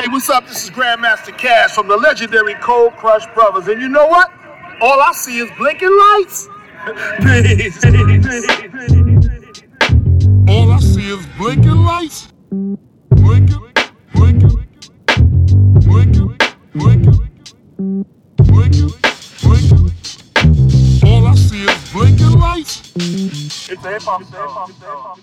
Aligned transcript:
Hey, 0.00 0.08
what's 0.08 0.30
up? 0.30 0.48
This 0.48 0.64
is 0.64 0.70
Grandmaster 0.70 1.36
Cash 1.36 1.72
from 1.72 1.86
the 1.86 1.94
legendary 1.94 2.54
Cold 2.54 2.96
Crush 2.96 3.26
Brothers. 3.34 3.68
And 3.68 3.82
you 3.82 3.88
know 3.90 4.06
what? 4.06 4.32
All 4.80 4.98
I 4.98 5.12
see 5.12 5.40
is 5.40 5.50
blinking 5.58 5.90
lights. 5.90 6.48
peace, 7.18 7.84
All 10.48 10.72
I 10.72 10.78
see 10.80 11.06
is 11.06 11.26
blinking 11.36 11.84
lights. 11.84 12.32
Blinking, 13.10 13.60
blinking, 14.14 14.66
blinking, 15.84 16.29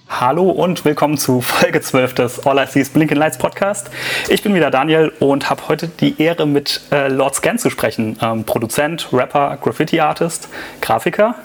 Hallo 0.10 0.50
und 0.50 0.86
willkommen 0.86 1.18
zu 1.18 1.42
Folge 1.42 1.82
12 1.82 2.14
des 2.16 2.46
All 2.46 2.58
I 2.58 2.66
See 2.68 2.82
is 2.82 2.90
Blinking 2.90 3.18
Lights 3.18 3.38
Podcast. 3.38 3.90
Ich 4.30 4.42
bin 4.42 4.56
wieder 4.56 4.72
Daniel 4.72 5.12
und 5.20 5.50
habe 5.50 5.68
heute 5.68 5.88
die 5.88 6.20
Ehre, 6.22 6.46
mit 6.48 6.82
äh, 6.92 7.10
Lord 7.10 7.36
Scan 7.36 7.58
zu 7.58 7.70
sprechen. 7.70 8.18
Ähm, 8.22 8.44
Produzent, 8.44 9.10
Rapper, 9.12 9.58
Graffiti-Artist, 9.62 10.50
Grafiker, 10.82 11.36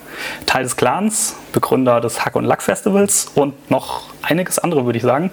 Teil 0.47 0.63
des 0.63 0.77
Clans, 0.77 1.37
Begründer 1.53 2.01
des 2.01 2.25
Hack 2.25 2.37
und 2.37 2.45
Lack 2.45 2.63
Festivals 2.63 3.31
und 3.35 3.71
noch 3.71 4.03
einiges 4.23 4.59
andere, 4.59 4.85
würde 4.87 4.97
ich 4.97 5.05
sagen. 5.05 5.31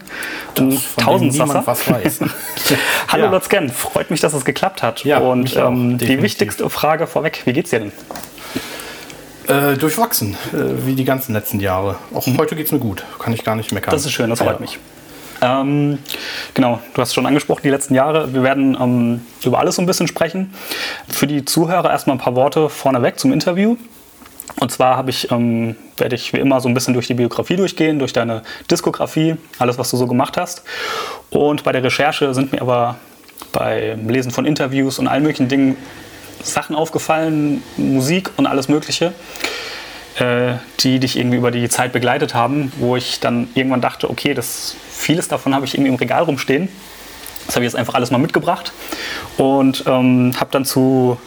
Das, 0.55 0.65
von 0.83 1.67
was 1.67 1.89
weiß. 1.89 2.19
Hallo 3.07 3.25
Ja. 3.25 3.31
Lord 3.31 3.45
Scan, 3.45 3.69
freut 3.69 4.11
mich, 4.11 4.19
dass 4.19 4.33
es 4.33 4.43
geklappt 4.43 4.83
hat. 4.83 5.05
Ja, 5.05 5.19
und 5.19 5.55
ähm, 5.55 5.97
die 5.97 6.21
wichtigste 6.21 6.69
Frage 6.69 7.07
vorweg, 7.07 7.43
wie 7.45 7.53
geht's 7.53 7.69
dir 7.69 7.79
denn? 7.79 7.91
Äh, 9.49 9.77
durchwachsen, 9.77 10.35
äh, 10.53 10.85
wie 10.85 10.93
die 10.93 11.05
ganzen 11.05 11.33
letzten 11.33 11.59
Jahre. 11.59 11.95
Auch 12.13 12.25
heute 12.37 12.55
geht's 12.55 12.71
mir 12.71 12.79
gut, 12.79 13.03
kann 13.17 13.33
ich 13.33 13.43
gar 13.43 13.55
nicht 13.55 13.71
meckern. 13.71 13.91
Das 13.91 14.05
ist 14.05 14.11
schön, 14.11 14.29
das 14.29 14.39
freut 14.39 14.55
Ja. 14.55 14.59
mich. 14.59 14.77
Ähm, 15.41 15.97
genau, 16.53 16.79
du 16.93 17.01
hast 17.01 17.13
schon 17.13 17.25
angesprochen, 17.25 17.61
die 17.63 17.69
letzten 17.69 17.95
Jahre. 17.95 18.33
Wir 18.33 18.43
werden 18.43 18.77
ähm, 18.79 19.21
über 19.43 19.59
alles 19.59 19.75
so 19.77 19.81
ein 19.81 19.85
bisschen 19.85 20.07
sprechen. 20.07 20.53
Für 21.07 21.27
die 21.27 21.45
Zuhörer 21.45 21.89
erstmal 21.89 22.17
ein 22.17 22.19
paar 22.19 22.35
Worte 22.35 22.69
vorneweg 22.69 23.19
zum 23.19 23.31
Interview. 23.31 23.77
Und 24.59 24.71
zwar 24.71 24.97
habe 24.97 25.09
ich, 25.11 25.31
ähm, 25.31 25.75
werde 25.97 26.15
ich 26.15 26.33
wie 26.33 26.37
immer 26.37 26.59
so 26.59 26.67
ein 26.67 26.73
bisschen 26.73 26.93
durch 26.93 27.07
die 27.07 27.13
Biografie 27.13 27.55
durchgehen, 27.55 27.99
durch 27.99 28.13
deine 28.13 28.41
Diskografie, 28.69 29.35
alles, 29.59 29.77
was 29.77 29.89
du 29.91 29.97
so 29.97 30.07
gemacht 30.07 30.37
hast. 30.37 30.63
Und 31.29 31.63
bei 31.63 31.71
der 31.71 31.83
Recherche 31.83 32.33
sind 32.33 32.51
mir 32.51 32.61
aber 32.61 32.97
beim 33.53 34.09
Lesen 34.09 34.31
von 34.31 34.45
Interviews 34.45 34.99
und 34.99 35.07
allen 35.07 35.23
möglichen 35.23 35.47
Dingen 35.47 35.77
Sachen 36.43 36.75
aufgefallen, 36.75 37.63
Musik 37.77 38.31
und 38.37 38.47
alles 38.47 38.67
Mögliche, 38.67 39.13
äh, 40.17 40.53
die 40.81 40.99
dich 40.99 41.17
irgendwie 41.17 41.37
über 41.37 41.51
die 41.51 41.69
Zeit 41.69 41.91
begleitet 41.93 42.33
haben, 42.33 42.71
wo 42.77 42.95
ich 42.95 43.19
dann 43.19 43.49
irgendwann 43.55 43.81
dachte, 43.81 44.09
okay, 44.09 44.33
das, 44.33 44.75
vieles 44.91 45.27
davon 45.27 45.55
habe 45.55 45.65
ich 45.65 45.73
irgendwie 45.73 45.89
im 45.89 45.95
Regal 45.95 46.23
rumstehen. 46.23 46.69
Das 47.45 47.55
habe 47.55 47.65
ich 47.65 47.71
jetzt 47.71 47.79
einfach 47.79 47.95
alles 47.95 48.11
mal 48.11 48.19
mitgebracht 48.19 48.73
und 49.37 49.83
ähm, 49.87 50.33
habe 50.39 50.49
dann 50.51 50.65
zu 50.65 51.17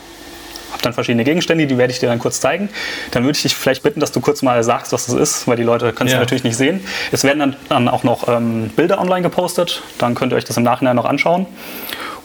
habe 0.72 0.83
dann 0.84 0.92
verschiedene 0.94 1.24
Gegenstände, 1.24 1.66
die 1.66 1.77
werde 1.77 1.92
ich 1.92 1.98
dir 1.98 2.08
dann 2.08 2.18
kurz 2.18 2.40
zeigen. 2.40 2.70
Dann 3.10 3.24
würde 3.24 3.36
ich 3.36 3.42
dich 3.42 3.55
vielleicht 3.55 3.83
bitten, 3.83 4.00
dass 4.00 4.10
du 4.10 4.20
kurz 4.20 4.40
mal 4.40 4.62
sagst, 4.64 4.92
was 4.92 5.06
das 5.06 5.14
ist, 5.14 5.46
weil 5.46 5.56
die 5.56 5.62
Leute 5.62 5.92
können 5.92 6.08
es 6.08 6.14
Ja. 6.14 6.20
natürlich 6.20 6.44
nicht 6.44 6.56
sehen. 6.56 6.80
Es 7.10 7.24
werden 7.24 7.40
dann, 7.40 7.56
dann 7.68 7.88
auch 7.88 8.05
noch 8.05 8.27
ähm, 8.28 8.70
Bilder 8.74 8.98
online 9.00 9.22
gepostet, 9.22 9.83
dann 9.98 10.14
könnt 10.14 10.33
ihr 10.33 10.36
euch 10.36 10.44
das 10.46 10.56
im 10.56 10.62
Nachhinein 10.62 10.96
noch 10.96 11.05
anschauen. 11.05 11.46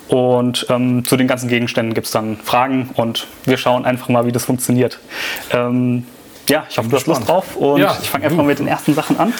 Und 0.07 0.65
ähm, 0.69 1.05
zu 1.05 1.17
den 1.17 1.27
ganzen 1.27 1.49
Gegenständen 1.49 1.93
gibt 1.93 2.07
es 2.07 2.13
dann 2.13 2.37
Fragen 2.37 2.89
und 2.95 3.27
wir 3.43 3.57
schauen 3.57 3.85
einfach 3.85 4.09
mal, 4.09 4.25
wie 4.25 4.31
das 4.31 4.45
funktioniert. 4.45 4.99
Ähm, 5.51 6.05
ja, 6.49 6.65
ich 6.69 6.77
hoffe, 6.77 6.87
du 6.87 6.95
hast 6.95 7.07
Lust 7.07 7.27
drauf 7.27 7.57
und 7.57 7.81
Ja, 7.81 7.97
ich 8.01 8.09
fange 8.09 8.23
einfach 8.23 8.37
mal 8.37 8.45
mit 8.45 8.59
den 8.59 8.67
ersten 8.67 8.93
Sachen 8.93 9.19
an. 9.19 9.33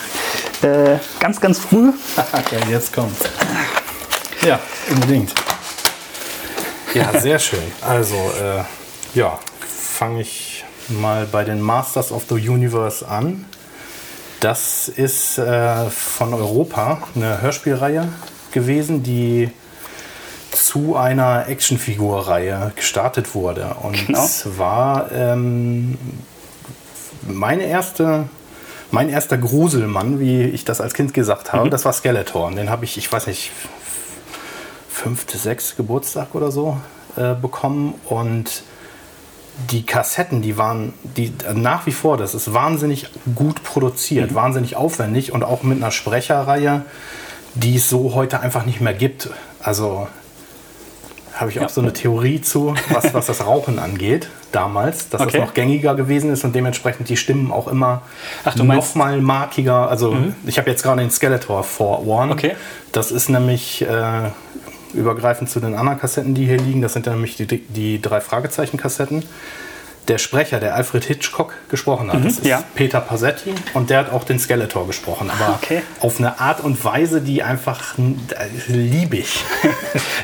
Äh, 0.61 0.97
ganz, 1.19 1.39
ganz 1.39 1.59
früh. 1.59 1.91
Okay, 2.33 2.59
jetzt 2.69 2.93
kommt's. 2.93 3.23
Ja, 4.45 4.59
unbedingt. 4.91 5.33
Ja, 6.93 7.17
sehr 7.19 7.39
schön. 7.39 7.63
Also, 7.81 8.15
äh, 8.15 8.63
ja, 9.17 9.39
fange 9.59 10.21
ich 10.21 10.65
mal 10.89 11.25
bei 11.25 11.43
den 11.43 11.61
Masters 11.61 12.11
of 12.11 12.23
the 12.29 12.35
Universe 12.35 13.07
an. 13.07 13.45
Das 14.39 14.87
ist 14.87 15.37
äh, 15.37 15.89
von 15.89 16.33
Europa 16.33 17.03
eine 17.15 17.41
Hörspielreihe 17.41 18.09
gewesen, 18.51 19.03
die 19.03 19.49
zu 20.65 20.95
einer 20.95 21.47
Actionfigurreihe 21.47 22.71
gestartet 22.75 23.35
wurde. 23.35 23.75
Und 23.83 24.07
Genau. 24.07 24.25
zwar 24.25 25.11
ähm, 25.11 25.97
meine 27.27 27.63
erste, 27.63 28.25
mein 28.91 29.09
erster 29.09 29.37
Gruselmann, 29.37 30.19
wie 30.19 30.43
ich 30.43 30.65
das 30.65 30.81
als 30.81 30.93
Kind 30.93 31.13
gesagt 31.13 31.53
habe, 31.53 31.69
das 31.69 31.85
war 31.85 31.93
Skeletor. 31.93 32.47
Und 32.47 32.55
Den 32.55 32.69
habe 32.69 32.85
ich, 32.85 32.97
ich 32.97 33.11
weiß 33.11 33.27
nicht, 33.27 33.51
fünfte, 34.89 35.37
sechste 35.37 35.75
Geburtstag 35.75 36.33
oder 36.33 36.51
so 36.51 36.77
äh, 37.15 37.33
bekommen. 37.35 37.93
Und 38.05 38.63
die 39.71 39.83
Kassetten, 39.85 40.41
die 40.41 40.57
waren 40.57 40.93
die, 41.03 41.33
nach 41.53 41.85
wie 41.85 41.91
vor, 41.91 42.17
das 42.17 42.33
ist 42.35 42.53
wahnsinnig 42.53 43.07
gut 43.35 43.63
produziert, 43.63 44.35
wahnsinnig 44.35 44.75
aufwendig 44.75 45.31
und 45.31 45.43
auch 45.43 45.63
mit 45.63 45.77
einer 45.77 45.91
Sprecherreihe, 45.91 46.83
die 47.55 47.75
es 47.77 47.89
so 47.89 48.13
heute 48.13 48.39
einfach 48.39 48.65
nicht 48.65 48.81
mehr 48.81 48.93
gibt. 48.93 49.29
Also 49.59 50.07
habe 51.39 51.51
ich 51.51 51.59
auch 51.59 51.63
Ja. 51.63 51.69
so 51.69 51.81
eine 51.81 51.93
Theorie 51.93 52.41
zu, 52.41 52.75
was, 52.89 53.13
was 53.13 53.25
das 53.27 53.45
Rauchen 53.45 53.79
angeht, 53.79 54.29
damals, 54.51 55.09
dass 55.09 55.21
Okay. 55.21 55.37
das 55.39 55.47
noch 55.47 55.53
gängiger 55.53 55.95
gewesen 55.95 56.31
ist 56.31 56.43
und 56.43 56.55
dementsprechend 56.55 57.09
die 57.09 57.17
Stimmen 57.17 57.51
auch 57.51 57.67
immer 57.67 58.01
Ach, 58.45 58.55
du 58.55 58.63
noch 58.63 58.95
mal 58.95 59.21
markiger. 59.21 59.89
Also 59.89 60.15
ich 60.45 60.57
habe 60.57 60.69
jetzt 60.69 60.83
gerade 60.83 61.01
den 61.01 61.11
Skeletor 61.11 61.63
vor 61.63 62.05
Ohren. 62.05 62.31
Okay. 62.31 62.55
Das 62.91 63.11
ist 63.11 63.29
nämlich 63.29 63.81
äh, 63.83 64.29
übergreifend 64.93 65.49
zu 65.49 65.59
den 65.59 65.75
anderen 65.75 65.99
Kassetten, 65.99 66.33
die 66.33 66.45
hier 66.45 66.57
liegen. 66.57 66.81
Das 66.81 66.93
sind 66.93 67.05
ja 67.05 67.13
nämlich 67.13 67.35
die, 67.35 67.45
die 67.45 68.01
drei 68.01 68.21
Fragezeichen-Kassetten. 68.21 69.23
Der 70.07 70.17
Sprecher, 70.19 70.59
der 70.61 70.73
Alfred 70.75 71.03
Hitchcock 71.03 71.53
gesprochen 71.69 72.11
hat, 72.13 72.23
das 72.23 72.33
ist 72.35 72.43
Mhm, 72.43 72.49
ja. 72.49 72.63
Peter 72.75 73.01
Passetti 73.01 73.53
und 73.73 73.89
der 73.89 73.99
hat 73.99 74.11
auch 74.13 74.23
den 74.23 74.39
Skeletor 74.39 74.87
gesprochen. 74.87 75.29
Aber 75.29 75.55
Okay. 75.61 75.81
auf 75.99 76.19
eine 76.19 76.39
Art 76.39 76.61
und 76.63 76.83
Weise, 76.85 77.19
die 77.21 77.43
einfach. 77.43 77.95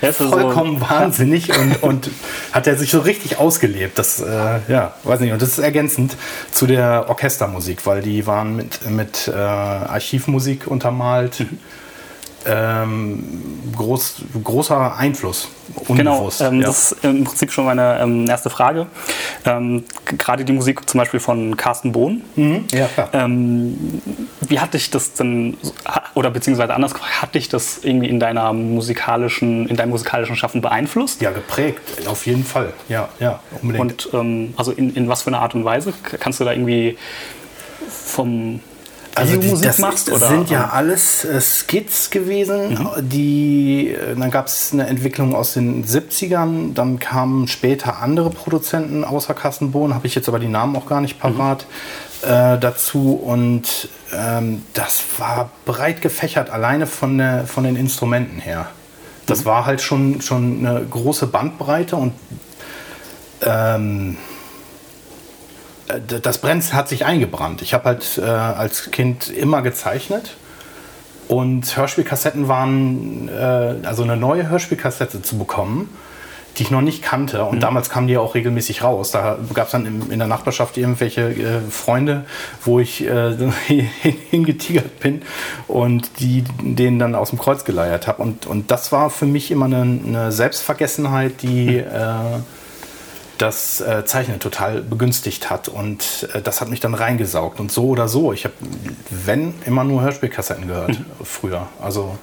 Das 0.02 0.12
ist 0.12 0.18
so- 0.20 0.30
Vollkommen 0.30 0.82
wahnsinnig 0.82 1.58
und, 1.58 1.82
und 1.84 2.10
hat 2.52 2.68
er 2.68 2.76
sich 2.78 2.92
so 2.92 3.00
richtig 3.00 3.38
ausgelebt. 3.40 3.98
Das, 3.98 4.20
äh, 4.22 4.60
ja, 4.68 4.94
weiß 5.04 5.20
nicht. 5.20 5.32
Und 5.34 5.42
das 5.42 5.50
ist 5.50 5.60
ergänzend 5.60 6.16
zu 6.52 6.68
der 6.68 7.06
Orchestermusik, 7.10 7.86
weil 7.86 8.02
die 8.02 8.26
waren 8.28 8.56
mit, 8.56 8.90
mit 8.90 9.28
äh, 9.28 9.32
Archivmusik 9.38 10.68
untermalt. 10.68 11.42
Mhm. 11.42 11.60
Ähm, 12.46 13.24
groß, 13.76 14.16
großer 14.44 14.96
Einfluss, 14.98 15.48
Genau, 15.88 16.14
unbewusst. 16.16 16.42
ähm, 16.42 16.60
ja. 16.62 16.68
das 16.68 16.92
ist 16.92 17.04
im 17.06 17.24
Prinzip 17.24 17.52
schon 17.52 17.66
meine 17.66 18.00
ähm, 18.02 18.28
erste 18.28 18.50
Frage. 18.50 18.88
Ähm, 19.46 19.84
Gerade 20.06 20.44
die 20.46 20.52
Musik 20.54 20.90
zum 20.90 21.00
Beispiel 21.00 21.20
von 21.20 21.56
Carsten 21.58 21.92
Bohn. 21.92 22.22
ja, 22.72 22.88
klar. 22.88 23.10
Ähm, 23.14 24.02
wie 24.42 24.60
hat 24.60 24.74
dich 24.74 24.90
das 24.92 25.14
denn, 25.14 25.58
oder 26.16 26.32
beziehungsweise 26.32 26.74
anders 26.74 26.94
gefragt, 26.94 27.22
hat 27.22 27.36
dich 27.36 27.48
das 27.50 27.80
irgendwie 27.84 28.10
in 28.10 28.20
deiner 28.20 28.52
musikalischen, 28.54 29.68
in 29.68 29.76
deinem 29.78 29.90
musikalischen 29.92 30.36
Schaffen 30.36 30.62
beeinflusst? 30.62 31.22
ja, 31.22 31.32
geprägt, 31.32 31.82
auf 32.08 32.26
jeden 32.26 32.44
Fall. 32.44 32.74
Ja, 32.90 33.10
ja, 33.20 33.40
unbedingt. 33.62 34.06
Und 34.06 34.14
ähm, 34.14 34.54
also 34.58 34.72
in, 34.72 34.94
in 34.96 35.08
was 35.08 35.22
für 35.24 35.28
einer 35.28 35.40
Art 35.42 35.56
und 35.56 35.64
Weise? 35.66 35.94
Kannst 36.20 36.40
du 36.40 36.44
da 36.44 36.52
irgendwie 36.52 36.98
vom 37.90 38.60
Also 39.16 39.38
die, 39.38 39.48
Musik 39.48 39.68
das 39.68 39.80
machst? 39.80 40.12
Oder? 40.12 40.28
sind 40.28 40.50
ja 40.50 40.70
alles 40.70 41.24
äh, 41.24 41.40
Skits 41.40 42.10
gewesen. 42.10 42.90
Die, 43.02 43.90
äh, 43.90 44.16
dann 44.16 44.32
gab 44.32 44.48
es 44.48 44.74
eine 44.74 44.88
Entwicklung 44.88 45.36
aus 45.36 45.54
den 45.54 45.86
70ern. 45.86 46.74
Dann 46.74 47.00
kamen 47.00 47.48
später 47.48 48.02
andere 48.02 48.30
Produzenten 48.30 49.04
außer 49.04 49.34
Carsten 49.34 49.72
Bohn. 49.72 49.94
Habe 49.94 50.08
ich 50.08 50.16
jetzt 50.16 50.28
aber 50.28 50.40
die 50.40 50.48
Namen 50.48 50.76
auch 50.76 50.88
gar 50.88 51.02
nicht 51.02 51.20
parat 51.20 51.66
äh, 52.24 52.58
dazu. 52.58 53.14
Und 53.14 53.90
ähm, 54.14 54.64
das 54.74 55.04
war 55.18 55.52
breit 55.66 56.02
gefächert, 56.02 56.50
alleine 56.50 56.88
von, 56.88 57.18
der, 57.18 57.46
von 57.46 57.64
den 57.64 57.76
Instrumenten 57.76 58.40
her. 58.40 58.68
Das 59.26 59.46
war 59.46 59.66
halt 59.66 59.82
schon, 59.82 60.22
schon 60.22 60.66
eine 60.66 60.86
große 60.86 61.28
Bandbreite 61.28 61.96
und 61.96 62.14
ähm, 63.46 64.18
das 66.00 66.40
Brennen 66.40 66.62
hat 66.74 66.90
sich 66.90 67.06
eingebrannt. 67.06 67.62
Ich 67.62 67.74
habe 67.74 67.86
halt 67.86 68.18
äh, 68.18 68.22
als 68.22 68.92
Kind 68.92 69.30
immer 69.30 69.62
gezeichnet 69.62 70.36
und 71.28 71.78
Hörspielkassetten 71.78 72.48
waren, 72.48 73.30
äh, 73.30 73.86
also 73.86 74.04
eine 74.04 74.18
neue 74.18 74.50
Hörspielkassette 74.50 75.22
zu 75.22 75.38
bekommen, 75.38 75.90
die 76.58 76.64
ich 76.64 76.72
noch 76.72 76.82
nicht 76.82 77.02
kannte. 77.02 77.46
Und 77.46 77.62
damals 77.62 77.90
kamen 77.90 78.08
die 78.08 78.14
ja 78.14 78.20
auch 78.20 78.36
regelmäßig 78.36 78.84
raus. 78.84 79.12
Da 79.12 79.38
gab 79.54 79.68
es 79.68 79.72
dann 79.72 79.86
im, 79.86 80.12
in 80.12 80.20
der 80.20 80.28
Nachbarschaft 80.28 80.78
irgendwelche 80.78 81.22
äh, 81.22 81.62
Freunde, 81.70 82.26
wo 82.64 82.80
ich 82.80 83.08
äh, 83.08 83.36
hingetigert 84.30 85.00
bin 85.00 85.24
und 85.68 86.20
die 86.20 86.44
denen 86.62 87.00
dann 87.00 87.16
aus 87.16 87.32
dem 87.32 87.40
Kreuz 87.40 87.66
geleiert 87.66 88.08
habe. 88.08 88.22
Und, 88.22 88.46
und 88.46 88.70
das 88.70 88.92
war 88.92 89.10
für 89.10 89.26
mich 89.26 89.50
immer 89.50 89.66
eine, 89.66 89.82
eine 89.82 90.32
Selbstvergessenheit, 90.32 91.42
die 91.42 91.78
äh, 91.78 92.40
das 93.38 93.82
äh, 93.82 94.06
Zeichnen 94.06 94.40
total 94.40 94.82
begünstigt 94.82 95.50
hat. 95.50 95.68
Und 95.68 96.28
äh, 96.34 96.42
das 96.42 96.62
hat 96.62 96.70
mich 96.70 96.80
dann 96.80 96.94
reingesaugt. 96.94 97.60
Und 97.60 97.72
so 97.72 97.88
oder 97.88 98.08
so. 98.08 98.34
Ich 98.34 98.46
habe, 98.46 98.54
wenn, 99.10 99.54
immer 99.66 99.84
nur 99.84 100.02
Hörspielkassetten 100.02 100.68
gehört 100.68 100.98
früher. 101.24 101.68
Also 101.82 102.18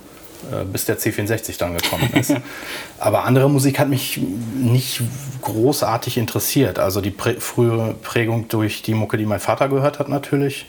äh, 0.51 0.65
bis 0.65 0.87
der 0.87 0.99
C64 0.99 1.59
dann 1.59 1.77
gekommen 1.77 2.11
ist. 2.15 2.35
Aber 2.99 3.25
andere 3.25 3.51
Musik 3.51 3.79
hat 3.79 3.89
mich 3.89 4.21
nicht 4.55 5.03
großartig 5.43 6.17
interessiert. 6.17 6.79
Also 6.79 7.01
die 7.01 7.11
prä 7.11 7.35
frühe 7.39 7.95
Prägung 8.03 8.49
durch 8.49 8.83
die 8.83 8.95
Mucke, 8.95 9.17
die 9.17 9.27
mein 9.27 9.41
Vater 9.41 9.69
gehört 9.69 9.99
hat 9.99 10.09
natürlich. 10.09 10.67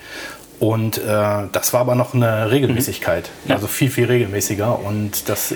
Und 0.59 0.99
äh, 0.99 1.01
das 1.51 1.73
war 1.73 1.81
aber 1.81 1.95
noch 1.95 2.13
eine 2.13 2.51
Regelmäßigkeit. 2.51 3.31
Mhm. 3.45 3.49
Ja. 3.49 3.55
Also 3.55 3.67
viel, 3.67 3.89
viel 3.89 4.05
regelmäßiger. 4.05 4.79
Und 4.79 5.27
das 5.29 5.53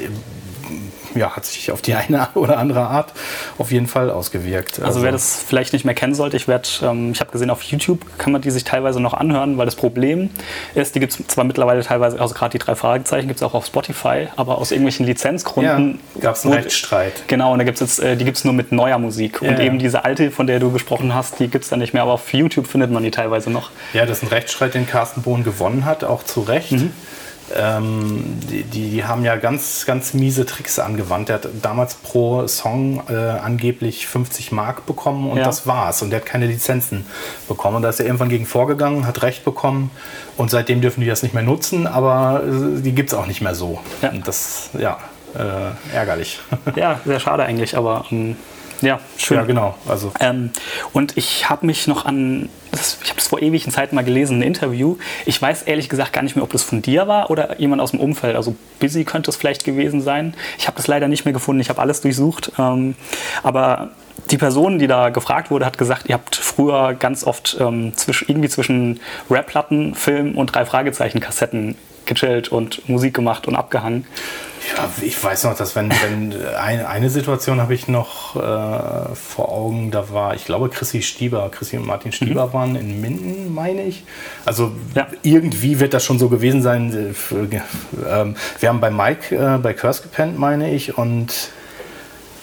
ja, 1.15 1.35
hat 1.35 1.45
sich 1.45 1.71
auf 1.71 1.81
die 1.81 1.95
eine 1.95 2.27
oder 2.35 2.57
andere 2.57 2.81
Art 2.87 3.13
auf 3.57 3.71
jeden 3.71 3.87
Fall 3.87 4.09
ausgewirkt. 4.09 4.81
Also 4.81 5.01
wer 5.01 5.11
das 5.11 5.43
vielleicht 5.47 5.73
nicht 5.73 5.85
mehr 5.85 5.93
kennen 5.95 6.13
sollte, 6.15 6.37
ich 6.37 6.47
werde, 6.47 6.67
ähm, 6.83 7.11
ich 7.11 7.19
habe 7.21 7.31
gesehen, 7.31 7.49
auf 7.49 7.61
YouTube 7.63 8.01
kann 8.17 8.31
man 8.31 8.41
die 8.41 8.51
sich 8.51 8.63
teilweise 8.63 8.99
noch 8.99 9.13
anhören, 9.13 9.57
weil 9.57 9.65
das 9.65 9.75
Problem 9.75 10.29
ist, 10.75 10.95
die 10.95 10.99
gibt 10.99 11.17
es 11.19 11.27
zwar 11.27 11.43
mittlerweile 11.43 11.81
teilweise, 11.83 12.19
also 12.19 12.33
gerade 12.35 12.51
die 12.51 12.59
drei 12.59 12.75
Fragezeichen 12.75 13.27
gibt 13.27 13.39
es 13.39 13.43
auch 13.43 13.53
auf 13.53 13.65
Spotify, 13.65 14.27
aber 14.35 14.57
aus 14.57 14.71
irgendwelchen 14.71 15.05
Lizenzgründen 15.05 15.99
Ja, 16.15 16.21
gab's 16.21 16.43
einen 16.43 16.53
wurde- 16.53 16.63
Rechtsstreit. 16.63 17.23
Genau, 17.27 17.53
und 17.53 17.59
da 17.59 17.65
gibt's 17.65 17.81
jetzt, 17.81 17.99
äh, 17.99 18.15
die 18.17 18.25
gibt 18.25 18.37
es 18.37 18.43
nur 18.43 18.53
mit 18.53 18.71
neuer 18.71 18.97
Musik. 18.99 19.39
Ja, 19.41 19.49
und 19.49 19.59
eben 19.59 19.79
diese 19.79 20.05
alte, 20.05 20.31
von 20.31 20.47
der 20.47 20.59
du 20.59 20.71
gesprochen 20.71 21.13
hast, 21.15 21.39
die 21.39 21.47
gibt 21.47 21.63
es 21.63 21.69
dann 21.69 21.79
nicht 21.79 21.93
mehr, 21.93 22.03
aber 22.03 22.13
auf 22.13 22.33
YouTube 22.33 22.67
findet 22.67 22.91
man 22.91 23.03
die 23.03 23.11
teilweise 23.11 23.49
noch. 23.49 23.71
Ja, 23.93 24.05
das 24.05 24.17
ist 24.17 24.23
ein 24.23 24.27
Rechtsstreit, 24.29 24.73
den 24.73 24.87
Carsten 24.87 25.21
Bohn 25.21 25.43
gewonnen 25.43 25.85
hat, 25.85 26.03
auch 26.03 26.23
zu 26.23 26.41
Recht. 26.41 26.71
Mhm. 26.73 26.91
Ähm, 27.53 28.39
die, 28.49 28.63
die, 28.63 29.03
haben 29.03 29.23
ja 29.23 29.35
ganz, 29.35 29.85
ganz 29.85 30.13
miese 30.13 30.45
Tricks 30.45 30.79
angewandt. 30.79 31.29
Der 31.29 31.35
hat 31.35 31.47
damals 31.61 31.95
pro 31.95 32.47
Song 32.47 33.03
äh, 33.09 33.13
angeblich 33.15 34.07
50 34.07 34.51
Mark 34.51 34.85
bekommen 34.85 35.29
und 35.29 35.37
Ja. 35.37 35.43
das 35.43 35.67
war's. 35.67 36.01
Und 36.01 36.09
der 36.09 36.21
hat 36.21 36.25
keine 36.25 36.47
Lizenzen 36.47 37.05
bekommen. 37.47 37.77
Und 37.77 37.81
da 37.83 37.89
ist 37.89 37.99
er 37.99 38.05
irgendwann 38.07 38.29
gegen 38.29 38.45
vorgegangen, 38.45 39.05
hat 39.05 39.21
Recht 39.21 39.45
bekommen 39.45 39.91
und 40.37 40.49
seitdem 40.49 40.81
dürfen 40.81 41.01
die 41.01 41.07
das 41.07 41.21
nicht 41.21 41.33
mehr 41.33 41.43
nutzen, 41.43 41.85
aber 41.87 42.41
äh, 42.43 42.81
die 42.81 42.93
gibt's 42.93 43.13
auch 43.13 43.27
nicht 43.27 43.41
mehr 43.41 43.53
so. 43.55 43.79
Ja. 44.01 44.09
Und 44.09 44.27
das, 44.27 44.69
ja, 44.77 44.97
äh, 45.37 45.95
ärgerlich. 45.95 46.39
Ja, 46.75 46.99
sehr 47.05 47.19
schade 47.19 47.43
eigentlich, 47.43 47.77
aber 47.77 48.05
ähm, 48.11 48.35
ja, 48.81 48.99
schön. 49.17 49.37
ja, 49.37 49.43
genau. 49.43 49.75
Also, 49.87 50.11
Ähm, 50.19 50.51
und 50.93 51.17
ich 51.17 51.49
habe 51.49 51.65
mich 51.65 51.87
noch 51.87 52.05
an, 52.05 52.49
das, 52.71 52.97
ich 53.03 53.09
habe 53.09 53.17
das 53.17 53.27
vor 53.27 53.41
ewigen 53.41 53.71
Zeiten 53.71 53.95
mal 53.95 54.03
gelesen, 54.03 54.39
ein 54.39 54.41
Interview. 54.41 54.97
Ich 55.25 55.41
weiß 55.41 55.63
ehrlich 55.63 55.89
gesagt 55.89 56.13
gar 56.13 56.21
nicht 56.21 56.35
mehr, 56.35 56.43
ob 56.43 56.51
das 56.51 56.63
von 56.63 56.81
dir 56.81 57.07
war 57.07 57.29
oder 57.29 57.59
jemand 57.59 57.81
aus 57.81 57.91
dem 57.91 57.99
Umfeld. 57.99 58.35
Also 58.35 58.55
Busy 58.79 59.03
könnte 59.03 59.29
es 59.29 59.37
vielleicht 59.37 59.63
gewesen 59.63 60.01
sein. 60.01 60.33
Ich 60.57 60.67
habe 60.67 60.77
das 60.77 60.87
leider 60.87 61.07
nicht 61.07 61.25
mehr 61.25 61.33
gefunden. 61.33 61.61
Ich 61.61 61.69
habe 61.69 61.81
alles 61.81 62.01
durchsucht. 62.01 62.51
Ähm, 62.57 62.95
aber 63.43 63.91
die 64.31 64.37
Person, 64.37 64.79
die 64.79 64.87
da 64.87 65.09
gefragt 65.09 65.51
wurde, 65.51 65.65
hat 65.65 65.77
gesagt, 65.77 66.09
ihr 66.09 66.15
habt 66.15 66.35
früher 66.35 66.93
ganz 66.93 67.23
oft 67.23 67.57
ähm, 67.59 67.93
zwisch, 67.95 68.25
irgendwie 68.27 68.49
zwischen 68.49 68.99
Rap-Platten, 69.29 69.95
Film 69.95 70.35
und 70.37 70.47
drei 70.47 70.65
Fragezeichen-Kassetten 70.65 71.75
gechillt 72.05 72.49
und 72.49 72.87
Musik 72.89 73.13
gemacht 73.13 73.47
und 73.47 73.55
abgehangen. 73.55 74.05
Ja, 74.75 74.89
ich 75.03 75.23
weiß 75.23 75.43
noch, 75.43 75.55
dass 75.55 75.75
wenn, 75.75 75.91
wenn 75.91 76.33
eine, 76.55 76.87
eine 76.89 77.09
Situation 77.11 77.61
habe 77.61 77.75
ich 77.75 77.87
noch 77.87 78.35
äh, 78.35 79.13
vor 79.15 79.49
Augen, 79.51 79.91
da 79.91 80.09
war, 80.09 80.33
ich 80.33 80.45
glaube, 80.45 80.69
Chrissy 80.69 81.03
Stieber, 81.03 81.49
Chrissy 81.51 81.77
und 81.77 81.85
Martin 81.85 82.11
Stieber 82.11 82.51
waren 82.51 82.75
in 82.75 82.99
Minden, 82.99 83.53
meine 83.53 83.83
ich. 83.83 84.03
Also 84.43 84.71
Ja. 84.95 85.05
irgendwie 85.21 85.79
wird 85.79 85.93
das 85.93 86.03
schon 86.03 86.17
so 86.17 86.29
gewesen 86.29 86.63
sein. 86.63 87.11
äh, 87.11 87.13
für- 87.13 87.47
ähm, 88.09 88.35
wir 88.59 88.69
haben 88.69 88.79
bei 88.79 88.89
Mike 88.89 89.35
äh, 89.35 89.59
bei 89.59 89.73
Curse 89.73 90.01
gepennt, 90.01 90.39
meine 90.39 90.71
ich, 90.73 90.97
und 90.97 91.51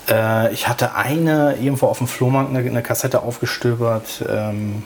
äh, 0.09 0.53
ich 0.53 0.69
hatte 0.69 0.95
eine 0.95 1.57
irgendwo 1.61 1.87
auf 1.87 1.99
dem 1.99 2.07
Flohmarkt 2.07 2.51
eine, 2.51 2.61
eine 2.61 2.83
Kassette 2.83 3.23
aufgestöbert. 3.23 4.25
Ähm, 4.29 4.85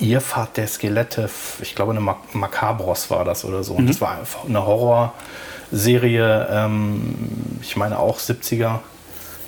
Irrfahrt 0.00 0.56
der 0.56 0.66
Skelette, 0.66 1.28
ich 1.60 1.74
glaube 1.74 1.92
eine 1.92 2.00
Mac 2.00 2.34
Macabros 2.34 3.10
war 3.10 3.24
das 3.24 3.44
oder 3.44 3.62
so. 3.62 3.74
Und 3.74 3.88
das 3.88 4.00
war 4.00 4.18
eine 4.46 4.66
Horrorserie, 4.66 6.48
ähm, 6.50 7.14
ich 7.62 7.76
meine 7.76 7.98
auch 7.98 8.18
70er 8.18 8.80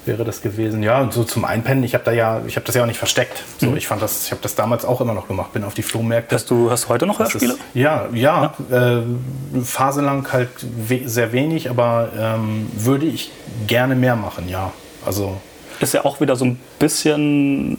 wäre 0.08 0.24
das 0.24 0.42
gewesen. 0.42 0.82
Ja, 0.82 1.00
und 1.00 1.12
so 1.12 1.22
zum 1.22 1.44
Einpennen, 1.44 1.84
ich 1.84 1.94
habe 1.94 2.02
da 2.02 2.12
ja, 2.12 2.40
ich 2.46 2.56
habe 2.56 2.66
das 2.66 2.74
ja 2.74 2.82
auch 2.82 2.86
nicht 2.86 2.98
versteckt. 2.98 3.44
So, 3.58 3.76
ich 3.76 3.86
fand 3.86 4.02
das, 4.02 4.24
ich 4.24 4.30
habe 4.32 4.40
das 4.42 4.54
damals 4.56 4.84
auch 4.84 5.00
immer 5.00 5.14
noch 5.14 5.28
gemacht, 5.28 5.52
bin 5.52 5.62
auf 5.62 5.74
die 5.74 5.82
Flohmärkte. 5.82 6.34
Hast 6.34 6.50
du, 6.50 6.70
hast 6.70 6.84
du 6.84 6.88
heute 6.88 7.06
noch 7.06 7.18
Hörspiele? 7.20 7.52
ist, 7.52 7.60
ja, 7.74 8.08
ja, 8.12 8.54
Äh, 8.70 9.02
phaselang 9.62 10.26
halt 10.32 10.48
we 10.88 11.02
sehr 11.04 11.32
wenig, 11.32 11.70
aber 11.70 12.08
ähm, 12.18 12.70
würde 12.74 13.06
ich 13.06 13.30
gerne 13.66 13.94
mehr 13.94 14.16
machen, 14.16 14.48
ja. 14.48 14.72
Also 15.04 15.36
ist 15.80 15.94
ja 15.94 16.04
auch 16.04 16.20
wieder 16.20 16.34
so 16.34 16.44
ein 16.44 16.58
bisschen 16.78 17.78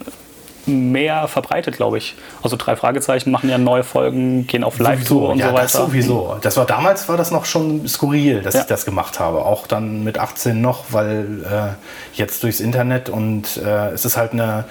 mehr 0.66 1.26
verbreitet, 1.28 1.76
glaube 1.76 1.98
ich. 1.98 2.14
Also 2.42 2.56
drei 2.56 2.76
Fragezeichen 2.76 3.30
machen 3.30 3.48
ja 3.50 3.58
neue 3.58 3.82
Folgen, 3.82 4.46
gehen 4.46 4.64
auf 4.64 4.78
Live-Tour 4.78 5.30
und 5.30 5.38
ja, 5.38 5.48
so 5.48 5.52
weiter. 5.54 5.62
Das 5.62 5.72
sowieso. 5.72 6.36
Das 6.40 6.56
war 6.56 6.66
damals 6.66 7.08
war 7.08 7.16
das 7.16 7.30
noch 7.30 7.44
schon 7.44 7.86
skurril, 7.88 8.42
dass 8.42 8.54
Ja. 8.54 8.60
ich 8.60 8.66
das 8.66 8.84
gemacht 8.84 9.18
habe. 9.20 9.44
Auch 9.44 9.66
dann 9.66 10.04
mit 10.04 10.18
18 10.18 10.60
noch, 10.60 10.84
weil 10.90 11.44
äh, 11.44 12.18
jetzt 12.18 12.42
durchs 12.42 12.60
Internet 12.60 13.08
und 13.08 13.56
äh, 13.58 13.88
es 13.90 14.04
ist 14.04 14.16
halt 14.16 14.32
eine 14.32 14.64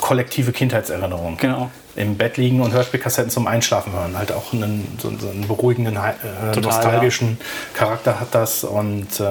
kollektive 0.00 0.52
Kindheitserinnerung. 0.52 1.36
Genau. 1.38 1.70
Im 1.96 2.16
Bett 2.18 2.36
liegen 2.36 2.60
und 2.60 2.72
Hörspielkassetten 2.72 3.30
zum 3.30 3.46
Einschlafen 3.46 3.92
hören. 3.94 4.18
Halt 4.18 4.30
auch 4.30 4.52
einen, 4.52 4.96
so, 5.00 5.10
so 5.18 5.30
einen 5.30 5.48
beruhigenden, 5.48 5.96
äh, 5.96 6.52
Total, 6.52 6.62
nostalgischen 6.62 7.38
Charakter 7.72 8.20
hat 8.20 8.34
das. 8.34 8.64
Und 8.64 9.18
äh, 9.20 9.24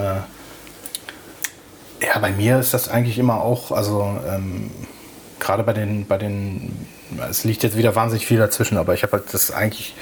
ja, 2.01 2.19
bei 2.19 2.31
mir 2.31 2.59
ist 2.59 2.73
das 2.73 2.89
eigentlich 2.89 3.19
immer 3.19 3.41
auch, 3.41 3.71
also 3.71 4.17
ähm, 4.27 4.71
gerade 5.39 5.63
bei 5.63 5.73
den, 5.73 6.05
bei 6.05 6.17
den, 6.17 6.87
es 7.29 7.43
liegt 7.43 7.63
jetzt 7.63 7.77
wieder 7.77 7.95
wahnsinnig 7.95 8.25
viel 8.25 8.37
dazwischen, 8.37 8.77
aber 8.77 8.93
ich 8.93 9.03
habe 9.03 9.13
halt 9.13 9.33
das 9.33 9.51
eigentlich 9.51 9.95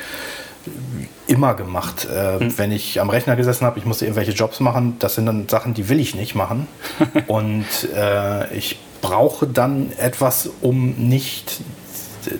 immer 1.28 1.54
gemacht. 1.54 2.06
Äh, 2.06 2.40
Hm. 2.40 2.58
Wenn 2.58 2.72
ich 2.72 3.02
am 3.02 3.10
Rechner 3.10 3.36
gesessen 3.36 3.66
habe, 3.66 3.80
ich 3.80 3.86
musste 3.86 4.06
irgendwelche 4.06 4.32
Jobs 4.32 4.60
machen, 4.60 4.96
das 5.00 5.16
sind 5.16 5.26
dann 5.26 5.48
Sachen, 5.50 5.74
die 5.74 5.90
will 5.90 6.00
ich 6.00 6.16
nicht 6.16 6.36
machen. 6.36 6.68
Und 7.28 7.66
äh, 7.96 8.54
ich 8.56 8.80
brauche 9.02 9.46
dann 9.48 9.92
etwas, 9.98 10.50
um 10.62 10.92
nicht, 10.96 11.60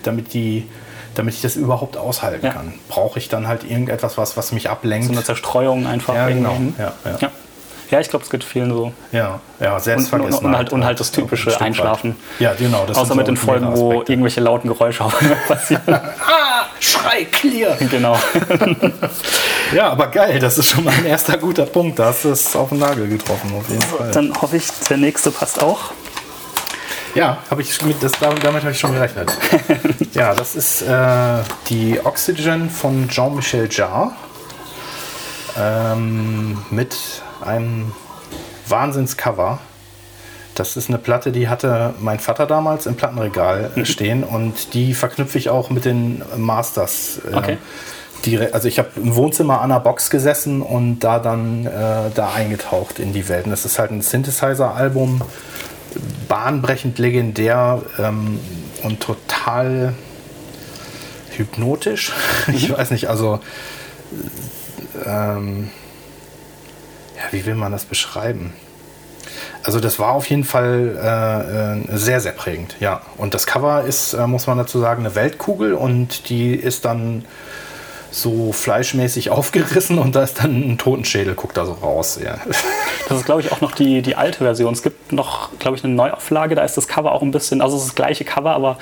damit 0.02 0.32
die 0.32 0.66
damit 1.14 1.34
ich 1.34 1.42
das 1.42 1.54
überhaupt 1.54 1.96
aushalten 1.96 2.44
Ja. 2.46 2.52
kann, 2.54 2.74
brauche 2.88 3.20
ich 3.20 3.28
dann 3.28 3.46
halt 3.46 3.62
irgendetwas, 3.62 4.18
was, 4.18 4.36
was 4.36 4.50
mich 4.50 4.68
ablenkt. 4.68 5.06
So 5.06 5.12
eine 5.12 5.22
Zerstreuung 5.22 5.86
einfach. 5.86 6.12
Ja, 6.12 6.28
genau. 6.28 6.56
Ja, 6.76 6.92
ja. 7.04 7.18
ja. 7.20 7.30
Ja, 7.94 8.00
ich 8.00 8.08
glaube, 8.08 8.24
es 8.24 8.30
geht 8.30 8.42
vielen 8.42 8.70
so. 8.70 8.92
Ja, 9.12 9.38
ja, 9.60 9.74
Und, 9.76 9.82
Selbstvergessenheit. 9.84 10.40
und, 10.42 10.48
und, 10.50 10.56
halt, 10.56 10.72
und 10.72 10.84
halt 10.84 10.98
das 10.98 11.10
ein 11.10 11.14
typische 11.14 11.42
Stück 11.42 11.54
weit. 11.54 11.62
Einschlafen. 11.62 12.16
Ja, 12.40 12.52
genau. 12.54 12.84
Das 12.86 12.98
Außer 12.98 13.14
mit 13.14 13.28
den 13.28 13.36
Folgen, 13.36 13.76
wo 13.76 14.02
irgendwelche 14.02 14.40
lauten 14.40 14.66
Geräusche 14.66 15.04
auf 15.04 15.16
einmal 15.20 15.36
passieren. 15.48 15.82
Ah, 15.86 16.64
Schrei, 16.80 17.24
clear! 17.30 17.76
genau. 17.90 18.18
Ja, 19.72 19.90
aber 19.90 20.08
geil, 20.08 20.38
das 20.38 20.58
ist 20.58 20.66
schon 20.68 20.84
mal 20.84 20.92
ein 20.92 21.06
erster 21.06 21.38
guter 21.38 21.64
Punkt. 21.66 21.98
Da 21.98 22.06
hast 22.06 22.24
du 22.24 22.30
es 22.30 22.54
auf 22.54 22.68
den 22.68 22.78
Nagel 22.78 23.08
getroffen, 23.08 23.52
auf 23.56 23.68
jeden 23.68 23.82
Fall. 23.82 24.10
Dann 24.12 24.32
hoffe 24.40 24.56
ich, 24.56 24.66
der 24.88 24.98
nächste 24.98 25.30
passt 25.30 25.60
auch. 25.62 25.90
Ja, 27.14 27.38
habe 27.50 27.62
ich 27.62 27.80
mit, 27.82 28.00
das, 28.02 28.12
damit 28.20 28.44
damit 28.44 28.62
habe 28.62 28.72
ich 28.72 28.78
schon 28.78 28.92
gerechnet. 28.92 29.32
ja, 30.12 30.34
das 30.34 30.54
ist 30.54 30.82
äh, 30.82 31.38
die 31.70 31.98
Oxygen 32.04 32.68
von 32.70 33.08
Jean-Michel 33.08 33.68
Jarre 33.70 34.12
ähm, 35.58 36.58
mit 36.70 36.96
einem 37.44 37.92
Wahnsinnscover. 38.68 39.58
Das 40.54 40.76
ist 40.76 40.88
eine 40.88 40.98
Platte, 40.98 41.32
die 41.32 41.48
hatte 41.48 41.94
mein 41.98 42.20
Vater 42.20 42.46
damals 42.46 42.86
im 42.86 42.94
Plattenregal 42.94 43.70
stehen 43.84 44.22
und 44.24 44.74
die 44.74 44.94
verknüpfe 44.94 45.36
ich 45.38 45.48
auch 45.50 45.70
mit 45.70 45.84
den 45.84 46.22
Masters. 46.36 47.20
äh, 47.30 47.36
Okay. 47.36 47.58
direkt- 48.24 48.54
also 48.54 48.68
ich 48.68 48.78
habe 48.78 48.88
im 48.96 49.14
Wohnzimmer 49.16 49.60
an 49.60 49.70
einer 49.72 49.80
Box 49.80 50.10
gesessen 50.10 50.62
und 50.62 51.00
da 51.00 51.18
dann 51.18 51.66
äh, 51.66 52.10
da 52.14 52.32
eingetaucht 52.34 52.98
in 53.00 53.12
die 53.12 53.28
Welt. 53.28 53.44
Und 53.46 53.50
das 53.50 53.64
ist 53.64 53.78
halt 53.78 53.90
ein 53.90 54.00
Synthesizer-Album, 54.00 55.20
bahnbrechend 56.28 56.98
legendär 56.98 57.82
ähm, 57.98 58.38
und 58.82 59.00
total 59.00 59.94
hypnotisch. 61.36 62.12
Ich 62.52 62.70
weiß 62.70 62.92
nicht, 62.92 63.08
also 63.08 63.40
ähm, 65.04 65.70
ja, 67.24 67.32
wie 67.38 67.46
will 67.46 67.54
man 67.54 67.72
das 67.72 67.84
beschreiben? 67.84 68.52
Also 69.62 69.80
das 69.80 69.98
war 69.98 70.12
auf 70.12 70.28
jeden 70.28 70.44
Fall 70.44 70.96
äh, 71.90 71.94
äh, 71.94 71.96
sehr, 71.96 72.20
sehr 72.20 72.32
prägend, 72.32 72.76
ja. 72.80 73.00
Und 73.16 73.34
das 73.34 73.46
Cover 73.46 73.82
ist, 73.84 74.12
äh, 74.12 74.26
muss 74.26 74.46
man 74.46 74.58
dazu 74.58 74.78
sagen, 74.78 75.04
eine 75.04 75.14
Weltkugel 75.14 75.72
und 75.74 76.28
die 76.28 76.54
ist 76.54 76.84
dann 76.84 77.24
so 78.10 78.52
fleischmäßig 78.52 79.30
aufgerissen 79.30 79.98
und 79.98 80.14
da 80.14 80.22
ist 80.22 80.40
dann 80.44 80.70
ein 80.72 80.78
Totenschädel, 80.78 81.34
guckt 81.34 81.56
da 81.56 81.64
so 81.64 81.72
raus. 81.72 82.18
Ja. 82.22 82.36
Das 83.06 83.18
ist, 83.18 83.26
glaube 83.26 83.42
ich, 83.42 83.52
auch 83.52 83.60
noch 83.60 83.72
die, 83.72 84.00
die 84.00 84.16
alte 84.16 84.38
Version. 84.38 84.72
Es 84.72 84.82
gibt 84.82 85.12
noch, 85.12 85.50
glaube 85.58 85.76
ich, 85.76 85.84
eine 85.84 85.92
Neuauflage. 85.92 86.54
Da 86.54 86.62
ist 86.64 86.74
das 86.78 86.88
Cover 86.88 87.12
auch 87.12 87.20
ein 87.20 87.32
bisschen, 87.32 87.60
also 87.60 87.76
es 87.76 87.82
ist 87.82 87.88
das 87.90 87.94
gleiche 87.96 88.24
Cover, 88.24 88.52
aber 88.54 88.78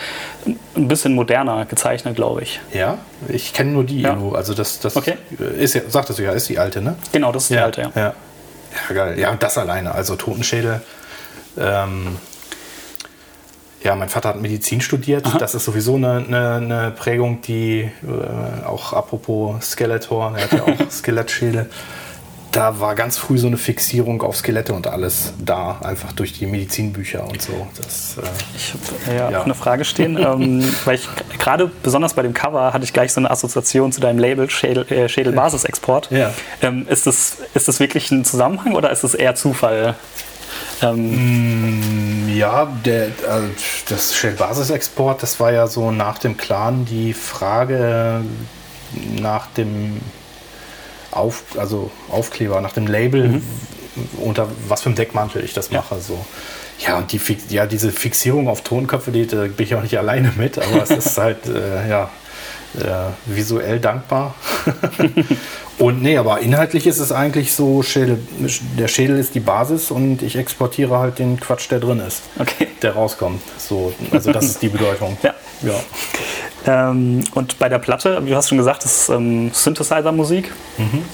ein 0.76 0.86
bisschen 0.86 1.16
moderner 1.16 1.64
gezeichnet, 1.64 2.14
glaube 2.14 2.42
ich. 2.42 2.60
ja, 2.72 2.98
ich 3.28 3.52
kenne 3.52 3.72
nur 3.72 3.82
die. 3.82 4.02
Ja. 4.02 4.16
Also 4.32 4.54
das, 4.54 4.78
das 4.78 4.94
Okay. 4.94 5.16
ist 5.58 5.74
ja, 5.74 5.80
sagtest 5.88 6.20
du 6.20 6.22
ja, 6.22 6.30
ist 6.30 6.48
die 6.48 6.56
alte, 6.60 6.80
ne? 6.80 6.94
Genau, 7.10 7.32
das 7.32 7.44
ist 7.44 7.50
die 7.50 7.58
alte, 7.58 7.80
ja. 7.80 7.90
ja. 7.96 8.14
Ja, 8.72 8.94
geil. 8.94 9.18
Ja, 9.18 9.30
und 9.30 9.42
das 9.42 9.58
alleine, 9.58 9.94
also 9.94 10.16
Totenschädel. 10.16 10.80
Ähm, 11.58 12.16
ja, 13.82 13.96
mein 13.96 14.08
Vater 14.08 14.30
hat 14.30 14.40
Medizin 14.40 14.80
studiert. 14.80 15.26
Das 15.40 15.54
ist 15.54 15.64
sowieso 15.64 15.96
eine, 15.96 16.24
eine, 16.26 16.54
eine 16.54 16.90
Prägung, 16.92 17.42
die 17.42 17.80
äh, 17.80 18.64
auch 18.64 18.92
apropos 18.92 19.70
Skeletor, 19.70 20.34
er 20.36 20.44
hat 20.44 20.52
ja 20.52 20.62
auch 20.62 20.90
Skelettschädel. 20.90 21.68
Da 22.52 22.80
war 22.80 22.94
ganz 22.94 23.16
früh 23.16 23.38
so 23.38 23.46
eine 23.46 23.56
Fixierung 23.56 24.22
auf 24.22 24.36
Skelette 24.36 24.74
und 24.74 24.86
alles 24.86 25.32
da, 25.42 25.80
einfach 25.82 26.12
durch 26.12 26.34
die 26.34 26.46
Medizinbücher 26.46 27.26
und 27.26 27.40
so. 27.40 27.66
Das, 27.76 28.18
äh, 28.18 28.28
ich 28.54 28.74
habe 28.74 29.16
ja, 29.16 29.30
ja. 29.30 29.42
eine 29.42 29.54
Frage 29.54 29.84
stehen, 29.84 30.16
ähm, 30.20 30.62
weil 30.84 30.96
ich 30.96 31.08
gerade 31.38 31.70
besonders 31.82 32.14
bei 32.14 32.22
dem 32.22 32.34
Cover 32.34 32.72
hatte 32.72 32.84
ich 32.84 32.92
gleich 32.92 33.12
so 33.12 33.20
eine 33.20 33.30
Assoziation 33.30 33.90
zu 33.90 34.00
deinem 34.00 34.18
Label 34.18 34.50
Schädel, 34.50 34.86
äh, 34.92 35.08
Schädel 35.08 35.32
Basisexport. 35.32 36.10
Ja. 36.10 36.32
Ähm, 36.60 36.86
ist, 36.88 37.06
das, 37.06 37.38
ist 37.54 37.68
das 37.68 37.80
wirklich 37.80 38.10
ein 38.10 38.24
Zusammenhang 38.24 38.74
oder 38.74 38.90
ist 38.90 39.02
das 39.02 39.14
eher 39.14 39.34
Zufall? 39.34 39.94
Ähm, 40.82 42.26
mm, 42.26 42.36
ja, 42.36 42.66
der, 42.84 43.08
also 43.28 43.48
das 43.88 44.14
Shell 44.14 44.32
Basisexport, 44.32 45.22
das 45.22 45.40
war 45.40 45.52
ja 45.52 45.66
so 45.66 45.90
nach 45.90 46.18
dem 46.18 46.36
Clan 46.36 46.84
die 46.84 47.14
Frage 47.14 48.20
nach 49.20 49.46
dem 49.56 50.00
auf, 51.12 51.44
also 51.56 51.90
Aufkleber, 52.10 52.60
nach 52.60 52.72
dem 52.72 52.86
Label, 52.86 53.28
mhm. 53.28 53.42
unter 54.18 54.48
was 54.68 54.82
für 54.82 54.86
einem 54.86 54.96
Deckmantel 54.96 55.44
ich 55.44 55.52
das 55.52 55.70
mache. 55.70 55.96
Ja. 55.96 56.00
So. 56.00 56.26
Ja, 56.78 56.98
und 56.98 57.12
die, 57.12 57.20
ja, 57.48 57.66
diese 57.66 57.92
Fixierung 57.92 58.48
auf 58.48 58.62
Tonköpfe, 58.62 59.12
die, 59.12 59.26
da 59.26 59.42
bin 59.42 59.66
ich 59.66 59.74
auch 59.74 59.82
nicht 59.82 59.96
alleine 59.98 60.32
mit, 60.36 60.58
aber 60.58 60.82
es 60.82 60.90
ist 60.90 61.16
halt, 61.18 61.46
äh, 61.46 61.88
ja, 61.88 62.10
äh, 62.78 63.10
visuell 63.26 63.80
dankbar. 63.80 64.34
und 65.78 66.02
nee, 66.02 66.16
aber 66.16 66.40
inhaltlich 66.40 66.86
ist 66.86 66.98
es 66.98 67.12
eigentlich 67.12 67.54
so, 67.54 67.82
Schädel, 67.82 68.18
der 68.78 68.88
Schädel 68.88 69.18
ist 69.18 69.34
die 69.34 69.40
Basis 69.40 69.90
und 69.90 70.22
ich 70.22 70.36
exportiere 70.36 70.98
halt 70.98 71.18
den 71.18 71.38
Quatsch, 71.38 71.70
der 71.70 71.80
drin 71.80 72.00
ist, 72.00 72.22
okay. 72.38 72.68
der 72.82 72.92
rauskommt. 72.92 73.42
So, 73.58 73.92
also 74.10 74.32
das 74.32 74.46
ist 74.46 74.62
die 74.62 74.68
Bedeutung. 74.68 75.16
ja. 75.22 75.34
ja. 75.62 76.90
Ähm, 76.90 77.24
und 77.34 77.58
bei 77.58 77.68
der 77.68 77.78
Platte, 77.78 78.22
du 78.24 78.34
hast 78.34 78.48
schon 78.48 78.58
gesagt, 78.58 78.84
das 78.84 79.02
ist 79.02 79.08
ähm, 79.08 79.50
Synthesizer-Musik. 79.52 80.50
Mhm. 80.78 81.04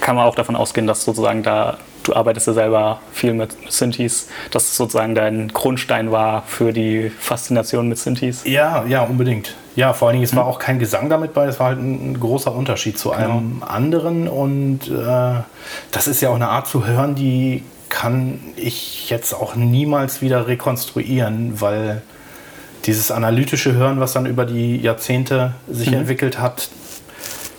Kann 0.00 0.16
man 0.16 0.26
auch 0.26 0.34
davon 0.34 0.56
ausgehen, 0.56 0.86
dass 0.86 1.04
sozusagen 1.04 1.42
da 1.42 1.78
du 2.08 2.16
arbeitest 2.16 2.46
ja 2.46 2.52
selber 2.54 3.00
viel 3.12 3.34
mit 3.34 3.50
Synthes, 3.68 4.28
dass 4.50 4.64
es 4.64 4.76
sozusagen 4.76 5.14
dein 5.14 5.48
Grundstein 5.48 6.10
war 6.10 6.42
für 6.46 6.72
die 6.72 7.10
Faszination 7.20 7.88
mit 7.88 7.98
Synthes. 7.98 8.42
Ja, 8.44 8.84
ja, 8.86 9.02
unbedingt. 9.02 9.54
Ja, 9.76 9.92
vor 9.92 10.08
allen 10.08 10.14
Dingen, 10.14 10.24
es 10.24 10.34
war 10.34 10.44
hm. 10.44 10.50
auch 10.50 10.58
kein 10.58 10.78
Gesang 10.78 11.08
damit 11.08 11.34
bei, 11.34 11.46
es 11.46 11.60
war 11.60 11.68
halt 11.68 11.78
ein, 11.78 12.18
großer 12.18 12.52
Unterschied 12.52 12.98
zu 12.98 13.12
einem 13.12 13.60
genau. 13.60 13.66
anderen 13.66 14.28
und 14.28 14.88
äh, 14.88 15.42
das 15.92 16.08
ist 16.08 16.20
ja 16.20 16.30
auch 16.30 16.34
eine 16.34 16.48
Art 16.48 16.66
zu 16.66 16.86
hören, 16.86 17.14
die 17.14 17.62
kann 17.88 18.40
ich 18.56 19.08
jetzt 19.08 19.32
auch 19.32 19.54
niemals 19.54 20.20
wieder 20.20 20.46
rekonstruieren, 20.46 21.60
weil 21.60 22.02
dieses 22.86 23.10
analytische 23.10 23.72
Hören, 23.74 24.00
was 24.00 24.12
dann 24.12 24.26
über 24.26 24.44
die 24.44 24.76
Jahrzehnte 24.78 25.54
sich 25.68 25.90
mhm. 25.90 25.98
entwickelt 25.98 26.40
hat, 26.40 26.70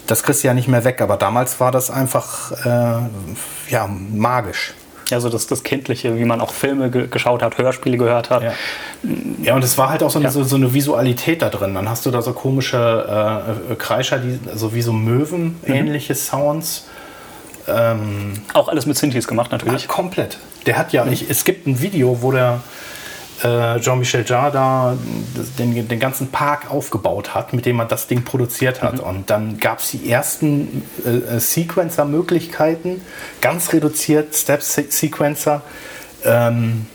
das 0.10 0.24
kriegst 0.24 0.44
du 0.44 0.48
ja 0.48 0.54
nicht 0.54 0.68
mehr 0.68 0.84
weg. 0.84 1.02
Aber 1.02 1.18
damals 1.18 1.60
war 1.60 1.72
das 1.72 1.92
einfach 1.92 2.52
äh, 2.66 3.72
ja, 3.72 3.88
magisch. 3.88 4.74
Ja, 5.10 5.20
so 5.20 5.30
das, 5.30 5.48
das 5.48 5.64
Kindliche, 5.64 6.18
wie 6.18 6.26
man 6.26 6.40
auch 6.40 6.54
Filme 6.54 6.92
ge 6.92 7.08
geschaut 7.08 7.42
hat, 7.42 7.58
Hörspiele 7.58 7.98
gehört 7.98 8.30
hat. 8.30 8.44
Ja, 8.44 8.54
ja 9.42 9.56
und 9.56 9.64
es 9.64 9.78
war 9.78 9.90
halt 9.90 10.04
auch 10.04 10.12
so 10.12 10.20
eine, 10.20 10.26
ja. 10.26 10.32
so, 10.32 10.44
so, 10.44 10.56
eine 10.56 10.74
Visualität 10.74 11.42
da 11.42 11.50
drin. 11.50 11.74
Dann 11.74 11.90
hast 11.90 12.06
du 12.06 12.12
da 12.12 12.22
so 12.22 12.34
komische 12.34 13.48
äh, 13.72 13.76
Kreischer, 13.76 14.20
die 14.20 14.40
so 14.54 14.74
wie 14.74 14.82
so 14.82 14.94
Möwen, 14.94 15.60
mhm. 15.66 15.74
ähnliche 15.74 16.14
Sounds. 16.14 16.88
Ähm, 17.68 18.34
auch 18.54 18.68
alles 18.68 18.86
mit 18.86 18.98
Synthes 18.98 19.28
gemacht 19.28 19.52
natürlich. 19.52 19.84
Ja, 19.84 19.88
komplett. 19.88 20.38
Der 20.66 20.78
hat 20.78 20.94
ja, 20.94 21.06
mhm. 21.06 21.14
ich, 21.14 21.30
es 21.30 21.44
gibt 21.44 21.66
ein 21.66 21.82
Video, 21.82 22.22
wo 22.22 22.32
der 22.32 22.62
Jean-Michel 23.42 24.26
Jarre 24.26 24.52
da 24.52 24.98
den, 25.58 25.88
den, 25.88 26.00
ganzen 26.00 26.28
Park 26.28 26.70
aufgebaut 26.70 27.34
hat, 27.34 27.54
mit 27.54 27.66
dem 27.66 27.80
er 27.80 27.86
das 27.86 28.08
Ding 28.08 28.24
produziert 28.24 28.82
hat. 28.82 28.96
Mhm. 28.96 29.00
Und 29.00 29.30
dann 29.30 29.60
gab 29.60 29.80
es 29.80 29.92
die 29.92 30.12
ersten 30.12 30.84
äh, 31.06 31.10
äh, 31.10 31.40
Sequencer-Möglichkeiten, 31.40 33.02
ganz 33.40 33.72
reduziert 33.72 34.36
Step-Sequencer. 34.36 35.62
Ähm, 36.26 36.88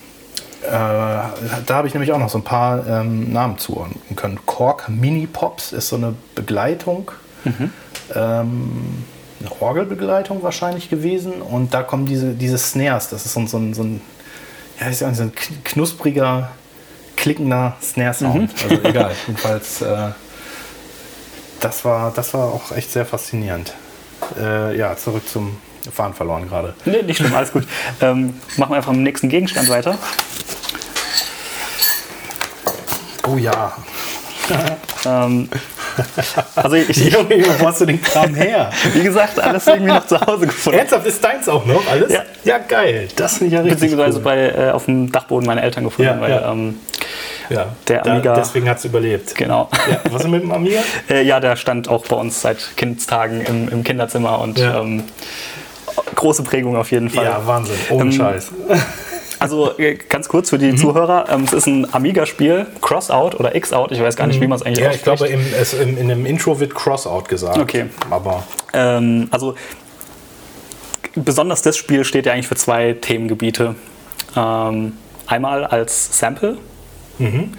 äh, 0.61 0.69
da 0.69 1.31
habe 1.69 1.87
ich 1.87 1.93
nämlich 1.93 2.11
auch 2.11 2.19
noch 2.19 2.29
so 2.29 2.37
ein 2.37 2.43
paar 2.43 2.85
ähm, 2.87 3.31
Namen 3.33 3.57
zuordnen 3.57 4.15
können. 4.15 4.39
Kork 4.45 4.87
Mini 4.87 5.27
Pops 5.27 5.71
ist 5.71 5.89
so 5.89 5.95
eine 5.95 6.13
Begleitung. 6.35 7.11
Mhm. 7.43 7.71
Ähm, 8.13 9.03
eine 9.39 9.61
Orgelbegleitung 9.61 10.43
wahrscheinlich 10.43 10.89
gewesen. 10.89 11.41
Und 11.41 11.73
da 11.73 11.83
kommen 11.83 12.05
diese, 12.05 12.33
diese 12.33 12.57
Snares. 12.57 13.09
Das 13.09 13.25
ist 13.25 13.33
so, 13.33 13.45
so, 13.45 13.73
so 13.73 13.83
ein 13.83 14.01
ja, 14.79 14.87
ist 14.87 15.01
ja 15.01 15.13
so 15.13 15.23
ein 15.23 15.31
knuspriger, 15.63 16.51
klickender 17.15 17.77
Snare-Sound. 17.81 18.65
Mhm. 18.65 18.71
Also 18.71 18.83
egal. 18.83 19.11
Jedenfalls, 19.27 19.81
äh, 19.81 20.09
das, 21.59 21.85
war, 21.85 22.11
das 22.13 22.33
war 22.33 22.45
auch 22.45 22.71
echt 22.71 22.91
sehr 22.91 23.05
faszinierend. 23.05 23.73
Äh, 24.39 24.77
ja, 24.77 24.95
zurück 24.97 25.27
zum 25.27 25.57
Fahren 25.91 26.13
verloren 26.13 26.47
gerade. 26.47 26.73
Nee, 26.85 27.03
nicht 27.03 27.17
schlimm, 27.17 27.33
alles 27.35 27.51
gut. 27.51 27.67
Ähm, 28.01 28.39
machen 28.57 28.71
wir 28.71 28.77
einfach 28.77 28.91
am 28.91 29.03
nächsten 29.03 29.29
Gegenstand 29.29 29.69
weiter. 29.69 29.97
Oh 33.27 33.37
ja. 33.37 33.75
ähm, 35.05 35.49
also 36.55 36.75
ich, 36.75 36.97
Junge, 37.11 37.43
wo 37.59 37.67
hast 37.67 37.81
du 37.81 37.85
den 37.85 38.01
Kram 38.01 38.33
her? 38.35 38.69
Wie 38.93 39.03
gesagt, 39.03 39.39
alles 39.39 39.67
irgendwie 39.67 39.91
noch 39.91 40.05
zu 40.05 40.19
Hause 40.19 40.47
gefunden. 40.47 40.79
Ernsthaft, 40.79 41.05
ist 41.05 41.23
deins 41.23 41.47
auch 41.49 41.65
noch 41.65 41.85
alles? 41.89 42.11
Ja, 42.11 42.23
ja 42.43 42.57
geil. 42.57 43.07
Das 43.15 43.37
finde 43.37 43.47
ich 43.47 43.53
ja 43.53 43.59
richtig 43.61 43.81
Beziehungsweise 43.81 44.17
cool. 44.17 44.23
bei, 44.23 44.49
äh, 44.49 44.71
auf 44.71 44.85
dem 44.85 45.11
Dachboden 45.11 45.45
meiner 45.45 45.63
Eltern 45.63 45.83
gefunden, 45.83 46.11
ja, 46.11 46.21
weil 46.21 46.31
ja. 46.31 46.51
Ähm, 46.51 46.79
ja, 47.49 47.67
der 47.87 48.05
Amiga. 48.05 48.33
Da, 48.33 48.39
deswegen 48.41 48.67
hat 48.69 48.77
es 48.79 48.85
überlebt. 48.85 49.35
Genau. 49.35 49.69
Was 50.09 50.23
ist 50.23 50.29
mit 50.29 50.41
dem 50.41 50.51
Amiga? 50.51 50.81
äh, 51.09 51.23
ja, 51.23 51.39
der 51.39 51.55
stand 51.55 51.89
auch 51.89 52.05
bei 52.05 52.15
uns 52.15 52.41
seit 52.41 52.75
Kindstagen 52.75 53.41
im, 53.41 53.69
im 53.69 53.83
Kinderzimmer 53.83 54.39
und 54.39 54.59
ähm, 54.59 55.03
große 56.15 56.43
Prägung 56.43 56.75
auf 56.75 56.91
jeden 56.91 57.09
Fall. 57.09 57.25
Ja, 57.25 57.45
Wahnsinn. 57.45 57.75
Ohne 57.89 58.03
ähm, 58.05 58.11
Scheiß. 58.11 58.51
Also 59.45 59.77
äh, 59.77 59.93
ganz 59.93 60.27
kurz 60.27 60.49
für 60.49 60.57
die 60.57 60.71
mhm. 60.71 60.77
Zuhörer, 60.77 61.27
ähm, 61.29 61.43
es 61.43 61.53
ist 61.53 61.67
ein 61.67 61.93
Amiga-Spiel, 61.93 62.65
Crossout 62.81 63.37
oder 63.37 63.55
X-Out, 63.55 63.91
ich 63.91 64.01
weiß 64.01 64.15
gar 64.15 64.25
nicht, 64.25 64.41
wie 64.41 64.47
man 64.47 64.57
es 64.57 64.65
eigentlich 64.65 64.79
Ja, 64.79 64.91
ich 64.91 65.03
glaube, 65.03 65.27
im, 65.27 65.41
es, 65.59 65.73
im, 65.73 65.97
in 65.99 66.07
dem 66.07 66.25
Intro 66.25 66.59
wird 66.59 66.73
Crossout 66.73 67.25
gesagt. 67.27 67.59
Okay. 67.59 67.85
Aber 68.09 68.43
ähm, 68.73 69.27
also 69.29 69.53
besonders 71.13 71.61
das 71.61 71.77
Spiel 71.77 72.03
steht 72.05 72.25
ja 72.25 72.33
eigentlich 72.33 72.47
für 72.47 72.55
zwei 72.55 72.93
Themengebiete. 72.93 73.75
Ähm, 74.35 74.93
einmal 75.27 75.63
als 75.63 76.17
Sample, 76.17 76.57
mhm. 77.19 77.53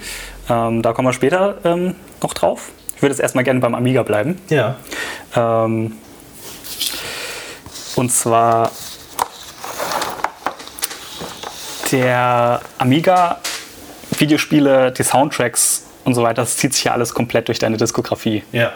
ähm, 0.51 0.83
da 0.83 0.93
kommen 0.93 1.07
wir 1.07 1.13
später 1.13 1.59
ähm, 1.65 1.95
noch 2.21 2.35
drauf. 2.35 2.71
Ich 2.97 3.03
würde 3.03 3.13
jetzt 3.13 3.21
erstmal 3.21 3.45
gerne 3.45 3.61
beim 3.61 3.77
Amiga 3.77 4.03
bleiben. 4.03 4.41
Ja. 4.49 4.77
Ähm, 5.37 5.93
und 7.95 8.11
zwar 8.11 8.73
der 11.93 12.61
Amiga, 12.79 13.39
Videospiele, 14.19 14.93
die 14.93 15.03
Soundtracks 15.03 15.85
und 16.05 16.15
so 16.15 16.23
weiter, 16.23 16.43
das 16.43 16.57
zieht 16.57 16.75
sich 16.75 16.85
ja 16.85 16.93
alles 16.93 17.15
komplett 17.15 17.49
durch 17.49 17.59
deine 17.59 17.77
Diskografie. 17.77 18.43
Ja. 18.53 18.73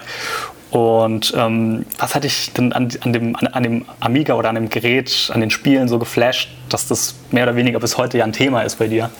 Und 0.71 1.35
ähm, 1.37 1.85
was 1.99 2.15
hatte 2.15 2.29
ich 2.29 2.53
denn 2.53 2.73
an, 2.73 2.91
an, 3.01 3.13
dem, 3.13 3.35
an, 3.37 3.47
an, 3.49 3.63
dem 3.63 3.85
Amiga 3.99 4.35
oder 4.35 4.49
an 4.49 4.55
dem 4.55 4.69
Gerät, 4.69 5.31
an 5.35 5.41
den 5.41 5.51
Spielen 5.51 5.89
so 5.89 5.99
geflasht, 5.99 6.51
dass 6.69 6.87
das 6.87 7.17
mehr 7.33 7.43
oder 7.43 7.57
weniger 7.57 7.81
bis 7.81 7.99
heute 7.99 8.19
ja 8.19 8.25
ein 8.25 8.33
Thema 8.33 8.63
ist 8.63 8.77
bei 8.79 8.87
dir? 8.87 9.11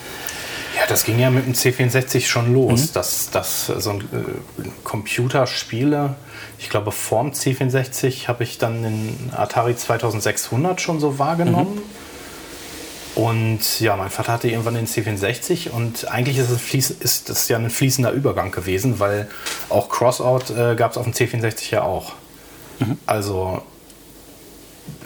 Ja, 0.77 0.87
das 0.87 1.03
ging 1.03 1.19
ja 1.19 1.29
mit 1.29 1.45
dem 1.45 1.53
C64 1.53 2.25
schon 2.25 2.53
los, 2.53 2.89
mhm. 2.89 2.93
dass, 2.93 3.29
dass 3.31 3.65
so 3.65 3.89
ein 3.89 3.99
äh, 3.99 4.69
Computerspiele, 4.85 6.15
ich 6.57 6.69
glaube 6.69 6.93
vorm 6.93 7.31
C64 7.31 8.29
habe 8.29 8.43
ich 8.43 8.57
dann 8.57 8.83
den 8.83 9.31
Atari 9.35 9.75
2600 9.75 10.79
schon 10.79 11.01
so 11.01 11.19
wahrgenommen. 11.19 11.75
Mhm. 11.75 12.00
Und 13.13 13.81
ja, 13.81 13.97
mein 13.97 14.09
Vater 14.09 14.33
hatte 14.33 14.47
irgendwann 14.47 14.75
den 14.75 14.87
C64 14.87 15.69
und 15.69 16.09
eigentlich 16.09 16.37
ist 16.37 16.49
es 16.49 16.61
fließ, 16.61 16.91
ist 16.91 17.29
das 17.29 17.49
ja 17.49 17.57
ein 17.57 17.69
fließender 17.69 18.11
Übergang 18.11 18.51
gewesen, 18.51 18.99
weil 18.99 19.27
auch 19.69 19.89
Crossout 19.89 20.53
äh, 20.53 20.75
gab 20.75 20.91
es 20.91 20.97
auf 20.97 21.03
dem 21.03 21.13
C64 21.13 21.71
ja 21.71 21.83
auch. 21.83 22.13
Mhm. 22.79 22.97
Also 23.05 23.63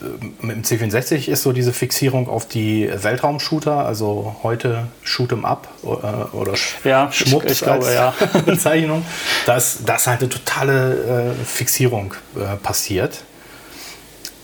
äh, 0.03 0.45
mit 0.45 0.55
dem 0.55 0.63
C64 0.63 1.29
ist 1.29 1.41
so 1.41 1.51
diese 1.51 1.73
Fixierung 1.73 2.29
auf 2.29 2.47
die 2.47 2.87
Weltraumshooter, 2.93 3.85
also 3.85 4.35
heute 4.43 4.87
Shoot'em 5.03 5.43
Up 5.43 5.67
äh, 5.83 5.87
oder 6.35 6.53
ja, 6.83 7.11
Schmuck 7.11 7.45
ich, 7.45 7.61
glaube, 7.61 7.91
ja. 7.91 8.13
Bezeichnung, 8.45 9.03
dass 9.47 9.79
das 9.83 10.05
halt 10.05 10.19
eine 10.19 10.29
totale 10.29 11.33
äh, 11.39 11.43
Fixierung 11.43 12.13
äh, 12.35 12.55
passiert. 12.57 13.23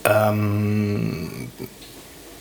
Ähm, 0.04 1.52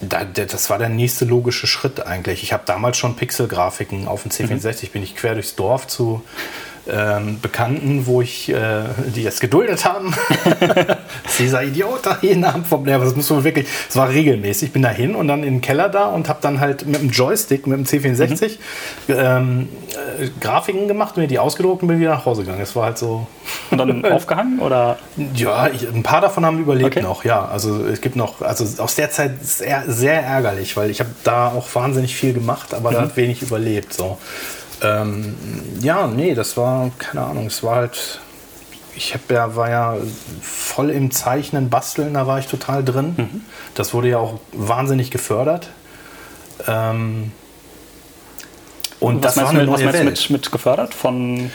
das 0.00 0.71
war 0.71 0.78
der 0.78 0.88
nächste 0.88 1.25
logische 1.25 1.66
Schritt 1.66 2.07
eigentlich. 2.07 2.42
Ich 2.42 2.52
habe 2.52 2.62
damals 2.66 2.97
schon 2.97 3.16
Pixelgrafiken 3.16 4.09
auf 4.09 4.23
dem 4.23 4.30
C64, 4.30 4.87
mhm. 4.87 4.92
bin 4.92 5.02
ich 5.02 5.14
quer 5.14 5.35
durchs 5.35 5.57
Dorf 5.57 5.87
zu 5.87 6.23
ähm, 6.92 7.40
Bekannten, 7.40 8.06
wo 8.06 8.23
ich, 8.23 8.49
äh, 8.49 8.82
die 9.14 9.26
es 9.26 9.40
geduldet 9.40 9.85
haben. 9.85 10.14
dieser 11.38 11.62
Idiot 11.62 12.00
da 12.04 12.18
jeden 12.20 12.44
Abend 12.44 12.66
vom 12.66 12.85
Lehrer. 12.85 13.04
Das 13.04 13.16
muss 13.16 13.30
man 13.30 13.44
wirklich, 13.44 13.66
das 13.87 13.97
war 13.97 14.09
regelmäßig. 14.09 14.68
Ich 14.68 14.73
bin 14.73 14.82
da 14.82 14.90
hin 14.90 15.14
und 15.14 15.28
dann 15.28 15.42
in 15.42 15.54
den 15.54 15.61
Keller 15.61 15.88
da 15.88 16.06
und 16.06 16.28
habe 16.28 16.38
dann 16.42 16.61
halt 16.61 16.87
mit 16.87 17.00
dem 17.00 17.11
Joystick, 17.11 17.66
mit 17.66 17.78
dem 17.78 17.85
C64 17.85 18.59
mhm. 19.09 19.14
ähm, 19.14 19.68
äh, 20.20 20.28
Grafiken 20.40 20.88
gemacht, 20.88 21.16
mir 21.16 21.26
die 21.26 21.38
ausgedruckt 21.38 21.82
und 21.82 21.88
bin 21.88 22.00
wieder 22.00 22.11
nach 22.11 22.26
Hause 22.26 22.42
gegangen. 22.42 22.61
Das 22.61 22.75
war 22.76 22.85
halt 22.87 22.99
so 22.99 23.26
Und 23.70 23.78
dann 23.78 24.04
aufgehangen 24.12 24.59
oder? 24.61 24.99
Ja, 25.35 25.68
ich, 25.68 25.87
ein 25.88 26.02
paar 26.02 26.20
davon 26.20 26.44
haben 26.44 26.59
überlebt 26.61 26.97
Okay. 26.97 27.02
noch, 27.02 27.25
ja. 27.25 27.44
Also 27.47 27.87
es 27.87 28.00
gibt 28.00 28.16
noch, 28.16 28.42
also 28.42 28.82
aus 28.82 28.94
der 28.94 29.11
Zeit 29.11 29.44
sehr, 29.44 29.85
sehr 29.87 30.23
ärgerlich, 30.23 30.76
weil 30.76 30.90
ich 30.90 31.00
habe 31.00 31.11
da 31.25 31.49
auch 31.49 31.68
wahnsinnig 31.75 32.14
viel 32.16 32.32
gemacht, 32.32 32.75
aber 32.75 32.90
Mhm. 32.90 32.94
da 32.94 33.00
hat 33.02 33.16
wenig 33.16 33.42
überlebt. 33.42 33.92
So. 33.92 34.18
Ähm, 34.83 35.35
ja, 35.81 36.07
nee, 36.07 36.35
das 36.35 36.57
war, 36.57 36.91
keine 36.99 37.25
Ahnung, 37.25 37.47
es 37.47 37.63
war 37.63 37.77
halt, 37.77 38.21
ich 38.95 39.15
hab 39.15 39.31
ja, 39.31 39.55
war 39.57 39.71
ja 39.71 39.97
voll 40.41 40.91
im 40.91 41.11
Zeichnen, 41.11 41.71
Basteln, 41.71 42.15
da 42.15 42.27
war 42.27 42.39
ich 42.39 42.47
total 42.47 42.85
drin. 42.85 43.15
Mhm. 43.17 43.41
Das 43.75 43.95
wurde 43.95 44.09
ja 44.09 44.19
auch 44.19 44.41
wahnsinnig 44.53 45.11
gefördert. 45.11 45.69
Ähm, 46.67 47.33
und 49.01 49.25
was 49.25 49.35
das 49.35 49.45
war 49.45 49.53
meinst 49.53 49.61
eine 49.61 49.73
was 49.73 49.81
neue 49.81 49.85
meinst 49.87 50.01
du 50.01 50.07
Welt. 50.07 50.21
mit, 50.21 50.31
mit 50.31 50.53
gefördert? 50.53 50.95
Von 50.95 51.51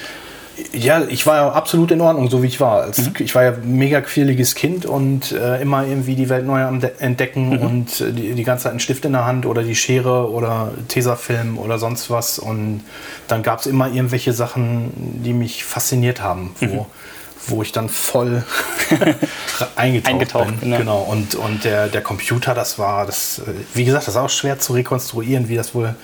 Ja, 0.72 1.04
ich 1.10 1.26
war 1.28 1.36
ja 1.36 1.52
absolut 1.52 1.92
in 1.92 2.00
Ordnung, 2.02 2.30
so 2.30 2.42
wie 2.42 2.48
ich 2.48 2.60
war. 2.62 2.82
Als, 2.84 2.98
Mhm. 3.00 3.14
Ich 3.20 3.36
war 3.36 3.44
ja 3.44 3.52
ein 3.52 3.76
mega 3.78 4.00
quirliges 4.02 4.56
Kind 4.56 4.86
und 4.86 5.32
äh, 5.34 5.62
immer 5.62 5.86
irgendwie 5.86 6.16
die 6.16 6.30
Welt 6.30 6.46
neu 6.46 6.62
entdecken 7.00 7.50
Mhm. 7.50 7.58
und 7.62 8.02
äh, 8.02 8.12
die, 8.14 8.34
die 8.34 8.44
ganze 8.44 8.64
Zeit 8.64 8.72
einen 8.72 8.80
Stift 8.80 9.04
in 9.06 9.12
der 9.14 9.26
Hand 9.26 9.46
oder 9.46 9.64
die 9.64 9.76
Schere 9.76 10.30
oder 10.32 10.72
Tesafilm 10.88 11.58
oder 11.58 11.78
sonst 11.78 12.10
was. 12.10 12.40
Und 12.40 12.84
dann 13.28 13.44
gab 13.44 13.60
es 13.60 13.66
immer 13.68 13.88
irgendwelche 13.92 14.32
Sachen, 14.34 14.92
die 15.24 15.34
mich 15.34 15.66
fasziniert 15.66 16.22
haben, 16.22 16.56
wo, 16.62 16.66
Mhm. 16.66 16.86
wo 17.48 17.62
ich 17.62 17.72
dann 17.74 17.90
voll 17.90 18.44
eingetaucht, 19.76 20.14
Eingetaucht 20.14 20.60
bin. 20.62 20.72
ja. 20.72 20.78
Genau. 20.78 21.00
Und, 21.00 21.36
und 21.36 21.64
der, 21.64 21.88
der 21.88 22.02
Computer, 22.02 22.54
das 22.54 22.80
war, 22.80 23.06
das, 23.06 23.40
äh, 23.40 23.52
wie 23.74 23.86
gesagt, 23.86 24.08
das 24.08 24.16
ist 24.16 24.20
auch 24.22 24.30
schwer 24.30 24.60
zu 24.60 24.74
rekonstruieren, 24.74 25.50
wie 25.50 25.56
das 25.56 25.76
wohl 25.76 25.96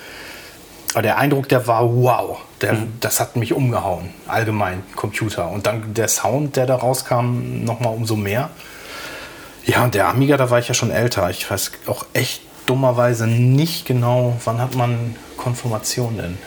aber 0.94 1.00
der 1.02 1.16
Eindruck, 1.16 1.48
der 1.48 1.66
war 1.66 1.88
wow. 1.90 2.38
Der, 2.62 2.76
Das 3.00 3.18
hat 3.20 3.36
mich 3.36 3.52
umgehauen, 3.52 4.10
allgemein, 4.28 4.82
Computer. 4.96 5.50
Und 5.50 5.66
dann 5.66 5.94
der 5.94 6.08
Sound, 6.08 6.56
der 6.56 6.66
da 6.66 6.76
rauskam, 6.76 7.64
nochmal 7.64 7.92
umso 7.94 8.16
mehr. 8.16 8.50
Ja, 9.66 9.84
und 9.84 9.94
der 9.94 10.08
Amiga, 10.08 10.36
da 10.36 10.50
war 10.50 10.58
ich 10.58 10.68
ja 10.68 10.74
schon 10.74 10.90
älter. 10.90 11.28
Ich 11.30 11.50
weiß 11.50 11.72
auch 11.86 12.06
echt 12.12 12.42
dummerweise 12.66 13.26
nicht 13.26 13.86
genau, 13.86 14.36
wann 14.44 14.60
hat 14.60 14.74
man 14.74 15.16
Konfirmation 15.36 16.16
denn? 16.16 16.38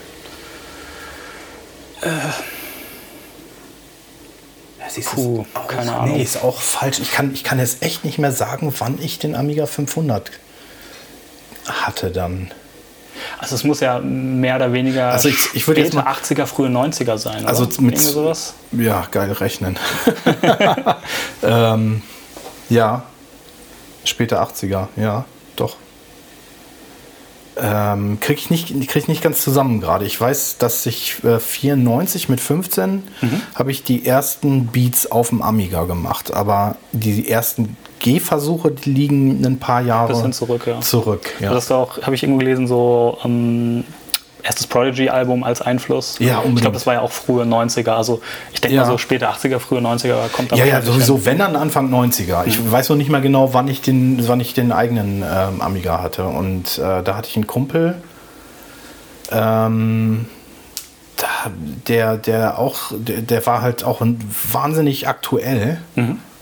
Du, 4.95 5.01
Puh, 5.01 5.41
ist 5.41 5.55
auch, 5.55 5.67
keine 5.67 5.91
Nee, 5.91 5.97
Ahnung. 5.97 6.19
ist 6.19 6.43
auch 6.43 6.61
falsch. 6.61 6.99
Ich 6.99 7.11
kann, 7.11 7.33
ich 7.33 7.43
kann 7.43 7.59
jetzt 7.59 7.81
echt 7.83 8.05
nicht 8.05 8.17
mehr 8.17 8.31
sagen, 8.31 8.73
wann 8.79 9.01
ich 9.01 9.19
den 9.19 9.35
Amiga 9.35 9.65
500 9.65 10.31
hatte 11.67 12.11
dann. 12.11 12.51
Also 13.39 13.55
es 13.55 13.63
muss 13.63 13.79
ja 13.79 13.99
mehr 13.99 14.55
oder 14.57 14.73
weniger 14.73 15.09
Also 15.11 15.29
ich- 15.29 15.53
ich 15.53 15.67
würde 15.67 15.81
jetzt 15.81 15.93
mal- 15.93 16.03
80er, 16.05 16.45
frühe 16.45 16.69
90er 16.69 17.17
sein. 17.17 17.45
Also 17.45 17.63
oder? 17.65 17.81
mit 17.81 17.99
sowas. 17.99 18.53
Ja, 18.71 19.05
geil 19.11 19.31
rechnen. 19.31 19.77
ähm, 21.43 22.01
ja, 22.69 23.03
späte 24.03 24.39
80er, 24.41 24.87
ja, 24.95 25.25
doch. 25.55 25.75
Ähm, 27.61 28.19
krieg 28.19 28.37
ich 28.37 28.49
nicht, 28.49 28.67
krieg 28.89 29.03
ich 29.03 29.07
nicht 29.07 29.21
ganz 29.21 29.41
zusammen 29.41 29.79
gerade. 29.79 30.05
Ich 30.05 30.19
weiß, 30.19 30.57
dass 30.57 30.85
ich 30.85 31.23
äh, 31.23 31.39
94 31.39 32.27
mit 32.29 32.39
15 32.41 33.03
Mhm. 33.21 33.41
habe 33.55 33.71
ich 33.71 33.83
die 33.83 34.05
ersten 34.05 34.67
Beats 34.67 35.09
auf 35.11 35.29
dem 35.29 35.41
Amiga 35.41 35.85
gemacht, 35.85 36.33
aber 36.33 36.75
die 36.91 37.29
ersten 37.29 37.77
Gehversuche, 37.99 38.71
die 38.71 38.91
liegen 38.91 39.45
ein 39.45 39.57
paar 39.59 39.81
Jahre 39.81 40.13
Bisschen 40.13 40.33
zurück, 40.33 40.67
ja. 40.67 40.81
zurück, 40.81 41.31
ja. 41.39 41.53
Das 41.53 41.71
auch, 41.71 42.01
habe 42.01 42.13
ich 42.15 42.23
irgendwo 42.23 42.39
gelesen, 42.39 42.67
so 42.67 43.17
ähm, 43.23 43.83
erstes 44.45 44.67
Prodigy-Album 44.67 45.43
als 45.43 45.61
Einfluss. 45.61 46.17
Ja, 46.19 46.37
unbedingt. 46.37 46.57
Ich 46.57 46.61
glaube, 46.61 46.73
das 46.75 46.85
war 46.87 46.93
ja 46.93 47.01
auch 47.01 47.11
frühe 47.11 47.43
90er. 47.43 47.89
Also 47.91 48.21
ich 48.53 48.61
denke 48.61 48.75
Ja. 48.77 48.83
mal 48.83 48.87
so 48.91 48.97
späte 48.97 49.27
80er, 49.29 49.59
frühe 49.59 49.79
90er 49.81 50.29
kommt 50.31 50.51
da 50.51 50.55
Ja, 50.55 50.65
ja, 50.65 50.81
sowieso, 50.81 51.15
hin. 51.15 51.25
wenn 51.25 51.37
dann 51.39 51.55
Anfang 51.55 51.89
90er. 51.93 52.45
Ich 52.45 52.71
weiß 52.71 52.89
noch 52.89 52.95
nicht 52.95 53.09
mal 53.09 53.21
genau, 53.21 53.53
wann 53.53 53.67
ich 53.67 53.81
den, 53.81 54.25
wann 54.27 54.39
ich 54.39 54.53
den 54.53 54.71
eigenen 54.71 55.23
ähm, 55.23 55.61
Amiga 55.61 56.01
hatte. 56.01 56.25
Und 56.25 56.77
äh, 56.77 57.01
da 57.03 57.15
hatte 57.17 57.27
ich 57.29 57.35
einen 57.35 57.47
Kumpel, 57.47 57.95
ähm, 59.31 60.25
der, 61.87 62.17
der 62.17 62.59
auch, 62.59 62.91
der, 62.95 63.21
der 63.21 63.45
war 63.45 63.61
halt 63.61 63.83
auch 63.83 64.01
wahnsinnig 64.51 65.07
aktuell 65.07 65.79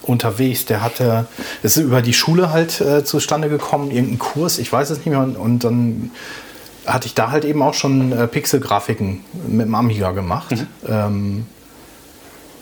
unterwegs. 0.02 0.66
Der 0.66 0.82
hatte, 0.82 1.26
ist 1.62 1.78
über 1.78 2.02
die 2.02 2.14
Schule 2.14 2.52
halt 2.52 2.82
äh, 2.82 3.04
zustande 3.04 3.50
gekommen, 3.50 3.92
irgendein 3.92 4.20
Kurs, 4.20 4.58
ich 4.58 4.72
weiß 4.72 4.90
es 4.90 4.98
nicht 4.98 5.08
mehr. 5.08 5.20
Und, 5.20 5.36
und 5.38 5.64
dann 5.64 6.12
hatte 6.86 7.08
ich 7.08 7.14
da 7.14 7.32
halt 7.32 7.46
eben 7.46 7.62
auch 7.62 7.74
schon 7.74 8.12
äh, 8.12 8.28
Pixelgrafiken 8.28 9.24
mit 9.48 9.68
dem 9.68 9.76
Amiga 9.76 10.12
gemacht. 10.12 10.54
Ähm, 10.88 11.46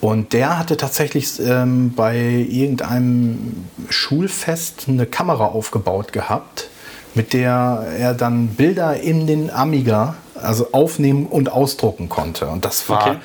und 0.01 0.33
der 0.33 0.57
hatte 0.57 0.77
tatsächlich 0.77 1.39
ähm, 1.39 1.93
bei 1.95 2.17
irgendeinem 2.17 3.65
Schulfest 3.89 4.85
eine 4.87 5.05
Kamera 5.05 5.45
aufgebaut 5.45 6.11
gehabt, 6.11 6.69
mit 7.13 7.33
der 7.33 7.85
er 7.99 8.13
dann 8.15 8.47
Bilder 8.49 8.99
in 8.99 9.27
den 9.27 9.51
Amiga 9.51 10.15
also 10.33 10.69
aufnehmen 10.71 11.27
und 11.27 11.51
ausdrucken 11.51 12.09
konnte. 12.09 12.47
Und 12.47 12.65
das 12.65 12.89
war, 12.89 13.01
Okay. 13.01 13.17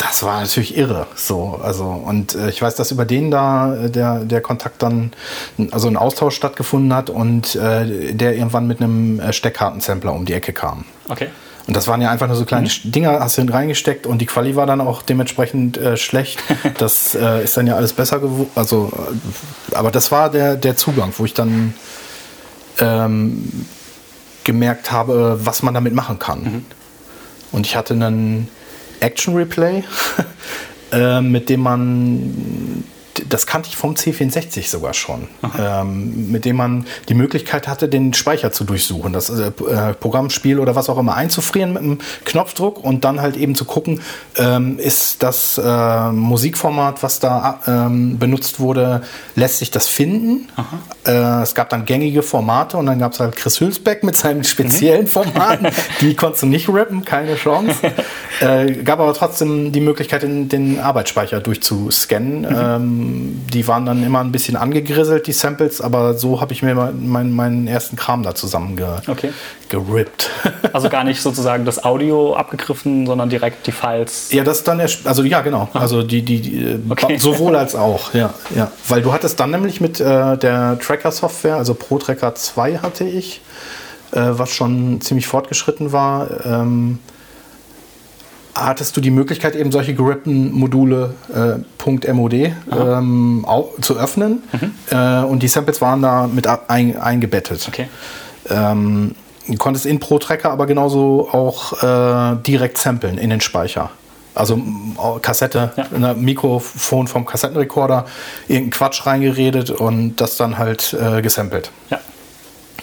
Das 0.00 0.22
war 0.22 0.40
natürlich 0.40 0.76
irre. 0.76 1.06
So, 1.14 1.60
also, 1.62 1.84
und 1.84 2.34
äh, 2.34 2.48
ich 2.48 2.62
weiß, 2.62 2.74
dass 2.74 2.90
über 2.90 3.04
den 3.04 3.30
da 3.30 3.74
äh, 3.74 3.90
der, 3.90 4.20
der 4.20 4.40
Kontakt 4.40 4.82
dann, 4.82 5.12
also 5.70 5.88
ein 5.88 5.96
Austausch 5.96 6.34
stattgefunden 6.36 6.94
hat 6.94 7.10
und 7.10 7.54
äh, 7.54 8.14
der 8.14 8.34
irgendwann 8.34 8.66
mit 8.66 8.80
einem 8.80 9.20
äh, 9.20 9.32
Steckkartensampler 9.32 10.12
um 10.12 10.24
die 10.24 10.32
Ecke 10.32 10.52
kam. 10.52 10.84
Okay. 11.08 11.28
Und 11.66 11.76
das 11.76 11.86
waren 11.86 12.00
ja 12.00 12.10
einfach 12.10 12.26
nur 12.26 12.36
so 12.36 12.42
Mhm. 12.42 12.46
kleine 12.46 12.68
Dinger, 12.84 13.20
hast 13.20 13.38
du 13.38 13.42
reingesteckt 13.42 14.06
und 14.06 14.18
die 14.18 14.26
Quali 14.26 14.56
war 14.56 14.66
dann 14.66 14.80
auch 14.80 15.02
dementsprechend 15.02 15.76
äh, 15.76 15.96
schlecht. 15.96 16.42
Das 16.78 17.14
ist 17.14 17.56
dann 17.56 17.66
ja 17.66 17.76
alles 17.76 17.92
besser 17.92 18.18
geworden. 18.20 18.50
Also, 18.54 18.90
aber 19.72 19.90
das 19.90 20.10
war 20.10 20.30
der, 20.30 20.56
der 20.56 20.76
Zugang, 20.76 21.12
wo 21.18 21.26
ich 21.26 21.34
dann 21.34 21.74
ähm, 22.78 23.66
gemerkt 24.44 24.90
habe, 24.90 25.38
was 25.44 25.62
man 25.62 25.74
damit 25.74 25.94
machen 25.94 26.18
kann. 26.18 26.42
Mhm. 26.42 26.66
Und 27.52 27.66
ich 27.66 27.76
hatte 27.76 27.92
einen 27.94 28.48
Action 29.00 29.34
Replay, 29.34 29.82
äh, 30.92 31.20
mit 31.20 31.48
dem 31.48 31.60
man 31.60 32.84
das 33.28 33.46
kannte 33.46 33.68
ich 33.68 33.76
vom 33.76 33.94
C64 33.94 34.68
sogar 34.68 34.94
schon, 34.94 35.28
ähm, 35.58 36.30
mit 36.30 36.44
dem 36.44 36.56
man 36.56 36.86
die 37.08 37.14
Möglichkeit 37.14 37.68
hatte, 37.68 37.88
den 37.88 38.14
Speicher 38.14 38.52
zu 38.52 38.64
durchsuchen, 38.64 39.12
das 39.12 39.30
äh, 39.30 39.48
äh, 39.48 39.94
Programmspiel 39.94 40.58
oder 40.58 40.74
was 40.74 40.88
auch 40.88 40.98
immer 40.98 41.14
einzufrieren 41.14 41.72
mit 41.72 41.82
einem 41.82 41.98
Knopfdruck 42.24 42.82
und 42.82 43.04
dann 43.04 43.20
halt 43.20 43.36
eben 43.36 43.54
zu 43.54 43.64
gucken, 43.64 44.00
ähm, 44.36 44.78
ist 44.78 45.22
das 45.22 45.58
äh, 45.58 46.12
Musikformat, 46.12 47.02
was 47.02 47.20
da 47.20 47.60
ähm, 47.66 48.18
benutzt 48.18 48.60
wurde, 48.60 49.02
lässt 49.34 49.58
sich 49.58 49.70
das 49.70 49.88
finden. 49.88 50.48
Äh, 51.06 51.42
es 51.42 51.54
gab 51.54 51.70
dann 51.70 51.84
gängige 51.84 52.22
Formate 52.22 52.76
und 52.76 52.86
dann 52.86 52.98
gab 52.98 53.12
es 53.12 53.20
halt 53.20 53.36
Chris 53.36 53.60
Hülsbeck 53.60 54.02
mit 54.04 54.16
seinen 54.16 54.44
speziellen 54.44 55.06
Formaten, 55.06 55.68
die 56.00 56.14
konntest 56.14 56.42
du 56.42 56.46
nicht 56.46 56.68
rappen, 56.68 57.04
keine 57.04 57.36
Chance. 57.36 57.76
äh, 58.40 58.72
gab 58.84 59.00
aber 59.00 59.12
trotzdem 59.14 59.70
die 59.72 59.80
Möglichkeit, 59.80 60.22
den, 60.22 60.48
den 60.48 60.80
Arbeitsspeicher 60.80 61.40
durchzuscannen. 61.40 62.46
Ähm, 62.50 63.40
die 63.52 63.66
waren 63.68 63.86
dann 63.86 64.02
immer 64.04 64.20
ein 64.20 64.32
bisschen 64.32 64.56
angegrisselt, 64.56 65.26
die 65.26 65.32
Samples, 65.32 65.80
aber 65.80 66.14
so 66.14 66.40
habe 66.40 66.52
ich 66.52 66.62
mir 66.62 66.74
meinen, 66.74 67.66
ersten 67.68 67.96
Kram 67.96 68.22
da 68.22 68.34
zusammen 68.34 68.76
ge 68.76 68.86
Okay. 69.06 69.30
gerippt. 69.68 70.30
Also 70.72 70.88
gar 70.88 71.02
nicht 71.04 71.20
sozusagen 71.20 71.64
das 71.64 71.82
Audio 71.84 72.34
abgegriffen, 72.36 73.04
sondern 73.06 73.28
direkt 73.28 73.66
die 73.66 73.72
Files. 73.72 74.30
ja, 74.30 74.44
das 74.44 74.58
ist 74.58 74.68
dann 74.68 74.78
erst, 74.78 75.06
also 75.06 75.22
ja, 75.24 75.40
genau. 75.40 75.68
Also 75.74 76.02
die, 76.02 76.22
die, 76.22 76.40
die 76.40 76.64
äh, 76.64 76.78
Okay. 76.88 77.18
sowohl 77.18 77.56
als 77.56 77.74
auch, 77.86 78.14
ja, 78.14 78.32
ja. 78.54 78.70
Weil 78.88 79.02
du 79.02 79.12
hattest 79.12 79.40
dann 79.40 79.50
nämlich 79.50 79.80
mit 79.80 80.00
äh, 80.00 80.36
der 80.38 80.78
Tracker-Software, 80.78 81.56
also 81.56 81.74
Pro 81.74 81.98
Tracker 81.98 82.34
2 82.34 82.78
hatte 82.78 83.04
ich, 83.04 83.40
äh, 84.12 84.20
was 84.22 84.50
schon 84.50 85.00
ziemlich 85.00 85.26
fortgeschritten 85.26 85.92
war. 85.92 86.28
Ähm, 86.46 86.98
hattest 88.54 88.96
du 88.96 89.00
die 89.00 89.10
Möglichkeit, 89.10 89.54
eben 89.56 89.72
solche 89.72 89.94
gerippten 89.94 90.52
Module 90.52 91.14
äh, 91.34 92.12
.mod 92.12 92.34
ähm, 92.34 93.46
zu 93.80 93.96
öffnen 93.96 94.42
äh, 94.90 95.20
und 95.22 95.42
die 95.42 95.48
Samples 95.48 95.80
waren 95.80 96.02
da 96.02 96.26
mit 96.26 96.46
ein, 96.46 96.96
eingebettet. 97.00 97.66
Okay. 97.68 97.88
Ähm, 98.48 99.14
du 99.46 99.56
konntest 99.56 99.86
in 99.86 100.00
Pro 100.00 100.18
Tracker 100.18 100.50
aber 100.50 100.66
genauso 100.66 101.28
auch 101.32 101.82
äh, 101.82 102.36
direkt 102.46 102.78
samplen 102.78 103.18
in 103.18 103.30
den 103.30 103.40
Speicher. 103.40 103.90
Also 104.34 104.60
Kassette, 105.22 105.72
Ja. 105.76 105.86
ein 106.10 106.20
Mikrofon 106.20 107.08
vom 107.08 107.26
Kassettenrekorder, 107.26 108.06
irgendein 108.48 108.70
Quatsch 108.70 109.04
reingeredet 109.04 109.70
und 109.70 110.16
das 110.16 110.36
dann 110.36 110.56
halt 110.56 110.96
äh, 110.98 111.20
gesampelt. 111.20 111.70
Ja. 111.90 111.98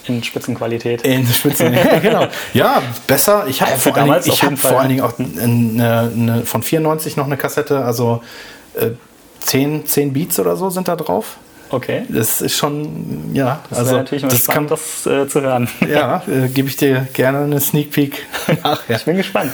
In 0.08 0.22
Spitzenqualität. 0.24 1.02
In 1.02 1.26
Spitzen. 1.26 1.72
ja, 1.72 1.98
genau. 2.02 2.26
Ja, 2.54 2.82
besser. 3.06 3.44
Ich 3.48 3.60
habe 3.62 3.72
vor, 3.78 3.96
allen 3.96 4.06
Dingen- 4.06 4.22
ich 4.24 4.42
hab 4.42 4.58
vor 4.58 4.80
allen. 4.80 4.88
Dingen 4.88 5.00
auch 5.02 5.18
eine, 5.18 6.10
eine, 6.14 6.42
von 6.44 6.62
94 6.62 7.16
noch 7.16 7.26
eine 7.26 7.36
Kassette, 7.36 7.84
also 7.84 8.22
äh, 8.74 8.90
10, 9.40 9.86
10 9.86 10.12
Beats 10.12 10.40
oder 10.40 10.56
so 10.56 10.70
sind 10.70 10.88
da 10.88 10.96
drauf. 10.96 11.36
Okay. 11.70 12.04
Das 12.08 12.40
ist 12.40 12.56
schon, 12.56 13.34
ja, 13.34 13.60
Das 13.68 13.80
also 13.80 13.96
natürlich 13.96 14.22
mal 14.22 14.30
das 14.30 14.44
spannend, 14.44 14.70
das 14.70 15.06
äh, 15.06 15.28
zu 15.28 15.42
hören. 15.42 15.68
ja, 15.88 16.22
äh, 16.26 16.48
gebe 16.48 16.68
ich 16.68 16.76
dir 16.76 17.06
gerne 17.12 17.40
eine 17.40 17.60
Sneak 17.60 17.90
Peek 17.90 18.26
nachher. 18.64 18.96
Ich 18.96 19.04
bin 19.04 19.16
gespannt. 19.18 19.52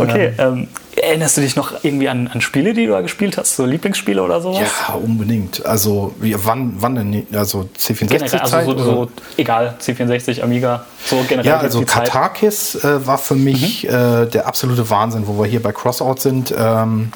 okay, 0.00 0.32
ähm, 0.38 0.68
Erinnerst 1.02 1.36
du 1.36 1.40
dich 1.40 1.56
noch 1.56 1.84
irgendwie 1.84 2.08
an, 2.08 2.28
an 2.28 2.40
Spiele, 2.40 2.74
die 2.74 2.86
du 2.86 2.92
da 2.92 3.00
gespielt 3.00 3.36
hast? 3.38 3.56
So 3.56 3.64
Lieblingsspiele 3.64 4.22
oder 4.22 4.40
sowas? 4.40 4.60
Ja, 4.60 4.94
unbedingt. 4.94 5.64
Also 5.64 6.14
wann, 6.18 6.74
wann 6.78 6.94
denn? 6.94 7.26
Also 7.32 7.68
C64 7.78 8.06
Generell, 8.08 8.40
also 8.40 8.78
so, 8.78 8.84
so, 8.84 9.10
egal, 9.36 9.76
C64, 9.80 10.42
Amiga, 10.42 10.84
so 11.04 11.24
generell 11.28 11.46
Ja, 11.46 11.58
also. 11.58 11.80
Mhm. 11.80 11.86
Katakis 11.86 12.76
äh, 12.76 13.06
war 13.06 13.18
für 13.18 13.34
mich 13.34 13.86
äh, 13.86 14.26
der 14.26 14.46
absolute 14.46 14.88
Wahnsinn, 14.90 15.26
wo 15.26 15.38
wir 15.38 15.46
hier 15.46 15.62
bei 15.62 15.72
Crossout 15.72 16.16
sind. 16.18 16.54
Ähm, 16.56 17.12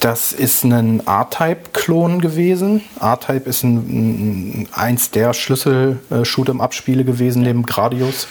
das 0.00 0.32
ist 0.32 0.64
ein 0.64 1.02
R-Type-Klon 1.06 2.20
gewesen. 2.20 2.82
R-Type 3.00 3.48
ist 3.48 3.62
ein, 3.64 3.76
ein, 3.76 4.68
eins 4.72 5.10
der 5.10 5.32
Schlüssel-Shoot'em-Up-Spiele 5.32 7.04
gewesen, 7.04 7.42
neben 7.42 7.64
Gradius. 7.64 8.28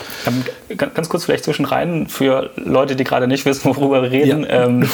Ganz 0.78 1.10
kurz 1.10 1.26
vielleicht 1.26 1.44
zwischen 1.44 1.66
rein 1.66 2.08
für 2.08 2.52
Leute, 2.56 2.96
die 2.96 3.04
gerade 3.04 3.28
nicht 3.28 3.46
wissen, 3.46 3.76
worüber 3.76 4.04
wir 4.04 4.12
reden. 4.12 4.44
Ja. 4.44 4.66
Ähm, 4.66 4.90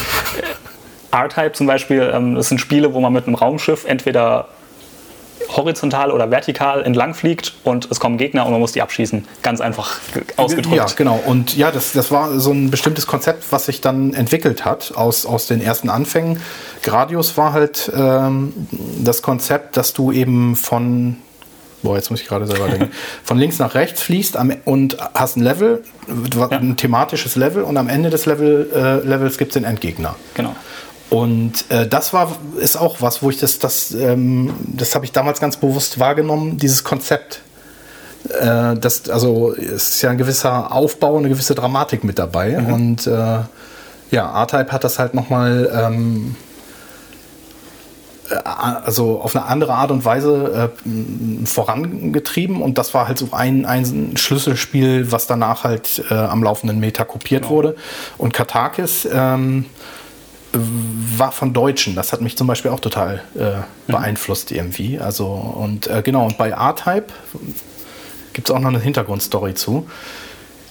R-Type 1.12 1.52
zum 1.52 1.66
Beispiel, 1.66 2.10
ähm, 2.12 2.34
das 2.34 2.48
sind 2.48 2.60
Spiele, 2.60 2.94
wo 2.94 3.00
man 3.00 3.12
mit 3.12 3.26
einem 3.26 3.34
Raumschiff 3.34 3.84
entweder 3.84 4.48
horizontal 5.50 6.10
oder 6.10 6.30
vertikal 6.30 6.82
entlang 6.82 7.14
fliegt 7.14 7.54
und 7.64 7.88
es 7.90 8.00
kommen 8.00 8.18
Gegner 8.18 8.44
und 8.46 8.52
man 8.52 8.60
muss 8.60 8.72
die 8.72 8.82
abschießen. 8.82 9.26
Ganz 9.42 9.60
einfach 9.60 9.98
ge- 10.14 10.22
ausgedrückt. 10.36 10.76
Ja, 10.76 10.86
genau. 10.96 11.20
Und 11.26 11.56
ja, 11.56 11.70
das, 11.70 11.92
das 11.92 12.10
war 12.10 12.38
so 12.40 12.52
ein 12.52 12.70
bestimmtes 12.70 13.06
Konzept, 13.06 13.44
was 13.50 13.66
sich 13.66 13.80
dann 13.80 14.14
entwickelt 14.14 14.64
hat 14.64 14.92
aus, 14.94 15.26
aus 15.26 15.46
den 15.46 15.60
ersten 15.62 15.88
Anfängen. 15.90 16.40
Gradius 16.82 17.36
war 17.36 17.52
halt 17.52 17.90
ähm, 17.94 18.52
das 19.02 19.22
Konzept, 19.22 19.76
dass 19.76 19.92
du 19.92 20.12
eben 20.12 20.56
von 20.56 21.16
Boah, 21.84 21.96
jetzt 21.96 22.10
muss 22.12 22.20
ich 22.20 22.28
gerade 22.28 22.46
selber 22.46 22.68
denken. 22.68 22.92
Von 23.24 23.38
links 23.38 23.58
nach 23.58 23.74
rechts 23.74 24.00
fließt 24.02 24.36
am, 24.36 24.52
und 24.64 24.98
hast 25.14 25.36
ein 25.36 25.42
Level, 25.42 25.82
ein 26.50 26.76
thematisches 26.76 27.34
Level 27.34 27.64
und 27.64 27.76
am 27.76 27.88
Ende 27.88 28.08
des 28.08 28.24
Level, 28.24 28.70
äh, 28.72 29.04
Levels 29.04 29.36
gibt 29.36 29.50
es 29.50 29.54
den 29.54 29.64
Endgegner. 29.64 30.14
Genau. 30.34 30.54
Und 31.12 31.70
äh, 31.70 31.86
das 31.86 32.14
war 32.14 32.34
ist 32.58 32.74
auch 32.74 33.02
was, 33.02 33.22
wo 33.22 33.28
ich 33.28 33.36
das, 33.36 33.58
das, 33.58 33.92
ähm, 33.92 34.50
das 34.66 34.94
habe 34.94 35.04
ich 35.04 35.12
damals 35.12 35.40
ganz 35.40 35.58
bewusst 35.58 35.98
wahrgenommen, 35.98 36.56
dieses 36.56 36.84
Konzept. 36.84 37.42
Äh, 38.30 38.76
das, 38.76 39.10
also 39.10 39.54
es 39.54 39.90
ist 39.90 40.00
ja 40.02 40.08
ein 40.08 40.16
gewisser 40.16 40.72
Aufbau, 40.72 41.18
eine 41.18 41.28
gewisse 41.28 41.54
Dramatik 41.54 42.02
mit 42.02 42.18
dabei. 42.18 42.56
Und 42.56 43.06
äh, 43.06 43.40
ja, 44.10 44.40
R-Type 44.40 44.72
hat 44.72 44.84
das 44.84 44.98
halt 44.98 45.12
nochmal 45.12 45.70
ähm, 45.74 46.34
äh, 48.30 48.34
also 48.36 49.20
auf 49.20 49.36
eine 49.36 49.44
andere 49.44 49.74
Art 49.74 49.90
und 49.90 50.06
Weise 50.06 50.72
äh, 50.86 51.46
vorangetrieben 51.46 52.62
und 52.62 52.78
das 52.78 52.94
war 52.94 53.06
halt 53.06 53.18
so 53.18 53.28
ein, 53.32 53.66
ein 53.66 54.16
Schlüsselspiel, 54.16 55.12
was 55.12 55.26
danach 55.26 55.64
halt 55.64 56.04
äh, 56.08 56.14
am 56.14 56.42
laufenden 56.42 56.80
Meter 56.80 57.04
kopiert 57.04 57.50
wurde. 57.50 57.76
Und 58.16 58.32
Katakis 58.32 59.06
ähm, 59.12 59.66
war 60.52 61.32
von 61.32 61.52
Deutschen. 61.52 61.94
Das 61.94 62.12
hat 62.12 62.20
mich 62.20 62.36
zum 62.36 62.46
Beispiel 62.46 62.70
auch 62.70 62.80
total 62.80 63.22
äh, 63.34 63.90
beeinflusst 63.90 64.52
irgendwie. 64.52 64.98
Also 64.98 65.26
und 65.26 65.86
äh, 65.86 66.02
genau, 66.02 66.26
und 66.26 66.38
bei 66.38 66.50
R-Type 66.50 67.06
gibt 68.32 68.48
es 68.48 68.54
auch 68.54 68.60
noch 68.60 68.68
eine 68.68 68.80
Hintergrundstory 68.80 69.54
zu, 69.54 69.88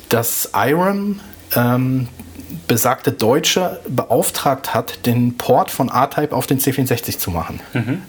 dass 0.10 0.52
Irem 0.54 1.20
ähm, 1.56 2.08
besagte 2.68 3.12
Deutsche 3.12 3.80
beauftragt 3.88 4.74
hat, 4.74 5.06
den 5.06 5.38
Port 5.38 5.72
von 5.72 5.90
R-Type 5.90 6.36
auf 6.36 6.48
den 6.48 6.60
C64 6.60 7.18
zu 7.18 7.32
machen, 7.32 7.62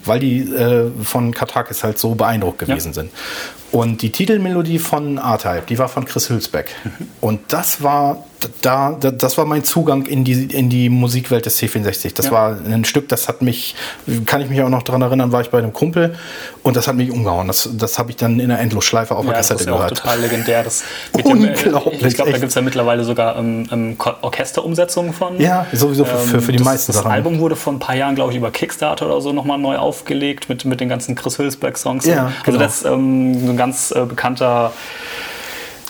weil 0.05 0.19
die 0.19 0.41
äh, 0.41 0.91
von 1.03 1.33
Katakis 1.33 1.83
halt 1.83 1.97
so 1.97 2.15
beeindruckt 2.15 2.59
gewesen 2.59 2.93
sind. 2.93 3.11
Und 3.73 4.01
die 4.03 4.11
Titelmelodie 4.11 4.77
von 4.79 5.17
R-Type, 5.17 5.63
die 5.67 5.79
war 5.79 5.89
von 5.89 6.05
Chris 6.05 6.29
Hülsbeck. 6.29 6.75
Und 7.21 7.39
das 7.51 7.81
war 7.83 8.23
da, 8.61 8.97
da, 8.99 9.09
das 9.11 9.37
war 9.37 9.45
mein 9.45 9.63
Zugang 9.63 10.05
in 10.05 10.25
die, 10.25 10.43
in 10.43 10.69
die 10.69 10.89
Musikwelt 10.89 11.45
des 11.45 11.57
C64. 11.61 12.13
Das 12.13 12.25
Ja. 12.25 12.31
war 12.33 12.57
ein 12.69 12.83
Stück, 12.83 13.07
das 13.07 13.29
hat 13.29 13.41
mich, 13.41 13.73
kann 14.25 14.41
ich 14.41 14.49
mich 14.49 14.61
auch 14.61 14.67
noch 14.69 14.83
daran 14.83 15.01
erinnern, 15.01 15.31
war 15.31 15.39
ich 15.39 15.49
bei 15.49 15.59
einem 15.59 15.71
Kumpel 15.71 16.15
und 16.61 16.75
das 16.75 16.89
hat 16.89 16.95
mich 16.97 17.09
umgehauen. 17.09 17.47
Das, 17.47 17.69
das 17.71 17.97
habe 17.97 18.11
ich 18.11 18.17
dann 18.17 18.41
in 18.41 18.49
der 18.49 18.59
Endlosschleife 18.59 19.15
auf 19.15 19.21
der 19.25 19.31
Ja, 19.31 19.37
das 19.37 19.47
Kassette 19.47 19.61
ist 19.61 19.67
ja 19.67 19.73
auch 19.73 19.77
gehört. 19.77 19.97
total 19.97 20.19
legendär. 20.19 20.61
Das 20.63 20.83
dem, 21.15 21.25
äh, 21.25 21.29
Unglaublich, 21.51 22.03
ich 22.03 22.15
glaube, 22.15 22.31
da 22.31 22.37
gibt 22.37 22.49
es 22.49 22.55
ja 22.55 22.61
mittlerweile 22.61 23.05
sogar 23.05 23.37
ähm, 23.37 23.65
ähm, 23.71 23.95
Orchesterumsetzungen 24.21 25.13
von. 25.13 25.39
Ja, 25.39 25.65
sowieso 25.71 26.03
für- 26.03 26.17
für- 26.17 26.41
für 26.41 26.51
die 26.51 26.57
das, 26.57 26.65
meisten 26.65 26.91
das 26.91 26.97
Sachen. 27.01 27.11
Album 27.11 27.39
wurde 27.39 27.55
vor 27.55 27.71
ein 27.71 27.79
paar 27.79 27.95
Jahren, 27.95 28.15
glaube 28.15 28.31
ich, 28.31 28.37
über 28.37 28.51
Kickstarter 28.51 29.05
oder 29.05 29.21
so 29.21 29.31
nochmal 29.31 29.57
neu 29.57 29.77
aufgelegt 29.77 30.49
mit, 30.49 30.65
mit 30.65 30.81
den 30.81 30.89
ganzen 30.89 31.15
Chris 31.15 31.37
Hülsberg-Songs. 31.39 32.05
Ja, 32.05 32.25
Also 32.25 32.33
genau. 32.43 32.57
das 32.59 32.75
ist 32.81 32.85
ähm, 32.85 33.55
ganz 33.63 33.91
äh, 33.91 34.05
bekannter 34.05 34.71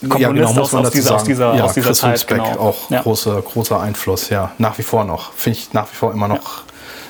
Komponist 0.02 0.22
ja, 0.22 0.30
genau, 0.32 0.50
muss 0.54 0.58
aus, 0.60 0.72
man 0.74 0.86
aus, 0.86 0.92
dieser, 0.92 1.16
aus 1.16 1.24
dieser, 1.24 1.56
ja, 1.56 1.64
aus 1.64 1.74
dieser 1.74 1.88
Chris 1.88 1.98
Zeit. 2.00 2.12
Hülsbeck, 2.12 2.38
Genau. 2.44 2.60
auch 2.60 2.90
ja. 2.92 3.02
große, 3.02 3.42
großer 3.42 3.80
Einfluss, 3.80 4.30
ja. 4.30 4.52
Nach 4.58 4.78
wie 4.78 4.84
vor 4.84 5.06
noch. 5.06 5.34
Finde 5.34 5.60
ich 5.60 5.74
nach 5.74 5.88
wie 5.92 5.96
vor 5.96 6.12
immer 6.12 6.28
noch 6.28 6.64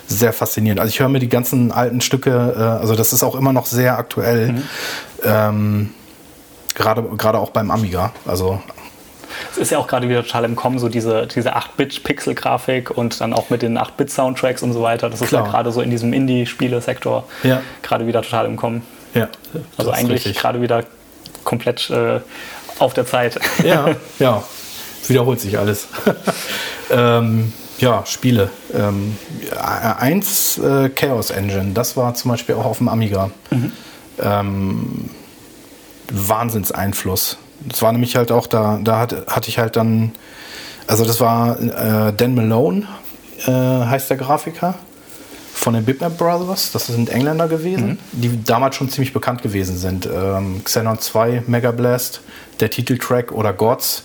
sehr 0.07 0.31
faszinierend. 0.31 0.79
Also 0.79 0.89
ich 0.91 0.99
höre 0.99 1.09
mir 1.09 1.19
die 1.19 1.29
ganzen 1.29 1.71
alten 1.71 2.01
Stücke, 2.01 2.53
äh, 2.55 2.61
also 2.81 2.95
das 2.95 3.13
ist 3.13 3.23
auch 3.23 3.35
immer 3.35 3.51
noch 3.51 3.65
sehr 3.65 3.97
aktuell. 3.97 4.51
Mhm. 4.53 4.63
Ähm, 5.23 5.93
gerade, 6.75 7.01
gerade 7.17 7.39
auch 7.39 7.49
beim 7.49 7.71
Amiga. 7.71 8.11
Also 8.27 8.61
Es 9.51 9.57
ist 9.57 9.71
ja 9.71 9.79
auch 9.79 9.87
gerade 9.87 10.07
wieder 10.07 10.23
total 10.23 10.43
im 10.45 10.55
Kommen, 10.55 10.77
so 10.77 10.87
diese, 10.89 11.25
diese 11.27 11.55
8-Bit-Pixel-Grafik 11.55 12.91
und 12.91 13.19
dann 13.21 13.33
auch 13.33 13.49
mit 13.49 13.63
den 13.63 13.79
8-Bit-Soundtracks 13.79 14.61
und 14.61 14.73
so 14.73 14.81
weiter. 14.83 15.09
Das 15.09 15.21
ist 15.21 15.29
Klar. 15.29 15.45
ja 15.45 15.51
gerade 15.51 15.71
so 15.71 15.81
in 15.81 15.89
diesem 15.89 16.13
Indie-Spiele-Sektor 16.13 17.23
Ja. 17.41 17.61
gerade 17.81 18.05
wieder 18.05 18.21
total 18.21 18.45
im 18.45 18.55
Kommen. 18.55 18.85
Ja. 19.13 19.29
Also 19.77 19.91
eigentlich 19.91 20.33
gerade 20.35 20.61
wieder 20.61 20.83
komplett 21.43 21.89
äh, 21.89 22.19
auf 22.79 22.93
der 22.93 23.05
Zeit. 23.05 23.39
Ja, 23.63 23.95
ja. 24.19 24.43
Wiederholt 25.07 25.41
sich 25.41 25.57
alles. 25.57 25.87
ähm, 26.89 27.51
ja, 27.79 28.05
Spiele. 28.05 28.49
Ähm, 28.73 29.17
eins 29.59 30.57
äh, 30.57 30.89
Chaos 30.89 31.29
Engine, 31.29 31.73
das 31.73 31.97
war 31.97 32.13
zum 32.13 32.31
Beispiel 32.31 32.55
auch 32.55 32.65
auf 32.65 32.77
dem 32.77 32.87
Amiga. 32.87 33.31
Ähm, 34.21 35.09
Wahnsinnseinfluss. 36.09 37.37
Das 37.61 37.81
war 37.81 37.91
nämlich 37.91 38.15
halt 38.15 38.31
auch 38.31 38.47
da, 38.47 38.79
da 38.81 38.99
hat, 38.99 39.27
hatte 39.27 39.49
ich 39.49 39.57
halt 39.57 39.75
dann, 39.75 40.13
also 40.87 41.05
das 41.05 41.19
war 41.19 41.59
äh, 41.59 42.13
Dan 42.13 42.35
Malone, 42.35 42.87
äh, 43.45 43.51
heißt 43.51 44.09
der 44.09 44.17
Grafiker 44.17 44.75
von 45.63 45.73
den 45.73 45.85
Bitmap 45.85 46.17
Brothers. 46.17 46.73
Das 46.73 46.87
sind 46.87 47.09
Engländer 47.09 47.47
gewesen, 47.47 47.97
die 48.11 48.43
damals 48.43 48.75
schon 48.75 48.89
ziemlich 48.89 49.13
bekannt 49.13 49.41
gewesen 49.41 49.77
sind. 49.77 50.05
Ähm, 50.05 50.61
Xenon 50.63 50.99
2, 50.99 51.43
Mega 51.47 51.71
Blast, 51.71 52.19
der 52.59 52.69
Titeltrack 52.69 53.31
oder 53.31 53.53
Gods. 53.53 54.03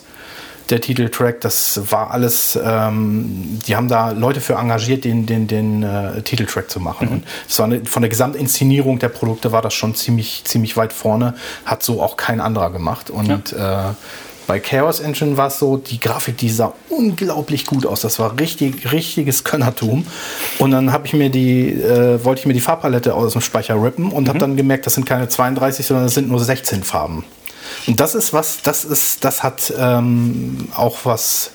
Der 0.70 0.80
Titeltrack, 0.80 1.40
das 1.40 1.80
war 1.90 2.12
alles, 2.12 2.56
ähm, 2.62 3.58
die 3.66 3.74
haben 3.74 3.88
da 3.88 4.10
Leute 4.10 4.40
für 4.40 4.54
engagiert, 4.54 5.04
den, 5.04 5.26
den, 5.26 5.48
den 5.48 5.82
äh, 5.82 6.22
Titeltrack 6.22 6.70
zu 6.70 6.78
machen. 6.78 7.08
Und 7.08 7.24
das 7.48 7.58
war 7.58 7.66
eine, 7.66 7.84
von 7.86 8.02
der 8.02 8.10
Gesamtinszenierung 8.10 9.00
der 9.00 9.08
Produkte 9.08 9.50
war 9.50 9.62
das 9.62 9.74
schon 9.74 9.96
ziemlich, 9.96 10.44
ziemlich 10.44 10.76
weit 10.76 10.92
vorne. 10.92 11.34
Hat 11.64 11.82
so 11.82 12.02
auch 12.02 12.16
kein 12.16 12.40
anderer 12.40 12.70
gemacht. 12.70 13.10
Und 13.10 13.52
äh, 13.52 13.78
bei 14.48 14.58
Chaos 14.60 14.98
Engine 15.00 15.36
war 15.36 15.48
es 15.48 15.58
so, 15.58 15.76
die 15.76 16.00
Grafik, 16.00 16.38
die 16.38 16.48
sah 16.48 16.72
unglaublich 16.88 17.66
gut 17.66 17.84
aus. 17.84 18.00
Das 18.00 18.18
war 18.18 18.40
richtig, 18.40 18.90
richtiges 18.90 19.44
Könnertum. 19.44 20.06
Und 20.58 20.70
dann 20.70 20.90
habe 20.90 21.06
ich 21.06 21.12
mir 21.12 21.28
die, 21.28 21.68
äh, 21.70 22.24
wollte 22.24 22.40
ich 22.40 22.46
mir 22.46 22.54
die 22.54 22.60
Farbpalette 22.60 23.14
aus 23.14 23.32
dem 23.32 23.42
Speicher 23.42 23.80
rippen 23.80 24.10
und 24.10 24.26
habe 24.26 24.38
dann 24.38 24.56
gemerkt, 24.56 24.86
das 24.86 24.94
sind 24.94 25.04
keine 25.04 25.28
32, 25.28 25.86
sondern 25.86 26.06
das 26.06 26.14
sind 26.14 26.28
nur 26.28 26.40
16 26.42 26.82
Farben. 26.82 27.24
Und 27.86 28.00
das 28.00 28.14
ist 28.14 28.32
was, 28.32 28.62
das 28.62 28.86
ist, 28.86 29.22
das 29.22 29.42
hat 29.42 29.70
ähm, 29.78 30.68
auch 30.74 30.96
was 31.04 31.50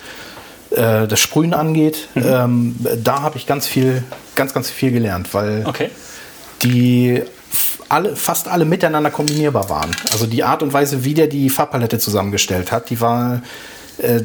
äh, 0.69 1.07
das 1.07 1.19
Sprühen 1.19 1.55
angeht. 1.55 2.09
Ähm, 2.15 2.75
da 3.03 3.23
habe 3.23 3.37
ich 3.37 3.47
ganz 3.47 3.65
viel, 3.65 4.03
ganz, 4.35 4.53
ganz 4.53 4.69
viel 4.69 4.91
gelernt, 4.91 5.33
weil 5.33 5.63
Okay. 5.65 5.89
die 6.61 7.23
alle, 7.93 8.15
fast 8.15 8.47
alle 8.47 8.65
miteinander 8.65 9.11
kombinierbar 9.11 9.69
waren. 9.69 9.91
Also 10.11 10.25
die 10.25 10.43
Art 10.43 10.63
und 10.63 10.73
Weise, 10.73 11.05
wie 11.05 11.13
der 11.13 11.27
die 11.27 11.49
Farbpalette 11.49 11.99
zusammengestellt 11.99 12.71
hat, 12.71 12.89
die 12.89 12.99
war 12.99 13.41
äh, 13.99 14.21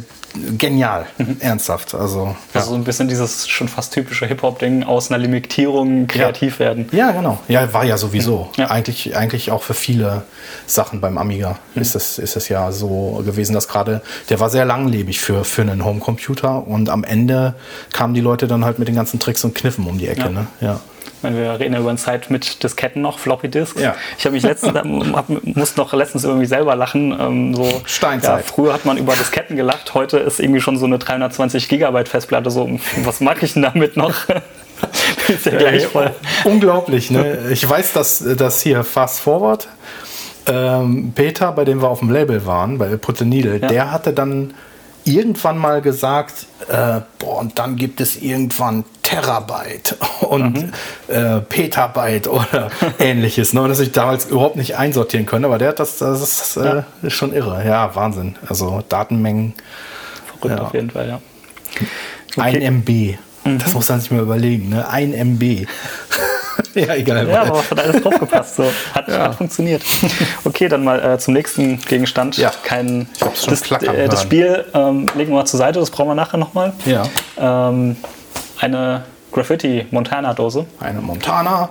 genial, 0.57 1.07
ernsthaft. 1.41 1.95
Also, 1.95 2.35
Also 2.55 2.71
so 2.71 2.75
ein 2.75 2.85
bisschen 2.85 3.09
dieses 3.09 3.47
schon 3.49 3.69
fast 3.69 3.93
typische 3.93 4.27
Hip-Hop-Ding 4.27 4.85
aus 4.85 5.11
einer 5.11 5.19
Limitierung 5.19 6.07
kreativ 6.07 6.59
werden. 6.59 6.89
ja, 6.93 7.11
genau. 7.11 7.39
Ja, 7.49 7.73
war 7.73 7.85
ja 7.85 7.99
sowieso. 7.99 8.49
Ja. 8.57 8.71
Eigentlich, 8.71 9.17
eigentlich 9.17 9.51
auch 9.51 9.63
für 9.63 9.75
viele 9.75 10.23
Sachen 10.67 11.01
beim 11.01 11.19
Amiga 11.19 11.59
ist, 11.75 11.95
es, 11.95 12.19
ist 12.19 12.37
es 12.37 12.49
ja 12.49 12.73
so 12.73 13.23
gewesen, 13.25 13.53
dass 13.53 13.69
gerade, 13.69 14.01
der 14.31 14.41
war 14.41 14.49
sehr 14.49 14.65
langlebig 14.65 15.21
für, 15.21 15.45
für 15.45 15.63
einen 15.63 15.85
Homecomputer 15.85 16.67
und 16.67 16.89
am 16.89 17.05
Ende 17.05 17.55
kamen 17.93 18.15
die 18.15 18.21
Leute 18.21 18.47
dann 18.47 18.65
halt 18.65 18.79
mit 18.79 18.89
den 18.89 18.95
ganzen 18.95 19.19
Tricks 19.19 19.45
und 19.45 19.55
Kniffen 19.55 19.87
um 19.87 19.99
die 19.99 20.09
Ecke. 20.09 20.23
Ja. 20.23 20.29
Ne? 20.31 20.47
Ja. 20.61 20.81
Ich 21.17 21.23
meine, 21.23 21.37
wir 21.37 21.59
reden 21.59 21.75
ja 21.75 21.81
über 21.81 21.89
eine 21.91 21.99
Zeit 21.99 22.31
mit 22.31 22.63
Disketten 22.63 23.03
noch, 23.03 23.19
Floppy 23.19 23.49
Disks. 23.49 23.81
Ja. 23.81 23.95
Ich 24.17 24.25
habe 24.25 24.35
mich 24.35 24.43
letztens, 24.45 24.75
hab, 24.75 25.27
musste 25.29 25.81
noch 25.81 25.93
letztens 25.93 26.25
über 26.25 26.35
mich 26.35 26.49
selber 26.49 26.77
lachen. 26.77 27.17
Ähm, 27.19 27.55
so, 27.55 27.81
Steinzeit. 27.87 28.45
Ja, 28.47 28.53
früher 28.53 28.73
hat 28.73 28.85
man 28.85 28.97
über 28.97 29.15
Disketten 29.15 29.57
gelacht, 29.57 29.95
heute 29.95 30.19
ist 30.19 30.39
irgendwie 30.41 30.61
schon 30.61 30.79
so 30.79 30.87
eine 30.87 30.99
320 30.99 31.69
Gigabyte 31.69 32.09
Festplatte 32.09 32.51
so, 32.51 32.69
was 33.05 33.21
mag 33.21 33.43
ich 33.43 33.55
denn 33.55 33.63
damit 33.63 33.97
noch? 33.97 34.15
ist 35.29 35.47
ja 35.47 35.57
gleich 35.57 35.87
voll. 35.87 36.11
Unglaublich, 36.45 37.11
ne? 37.11 37.49
Ich 37.51 37.69
weiß, 37.69 37.93
dass, 37.93 38.25
dass 38.37 38.63
hier 38.63 38.85
Fast 38.85 39.21
Forward, 39.21 39.69
ähm, 40.47 41.13
Peter, 41.15 41.53
bei 41.53 41.65
dem 41.65 41.83
wir 41.83 41.89
auf 41.89 41.99
dem 41.99 42.11
Label 42.11 42.47
waren, 42.47 42.79
bei 42.79 42.97
Put 42.97 43.19
the 43.19 43.25
Needle, 43.25 43.59
Ja. 43.59 43.69
der 43.69 43.93
hatte 43.93 44.13
dann 44.13 44.55
irgendwann 45.09 45.59
mal 45.59 45.81
gesagt, 45.81 46.47
äh, 46.69 47.01
boah, 47.19 47.39
und 47.39 47.59
dann 47.59 47.77
gibt 47.77 48.01
es 48.01 48.17
irgendwann 48.17 48.85
Terabyte 49.03 49.97
und 50.21 50.63
mhm. 50.63 50.73
äh, 51.09 51.41
Petabyte 51.41 52.29
oder 52.29 52.71
ähnliches. 52.99 53.53
Ne? 53.55 53.63
Und 53.63 53.71
dass 53.71 53.81
ich 53.81 53.93
damals 53.93 54.27
überhaupt 54.27 54.57
nicht 54.57 54.77
einsortieren 54.77 55.27
können, 55.27 55.45
aber 55.47 55.59
der 55.59 55.69
hat 55.69 55.81
das, 55.81 55.99
das 55.99 56.21
ist, 56.21 56.57
äh, 56.57 56.83
ist 57.03 57.15
schon 57.15 57.33
irre. 57.33 57.67
Ja, 57.67 57.95
Wahnsinn. 57.95 58.37
Also 58.47 58.83
Datenmengen. 58.89 59.55
Verrückt 60.27 60.59
ja. 60.59 60.67
auf 60.67 60.75
jeden 60.75 60.91
Fall, 60.91 61.09
ja. 61.09 61.21
Okay. 61.75 61.87
Ein 62.41 62.63
MB. 62.63 63.19
Mhm. 63.45 63.59
Das 63.59 63.75
muss 63.75 63.89
man 63.89 64.01
sich 64.01 64.11
mal 64.11 64.21
überlegen, 64.21 64.69
ne? 64.69 64.89
Ein 64.89 65.13
MB. 65.13 65.67
ja, 66.75 66.95
egal. 66.95 67.29
Ja, 67.29 67.43
aber 67.43 67.63
hat 67.63 67.79
alles 67.79 68.03
draufgepasst. 68.03 68.57
So. 68.57 68.65
Hat, 68.95 69.09
ja. 69.09 69.21
hat 69.21 69.35
funktioniert. 69.35 69.83
Okay, 70.45 70.69
dann 70.69 70.85
mal 70.85 71.03
äh, 71.03 71.19
zum 71.19 71.35
nächsten 71.35 71.81
Gegenstand. 71.81 72.37
Ja. 72.37 72.53
Kein, 72.63 73.09
ich 73.15 73.23
hab's 73.23 73.45
schon 73.45 73.51
das, 73.51 73.83
äh, 73.83 74.09
das 74.09 74.23
Spiel 74.23 74.65
ähm, 74.75 75.07
legen 75.15 75.31
wir 75.31 75.37
mal 75.37 75.45
zur 75.47 75.59
Seite, 75.59 75.81
das 75.81 75.91
brauchen 75.91 76.09
wir 76.09 76.15
nachher 76.15 76.39
nochmal. 76.39 76.73
Ja. 76.87 77.09
Ähm, 77.39 77.97
eine 78.61 79.05
Graffiti 79.33 79.87
Montana 79.91 80.35
Dose. 80.35 80.67
Eine 80.81 81.01
Montana, 81.01 81.71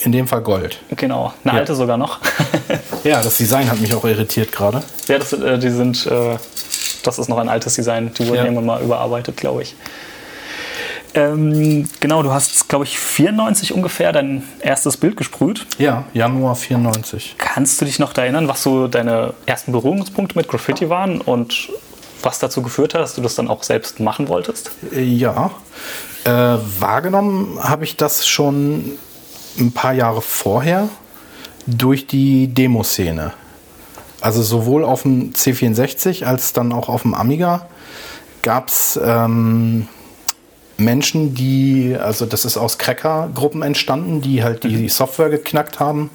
in 0.00 0.12
dem 0.12 0.26
Fall 0.26 0.42
Gold. 0.42 0.78
Genau, 0.96 1.32
eine 1.44 1.54
ja. 1.54 1.60
alte 1.60 1.74
sogar 1.74 1.96
noch. 1.96 2.20
ja, 3.04 3.22
das 3.22 3.38
Design 3.38 3.70
hat 3.70 3.80
mich 3.80 3.94
auch 3.94 4.04
irritiert 4.04 4.52
gerade. 4.52 4.82
Ja, 5.08 5.18
das, 5.18 5.32
äh, 5.32 5.58
die 5.58 5.70
sind, 5.70 6.06
äh, 6.06 6.36
das 7.02 7.18
ist 7.18 7.28
noch 7.28 7.38
ein 7.38 7.48
altes 7.48 7.74
Design. 7.74 8.12
Die 8.14 8.26
wurden 8.26 8.36
ja. 8.36 8.44
irgendwann 8.44 8.66
mal 8.66 8.82
überarbeitet, 8.82 9.36
glaube 9.36 9.62
ich. 9.62 9.74
Ähm, 11.14 11.88
genau, 12.00 12.22
du 12.22 12.30
hast, 12.30 12.68
glaube 12.68 12.84
ich, 12.84 12.98
94 12.98 13.72
ungefähr 13.72 14.12
dein 14.12 14.42
erstes 14.60 14.96
Bild 14.96 15.16
gesprüht. 15.16 15.66
Ja, 15.78 16.04
Januar 16.12 16.54
94. 16.54 17.36
Kannst 17.38 17.80
du 17.80 17.84
dich 17.84 17.98
noch 17.98 18.16
erinnern, 18.16 18.48
was 18.48 18.62
so 18.62 18.88
deine 18.88 19.34
ersten 19.46 19.72
Berührungspunkte 19.72 20.36
mit 20.36 20.48
Graffiti 20.48 20.88
waren 20.88 21.20
und 21.20 21.70
was 22.22 22.38
dazu 22.38 22.62
geführt 22.62 22.94
hat, 22.94 23.00
dass 23.00 23.14
du 23.14 23.20
das 23.20 23.34
dann 23.34 23.48
auch 23.48 23.62
selbst 23.62 24.00
machen 24.00 24.28
wolltest? 24.28 24.70
Äh, 24.92 25.02
ja, 25.02 25.50
äh, 26.24 26.30
wahrgenommen 26.30 27.58
habe 27.62 27.84
ich 27.84 27.96
das 27.96 28.26
schon 28.26 28.98
ein 29.58 29.72
paar 29.72 29.92
Jahre 29.92 30.22
vorher 30.22 30.88
durch 31.66 32.06
die 32.06 32.48
Demoszene. 32.48 33.32
Also 34.20 34.42
sowohl 34.42 34.84
auf 34.84 35.02
dem 35.02 35.32
C64 35.32 36.24
als 36.24 36.52
dann 36.52 36.72
auch 36.72 36.88
auf 36.88 37.02
dem 37.02 37.14
Amiga 37.14 37.66
gab 38.42 38.68
es 38.68 38.98
ähm, 39.02 39.88
Menschen, 40.78 41.34
die, 41.34 41.96
also 42.00 42.24
das 42.24 42.44
ist 42.44 42.56
aus 42.56 42.78
Cracker-Gruppen 42.78 43.62
entstanden, 43.62 44.20
die 44.20 44.42
halt 44.42 44.62
die 44.62 44.76
mhm. 44.76 44.88
Software 44.88 45.28
geknackt 45.28 45.80
haben 45.80 46.10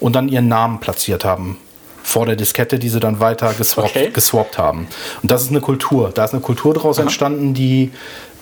und 0.00 0.14
dann 0.14 0.28
ihren 0.28 0.48
Namen 0.48 0.80
platziert 0.80 1.24
haben 1.24 1.58
vor 2.02 2.26
der 2.26 2.36
Diskette, 2.36 2.78
die 2.78 2.88
sie 2.88 3.00
dann 3.00 3.18
weiter 3.18 3.52
geswappt, 3.54 3.90
okay. 3.90 4.10
geswappt 4.12 4.56
haben. 4.56 4.86
Und 5.22 5.30
das 5.30 5.42
ist 5.42 5.50
eine 5.50 5.60
Kultur. 5.60 6.12
Da 6.14 6.24
ist 6.24 6.32
eine 6.32 6.42
Kultur 6.42 6.74
daraus 6.74 6.98
Aha. 6.98 7.04
entstanden, 7.04 7.54
die 7.54 7.90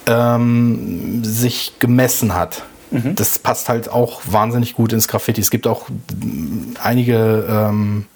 ähm, 0.06 1.24
sich 1.24 1.74
gemessen 1.78 2.34
hat. 2.34 2.64
Mhm. 2.90 3.14
Das 3.14 3.38
passt 3.38 3.68
halt 3.68 3.88
auch 3.88 4.20
wahnsinnig 4.26 4.74
gut 4.74 4.92
ins 4.92 5.08
Graffiti. 5.08 5.40
Es 5.40 5.50
gibt 5.50 5.66
auch 5.66 5.86
einige 6.82 7.46
ähm, 7.48 8.06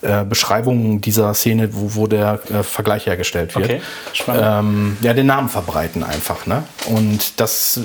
äh, 0.00 0.24
Beschreibungen 0.24 1.00
dieser 1.00 1.34
Szene, 1.34 1.70
wo, 1.72 1.94
wo 1.96 2.06
der 2.06 2.40
äh, 2.50 2.62
Vergleich 2.62 3.06
hergestellt 3.06 3.56
wird. 3.56 3.64
Okay, 3.64 3.80
ähm, 4.28 4.96
ja, 5.00 5.12
den 5.12 5.26
Namen 5.26 5.48
verbreiten 5.48 6.04
einfach. 6.04 6.46
Ne? 6.46 6.62
Und 6.86 7.40
das 7.40 7.80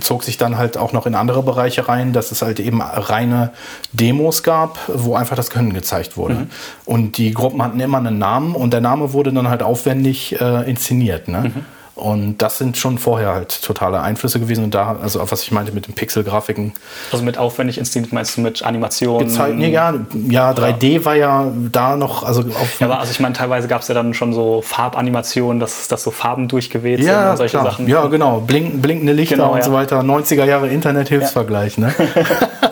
zog 0.00 0.24
sich 0.24 0.36
dann 0.36 0.58
halt 0.58 0.76
auch 0.76 0.92
noch 0.92 1.06
in 1.06 1.14
andere 1.14 1.42
Bereiche 1.42 1.88
rein, 1.88 2.12
dass 2.12 2.32
es 2.32 2.42
halt 2.42 2.60
eben 2.60 2.82
reine 2.82 3.52
Demos 3.92 4.42
gab, 4.42 4.78
wo 4.88 5.14
einfach 5.14 5.36
das 5.36 5.48
Können 5.48 5.72
gezeigt 5.72 6.18
wurde. 6.18 6.34
Mhm. 6.34 6.50
Und 6.84 7.16
die 7.16 7.32
Gruppen 7.32 7.62
hatten 7.62 7.80
immer 7.80 7.96
einen 7.98 8.18
Namen 8.18 8.54
und 8.54 8.72
der 8.72 8.82
Name 8.82 9.14
wurde 9.14 9.32
dann 9.32 9.48
halt 9.48 9.62
aufwendig 9.62 10.38
äh, 10.38 10.68
inszeniert. 10.68 11.28
Ne? 11.28 11.52
Mhm. 11.54 11.64
Und 11.96 12.42
das 12.42 12.58
sind 12.58 12.76
schon 12.76 12.98
vorher 12.98 13.32
halt 13.32 13.62
totale 13.62 14.02
Einflüsse 14.02 14.38
gewesen. 14.38 14.64
Und 14.64 14.74
da, 14.74 14.98
also 15.00 15.18
was 15.30 15.42
ich 15.42 15.50
meinte 15.50 15.72
mit 15.72 15.86
den 15.86 15.94
Pixel-Grafiken. 15.94 16.74
Also 17.10 17.24
mit 17.24 17.38
aufwendig 17.38 17.78
inszeniert 17.78 18.12
meinst 18.12 18.36
du 18.36 18.42
mit 18.42 18.62
Animationen? 18.62 19.28
Gezeigt, 19.28 19.56
nee, 19.56 19.70
ja, 19.70 19.94
ja, 20.28 20.50
3D 20.50 21.06
war 21.06 21.14
ja 21.14 21.50
da 21.72 21.96
noch. 21.96 22.22
Also, 22.22 22.42
auf 22.42 22.80
ja, 22.80 22.86
aber 22.86 22.98
also 22.98 23.10
ich 23.10 23.20
meine, 23.20 23.34
teilweise 23.34 23.66
gab 23.66 23.80
es 23.80 23.88
ja 23.88 23.94
dann 23.94 24.12
schon 24.12 24.34
so 24.34 24.60
Farbanimationen, 24.60 25.58
dass, 25.58 25.88
dass 25.88 26.02
so 26.02 26.10
Farben 26.10 26.48
durchgeweht 26.48 27.00
ja, 27.00 27.20
sind 27.22 27.30
und 27.30 27.36
solche 27.38 27.58
klar. 27.58 27.64
Sachen. 27.64 27.88
Ja, 27.88 28.06
genau. 28.08 28.40
Blink, 28.40 28.82
blinkende 28.82 29.14
Lichter 29.14 29.36
genau, 29.36 29.52
und 29.52 29.58
ja. 29.58 29.64
so 29.64 29.72
weiter. 29.72 30.00
90er 30.00 30.44
Jahre 30.44 30.68
Internet-Hilfsvergleich, 30.68 31.78
ja. 31.78 31.86
ne? 31.86 31.94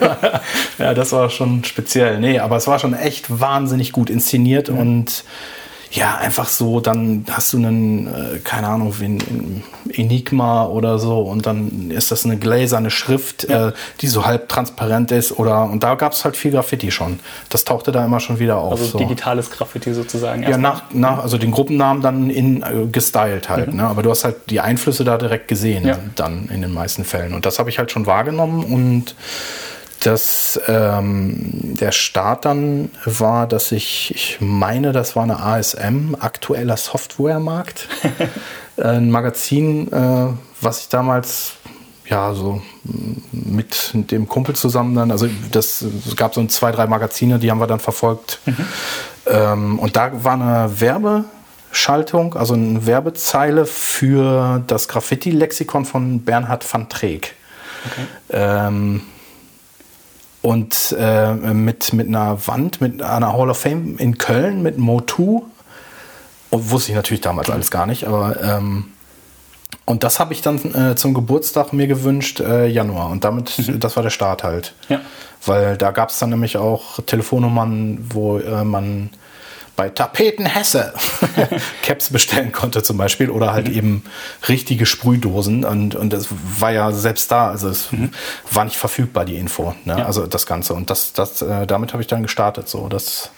ja, 0.78 0.94
das 0.94 1.12
war 1.12 1.30
schon 1.30 1.64
speziell. 1.64 2.20
Nee, 2.20 2.38
aber 2.38 2.56
es 2.56 2.66
war 2.66 2.78
schon 2.78 2.94
echt 2.94 3.40
wahnsinnig 3.40 3.92
gut 3.92 4.10
inszeniert 4.10 4.70
mhm. 4.70 4.78
und 4.78 5.24
ja, 5.92 6.16
einfach 6.16 6.48
so, 6.48 6.80
dann 6.80 7.24
hast 7.30 7.52
du 7.52 7.58
einen, 7.58 8.06
äh, 8.06 8.38
keine 8.42 8.68
Ahnung, 8.68 8.94
wie 8.98 9.04
ein 9.04 9.62
Enigma 9.92 10.66
oder 10.66 10.98
so 10.98 11.20
und 11.20 11.46
dann 11.46 11.90
ist 11.90 12.10
das 12.10 12.24
eine 12.24 12.36
gläserne 12.36 12.90
Schrift, 12.90 13.48
ja. 13.48 13.68
äh, 13.68 13.72
die 14.00 14.08
so 14.08 14.26
halb 14.26 14.48
transparent 14.48 15.12
ist 15.12 15.38
oder 15.38 15.64
und 15.64 15.82
da 15.82 15.94
gab 15.94 16.12
es 16.12 16.24
halt 16.24 16.36
viel 16.36 16.50
Graffiti 16.50 16.90
schon. 16.90 17.20
Das 17.48 17.64
tauchte 17.64 17.92
da 17.92 18.04
immer 18.04 18.20
schon 18.20 18.38
wieder 18.38 18.58
auf. 18.58 18.72
Also 18.72 18.84
so. 18.84 18.98
digitales 18.98 19.50
Graffiti 19.50 19.94
sozusagen. 19.94 20.42
Ja, 20.42 20.58
nach, 20.58 20.92
nach, 20.92 21.22
also 21.22 21.38
den 21.38 21.50
Gruppennamen 21.50 22.02
dann 22.02 22.30
in 22.30 22.62
äh, 22.62 22.86
gestylt 22.90 23.48
halt, 23.48 23.68
mhm. 23.72 23.78
ne? 23.78 23.84
aber 23.84 24.02
du 24.02 24.10
hast 24.10 24.24
halt 24.24 24.50
die 24.50 24.60
Einflüsse 24.60 25.04
da 25.04 25.18
direkt 25.18 25.48
gesehen 25.48 25.86
ja. 25.86 25.98
dann 26.16 26.48
in 26.52 26.62
den 26.62 26.72
meisten 26.72 27.04
Fällen 27.04 27.32
und 27.32 27.46
das 27.46 27.58
habe 27.58 27.70
ich 27.70 27.78
halt 27.78 27.90
schon 27.90 28.06
wahrgenommen 28.06 28.64
und 28.64 29.14
dass 30.00 30.60
ähm, 30.66 31.36
der 31.76 31.92
Start 31.92 32.44
dann 32.44 32.90
war, 33.04 33.46
dass 33.46 33.72
ich, 33.72 34.14
ich 34.14 34.38
meine, 34.40 34.92
das 34.92 35.16
war 35.16 35.22
eine 35.22 35.40
ASM, 35.40 36.14
aktueller 36.18 36.76
Softwaremarkt. 36.76 37.88
ein 38.76 39.10
Magazin, 39.10 39.92
äh, 39.92 40.28
was 40.60 40.80
ich 40.80 40.88
damals 40.88 41.54
ja 42.08 42.34
so 42.34 42.62
mit 43.32 43.90
dem 43.94 44.28
Kumpel 44.28 44.54
zusammen 44.54 44.94
dann, 44.94 45.10
also 45.10 45.28
das 45.50 45.82
es 45.82 46.16
gab 46.16 46.34
so 46.34 46.44
zwei, 46.46 46.70
drei 46.70 46.86
Magazine, 46.86 47.38
die 47.38 47.50
haben 47.50 47.58
wir 47.58 47.66
dann 47.66 47.80
verfolgt. 47.80 48.40
Mhm. 48.46 48.66
Ähm, 49.26 49.78
und 49.78 49.96
da 49.96 50.24
war 50.24 50.34
eine 50.34 50.80
Werbeschaltung, 50.80 52.34
also 52.34 52.54
eine 52.54 52.86
Werbezeile 52.86 53.66
für 53.66 54.62
das 54.66 54.88
Graffiti-Lexikon 54.88 55.84
von 55.84 56.20
Bernhard 56.22 56.72
van 56.72 56.88
Treek. 56.88 57.34
Okay. 57.86 58.06
Ähm, 58.30 59.02
und 60.46 60.94
äh, 60.96 61.34
mit, 61.34 61.92
mit 61.92 62.06
einer 62.06 62.46
Wand, 62.46 62.80
mit 62.80 63.02
einer 63.02 63.32
Hall 63.32 63.50
of 63.50 63.58
Fame 63.58 63.96
in 63.98 64.16
Köln, 64.16 64.62
mit 64.62 64.78
Motu. 64.78 65.42
Und 66.50 66.70
wusste 66.70 66.92
ich 66.92 66.96
natürlich 66.96 67.20
damals 67.20 67.50
alles 67.50 67.72
gar 67.72 67.84
nicht, 67.84 68.04
aber 68.04 68.40
ähm, 68.40 68.84
und 69.86 70.04
das 70.04 70.20
habe 70.20 70.32
ich 70.32 70.42
dann 70.42 70.58
äh, 70.72 70.94
zum 70.94 71.14
Geburtstag 71.14 71.72
mir 71.72 71.88
gewünscht, 71.88 72.38
äh, 72.38 72.68
Januar. 72.68 73.10
Und 73.10 73.24
damit, 73.24 73.58
mhm. 73.58 73.80
das 73.80 73.96
war 73.96 74.04
der 74.04 74.10
Start 74.10 74.44
halt. 74.44 74.74
Ja. 74.88 75.00
Weil 75.44 75.76
da 75.76 75.90
gab 75.90 76.10
es 76.10 76.18
dann 76.20 76.30
nämlich 76.30 76.56
auch 76.56 77.00
Telefonnummern, 77.04 78.06
wo 78.12 78.38
äh, 78.38 78.62
man 78.62 79.10
bei 79.76 79.90
Tapeten 79.90 80.46
Hesse 80.46 80.94
Caps 81.82 82.10
bestellen 82.10 82.50
konnte 82.50 82.82
zum 82.82 82.96
Beispiel 82.96 83.30
oder 83.30 83.52
halt 83.52 83.68
mhm. 83.68 83.74
eben 83.74 84.04
richtige 84.48 84.86
Sprühdosen 84.86 85.64
und, 85.64 85.94
und 85.94 86.12
das 86.12 86.28
war 86.30 86.72
ja 86.72 86.90
selbst 86.92 87.30
da, 87.30 87.50
also 87.50 87.68
es 87.68 87.92
mhm. 87.92 88.10
war 88.50 88.64
nicht 88.64 88.76
verfügbar, 88.76 89.26
die 89.26 89.36
Info, 89.36 89.74
ne? 89.84 89.98
ja. 89.98 90.06
also 90.06 90.26
das 90.26 90.46
Ganze 90.46 90.74
und 90.74 90.88
das, 90.88 91.12
das, 91.12 91.42
äh, 91.42 91.66
damit 91.66 91.92
habe 91.92 92.02
ich 92.02 92.06
dann 92.06 92.22
gestartet, 92.22 92.68
so, 92.68 92.88
das 92.88 93.30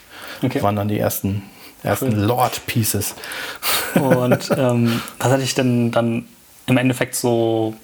okay. 0.43 0.63
waren 0.63 0.77
dann 0.77 0.89
die 0.89 0.99
ersten, 0.99 1.43
ersten 1.83 2.13
cool. 2.13 2.25
Lord-Pieces. 2.25 3.17
und 3.95 4.51
ähm, 4.57 5.03
was 5.19 5.33
hatte 5.33 5.43
ich 5.43 5.55
denn 5.55 5.91
dann 5.91 6.27
im 6.67 6.77
Endeffekt 6.77 7.17
so 7.17 7.75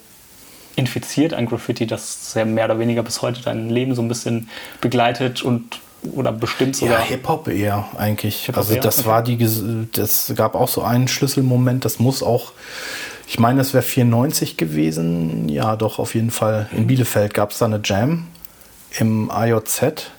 infiziert 0.77 1.35
an 1.35 1.47
Graffiti, 1.47 1.87
das 1.87 2.35
ja 2.35 2.45
mehr 2.45 2.64
oder 2.67 2.79
weniger 2.79 3.03
bis 3.03 3.23
heute 3.23 3.43
dein 3.43 3.71
Leben 3.71 3.95
so 3.95 4.03
ein 4.03 4.09
bisschen 4.09 4.49
begleitet 4.81 5.43
und 5.43 5.81
oder 6.12 6.33
bestimmt 6.33 6.77
sogar? 6.77 7.01
Ja, 7.01 7.05
Hip-Hop 7.05 7.49
eher 7.49 7.87
eigentlich. 7.97 8.47
Hip 8.47 8.57
also 8.57 8.75
das 8.77 9.01
okay. 9.01 9.09
war 9.09 9.23
die, 9.23 9.88
das 9.93 10.33
gab 10.37 10.55
auch 10.55 10.69
so 10.69 10.83
einen 10.83 11.09
Schlüsselmoment, 11.09 11.85
das 11.85 11.99
muss 11.99 12.23
auch, 12.23 12.53
ich 13.27 13.38
meine, 13.38 13.59
das 13.59 13.75
wäre 13.75 13.83
94 13.83 14.57
gewesen. 14.57 15.49
Ja, 15.49 15.77
doch, 15.77 15.99
auf 15.99 16.14
jeden 16.14 16.31
Fall. 16.31 16.69
In 16.73 16.87
Bielefeld 16.87 17.35
gab 17.35 17.51
es 17.51 17.59
da 17.59 17.64
eine 17.67 17.81
Jam 17.83 18.27
im 18.99 19.31
AJZ. 19.31 20.11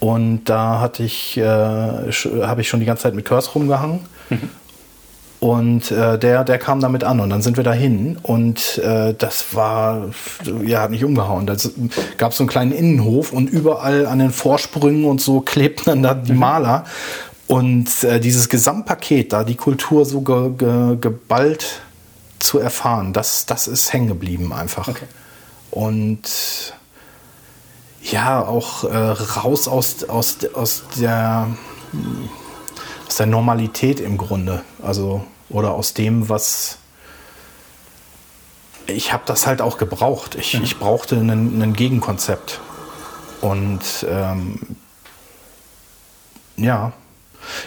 Und 0.00 0.44
da 0.44 0.80
hatte 0.80 1.02
ich, 1.02 1.36
äh, 1.36 1.42
habe 1.42 2.60
ich 2.62 2.68
schon 2.68 2.80
die 2.80 2.86
ganze 2.86 3.04
Zeit 3.04 3.14
mit 3.14 3.26
Curse 3.26 3.50
rumgehangen. 3.50 4.00
Mhm. 4.30 4.50
Und 5.40 5.90
äh, 5.90 6.18
der, 6.18 6.44
der 6.44 6.58
kam 6.58 6.80
damit 6.80 7.02
an 7.02 7.18
und 7.18 7.30
dann 7.30 7.40
sind 7.40 7.56
wir 7.56 7.64
dahin 7.64 8.18
und 8.22 8.76
äh, 8.76 9.14
das 9.14 9.54
war, 9.54 10.10
ja, 10.62 10.82
hat 10.82 10.90
mich 10.90 11.02
umgehauen. 11.02 11.46
Da 11.46 11.56
gab 12.18 12.32
es 12.32 12.36
so 12.36 12.42
einen 12.42 12.50
kleinen 12.50 12.72
Innenhof 12.72 13.32
und 13.32 13.48
überall 13.48 14.04
an 14.04 14.18
den 14.18 14.32
Vorsprüngen 14.32 15.06
und 15.06 15.22
so 15.22 15.40
klebten 15.44 15.84
dann 15.86 16.02
da 16.02 16.12
die 16.12 16.34
mhm. 16.34 16.38
Maler. 16.38 16.84
Und 17.46 18.04
äh, 18.04 18.20
dieses 18.20 18.50
Gesamtpaket, 18.50 19.32
da 19.32 19.42
die 19.42 19.56
Kultur 19.56 20.04
so 20.04 20.20
ge, 20.20 20.50
ge, 20.56 20.96
geballt 21.00 21.80
zu 22.38 22.58
erfahren, 22.58 23.14
das, 23.14 23.46
das 23.46 23.66
ist 23.66 23.94
hängen 23.94 24.08
geblieben 24.08 24.52
einfach. 24.52 24.88
Okay. 24.88 25.06
Und 25.70 26.74
ja, 28.02 28.44
auch 28.44 28.84
äh, 28.84 28.96
raus 28.96 29.68
aus, 29.68 30.04
aus, 30.04 30.36
aus 30.54 30.82
der 31.00 31.48
aus 33.10 33.16
der 33.16 33.26
Normalität 33.26 33.98
im 33.98 34.16
Grunde. 34.16 34.62
Also, 34.84 35.24
oder 35.48 35.72
aus 35.72 35.94
dem, 35.94 36.28
was. 36.28 36.78
Ich 38.86 39.12
habe 39.12 39.24
das 39.26 39.48
halt 39.48 39.60
auch 39.60 39.78
gebraucht. 39.78 40.36
Ich, 40.36 40.54
ich 40.54 40.78
brauchte 40.78 41.16
ein 41.16 41.72
Gegenkonzept. 41.72 42.60
Und 43.40 44.06
ähm, 44.08 44.76
ja, 46.56 46.92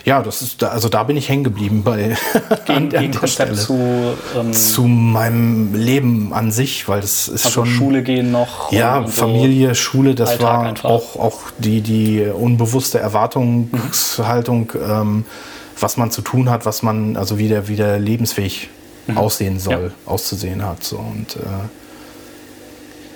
ja, 0.05 0.21
das 0.21 0.41
ist, 0.41 0.63
also 0.63 0.89
da 0.89 1.03
bin 1.03 1.17
ich 1.17 1.29
hängen 1.29 1.43
geblieben 1.43 1.83
bei 1.83 2.15
Gegen, 2.65 2.89
Gegenkonzept 2.89 3.57
zu, 3.57 4.13
ähm, 4.37 4.53
zu 4.53 4.83
meinem 4.83 5.73
Leben 5.73 6.33
an 6.33 6.51
sich, 6.51 6.87
weil 6.87 7.01
das 7.01 7.27
ist 7.27 7.45
also 7.45 7.65
schon 7.65 7.67
Schule 7.67 8.03
gehen 8.03 8.31
noch. 8.31 8.71
Ja, 8.71 9.05
Familie, 9.07 9.75
Schule, 9.75 10.15
das 10.15 10.31
Alltag 10.31 10.47
war 10.47 10.63
einfach. 10.63 10.89
auch, 10.89 11.15
auch 11.17 11.39
die, 11.57 11.81
die 11.81 12.25
unbewusste 12.25 12.99
Erwartungshaltung, 12.99 14.71
mhm. 14.73 14.91
ähm, 14.91 15.25
was 15.79 15.97
man 15.97 16.11
zu 16.11 16.21
tun 16.21 16.49
hat, 16.49 16.65
was 16.65 16.83
man, 16.83 17.17
also 17.17 17.37
wie 17.37 17.47
der, 17.47 17.67
wie 17.67 17.75
der 17.75 17.99
lebensfähig 17.99 18.69
mhm. 19.07 19.17
aussehen 19.17 19.59
soll, 19.59 19.91
ja. 20.05 20.11
auszusehen 20.11 20.65
hat. 20.65 20.83
So. 20.83 20.97
Und 20.97 21.35
äh, 21.35 21.39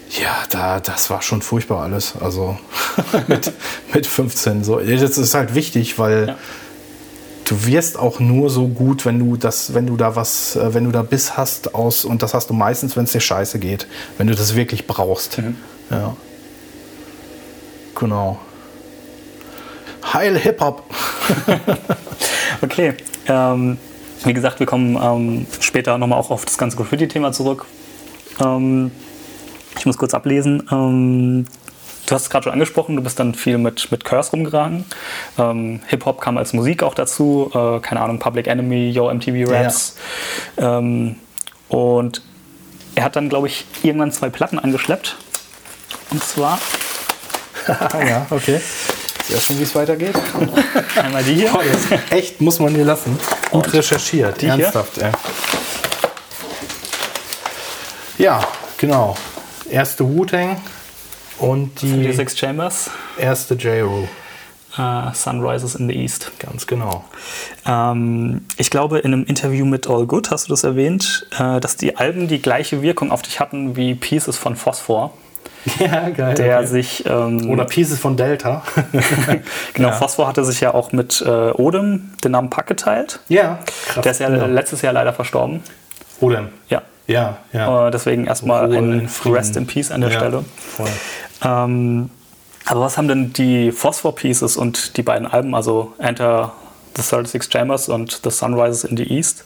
ja, 0.09 0.43
da, 0.49 0.79
das 0.79 1.09
war 1.09 1.21
schon 1.21 1.41
furchtbar 1.41 1.83
alles. 1.83 2.13
Also 2.19 2.57
mit, 3.27 3.51
mit 3.93 4.07
15 4.07 4.63
so. 4.63 4.79
Das 4.79 5.17
ist 5.17 5.33
halt 5.33 5.53
wichtig, 5.53 5.99
weil 5.99 6.29
ja. 6.29 6.35
du 7.45 7.65
wirst 7.65 7.97
auch 7.97 8.19
nur 8.19 8.49
so 8.49 8.67
gut, 8.67 9.05
wenn 9.05 9.19
du 9.19 9.35
das, 9.35 9.73
wenn 9.73 9.85
du 9.85 9.97
da 9.97 10.15
was, 10.15 10.55
äh, 10.55 10.73
wenn 10.73 10.85
du 10.85 10.91
da 10.91 11.01
Biss 11.01 11.37
hast 11.37 11.75
aus, 11.75 12.05
und 12.05 12.23
das 12.23 12.33
hast 12.33 12.49
du 12.49 12.53
meistens, 12.53 12.95
wenn 12.95 13.03
es 13.03 13.11
dir 13.11 13.19
scheiße 13.19 13.59
geht, 13.59 13.87
wenn 14.17 14.27
du 14.27 14.35
das 14.35 14.55
wirklich 14.55 14.87
brauchst. 14.87 15.39
Mhm. 15.39 15.57
Ja. 15.89 16.15
Genau. 17.95 18.39
Heil 20.13 20.37
Hip-Hop. 20.37 20.83
okay. 22.61 22.93
Ähm, 23.27 23.77
wie 24.23 24.33
gesagt, 24.33 24.59
wir 24.59 24.67
kommen 24.67 24.97
ähm, 25.01 25.47
später 25.59 25.97
nochmal 25.97 26.19
auch 26.19 26.31
auf 26.31 26.45
das 26.45 26.57
ganze 26.57 26.77
Graffiti-Thema 26.77 27.33
zurück. 27.33 27.65
Ähm, 28.39 28.91
ich 29.77 29.85
muss 29.85 29.97
kurz 29.97 30.13
ablesen. 30.13 30.67
Ähm, 30.71 31.45
du 32.05 32.15
hast 32.15 32.23
es 32.23 32.29
gerade 32.29 32.43
schon 32.43 32.53
angesprochen, 32.53 32.95
du 32.95 33.03
bist 33.03 33.19
dann 33.19 33.35
viel 33.35 33.57
mit, 33.57 33.91
mit 33.91 34.03
Curse 34.05 34.31
rumgegangen. 34.31 34.85
Ähm, 35.37 35.81
Hip-Hop 35.87 36.21
kam 36.21 36.37
als 36.37 36.53
Musik 36.53 36.83
auch 36.83 36.93
dazu. 36.93 37.51
Äh, 37.53 37.79
keine 37.81 38.01
Ahnung, 38.01 38.19
Public 38.19 38.47
Enemy, 38.47 38.89
Yo 38.89 39.13
MTV 39.13 39.51
Raps. 39.51 39.95
Ja. 40.57 40.79
Ähm, 40.79 41.17
und 41.69 42.21
er 42.95 43.03
hat 43.03 43.15
dann, 43.15 43.29
glaube 43.29 43.47
ich, 43.47 43.65
irgendwann 43.83 44.11
zwei 44.11 44.29
Platten 44.29 44.57
angeschleppt. 44.57 45.17
Und 46.09 46.23
zwar. 46.23 46.59
ja, 47.67 48.25
okay. 48.29 48.61
Ja, 49.29 49.41
schon, 49.41 49.59
wie 49.59 49.63
es 49.63 49.75
weitergeht. 49.75 50.15
Einmal 50.95 51.23
die 51.23 51.33
hier. 51.33 51.51
Oh, 51.53 51.59
echt, 52.09 52.39
muss 52.39 52.59
man 52.59 52.73
dir 52.73 52.85
lassen. 52.85 53.19
Gut 53.51 53.65
Und 53.65 53.73
recherchiert, 53.73 54.41
die 54.41 54.45
ernsthaft. 54.45 54.93
Hier? 54.95 55.11
Ja, 58.17 58.39
genau 58.77 59.17
erste 59.69 60.07
Wu-Tang 60.07 60.57
und 61.39 61.81
die 61.81 62.11
Six 62.11 62.37
Chambers. 62.37 62.89
erste 63.17 63.55
J-Ru. 63.55 64.07
Uh, 64.77 65.11
Sunrises 65.11 65.73
in 65.73 65.87
the 65.87 65.95
East. 65.95 66.31
Ganz 66.37 66.67
genau. 66.67 67.03
Ähm, 67.65 68.45
ich 68.57 68.69
glaube, 68.69 68.99
in 68.99 69.11
einem 69.11 69.25
Interview 69.25 69.65
mit 69.65 69.89
All 69.89 70.05
Good 70.05 70.29
hast 70.29 70.47
du 70.47 70.49
das 70.51 70.63
erwähnt, 70.63 71.25
äh, 71.39 71.59
dass 71.59 71.77
die 71.77 71.95
Alben 71.97 72.27
die 72.27 72.39
gleiche 72.39 72.83
Wirkung 72.83 73.11
auf 73.11 73.23
dich 73.23 73.39
hatten 73.39 73.75
wie 73.75 73.95
Pieces 73.95 74.37
von 74.37 74.55
Phosphor. 74.55 75.13
Ja, 75.79 76.09
geil. 76.09 76.35
Der 76.35 76.59
okay. 76.59 76.67
sich. 76.67 77.05
Ähm, 77.07 77.49
Oder 77.49 77.65
Pieces 77.65 77.99
von 77.99 78.15
Delta. 78.15 78.63
genau, 79.73 79.89
ja. 79.89 79.93
Phosphor 79.93 80.27
hatte 80.27 80.45
sich 80.45 80.61
ja 80.61 80.73
auch 80.73 80.93
mit 80.93 81.21
äh, 81.21 81.51
Odem 81.51 82.11
den 82.23 82.31
Namen 82.31 82.49
Pack 82.49 82.67
geteilt. 82.67 83.19
Ja, 83.27 83.59
krass. 83.87 84.03
Der 84.03 84.11
ist 84.13 84.19
ja 84.19 84.29
genau. 84.29 84.45
letztes 84.45 84.81
Jahr 84.81 84.93
leider 84.93 85.11
verstorben. 85.11 85.61
Odem. 86.21 86.49
Ja. 86.69 86.83
Ja, 87.07 87.37
ja. 87.53 87.87
Äh, 87.87 87.91
deswegen 87.91 88.25
erstmal 88.25 88.71
ein 88.71 89.09
Rest 89.25 89.55
in 89.55 89.65
Peace 89.65 89.91
an 89.91 90.01
der 90.01 90.11
ja, 90.11 90.19
Stelle. 90.19 90.45
Ähm, 91.41 92.09
aber 92.65 92.81
was 92.81 92.97
haben 92.97 93.07
denn 93.07 93.31
die 93.31 93.71
Phosphor 93.71 94.13
Pieces 94.13 94.57
und 94.57 94.97
die 94.97 95.03
beiden 95.03 95.25
Alben, 95.25 95.55
also 95.55 95.93
Enter 95.99 96.51
the 96.97 97.01
36 97.01 97.49
Chambers 97.49 97.87
und 97.87 98.19
The 98.23 98.29
Sunrises 98.29 98.83
in 98.83 98.97
the 98.97 99.03
East, 99.03 99.45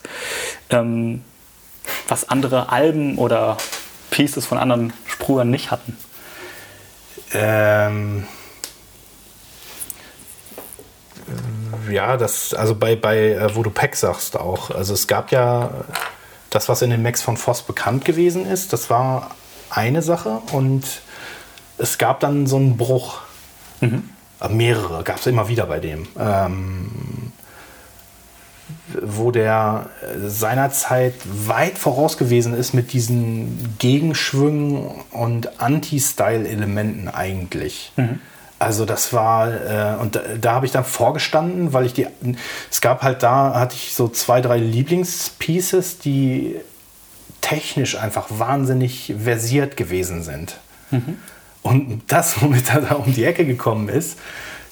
ähm, 0.72 1.22
was 2.08 2.30
andere 2.30 2.70
Alben 2.70 3.18
oder 3.18 3.58
Pieces 4.10 4.46
von 4.48 4.58
anderen 4.58 4.94
Sprühern 5.06 5.52
nicht 5.52 5.70
hatten? 5.70 5.96
Ähm, 7.34 8.26
ja, 11.90 12.18
das, 12.18 12.54
also 12.54 12.74
bei, 12.74 12.96
bei 12.96 13.34
äh, 13.34 13.56
wo 13.56 13.62
du 13.62 13.70
Pack 13.70 13.96
sagst 13.96 14.38
auch. 14.38 14.72
Also 14.72 14.94
es 14.94 15.08
gab 15.08 15.32
ja 15.32 15.70
das, 16.52 16.70
was 16.70 16.84
in 16.84 16.92
den 16.92 17.02
Macs 17.02 17.22
von 17.22 17.38
Voss 17.38 17.64
bekannt 17.64 18.06
gewesen 18.06 18.46
ist, 18.46 18.74
das 18.74 18.90
war 18.90 19.32
eine 19.70 20.02
Sache 20.02 20.42
und 20.52 20.84
es 21.78 21.98
gab 21.98 22.20
dann 22.20 22.46
so 22.46 22.58
einen 22.58 22.78
Bruch. 22.78 23.22
Mhm. 23.80 24.10
Äh, 24.40 24.50
mehrere 24.50 25.04
gab 25.04 25.18
es 25.18 25.28
immer 25.28 25.48
wieder 25.48 25.66
bei 25.66 25.80
dem. 25.80 26.08
Ähm, 26.20 27.32
wo 29.02 29.32
der 29.32 29.90
seinerzeit 30.26 31.16
weit 31.26 31.78
voraus 31.78 32.18
gewesen 32.18 32.54
ist 32.54 32.74
mit 32.74 32.94
diesen 32.94 33.76
Gegenschwüngen 33.80 34.88
und 35.12 35.62
Anti-Style-Elementen 35.62 37.08
eigentlich. 37.08 37.94
Mhm. 37.96 38.20
Also 38.62 38.86
das 38.86 39.12
war, 39.12 39.48
äh, 39.50 40.00
und 40.00 40.16
da, 40.16 40.22
da 40.40 40.52
habe 40.54 40.68
ich 40.68 40.72
dann 40.72 40.86
vorgestanden, 40.86 41.74
weil 41.74 41.88
ich 41.88 41.94
die, 41.94 42.06
es 42.70 42.80
gab 42.80 43.02
halt 43.02 43.24
da, 43.24 43.56
hatte 43.56 43.76
ich 43.76 43.96
so 43.96 44.08
zwei, 44.08 44.40
drei 44.40 44.58
Lieblingspieces, 44.58 45.98
die 45.98 46.58
technisch 47.42 47.98
einfach 47.98 48.28
wahnsinnig 48.30 49.16
versiert 49.18 49.78
gewesen 49.78 50.22
sind. 50.22 50.60
Mhm. 50.92 51.18
Und 51.64 52.04
das, 52.08 52.40
womit 52.44 52.70
er 52.70 52.82
da 52.82 52.96
um 52.96 53.12
die 53.12 53.26
Ecke 53.26 53.46
gekommen 53.46 53.90
ist, 53.90 54.20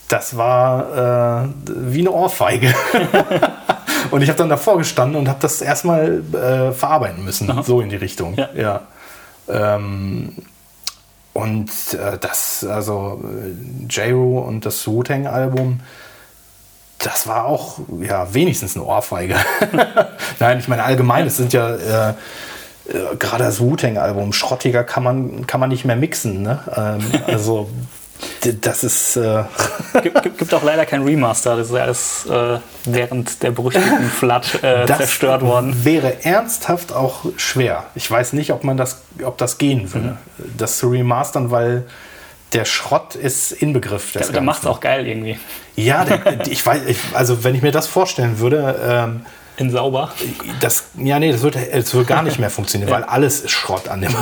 das 0.07 0.37
war 0.37 1.47
äh, 1.47 1.49
wie 1.67 2.01
eine 2.01 2.11
Ohrfeige. 2.11 2.71
und 4.11 4.21
ich 4.21 4.29
habe 4.29 4.37
dann 4.37 4.49
davor 4.49 4.77
gestanden 4.77 5.15
und 5.19 5.27
habe 5.27 5.39
das 5.41 5.61
erstmal 5.61 6.21
äh, 6.31 6.73
verarbeiten 6.73 7.25
müssen, 7.25 7.49
Aha. 7.49 7.63
so 7.63 7.81
in 7.81 7.89
die 7.89 7.95
Richtung. 7.95 8.35
Ja. 8.35 8.49
ja. 8.55 8.81
Ähm, 9.47 10.35
und 11.39 11.69
äh, 11.93 12.17
das, 12.19 12.65
also 12.65 13.21
äh, 13.23 13.85
J-Ru 13.87 14.39
und 14.39 14.65
das 14.65 14.85
Wu-Tang-Album, 14.85 15.79
das 16.97 17.27
war 17.27 17.45
auch 17.45 17.79
ja 18.01 18.33
wenigstens 18.33 18.75
eine 18.75 18.85
Ohrfeige. 18.85 19.35
Nein, 20.39 20.59
ich 20.59 20.67
meine 20.67 20.83
allgemein, 20.83 21.27
es 21.27 21.37
sind 21.37 21.53
ja 21.53 21.75
äh, 21.75 22.09
äh, 22.09 23.15
gerade 23.17 23.45
das 23.45 23.61
Wu-Tang-Album, 23.61 24.33
schrottiger 24.33 24.83
kann 24.83 25.03
man, 25.03 25.47
kann 25.47 25.61
man 25.61 25.69
nicht 25.69 25.85
mehr 25.85 25.95
mixen. 25.95 26.41
Ne? 26.41 26.59
Ähm, 26.75 26.99
also 27.27 27.69
das 28.61 28.83
ist. 28.83 29.17
Äh 29.17 29.43
gibt, 30.01 30.37
gibt, 30.37 30.53
auch 30.53 30.63
leider 30.63 30.85
kein 30.85 31.03
Remaster. 31.03 31.55
Das 31.57 31.69
ist 31.69 31.75
alles 31.75 32.25
äh, 32.25 32.59
während 32.85 33.43
der 33.43 33.51
berüchtigten 33.51 34.09
Flood 34.09 34.63
äh, 34.63 34.85
zerstört 34.85 35.41
worden. 35.41 35.83
Wäre 35.83 36.23
ernsthaft 36.25 36.93
auch 36.93 37.25
schwer. 37.37 37.85
Ich 37.95 38.09
weiß 38.09 38.33
nicht, 38.33 38.51
ob 38.51 38.63
man 38.63 38.77
das, 38.77 39.01
ob 39.23 39.37
das 39.37 39.57
gehen 39.57 39.93
würde, 39.93 40.17
mhm. 40.37 40.57
das 40.57 40.77
zu 40.77 40.89
remastern, 40.89 41.51
weil 41.51 41.85
der 42.53 42.65
Schrott 42.65 43.15
ist 43.15 43.51
Inbegriff. 43.51 44.11
Der, 44.13 44.27
der 44.27 44.41
macht 44.41 44.61
es 44.61 44.67
auch 44.67 44.79
geil 44.79 45.07
irgendwie. 45.07 45.37
Ja, 45.75 46.03
der, 46.05 46.47
ich 46.47 46.65
weiß, 46.65 46.81
ich, 46.87 46.97
also 47.13 47.43
wenn 47.43 47.55
ich 47.55 47.61
mir 47.61 47.71
das 47.71 47.87
vorstellen 47.87 48.39
würde. 48.39 48.79
Ähm, 48.83 49.25
in 49.59 49.71
sauber? 49.71 50.11
Das, 50.61 50.85
ja, 50.95 51.19
nee, 51.19 51.31
das 51.31 51.41
wird, 51.41 51.55
das 51.55 51.93
wird 51.93 52.07
gar 52.07 52.23
nicht 52.23 52.39
mehr 52.39 52.49
funktionieren, 52.49 52.91
weil 52.93 53.03
alles 53.03 53.41
ist 53.41 53.51
Schrott 53.51 53.87
an 53.87 54.01
dem. 54.01 54.15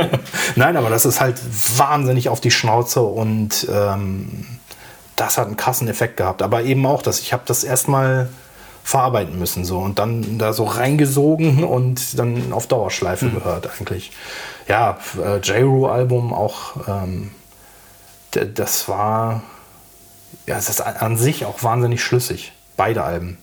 Nein, 0.56 0.76
aber 0.76 0.90
das 0.90 1.06
ist 1.06 1.20
halt 1.20 1.40
wahnsinnig 1.76 2.28
auf 2.28 2.40
die 2.40 2.50
Schnauze 2.50 3.02
und 3.02 3.68
ähm, 3.72 4.46
das 5.16 5.38
hat 5.38 5.46
einen 5.46 5.56
krassen 5.56 5.88
Effekt 5.88 6.16
gehabt. 6.16 6.42
Aber 6.42 6.62
eben 6.62 6.84
auch, 6.86 7.02
dass 7.02 7.20
ich 7.20 7.32
habe 7.32 7.42
das 7.46 7.64
erstmal 7.64 8.28
verarbeiten 8.82 9.38
müssen 9.38 9.64
so 9.64 9.78
und 9.78 9.98
dann 9.98 10.38
da 10.38 10.52
so 10.52 10.64
reingesogen 10.64 11.62
und 11.64 12.18
dann 12.18 12.52
auf 12.52 12.66
Dauerschleife 12.66 13.26
mhm. 13.26 13.34
gehört 13.34 13.70
eigentlich. 13.78 14.12
Ja, 14.66 14.98
äh, 15.22 15.36
J-Ru-Album 15.38 16.32
auch, 16.32 16.88
ähm, 16.88 17.30
das 18.32 18.88
war, 18.88 19.42
ja, 20.46 20.56
es 20.56 20.68
ist 20.68 20.80
an 20.80 21.16
sich 21.16 21.44
auch 21.44 21.62
wahnsinnig 21.62 22.02
schlüssig. 22.02 22.52
Beide 22.76 23.02
Alben 23.02 23.38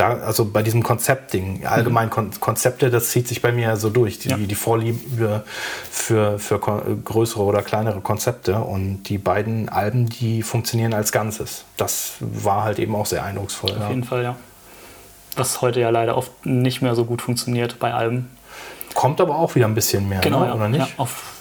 da, 0.00 0.14
also 0.14 0.46
bei 0.46 0.62
diesem 0.62 0.82
Konzeptding, 0.82 1.66
allgemein 1.66 2.06
mhm. 2.06 2.10
Kon 2.10 2.30
Konzepte, 2.40 2.88
das 2.90 3.10
zieht 3.10 3.28
sich 3.28 3.42
bei 3.42 3.52
mir 3.52 3.76
so 3.76 3.90
durch. 3.90 4.18
Die, 4.18 4.30
ja. 4.30 4.36
die 4.38 4.54
Vorliebe 4.54 5.44
für, 5.90 6.38
für 6.38 6.58
größere 6.58 7.42
oder 7.42 7.62
kleinere 7.62 8.00
Konzepte 8.00 8.60
und 8.60 9.02
die 9.04 9.18
beiden 9.18 9.68
Alben, 9.68 10.08
die 10.08 10.42
funktionieren 10.42 10.94
als 10.94 11.12
Ganzes. 11.12 11.64
Das 11.76 12.14
war 12.20 12.64
halt 12.64 12.78
eben 12.78 12.94
auch 12.96 13.06
sehr 13.06 13.24
eindrucksvoll. 13.24 13.72
Auf 13.72 13.78
ja. 13.80 13.88
jeden 13.90 14.04
Fall, 14.04 14.22
ja. 14.22 14.36
Was 15.36 15.60
heute 15.60 15.80
ja 15.80 15.90
leider 15.90 16.16
oft 16.16 16.46
nicht 16.46 16.80
mehr 16.80 16.94
so 16.94 17.04
gut 17.04 17.20
funktioniert 17.20 17.78
bei 17.78 17.92
Alben. 17.92 18.30
Kommt 18.94 19.20
aber 19.20 19.36
auch 19.36 19.54
wieder 19.54 19.66
ein 19.66 19.74
bisschen 19.74 20.08
mehr, 20.08 20.20
genau, 20.20 20.40
ne? 20.40 20.46
ja. 20.46 20.54
oder 20.54 20.68
nicht? 20.68 20.80
Ja, 20.80 20.88
auf 20.96 21.39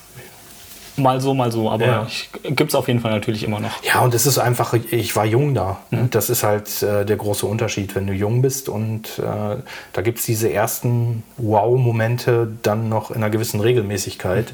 Mal 1.00 1.22
so, 1.22 1.34
mal 1.34 1.52
so, 1.52 1.70
aber 1.72 1.86
Ja. 1.86 2.08
gibt 2.44 2.70
es 2.70 2.76
auf 2.76 2.88
jeden 2.88 3.00
Fall 3.00 3.12
natürlich 3.12 3.44
immer 3.44 3.60
noch. 3.60 3.84
Ja, 3.84 4.00
und 4.02 4.14
es 4.14 4.26
ist 4.26 4.38
einfach, 4.38 4.74
ich 4.74 5.16
war 5.16 5.26
jung 5.26 5.54
da. 5.54 5.78
Das 5.92 6.30
ist 6.30 6.44
halt 6.44 6.84
äh, 6.84 7.06
der 7.06 7.16
große 7.18 7.46
Unterschied, 7.46 7.96
wenn 7.96 8.06
du 8.08 8.14
jung 8.14 8.42
bist 8.42 8.70
und 8.70 9.20
äh, 9.20 9.58
da 9.94 10.02
gibt 10.02 10.20
es 10.20 10.26
diese 10.26 10.52
ersten 10.52 11.24
Wow-Momente 11.38 12.48
dann 12.64 12.90
noch 12.90 13.12
in 13.12 13.18
einer 13.18 13.30
gewissen 13.30 13.60
Regelmäßigkeit. 13.60 14.54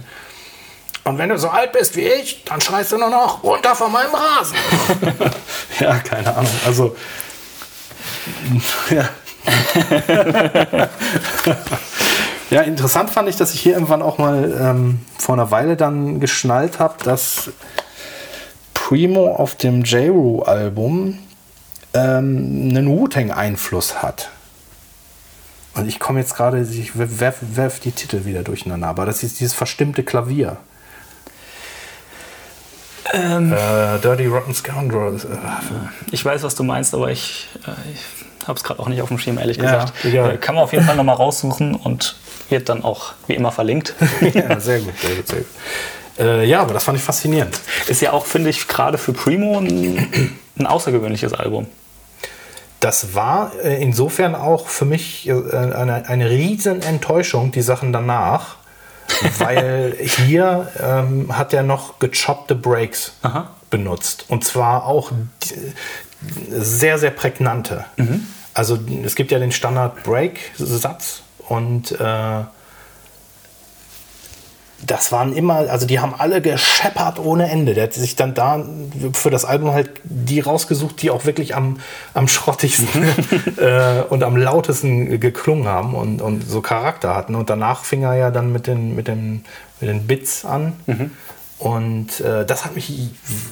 Und 1.04 1.18
wenn 1.20 1.30
du 1.30 1.38
so 1.38 1.50
alt 1.50 1.72
bist 1.72 1.96
wie 1.96 2.02
ich, 2.08 2.44
dann 2.46 2.62
schreist 2.62 2.92
du 2.92 2.98
nur 2.98 3.10
noch 3.10 3.44
runter 3.44 3.76
von 3.76 3.92
meinem 3.92 4.14
Rasen. 4.16 4.56
ja, 5.80 5.96
keine 6.00 6.36
Ahnung. 6.36 6.52
Also, 6.66 6.96
ja. 8.90 9.08
ja, 12.50 12.62
interessant 12.62 13.10
fand 13.10 13.30
ich, 13.30 13.36
dass 13.36 13.54
ich 13.54 13.62
hier 13.62 13.74
irgendwann 13.74 14.02
auch 14.02 14.18
mal 14.18 14.56
ähm, 14.60 15.00
vor 15.18 15.36
einer 15.36 15.52
Weile 15.52 15.76
dann 15.76 16.20
geschnallt 16.20 16.80
habe, 16.80 17.04
dass 17.04 17.50
Primo 18.74 19.34
auf 19.34 19.56
dem 19.56 19.84
J-Ru-Album 19.84 21.18
ähm, 21.94 22.70
einen 22.70 22.88
Wu-Tang-Einfluss 22.88 24.04
hat. 24.04 24.30
Und 25.74 25.88
ich 25.88 26.00
komme 26.00 26.20
jetzt 26.20 26.36
gerade, 26.36 26.62
ich 26.62 26.98
werf, 26.98 27.38
werf 27.42 27.80
die 27.80 27.92
Titel 27.92 28.26
wieder 28.26 28.44
durcheinander, 28.44 28.88
aber 28.88 29.06
das 29.06 29.24
ist 29.24 29.40
dieses 29.40 29.54
verstimmte 29.54 30.04
Klavier. 30.04 30.58
Äh, 33.12 34.00
Dirty 34.00 34.26
Rotten 34.28 34.54
Scoundrels. 34.54 35.26
Äh, 35.26 35.38
Ich 36.12 36.24
weiß, 36.24 36.44
was 36.44 36.56
du 36.56 36.64
meinst, 36.64 36.94
aber 36.94 37.12
ich, 37.12 37.50
äh, 37.66 37.92
ich 37.92 38.25
habe 38.48 38.58
es 38.58 38.64
gerade 38.64 38.80
auch 38.80 38.88
nicht 38.88 39.02
auf 39.02 39.10
dem 39.10 39.18
Schirm, 39.18 39.38
ehrlich 39.38 39.58
Ja, 39.58 39.64
gesagt. 39.64 39.94
egal. 40.06 40.36
Äh, 40.36 40.38
Kann 40.38 40.56
man 40.56 40.64
auf 40.64 40.74
jeden 40.74 40.86
Fall 40.86 40.96
nochmal 40.96 41.16
raussuchen 41.16 41.76
und 41.76 42.16
wird 42.50 42.70
dann 42.70 42.84
auch 42.84 43.14
wie 43.28 43.34
immer 43.34 43.52
verlinkt. 43.52 43.94
ja, 44.34 44.60
sehr 44.60 44.80
gut, 44.80 44.94
sehr 45.00 45.16
gut, 45.16 45.28
sehr 45.28 45.38
gut. 45.40 45.48
Äh, 46.20 46.46
ja, 46.46 46.62
aber 46.62 46.74
das 46.74 46.84
fand 46.84 46.98
ich 46.98 47.04
faszinierend. 47.04 47.60
Ist 47.88 48.02
ja 48.02 48.14
auch, 48.14 48.26
finde 48.26 48.50
ich, 48.50 48.68
gerade 48.68 48.98
für 48.98 49.14
Primo 49.14 49.58
ein, 49.60 50.38
ein 50.58 50.66
außergewöhnliches 50.66 51.34
Album. 51.34 51.68
Das 52.80 53.16
war 53.16 53.52
äh, 53.64 53.82
insofern 53.82 54.36
auch 54.36 54.68
für 54.68 54.86
mich 54.86 55.28
äh, 55.28 55.34
eine, 55.34 56.08
eine 56.08 56.30
riesen 56.30 56.82
Enttäuschung, 56.84 57.52
die 57.52 57.62
Sachen 57.62 57.92
danach. 57.92 58.58
weil 59.38 59.96
hier 60.00 60.68
ähm, 60.82 61.38
hat 61.38 61.54
er 61.54 61.62
noch 61.62 62.00
gechoppte 62.00 62.56
Breaks 62.56 63.14
Aha. 63.22 63.52
benutzt. 63.70 64.26
Und 64.30 64.44
zwar 64.44 64.86
auch 64.86 65.12
sehr, 66.50 66.98
sehr 66.98 67.12
prägnante. 67.12 67.86
Also 68.54 68.80
es 69.04 69.16
gibt 69.16 69.32
ja 69.32 69.40
den 69.40 69.52
Standard-Break-Satz 69.52 71.24
und 71.48 71.92
äh, 72.00 72.44
das 74.86 75.12
waren 75.12 75.34
immer, 75.34 75.70
also 75.70 75.86
die 75.86 76.00
haben 76.00 76.14
alle 76.18 76.42
gescheppert 76.42 77.20
ohne 77.20 77.50
Ende. 77.50 77.74
Der 77.74 77.86
hat 77.86 77.94
sich 77.94 78.16
dann 78.16 78.34
da 78.34 78.64
für 79.14 79.30
das 79.30 79.46
Album 79.46 79.72
halt 79.72 79.90
die 80.04 80.40
rausgesucht, 80.40 81.02
die 81.02 81.10
auch 81.10 81.26
wirklich 81.26 81.56
am, 81.56 81.80
am 82.14 82.28
schrottigsten 82.28 83.04
äh, 83.58 84.02
und 84.10 84.24
am 84.24 84.38
lautesten 84.38 85.20
geklungen 85.20 85.68
haben 85.68 85.96
und, 85.96 86.22
und 86.22 86.48
so 86.48 86.62
Charakter 86.62 87.16
hatten. 87.16 87.36
Und 87.36 87.50
danach 87.50 87.84
fing 87.84 88.04
er 88.04 88.16
ja 88.16 88.32
dann 88.32 88.52
mit 88.52 88.68
den, 88.68 88.96
mit 88.96 89.08
den, 89.08 89.46
mit 89.80 89.90
den 89.90 90.08
Bits 90.08 90.46
an. 90.46 90.74
Und 91.58 92.20
äh, 92.20 92.46
das 92.46 92.66
hat 92.66 92.76
mich 92.76 92.92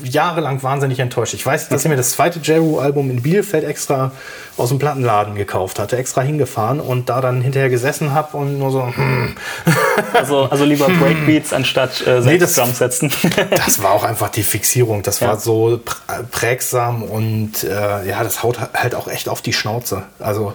jahrelang 0.03 0.61
wahnsinnig 0.61 0.99
enttäuscht. 0.99 1.33
Ich 1.35 1.45
weiß, 1.45 1.69
dass 1.69 1.83
ich 1.85 1.89
mir 1.89 1.95
das 1.95 2.11
zweite 2.11 2.39
Jeru-Album 2.43 3.09
in 3.09 3.21
Bielefeld 3.21 3.63
extra 3.63 4.11
aus 4.57 4.69
dem 4.69 4.77
Plattenladen 4.77 5.35
gekauft 5.35 5.79
hatte, 5.79 5.95
extra 5.97 6.19
hingefahren 6.21 6.81
und 6.81 7.07
da 7.07 7.21
dann 7.21 7.39
hinterher 7.41 7.69
gesessen 7.69 8.13
habe 8.13 8.35
und 8.35 8.59
nur 8.59 8.71
so, 8.71 8.85
hm, 8.93 9.35
Also, 10.13 10.43
also 10.49 10.65
lieber 10.65 10.87
Breakbeats 10.89 11.53
anstatt 11.53 12.05
äh, 12.05 12.19
Nee, 12.19 12.37
das- 12.37 12.55
Drums 12.55 12.77
setzen. 12.79 13.09
das 13.55 13.81
war 13.81 13.91
auch 13.91 14.03
einfach 14.03 14.29
die 14.29 14.43
Fixierung. 14.43 15.01
Das 15.01 15.21
Ja. 15.21 15.29
war 15.29 15.39
so 15.39 15.79
pr- 15.83 16.23
prägsam 16.29 17.03
und 17.03 17.63
äh, 17.63 18.05
ja, 18.07 18.21
das 18.23 18.43
haut 18.43 18.59
halt 18.73 18.95
auch 18.95 19.07
echt 19.07 19.29
auf 19.29 19.41
die 19.41 19.53
Schnauze. 19.53 20.03
Also 20.19 20.53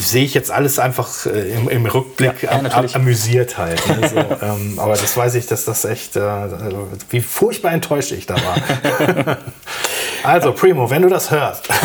sehe 0.00 0.24
ich 0.24 0.34
jetzt 0.34 0.50
alles 0.50 0.78
einfach 0.78 1.26
äh, 1.26 1.52
im, 1.54 1.68
im 1.68 1.86
Rückblick 1.86 2.42
Ja, 2.42 2.60
ja, 2.62 2.70
am- 2.72 2.86
amüsiert 2.94 3.58
halt. 3.58 3.80
Ne? 3.88 4.08
So, 4.08 4.16
ähm, 4.46 4.78
aber 4.78 4.92
das 4.92 5.16
weiß 5.16 5.34
ich, 5.36 5.46
dass 5.46 5.64
das 5.64 5.84
echt, 5.84 6.16
äh, 6.16 6.20
also, 6.20 6.88
wie 7.10 7.20
furchtbar 7.20 7.72
enttäuscht 7.72 8.12
ich 8.12 8.26
da 8.26 8.34
war. 8.36 8.56
also 10.24 10.52
Primo, 10.52 10.90
wenn 10.90 11.02
du 11.02 11.08
das 11.08 11.30
hörst, 11.30 11.68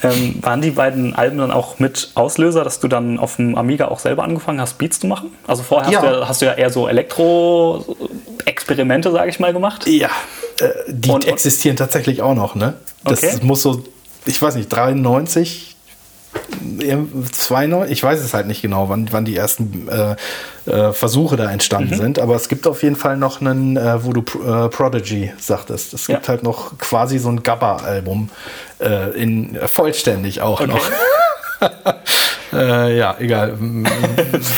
Ähm, 0.00 0.36
waren 0.42 0.60
die 0.60 0.70
beiden 0.70 1.16
Alben 1.16 1.38
dann 1.38 1.50
auch 1.50 1.80
mit 1.80 2.12
Auslöser, 2.14 2.62
dass 2.62 2.78
du 2.78 2.86
dann 2.86 3.18
auf 3.18 3.34
dem 3.34 3.56
Amiga 3.56 3.88
auch 3.88 3.98
selber 3.98 4.22
angefangen 4.22 4.60
hast, 4.60 4.78
Beats 4.78 5.00
zu 5.00 5.08
machen? 5.08 5.32
Also 5.48 5.64
vorher 5.64 5.88
hast, 5.88 5.94
Ja. 5.94 6.00
du, 6.02 6.06
ja, 6.20 6.28
hast 6.28 6.40
du 6.40 6.46
ja 6.46 6.52
eher 6.54 6.70
so 6.70 6.86
Elektro-Experimente, 6.86 9.10
sage 9.10 9.28
ich 9.30 9.40
mal, 9.40 9.52
gemacht. 9.52 9.88
ja, 9.88 10.08
äh, 10.60 10.70
die 10.88 11.10
Und- 11.10 11.24
und- 11.24 11.32
existieren 11.32 11.76
tatsächlich 11.76 12.22
auch 12.22 12.34
noch. 12.34 12.54
Ne? 12.54 12.74
Das 13.04 13.22
Okay. 13.22 13.38
muss 13.42 13.62
so, 13.62 13.84
ich 14.26 14.40
weiß 14.40 14.54
nicht, 14.56 14.68
93 14.68 15.76
92, 17.32 17.90
ich 17.90 18.02
weiß 18.02 18.20
es 18.20 18.34
halt 18.34 18.46
nicht 18.46 18.60
genau, 18.62 18.88
wann, 18.88 19.08
wann 19.12 19.24
die 19.24 19.34
ersten 19.36 19.88
äh, 19.88 20.16
äh, 20.70 20.92
Versuche 20.92 21.36
da 21.36 21.50
entstanden 21.50 21.94
Mhm. 21.94 21.98
sind, 22.00 22.18
aber 22.18 22.36
es 22.36 22.48
gibt 22.48 22.66
auf 22.66 22.82
jeden 22.82 22.96
Fall 22.96 23.16
noch 23.16 23.40
einen, 23.40 23.76
äh, 23.76 24.04
wo 24.04 24.12
du 24.12 24.20
äh, 24.20 24.68
Prodigy 24.68 25.32
sagtest. 25.38 25.94
Es 25.94 26.06
gibt 26.06 26.24
Ja. 26.24 26.28
halt 26.28 26.42
noch 26.42 26.76
quasi 26.78 27.18
so 27.18 27.28
ein 27.30 27.42
Gabba-Album 27.42 28.28
äh, 28.80 29.10
in 29.20 29.58
vollständig 29.66 30.40
auch 30.42 30.60
Okay. 30.60 30.70
noch. 30.70 30.90
äh, 32.52 32.96
ja, 32.96 33.16
egal. 33.18 33.58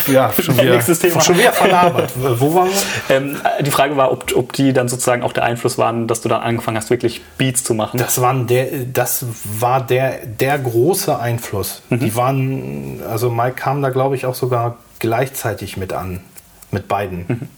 Ja, 0.07 0.33
schon 0.33 0.59
wieder, 0.59 0.75
Nächstes 0.75 0.99
Thema. 0.99 1.21
schon 1.21 1.39
wieder 1.39 1.53
verlabert. 1.53 2.13
Wo 2.41 2.55
waren 2.55 2.69
wir? 2.69 3.17
Ähm, 3.17 3.37
äh, 3.59 3.63
die 3.63 3.71
Frage 3.71 3.97
war, 3.97 4.13
ob, 4.13 4.35
ob 4.35 4.53
die 4.53 4.73
dann 4.73 4.89
sozusagen 4.89 5.23
auch 5.23 5.33
der 5.33 5.45
Einfluss 5.45 5.79
waren, 5.79 6.09
dass 6.09 6.21
du 6.21 6.29
dann 6.29 6.43
angefangen 6.43 6.77
hast, 6.77 6.91
wirklich 6.91 7.23
Beats 7.39 7.65
zu 7.65 7.75
machen. 7.75 7.99
Das, 7.99 8.21
waren 8.21 8.47
der, 8.47 8.67
das 8.93 9.27
war 9.45 9.81
der, 9.87 10.27
der 10.27 10.59
große 10.59 11.19
Einfluss. 11.19 11.83
Die 11.91 12.15
waren, 12.17 13.01
also 13.09 13.31
Mike 13.31 13.55
kam 13.57 13.83
da, 13.83 13.91
glaube 13.91 14.17
ich, 14.17 14.27
auch 14.27 14.35
sogar 14.35 14.79
gleichzeitig 14.99 15.77
mit 15.77 15.93
an, 15.93 16.21
mit 16.71 16.89
beiden. 16.89 17.49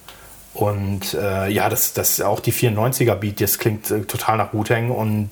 Und 0.55 1.15
äh, 1.15 1.49
ja, 1.49 1.69
das, 1.71 1.95
das 1.95 2.21
auch 2.21 2.41
die 2.41 2.53
94er 2.53 3.15
Beat, 3.15 3.41
das 3.41 3.59
klingt 3.59 3.91
äh, 3.91 4.03
total 4.03 4.37
nach 4.37 4.53
Wu-Tang. 4.53 4.91
Und 4.91 5.31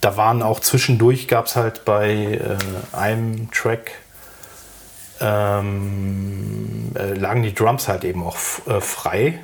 da 0.00 0.16
waren 0.16 0.42
auch 0.42 0.60
zwischendurch, 0.60 1.28
gab 1.28 1.46
es 1.46 1.56
halt 1.56 1.84
bei 1.84 2.40
äh, 2.40 2.96
einem 2.96 3.50
Track, 3.50 3.92
ähm, 5.22 6.92
äh, 6.94 7.14
lagen 7.14 7.42
die 7.42 7.54
Drums 7.54 7.88
halt 7.88 8.04
eben 8.04 8.22
auch 8.24 8.36
äh, 8.66 8.80
frei. 8.80 9.38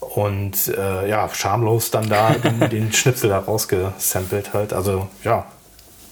Und 0.00 0.68
äh, 0.68 1.08
ja, 1.08 1.28
schamlos 1.32 1.90
dann 1.90 2.08
da 2.08 2.30
den, 2.42 2.68
den 2.70 2.92
Schnipsel 2.92 3.30
da 3.30 3.38
rausgesampelt 3.38 4.52
halt. 4.54 4.72
Also 4.72 5.08
ja. 5.24 5.46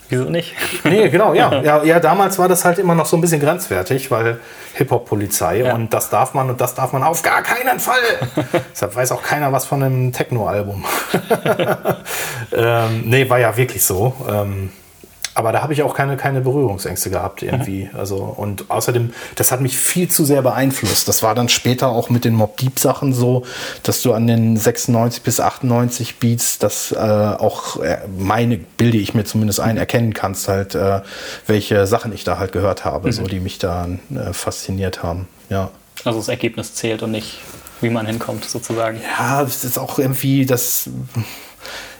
Wieso 0.09 0.23
nicht? 0.25 0.55
Nee, 0.85 1.09
genau, 1.09 1.35
ja. 1.35 1.53
ja. 1.63 1.83
Ja, 1.83 1.99
damals 1.99 2.39
war 2.39 2.47
das 2.47 2.65
halt 2.65 2.79
immer 2.79 2.95
noch 2.95 3.07
so 3.07 3.17
ein 3.17 3.21
bisschen 3.21 3.41
grenzwertig, 3.41 4.09
weil 4.13 4.39
Hip-Hop-Polizei 4.75 5.63
Ja. 5.63 5.75
und 5.75 5.93
das 5.93 6.11
darf 6.11 6.33
man 6.33 6.49
und 6.49 6.61
das 6.61 6.77
darf 6.77 6.93
man 6.93 7.03
auf 7.03 7.23
gar 7.23 7.43
keinen 7.43 7.81
Fall. 7.81 7.99
Deshalb 8.73 8.95
weiß 8.95 9.11
auch 9.11 9.23
keiner 9.25 9.51
was 9.53 9.65
von 9.65 9.83
einem 9.83 10.13
Techno-Album. 10.13 10.85
ähm, 12.53 13.03
nee, 13.07 13.29
war 13.29 13.41
ja 13.41 13.57
wirklich 13.57 13.83
so. 13.85 14.15
Ähm, 14.29 14.71
aber 15.37 15.53
da 15.53 15.63
habe 15.63 15.75
ich 15.75 15.83
auch 15.83 15.95
keine, 15.95 16.17
keine 16.17 16.41
Berührungsängste 16.41 17.11
gehabt 17.11 17.43
irgendwie. 17.43 17.91
Also, 17.93 18.17
und 18.17 18.71
außerdem, 18.71 19.13
das 19.35 19.53
hat 19.53 19.61
mich 19.61 19.77
viel 19.77 20.09
zu 20.09 20.25
sehr 20.25 20.41
beeinflusst. 20.41 21.09
Das 21.09 21.23
war 21.23 21.35
dann 21.35 21.51
später 21.51 21.89
auch 21.89 22.09
mit 22.09 22.25
den 22.25 22.35
Mob 22.35 22.57
Deep 22.57 22.79
Sachen 22.79 23.13
so, 23.13 23.45
dass 23.83 24.01
du 24.01 24.15
an 24.15 24.27
den 24.27 24.57
96 24.57 25.23
bis 25.23 25.39
98 25.39 26.17
Beats 26.17 26.59
das 26.59 26.91
äh, 26.91 26.97
auch, 26.97 27.77
äh, 27.83 27.99
meine, 28.17 28.57
bilde 28.57 28.97
ich 28.97 29.13
mir 29.13 29.25
zumindest 29.25 29.61
ein, 29.61 29.77
erkennen 29.77 30.15
kannst 30.15 30.49
halt, 30.49 30.75
äh, 30.75 31.03
welche 31.47 31.87
Sachen 31.87 32.15
ich 32.15 32.25
da 32.25 32.39
halt 32.39 32.53
gehört 32.53 32.87
habe, 32.87 33.13
so 33.13 33.25
die 33.25 33.41
mich 33.41 33.59
da 33.59 33.89
äh, 34.15 34.33
fasziniert 34.33 35.03
haben. 35.03 35.29
Ja. 35.51 35.71
Also 36.05 36.19
das 36.19 36.29
Ergebnis 36.29 36.73
zählt 36.73 37.03
und 37.03 37.11
nicht, 37.11 37.41
wie 37.83 37.91
man 37.91 38.07
hinkommt, 38.07 38.47
sozusagen. 38.47 39.03
Ja, 39.19 39.43
es 39.43 39.65
ist 39.65 39.79
auch 39.79 39.99
irgendwie 39.99 40.47
das. 40.47 40.89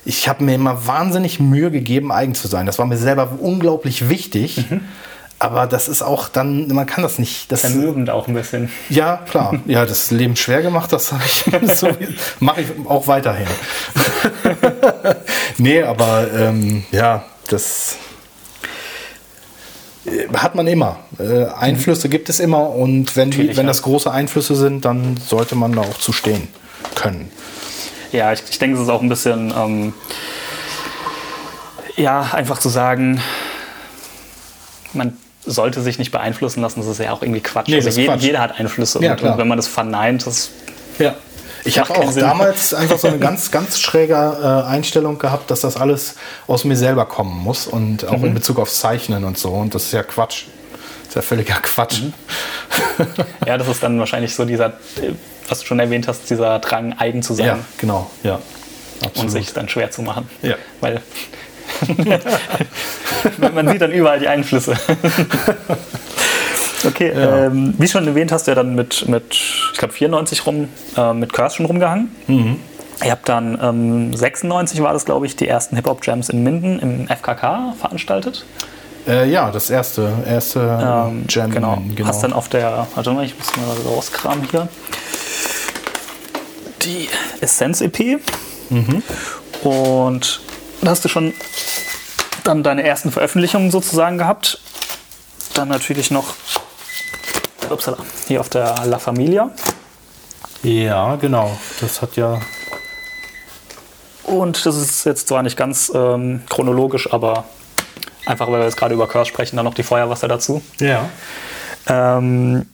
Ich 0.07 0.29
habe 0.29 0.45
mir 0.45 0.55
immer 0.55 0.87
wahnsinnig 0.87 1.41
Mühe 1.41 1.71
gegeben, 1.71 2.13
eigen 2.13 2.35
zu 2.35 2.47
sein. 2.47 2.65
Das 2.65 2.79
war 2.79 2.87
mir 2.87 2.97
selber 2.97 3.39
unglaublich 3.41 4.09
wichtig. 4.09 4.65
Aber 5.39 5.67
das 5.67 5.89
ist 5.89 6.01
auch 6.01 6.29
dann, 6.29 6.69
man 6.69 6.87
kann 6.87 7.03
das 7.03 7.19
nicht. 7.19 7.53
Das, 7.53 7.61
Vermögend 7.61 8.09
auch 8.09 8.27
ein 8.27 8.35
bisschen. 8.35 8.71
ja, 8.89 9.19
klar. 9.19 9.57
Ja, 9.67 9.85
das 9.85 10.11
Leben 10.11 10.35
schwer 10.35 10.63
gemacht, 10.63 10.93
das 10.93 11.13
habe 11.13 11.25
ich 11.27 11.45
so, 11.75 11.89
mache 12.41 12.63
ich 12.63 12.69
auch 12.89 13.07
weiterhin. 13.07 13.47
nee, 15.59 15.83
aber 15.83 16.27
ähm, 16.33 16.85
ja, 16.91 17.25
das 17.51 17.97
äh, 20.07 20.29
hat 20.35 20.55
man 20.55 20.67
immer. 20.69 21.01
Äh, 21.19 21.47
Einflüsse 21.47 22.09
gibt 22.09 22.31
es 22.31 22.41
immer 22.41 22.71
und 22.71 23.15
wenn, 23.15 23.31
die, 23.31 23.57
wenn 23.59 23.67
das 23.67 23.83
große 23.83 24.11
Einflüsse 24.11 24.57
sind, 24.57 24.87
dann 24.87 25.19
sollte 25.19 25.55
man 25.55 25.73
da 25.73 25.83
auch 25.83 25.99
zu 25.99 26.13
stehen 26.13 26.49
können. 26.95 27.31
Ja, 28.13 28.33
ich, 28.33 28.43
ich 28.51 28.59
denke, 28.59 28.77
es 28.77 28.83
ist 28.83 28.89
auch 28.89 29.03
ein 29.03 29.09
bisschen, 29.09 29.53
ähm, 29.57 29.95
ja, 31.97 32.23
einfach 32.33 32.59
zu 32.59 32.69
sagen, 32.69 33.21
man, 34.93 35.17
sollte 35.47 35.81
sich 35.81 35.99
nicht 35.99 36.11
beeinflussen 36.11 36.61
lassen, 36.61 36.81
das 36.81 36.89
ist 36.89 36.99
ja 36.99 37.13
auch 37.13 37.23
irgendwie 37.23 37.41
Quatsch. 37.41 37.69
Nee, 37.69 37.77
also 37.77 37.89
ist 37.89 37.97
jeder, 37.97 38.13
Quatsch. 38.15 38.23
jeder 38.23 38.41
hat 38.41 38.59
Einflüsse 38.59 39.03
Ja, 39.03 39.13
und, 39.13 39.23
und 39.23 39.39
wenn 39.39 39.49
man 39.49 39.57
das 39.57 39.69
verneint, 39.69 40.27
das 40.27 40.51
Ja. 40.99 41.15
Ich 41.65 41.81
habe 41.81 41.97
auch 41.97 42.13
Sinn. 42.13 42.23
damals 42.23 42.75
einfach 42.75 42.99
so 42.99 43.09
eine 43.09 43.19
ganz, 43.19 43.51
ganz 43.51 43.81
schräge 43.81 44.15
äh, 44.15 44.69
Einstellung 44.69 45.19
gehabt, 45.19 45.51
dass 45.51 45.61
das 45.61 45.77
alles 45.77 46.15
aus 46.47 46.65
mir 46.65 46.77
selber 46.77 47.07
kommen 47.07 47.43
muss 47.43 47.67
und 47.67 48.07
auch 48.07 48.23
in 48.23 48.35
Bezug 48.35 48.61
aufs 48.61 48.79
Zeichnen 48.79 49.25
und 49.25 49.37
so. 49.37 49.51
Und 49.51 49.75
das 49.75 49.85
ist 49.85 49.93
ja 49.93 50.05
Quatsch. 50.05 50.45
Das 51.03 51.09
ist 51.09 51.15
ja 51.17 51.23
völliger 51.23 51.55
Quatsch. 51.55 52.03
ja, 53.47 53.59
das 53.59 53.67
ist 53.67 53.83
dann 53.83 53.99
wahrscheinlich 53.99 54.35
so 54.35 54.45
dieser, 54.45 54.67
äh, 55.01 55.13
was 55.49 55.61
du 55.61 55.67
schon 55.67 55.79
erwähnt 55.79 56.09
hast, 56.09 56.29
dieser 56.31 56.59
Drang, 56.59 56.95
eigen 56.95 57.23
zu 57.23 57.35
sein 57.35 57.47
Ja, 57.47 57.59
genau. 57.79 58.11
Ja. 58.23 58.35
und 59.01 59.07
Absolut. 59.07 59.31
sich 59.33 59.53
dann 59.53 59.69
schwer 59.69 59.91
zu 59.91 60.03
machen. 60.03 60.29
Ja. 60.43 60.55
Weil 60.81 61.01
man 63.55 63.69
sieht 63.69 63.81
dann 63.81 63.93
überall 63.93 64.19
die 64.19 64.29
Einflüsse. 64.29 64.75
Okay, 66.85 67.09
ähm, 67.09 67.75
wie 67.79 67.89
schon 67.89 68.07
erwähnt, 68.07 68.31
hast 68.31 68.47
du 68.47 68.51
ja 68.53 68.55
dann 68.55 68.75
mit, 68.75 69.09
mit 69.09 69.35
ich 69.73 69.79
glaube, 69.79 69.95
94 69.95 70.47
rum 70.47 70.69
äh, 70.97 71.13
mit 71.15 71.33
Curse 71.33 71.57
schon 71.57 71.67
rumgehangen. 71.67 72.15
Mhm. 72.27 72.61
Ihr 73.05 73.11
habt 73.11 73.29
dann 73.29 73.59
ähm, 73.61 74.15
96 74.15 74.81
war 74.83 74.93
das, 74.93 75.05
glaube 75.05 75.27
ich, 75.27 75.37
die 75.37 75.49
ersten 75.49 75.77
Hip-Hop-Jams 75.77 76.29
in 76.29 76.43
Minden 76.43 76.79
im 76.79 77.09
FKK 77.09 77.75
veranstaltet. 77.81 78.45
Äh, 79.07 79.31
ja, 79.31 79.51
das 79.51 79.71
erste, 79.71 80.13
erste 80.27 80.61
Ähm, 80.61 81.25
Jam. 81.29 81.51
genau. 81.51 81.83
genau. 81.95 82.09
Hast 82.09 82.23
dann 82.23 82.33
auf 82.33 82.49
der, 82.49 82.87
warte 82.95 83.11
mal, 83.13 83.25
ich 83.25 83.39
muss 83.39 83.49
mal 83.57 83.77
rauskramen 83.95 84.49
hier. 84.51 84.69
Die 86.83 87.09
Essenz-EP. 87.41 88.21
Mhm. 88.71 89.03
Und 89.63 90.41
da 90.83 90.91
hast 90.91 91.05
du 91.05 91.09
schon 91.09 91.33
dann 92.45 92.63
deine 92.63 92.83
ersten 92.85 93.11
Veröffentlichungen 93.13 93.71
sozusagen 93.71 94.19
gehabt. 94.19 94.61
Dann 95.55 95.69
natürlich 95.69 96.11
noch 96.11 96.35
upsala, 97.71 97.99
hier 98.29 98.41
auf 98.41 98.49
der 98.49 98.75
La 98.87 98.99
Familia. 98.99 99.51
ja, 100.63 101.17
genau. 101.17 101.57
Das 101.81 102.03
hat 102.03 102.17
ja. 102.17 102.41
Und 104.25 104.67
das 104.67 104.77
ist 104.77 105.05
jetzt 105.07 105.29
zwar 105.29 105.43
nicht 105.43 105.57
ganz 105.57 105.91
ähm, 105.95 106.43
chronologisch, 106.49 107.13
aber 107.13 107.45
einfach, 108.27 108.47
weil 108.49 108.59
wir 108.61 108.65
jetzt 108.65 108.77
gerade 108.77 108.95
über 108.95 109.07
Curse 109.09 109.29
sprechen, 109.29 109.57
dann 109.57 109.65
noch 109.65 109.75
die 109.75 109.83
Feuerwasser 109.83 110.29
dazu. 110.29 110.63
Ja. 110.79 111.09
Ähm, 111.89 112.67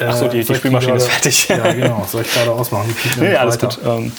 Achso, 0.00 0.26
die- 0.28 0.38
die 0.38 0.42
soll 0.42 0.56
ich 0.56 0.60
Spülmaschine 0.60 0.96
ist 0.96 1.06
fertig. 1.08 1.48
Ja, 1.48 1.72
genau. 1.72 2.04
Soll 2.10 2.22
ich 2.22 2.32
gerade 2.32 2.50
ausmachen? 2.50 2.94
Die 3.16 3.20
Nee, 3.20 3.36
alles 3.36 3.56
weiter. 3.62 3.68
gut. 3.68 3.78
Ähm, 3.84 4.12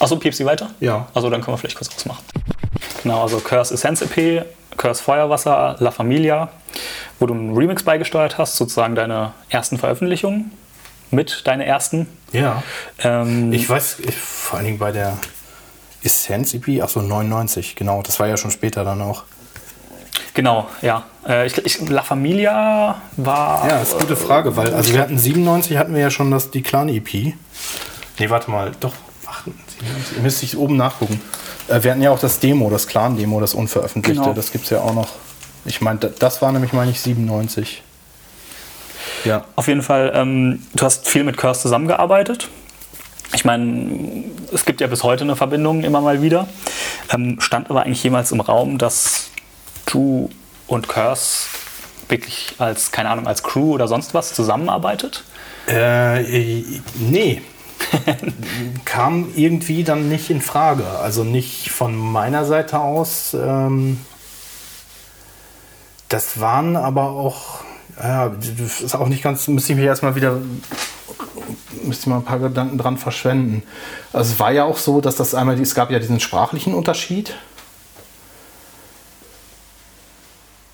Achso, 0.00 0.16
piepst 0.16 0.38
sie 0.38 0.44
weiter? 0.44 0.70
Ja. 0.80 1.06
Also 1.14 1.30
dann 1.30 1.40
können 1.42 1.54
wir 1.54 1.58
vielleicht 1.58 1.76
kurz 1.76 1.94
ausmachen. 1.94 2.22
Genau, 3.02 3.22
also 3.22 3.38
Curse 3.38 3.72
Essence 3.74 4.02
EP, 4.02 4.44
Curse 4.76 5.02
Feuerwasser, 5.02 5.76
La 5.78 5.90
Familia, 5.90 6.48
wo 7.20 7.26
du 7.26 7.34
einen 7.34 7.56
Remix 7.56 7.82
beigesteuert 7.84 8.36
hast, 8.36 8.56
sozusagen 8.56 8.94
deine 8.94 9.32
ersten 9.48 9.78
Veröffentlichungen 9.78 10.50
mit 11.12 11.42
deine 11.46 11.64
ersten. 11.66 12.08
Ja. 12.32 12.62
Ähm, 12.98 13.52
Ich 13.52 13.70
weiß, 13.70 14.00
ich, 14.00 14.16
vor 14.16 14.56
allen 14.58 14.66
Dingen 14.66 14.78
bei 14.78 14.90
der 14.92 15.16
Essenz 16.02 16.54
EP, 16.54 16.82
achso, 16.82 17.02
99, 17.02 17.74
genau. 17.76 18.02
Das 18.02 18.18
war 18.20 18.26
ja 18.28 18.36
schon 18.36 18.50
später 18.50 18.84
dann 18.84 19.00
auch. 19.02 19.24
genau, 20.34 20.68
ja. 20.82 21.04
Äh, 21.26 21.46
ich, 21.46 21.58
ich, 21.58 21.88
La 21.88 22.02
Familia 22.02 23.00
war. 23.16 23.68
Ja, 23.68 23.78
das 23.80 23.88
ist 23.88 23.94
eine 23.94 24.02
gute 24.02 24.16
Frage, 24.16 24.56
weil 24.56 24.72
also 24.74 24.92
wir 24.92 25.00
hatten 25.00 25.18
97 25.18 25.76
hatten 25.78 25.94
wir 25.94 26.00
ja 26.00 26.10
schon 26.10 26.30
das 26.30 26.50
die 26.50 26.62
Clan 26.62 26.88
EP. 26.88 27.34
Nee, 28.18 28.30
warte 28.30 28.50
mal, 28.50 28.72
doch 28.80 28.94
97, 29.78 30.22
müsste 30.22 30.44
ich 30.44 30.56
oben 30.56 30.76
nachgucken. 30.76 31.20
Äh, 31.68 31.82
wir 31.82 31.90
hatten 31.90 32.02
ja 32.02 32.10
auch 32.10 32.20
das 32.20 32.38
Demo, 32.38 32.70
das 32.70 32.86
Clan 32.86 33.16
Demo, 33.16 33.40
das 33.40 33.54
unveröffentlichte, 33.54 34.22
Genau. 34.22 34.34
das 34.34 34.52
gibt's 34.52 34.70
ja 34.70 34.80
auch 34.80 34.94
noch. 34.94 35.08
Ich 35.64 35.80
meine, 35.80 35.98
da- 35.98 36.08
das 36.16 36.40
war 36.42 36.52
nämlich 36.52 36.72
meine 36.72 36.92
ich 36.92 37.00
97. 37.00 37.82
Ja. 39.24 39.44
Auf 39.56 39.66
jeden 39.66 39.82
Fall, 39.82 40.12
ähm, 40.14 40.64
du 40.74 40.84
hast 40.84 41.08
viel 41.08 41.24
mit 41.24 41.36
Curse 41.36 41.62
zusammengearbeitet. 41.62 42.48
Ich 43.36 43.44
meine, 43.44 44.24
es 44.50 44.64
gibt 44.64 44.80
ja 44.80 44.86
bis 44.86 45.02
heute 45.02 45.24
eine 45.24 45.36
Verbindung 45.36 45.84
immer 45.84 46.00
mal 46.00 46.22
wieder. 46.22 46.48
Ähm, 47.12 47.38
stand 47.38 47.68
aber 47.68 47.82
eigentlich 47.82 48.02
jemals 48.02 48.32
im 48.32 48.40
Raum, 48.40 48.78
dass 48.78 49.28
du 49.84 50.30
und 50.66 50.88
Curse 50.88 51.46
wirklich 52.08 52.54
als, 52.58 52.92
keine 52.92 53.10
Ahnung, 53.10 53.26
als 53.26 53.42
Crew 53.42 53.74
oder 53.74 53.88
sonst 53.88 54.14
was 54.14 54.32
zusammenarbeitet? 54.32 55.22
Äh, 55.68 56.22
äh, 56.22 56.64
nee. 56.98 57.42
Kam 58.86 59.28
irgendwie 59.36 59.84
dann 59.84 60.08
nicht 60.08 60.30
in 60.30 60.40
Frage. 60.40 60.86
Also 60.86 61.22
nicht 61.22 61.70
von 61.70 61.94
meiner 61.94 62.46
Seite 62.46 62.78
aus. 62.78 63.34
Ähm, 63.34 64.00
das 66.08 66.40
waren 66.40 66.74
aber 66.74 67.10
auch, 67.10 67.60
ja, 68.02 68.30
das 68.30 68.80
ist 68.80 68.94
auch 68.94 69.08
nicht 69.08 69.22
ganz, 69.22 69.46
müsste 69.48 69.72
ich 69.72 69.78
mich 69.78 69.86
erstmal 69.86 70.14
wieder, 70.14 70.38
müsste 71.84 72.02
ich 72.02 72.06
mal 72.06 72.16
ein 72.16 72.24
paar 72.24 72.38
Gedanken 72.38 72.78
dran 72.78 72.98
verschwenden. 72.98 73.62
Also 74.12 74.32
es 74.32 74.40
war 74.40 74.52
ja 74.52 74.64
auch 74.64 74.78
so, 74.78 75.00
dass 75.00 75.16
das 75.16 75.34
einmal, 75.34 75.60
es 75.60 75.74
gab 75.74 75.90
ja 75.90 75.98
diesen 75.98 76.20
sprachlichen 76.20 76.74
Unterschied. 76.74 77.34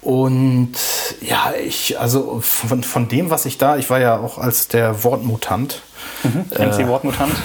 Und 0.01 0.75
ja, 1.21 1.53
ich, 1.65 2.01
also 2.01 2.41
von, 2.41 2.83
von 2.83 3.09
dem, 3.09 3.31
was 3.31 3.47
ich 3.47 3.57
da, 3.59 3.77
ich 3.77 3.89
war 3.89 4.01
ja 4.01 4.19
auch 4.19 4.39
als 4.39 4.67
der 4.69 5.05
Wortmutant. 5.05 5.83
MC 6.25 6.87
Wortmutant? 6.87 7.33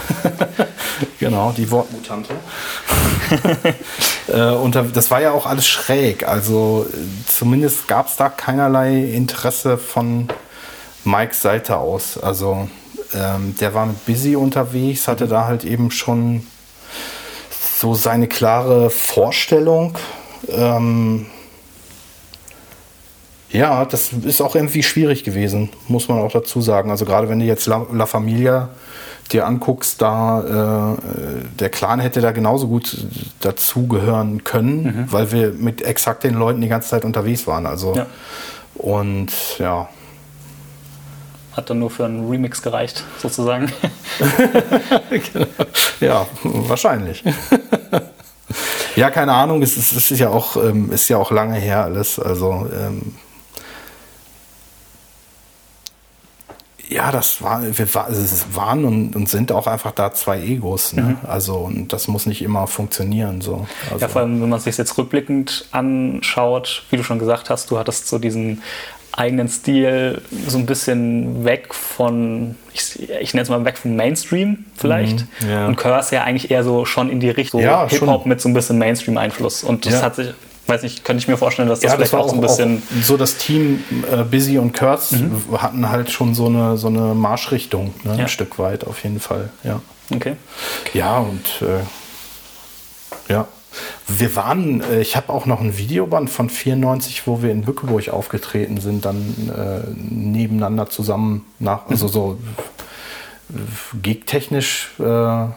Genau, 1.20 1.54
die 1.56 1.70
Wortmutante. 1.70 2.34
äh, 4.28 4.52
und 4.52 4.76
da, 4.76 4.82
das 4.82 5.12
war 5.12 5.22
ja 5.22 5.32
auch 5.32 5.46
alles 5.46 5.68
schräg. 5.68 6.28
Also 6.28 6.88
äh, 6.92 6.96
zumindest 7.28 7.88
gab 7.88 8.08
es 8.08 8.16
da 8.16 8.30
keinerlei 8.30 9.04
Interesse 9.04 9.78
von 9.78 10.28
Mikes 11.04 11.42
Seite 11.42 11.78
aus. 11.78 12.18
Also 12.18 12.68
ähm, 13.14 13.56
der 13.60 13.74
war 13.74 13.86
mit 13.86 14.06
Busy 14.06 14.36
unterwegs, 14.36 15.08
hatte 15.08 15.28
da 15.28 15.46
halt 15.46 15.64
eben 15.64 15.92
schon 15.92 16.46
so 17.80 17.94
seine 17.94 18.28
klare 18.28 18.90
Vorstellung. 18.90 19.96
Ähm, 20.50 21.28
ja, 23.50 23.86
das 23.86 24.12
ist 24.12 24.42
auch 24.42 24.56
irgendwie 24.56 24.84
schwierig 24.84 25.24
gewesen, 25.24 25.70
muss 25.88 26.08
man 26.10 26.20
auch 26.20 26.32
dazu 26.32 26.62
sagen. 26.62 26.92
Also 26.92 27.06
gerade 27.06 27.30
wenn 27.30 27.40
du 27.40 27.46
jetzt 27.46 27.66
La, 27.66 27.86
La 27.94 28.06
Familia 28.06 28.70
dir 29.32 29.46
anguckst, 29.46 30.02
da 30.02 30.96
äh, 30.96 31.02
der 31.60 31.70
Clan 31.70 32.00
hätte 32.00 32.22
da 32.22 32.32
genauso 32.32 32.68
gut 32.68 33.06
dazugehören 33.42 34.44
können, 34.44 35.08
weil 35.12 35.32
wir 35.32 35.52
mit 35.52 35.82
exakt 35.82 36.24
den 36.24 36.34
Leuten 36.34 36.62
die 36.62 36.68
ganze 36.68 36.90
Zeit 36.90 37.04
unterwegs 37.06 37.46
waren. 37.48 37.66
Also 37.66 37.96
Ja. 37.96 38.06
und 38.76 39.32
ja. 39.60 39.90
Hat 41.58 41.72
dann 41.72 41.80
nur 41.80 41.90
für 41.90 42.06
einen 42.06 42.30
Remix 42.30 42.62
gereicht, 42.62 43.04
sozusagen. 43.18 43.72
Ja, 46.00 46.28
wahrscheinlich. 46.44 47.24
ja, 48.96 49.10
keine 49.10 49.34
Ahnung, 49.34 49.64
es 49.64 49.76
ist, 49.78 49.94
es 49.94 50.12
ist 50.12 50.20
ja 50.20 50.30
auch, 50.30 50.56
ähm, 50.58 50.92
ist 50.92 51.10
ja 51.10 51.18
auch 51.18 51.32
lange 51.32 51.56
her 51.56 51.84
alles. 51.84 52.20
Also 52.20 52.68
ähm, 52.72 53.16
ja, 56.90 57.12
das 57.12 57.42
war, 57.42 57.62
wir 57.64 57.94
war, 57.96 58.08
waren 58.54 58.86
und, 58.86 59.16
und 59.16 59.28
sind 59.28 59.52
auch 59.52 59.68
einfach 59.68 59.92
da 59.92 60.14
zwei 60.14 60.40
Egos. 60.40 60.94
Ne? 60.94 61.18
Also 61.28 61.58
und 61.58 61.92
das 61.92 62.08
muss 62.08 62.26
nicht 62.26 62.42
immer 62.42 62.68
funktionieren. 62.68 63.42
So. 63.42 63.68
Also, 63.92 64.06
Ja, 64.06 64.08
vor 64.08 64.22
allem, 64.22 64.42
wenn 64.42 64.50
man 64.50 64.60
sich 64.60 64.78
jetzt 64.78 64.98
rückblickend 64.98 65.68
anschaut, 65.72 66.84
wie 66.90 66.98
du 66.98 67.04
schon 67.04 67.20
gesagt 67.20 67.50
hast, 67.50 67.72
du 67.72 67.78
hattest 67.78 68.08
so 68.08 68.20
diesen 68.20 68.62
eigenen 69.18 69.50
Stil 69.50 70.22
so 70.48 70.58
ein 70.58 70.66
bisschen 70.66 71.44
weg 71.44 71.74
von, 71.74 72.56
ich, 72.72 73.10
ich 73.20 73.34
nenne 73.34 73.44
es 73.44 73.50
mal 73.50 73.66
weg 73.66 73.78
vom 73.78 73.96
Mainstream 73.96 74.66
vielleicht. 74.78 75.26
Mhm, 75.42 75.50
ja. 75.50 75.68
Und 75.68 75.76
Curse 75.76 76.16
ja 76.16 76.24
eigentlich 76.24 76.52
eher 76.52 76.64
so 76.64 76.86
schon 76.86 77.10
in 77.10 77.20
die 77.20 77.30
Richtung 77.32 77.62
Ja, 77.62 77.88
Hip-Hop 77.90 78.26
mit 78.28 78.40
so 78.40 78.48
ein 78.48 78.54
bisschen 78.54 78.78
Mainstream-Einfluss. 78.78 79.64
Und 79.64 79.86
das 79.88 79.94
Ja. 79.94 80.02
hat 80.04 80.16
sich, 80.16 80.34
weiß 80.68 80.84
nicht, 80.84 81.04
könnte 81.04 81.22
ich 81.22 81.28
mir 81.28 81.36
vorstellen, 81.36 81.68
dass 81.68 81.80
das 81.80 81.94
vielleicht 81.94 82.14
das 82.14 82.20
auch 82.20 82.30
so 82.30 82.36
ein 82.36 82.42
bisschen. 82.42 82.84
so 83.02 83.18
das 83.18 83.38
Team 83.38 83.84
äh, 84.12 84.24
Busy 84.24 84.60
und 84.60 84.78
Kurtz 84.78 85.16
hatten 85.58 85.90
halt 85.90 86.12
schon 86.12 86.36
so 86.36 86.46
eine, 86.46 86.78
so 86.78 86.88
eine 86.88 87.16
Marschrichtung, 87.16 87.96
ne? 88.04 88.14
Ein 88.14 88.28
Stück 88.28 88.60
weit 88.60 88.86
auf 88.86 89.04
jeden 89.04 89.20
Fall. 89.20 89.50
Ja. 89.64 89.82
Okay. 90.14 90.36
Ja, 90.94 91.18
und 91.18 91.62
äh, 91.68 93.34
ja. 93.34 93.48
Wir 94.08 94.36
waren, 94.36 94.82
äh, 94.82 95.02
ich 95.02 95.16
habe 95.16 95.32
auch 95.34 95.46
noch 95.46 95.60
ein 95.62 95.78
Videoband 95.78 96.30
von 96.30 96.50
94, 96.50 97.28
wo 97.28 97.42
wir 97.42 97.52
in 97.52 97.62
Bückeburg 97.64 98.10
aufgetreten 98.10 98.80
sind, 98.80 99.06
dann 99.06 99.52
äh, 99.56 99.90
nebeneinander 99.96 100.90
zusammen 100.90 101.46
nach, 101.60 101.88
also 101.90 102.08
so 102.08 102.38
äh, 103.54 103.98
gigtechnisch, 104.02 104.92
äh, 105.00 105.04
ja, 105.04 105.52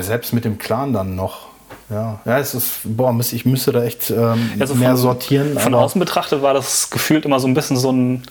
selbst 0.00 0.32
mit 0.32 0.44
dem 0.44 0.58
Clan 0.58 0.92
dann 0.92 1.14
noch. 1.14 1.48
Ja, 1.90 2.20
ja, 2.24 2.38
es 2.38 2.54
ist, 2.54 2.80
boah, 2.84 3.14
ich 3.20 3.44
müsste 3.44 3.70
da 3.72 3.84
echt 3.84 4.10
ähm, 4.10 4.52
Also 4.58 4.74
mehr 4.74 4.90
von- 4.90 4.96
sortieren. 4.96 5.58
Von 5.58 5.74
außen 5.74 5.98
betrachtet 5.98 6.40
war 6.40 6.54
das 6.54 6.88
gefühlt 6.90 7.24
immer 7.26 7.40
so 7.40 7.46
ein 7.46 7.54
bisschen 7.54 7.76
so 7.76 7.92
ein, 7.92 8.22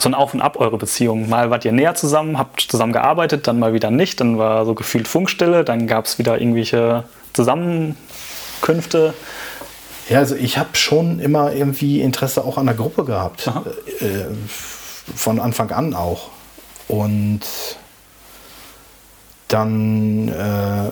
so 0.00 0.08
ein 0.08 0.14
Auf 0.14 0.34
und 0.34 0.40
Ab 0.40 0.58
eure 0.58 0.78
Beziehung. 0.78 1.28
Mal 1.28 1.50
wart 1.50 1.64
ihr 1.64 1.72
näher 1.72 1.94
zusammen, 1.94 2.38
habt 2.38 2.60
zusammen 2.60 2.92
gearbeitet, 2.92 3.46
dann 3.46 3.58
mal 3.58 3.74
wieder 3.74 3.90
nicht, 3.90 4.20
dann 4.20 4.38
war 4.38 4.64
so 4.64 4.74
gefühlt 4.74 5.06
Funkstille, 5.06 5.64
dann 5.64 5.86
gab 5.86 6.06
es 6.06 6.18
wieder 6.18 6.40
irgendwelche 6.40 7.04
Zusammen 7.32 7.96
Zusammenkünfte? 8.60 9.14
Ja, 10.08 10.18
also 10.18 10.34
ich 10.34 10.58
habe 10.58 10.70
schon 10.72 11.20
immer 11.20 11.52
irgendwie 11.52 12.00
Interesse 12.00 12.44
auch 12.44 12.58
an 12.58 12.66
der 12.66 12.74
Gruppe 12.74 13.04
gehabt. 13.04 13.46
Äh, 14.00 14.26
von 15.14 15.40
Anfang 15.40 15.70
an 15.70 15.94
auch. 15.94 16.30
Und 16.88 17.40
dann 19.48 20.28
äh, 20.28 20.90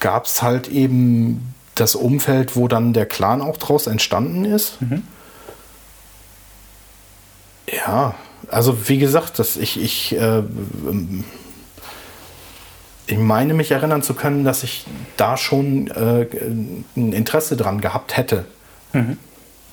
gab 0.00 0.26
es 0.26 0.42
halt 0.42 0.68
eben 0.68 1.54
das 1.74 1.94
Umfeld, 1.94 2.56
wo 2.56 2.68
dann 2.68 2.92
der 2.92 3.06
Clan 3.06 3.40
auch 3.40 3.56
draus 3.56 3.86
entstanden 3.86 4.44
ist. 4.44 4.80
Mhm. 4.82 5.04
Ja, 7.72 8.14
also 8.50 8.88
wie 8.88 8.98
gesagt, 8.98 9.38
dass 9.38 9.56
ich, 9.56 9.80
ich, 9.80 10.16
äh, 10.16 10.42
ich 13.06 13.18
meine 13.18 13.54
mich 13.54 13.70
erinnern 13.70 14.02
zu 14.02 14.14
können, 14.14 14.44
dass 14.44 14.62
ich 14.62 14.86
da 15.16 15.36
schon 15.36 15.88
äh, 15.88 16.26
ein 16.96 17.12
Interesse 17.12 17.56
dran 17.56 17.80
gehabt 17.80 18.16
hätte, 18.16 18.44
mhm. 18.92 19.18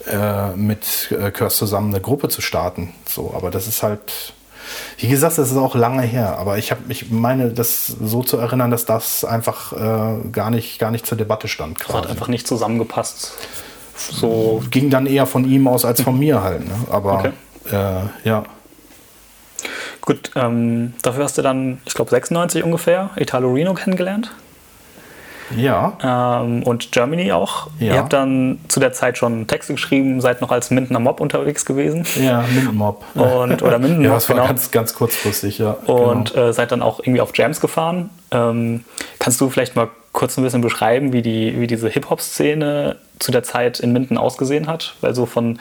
äh, 0.07 0.51
mit 0.55 1.11
äh, 1.11 1.31
Curse 1.31 1.57
zusammen 1.57 1.93
eine 1.93 2.01
Gruppe 2.01 2.29
zu 2.29 2.41
starten. 2.41 2.93
So, 3.07 3.33
aber 3.35 3.51
das 3.51 3.67
ist 3.67 3.83
halt, 3.83 4.33
wie 4.97 5.07
gesagt, 5.07 5.37
das 5.37 5.51
ist 5.51 5.57
auch 5.57 5.75
lange 5.75 6.01
her. 6.01 6.37
Aber 6.37 6.57
ich 6.57 6.71
habe, 6.71 6.81
ich 6.89 7.11
meine, 7.11 7.51
das 7.51 7.87
so 7.87 8.23
zu 8.23 8.37
erinnern, 8.37 8.71
dass 8.71 8.85
das 8.85 9.23
einfach 9.23 9.73
äh, 9.73 10.29
gar 10.31 10.49
nicht, 10.49 10.79
gar 10.79 10.91
nicht 10.91 11.05
zur 11.05 11.17
Debatte 11.17 11.47
stand. 11.47 11.79
Das 11.79 11.95
hat 11.95 12.07
einfach 12.07 12.27
nicht 12.27 12.47
zusammengepasst. 12.47 13.33
So 13.95 14.61
ging 14.71 14.89
dann 14.89 15.05
eher 15.05 15.25
von 15.25 15.45
ihm 15.45 15.69
aus 15.69 15.85
als 15.85 16.01
von 16.01 16.19
mir 16.19 16.43
halt. 16.43 16.67
Ne? 16.67 16.75
Aber 16.89 17.19
okay. 17.19 17.31
Äh, 17.71 18.27
ja. 18.27 18.43
Gut, 20.01 20.31
ähm, 20.35 20.93
dafür 21.01 21.23
hast 21.23 21.37
du 21.37 21.41
dann, 21.41 21.81
ich 21.85 21.93
glaube 21.93 22.11
96 22.11 22.63
ungefähr, 22.63 23.09
Italo 23.15 23.51
Reno 23.51 23.73
kennengelernt. 23.73 24.31
Ja. 25.55 26.41
Ähm, 26.43 26.63
und 26.63 26.91
Germany 26.91 27.31
auch. 27.31 27.67
Ja. 27.79 27.93
Ihr 27.93 27.99
habt 27.99 28.13
dann 28.13 28.59
zu 28.67 28.79
der 28.79 28.93
Zeit 28.93 29.17
schon 29.17 29.47
Texte 29.47 29.73
geschrieben, 29.73 30.21
seid 30.21 30.41
noch 30.41 30.51
als 30.51 30.71
Mindener 30.71 30.99
Mob 30.99 31.19
unterwegs 31.19 31.65
gewesen. 31.65 32.05
Ja, 32.19 32.43
Minden 32.53 32.75
Mob. 32.75 33.03
Und, 33.13 33.61
oder 33.61 33.79
Minden 33.79 34.03
ja, 34.03 34.13
das 34.13 34.27
war 34.29 34.35
genau. 34.35 34.47
ganz, 34.47 34.71
ganz 34.71 34.93
kurzfristig, 34.93 35.59
ja. 35.59 35.71
Und 35.71 36.33
genau. 36.33 36.47
äh, 36.47 36.53
seid 36.53 36.71
dann 36.71 36.81
auch 36.81 36.99
irgendwie 36.99 37.21
auf 37.21 37.35
Jams 37.35 37.61
gefahren. 37.61 38.09
Ähm, 38.31 38.85
kannst 39.19 39.39
du 39.41 39.49
vielleicht 39.49 39.75
mal 39.75 39.89
kurz 40.11 40.37
ein 40.37 40.43
bisschen 40.43 40.61
beschreiben, 40.61 41.13
wie, 41.13 41.21
die, 41.21 41.59
wie 41.59 41.67
diese 41.67 41.89
Hip-Hop-Szene 41.89 42.95
zu 43.19 43.31
der 43.31 43.43
Zeit 43.43 43.79
in 43.79 43.91
Minden 43.91 44.17
ausgesehen 44.17 44.67
hat? 44.67 44.95
Weil 45.01 45.13
so 45.13 45.25
von 45.25 45.59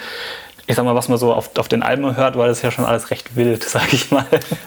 ich 0.66 0.76
sag 0.76 0.84
mal, 0.84 0.94
was 0.94 1.08
man 1.08 1.18
so 1.18 1.32
auf, 1.32 1.50
auf 1.58 1.68
den 1.68 1.82
Alben 1.82 2.16
hört, 2.16 2.36
war 2.36 2.46
das 2.46 2.62
ja 2.62 2.70
schon 2.70 2.84
alles 2.84 3.10
recht 3.10 3.36
wild, 3.36 3.62
sag 3.68 3.92
ich 3.92 4.10
mal. 4.10 4.26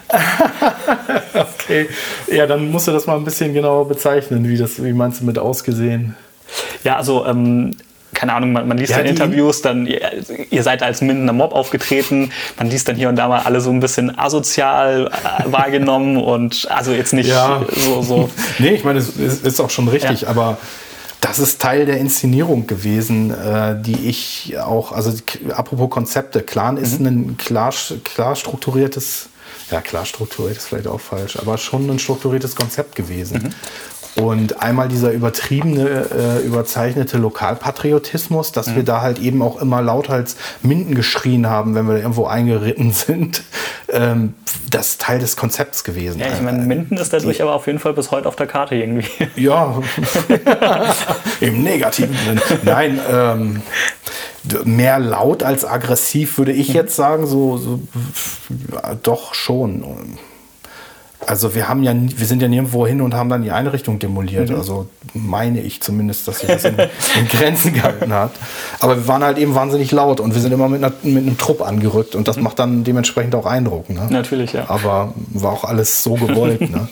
okay. 1.34 1.90
Ja, 2.32 2.46
dann 2.46 2.70
musst 2.72 2.88
du 2.88 2.92
das 2.92 3.08
mal 3.08 3.18
ein 3.18 3.26
bisschen 3.26 3.54
genauer 3.54 3.88
bezeichnen. 3.88 4.48
Wie, 4.48 4.58
das, 4.58 4.84
wie 4.84 4.94
meinst 4.94 5.22
du 5.22 5.26
mit 5.26 5.40
ausgesehen? 5.40 6.16
Ja, 6.84 6.98
also, 6.98 7.26
ähm, 7.26 7.76
keine 8.14 8.34
Ahnung, 8.34 8.52
man, 8.52 8.68
man 8.68 8.78
liest 8.78 8.94
ja, 8.94 9.00
in 9.00 9.08
Interviews, 9.08 9.62
dann, 9.62 9.86
ihr, 9.86 10.02
ihr, 10.50 10.64
seid 10.64 10.82
als 10.82 11.02
Mindener 11.02 11.34
Mob 11.34 11.54
aufgetreten, 11.54 12.32
man 12.58 12.70
liest 12.70 12.88
dann 12.88 12.96
hier 12.96 13.10
und 13.10 13.16
da 13.16 13.28
mal 13.28 13.42
alle 13.42 13.62
so 13.62 13.70
ein 13.70 13.80
bisschen 13.80 14.18
asozial 14.18 15.12
äh, 15.12 15.52
wahrgenommen 15.52 16.18
und 16.18 16.68
also 16.72 16.94
jetzt 16.94 17.14
nicht 17.14 17.30
ja. 17.30 17.64
so, 17.70 18.02
so. 18.02 18.30
nee, 18.60 18.70
ich 18.70 18.84
meine, 18.84 19.00
es 19.00 19.10
ist, 19.10 19.46
ist 19.46 19.60
auch 19.60 19.70
schon 19.70 19.88
richtig, 19.88 20.22
ja. 20.22 20.30
aber 20.30 20.58
das 21.22 21.40
ist 21.40 21.62
Teil 21.62 21.86
der 21.86 21.98
Inszenierung 21.98 22.68
gewesen, 22.68 23.32
äh, 23.32 23.82
die 23.82 24.08
ich 24.08 24.58
auch, 24.60 24.92
also 24.92 25.12
apropos 25.52 25.90
Konzepte, 25.90 26.42
Clan 26.42 26.76
mhm. 26.76 26.84
ist 26.84 27.00
ein 27.00 27.38
klar, 27.38 27.74
klar 28.04 28.36
strukturiertes, 28.36 29.30
ja 29.72 29.82
klar 29.82 30.06
strukturiert 30.06 30.58
ist 30.58 30.68
vielleicht 30.68 30.88
auch 30.88 31.00
falsch, 31.00 31.38
aber 31.38 31.58
schon 31.58 31.90
ein 31.90 32.00
strukturiertes 32.00 32.56
Konzept 32.56 32.96
gewesen. 32.96 33.44
Mhm. 33.44 33.54
Und 34.20 34.64
einmal 34.64 34.88
dieser 34.88 35.12
übertriebene, 35.12 36.40
äh, 36.42 36.46
überzeichnete 36.46 37.20
Lokalpatriotismus, 37.20 38.52
dass 38.52 38.68
mhm. 38.68 38.76
wir 38.78 38.84
da 38.84 39.02
halt 39.02 39.20
eben 39.20 39.44
auch 39.44 39.62
immer 39.62 39.82
laut 39.84 40.10
als 40.10 40.38
Minden 40.64 40.96
geschrien 40.96 41.48
haben, 41.48 41.76
wenn 41.76 41.88
wir 41.88 41.98
irgendwo 41.98 42.26
eingeritten 42.26 42.92
sind, 42.94 43.44
ähm, 43.90 44.34
das 44.70 44.90
ist 44.90 45.02
Teil 45.02 45.20
des 45.20 45.36
Konzepts 45.38 45.84
gewesen. 45.84 46.20
Ja, 46.20 46.28
ich 46.34 46.42
meine, 46.42 46.64
Minden 46.64 46.98
ist 46.98 47.14
dadurch 47.14 47.38
Die, 47.38 47.44
aber 47.44 47.54
auf 47.54 47.68
jeden 47.68 47.78
Fall 47.78 47.94
bis 47.94 48.10
heute 48.10 48.28
auf 48.28 48.36
der 48.36 48.48
Karte 48.48 48.76
irgendwie. 48.76 49.08
Ja, 49.36 49.82
im 51.42 51.64
negativen 51.64 52.16
Sinn. 52.26 52.42
Nein, 52.64 53.00
ähm, 53.10 53.62
mehr 54.66 55.00
laut 55.00 55.44
als 55.44 55.64
aggressiv 55.64 56.38
würde 56.38 56.54
ich 56.54 56.70
mhm. 56.70 56.76
jetzt 56.76 56.96
sagen, 56.96 57.28
so, 57.28 57.58
so 57.58 57.80
doch 59.04 59.34
schon. 59.36 59.84
Also 61.28 61.54
wir 61.54 61.68
haben 61.68 61.84
ja, 61.84 61.94
wir 61.94 62.26
sind 62.26 62.42
ja 62.42 62.48
nirgendwo 62.48 62.88
hin 62.88 63.02
und 63.02 63.14
haben 63.14 63.30
dann 63.30 63.44
die 63.44 63.52
Einrichtung 63.52 64.00
demoliert. 64.00 64.50
Mhm. 64.50 64.56
Also 64.56 64.88
meine 65.14 65.62
ich 65.62 65.82
zumindest, 65.82 66.26
dass 66.28 66.40
sich 66.40 66.48
das 66.48 66.64
in, 66.64 66.78
in, 66.80 67.28
Grenzen 67.30 67.74
gehalten 67.74 68.14
hat. 68.14 68.32
Aber 68.80 68.96
wir 68.96 69.08
waren 69.10 69.24
halt 69.24 69.38
eben 69.38 69.54
wahnsinnig 69.54 69.92
laut 69.92 70.22
und 70.22 70.34
wir 70.34 70.42
sind 70.42 70.54
immer 70.54 70.70
mit, 70.70 70.82
einer, 70.82 70.94
mit 71.04 71.24
einem 71.24 71.38
Trupp 71.38 71.62
angerückt 71.62 72.16
und 72.16 72.30
das 72.30 72.38
mhm. 72.38 72.44
macht 72.44 72.60
dann 72.60 72.86
dementsprechend 72.86 73.36
auch 73.36 73.46
Eindruck. 73.46 73.90
Ne? 73.90 74.08
Natürlich, 74.10 74.54
ja. 74.54 74.70
Aber 74.70 75.14
war 75.34 75.52
auch 75.52 75.66
alles 75.66 76.02
so 76.02 76.14
gewollt. 76.14 76.62
ne? 76.62 76.88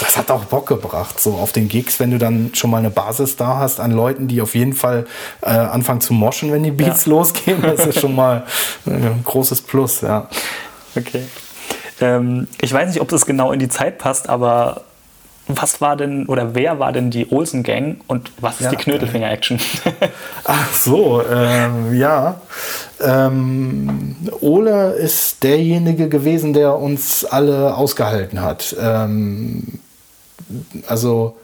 Das 0.00 0.16
hat 0.16 0.30
auch 0.30 0.44
Bock 0.44 0.66
gebracht, 0.66 1.20
so 1.20 1.34
auf 1.34 1.52
den 1.52 1.68
Gigs, 1.68 2.00
wenn 2.00 2.10
du 2.10 2.18
dann 2.18 2.50
schon 2.54 2.70
mal 2.70 2.78
eine 2.78 2.90
Basis 2.90 3.36
da 3.36 3.58
hast 3.58 3.80
an 3.80 3.90
Leuten, 3.90 4.28
die 4.28 4.40
auf 4.40 4.54
jeden 4.54 4.72
Fall 4.72 5.06
äh, 5.42 5.48
anfangen 5.50 6.00
zu 6.00 6.14
moschen, 6.14 6.52
wenn 6.52 6.62
die 6.62 6.70
Beats 6.70 7.04
ja. 7.04 7.10
losgehen. 7.10 7.60
Das 7.60 7.84
ist 7.84 8.00
schon 8.00 8.14
mal 8.14 8.44
ein 8.86 9.22
großes 9.24 9.60
Plus, 9.62 10.00
ja. 10.00 10.28
Okay. 10.96 11.24
Ähm, 12.00 12.48
ich 12.60 12.72
weiß 12.72 12.88
nicht, 12.88 13.00
ob 13.00 13.08
das 13.08 13.26
genau 13.26 13.52
in 13.52 13.58
die 13.58 13.68
Zeit 13.68 13.98
passt, 13.98 14.28
aber 14.28 14.82
was 15.48 15.80
war 15.80 15.96
denn 15.96 16.26
oder 16.26 16.54
wer 16.54 16.78
war 16.78 16.92
denn 16.92 17.10
die 17.10 17.30
Olsen 17.32 17.62
Gang 17.62 18.00
und 18.06 18.30
was 18.40 18.56
ist 18.56 18.64
ja, 18.64 18.70
die 18.70 18.76
Knödelfinger 18.76 19.30
Action? 19.30 19.58
Ach 20.44 20.72
so, 20.74 21.22
ähm, 21.24 21.98
ja. 21.98 22.40
Ähm, 23.00 24.16
Ole 24.40 24.92
ist 24.92 25.42
derjenige 25.42 26.08
gewesen, 26.08 26.52
der 26.52 26.76
uns 26.76 27.24
alle 27.24 27.74
ausgehalten 27.76 28.42
hat. 28.42 28.76
Ähm, 28.78 29.80
also 30.86 31.36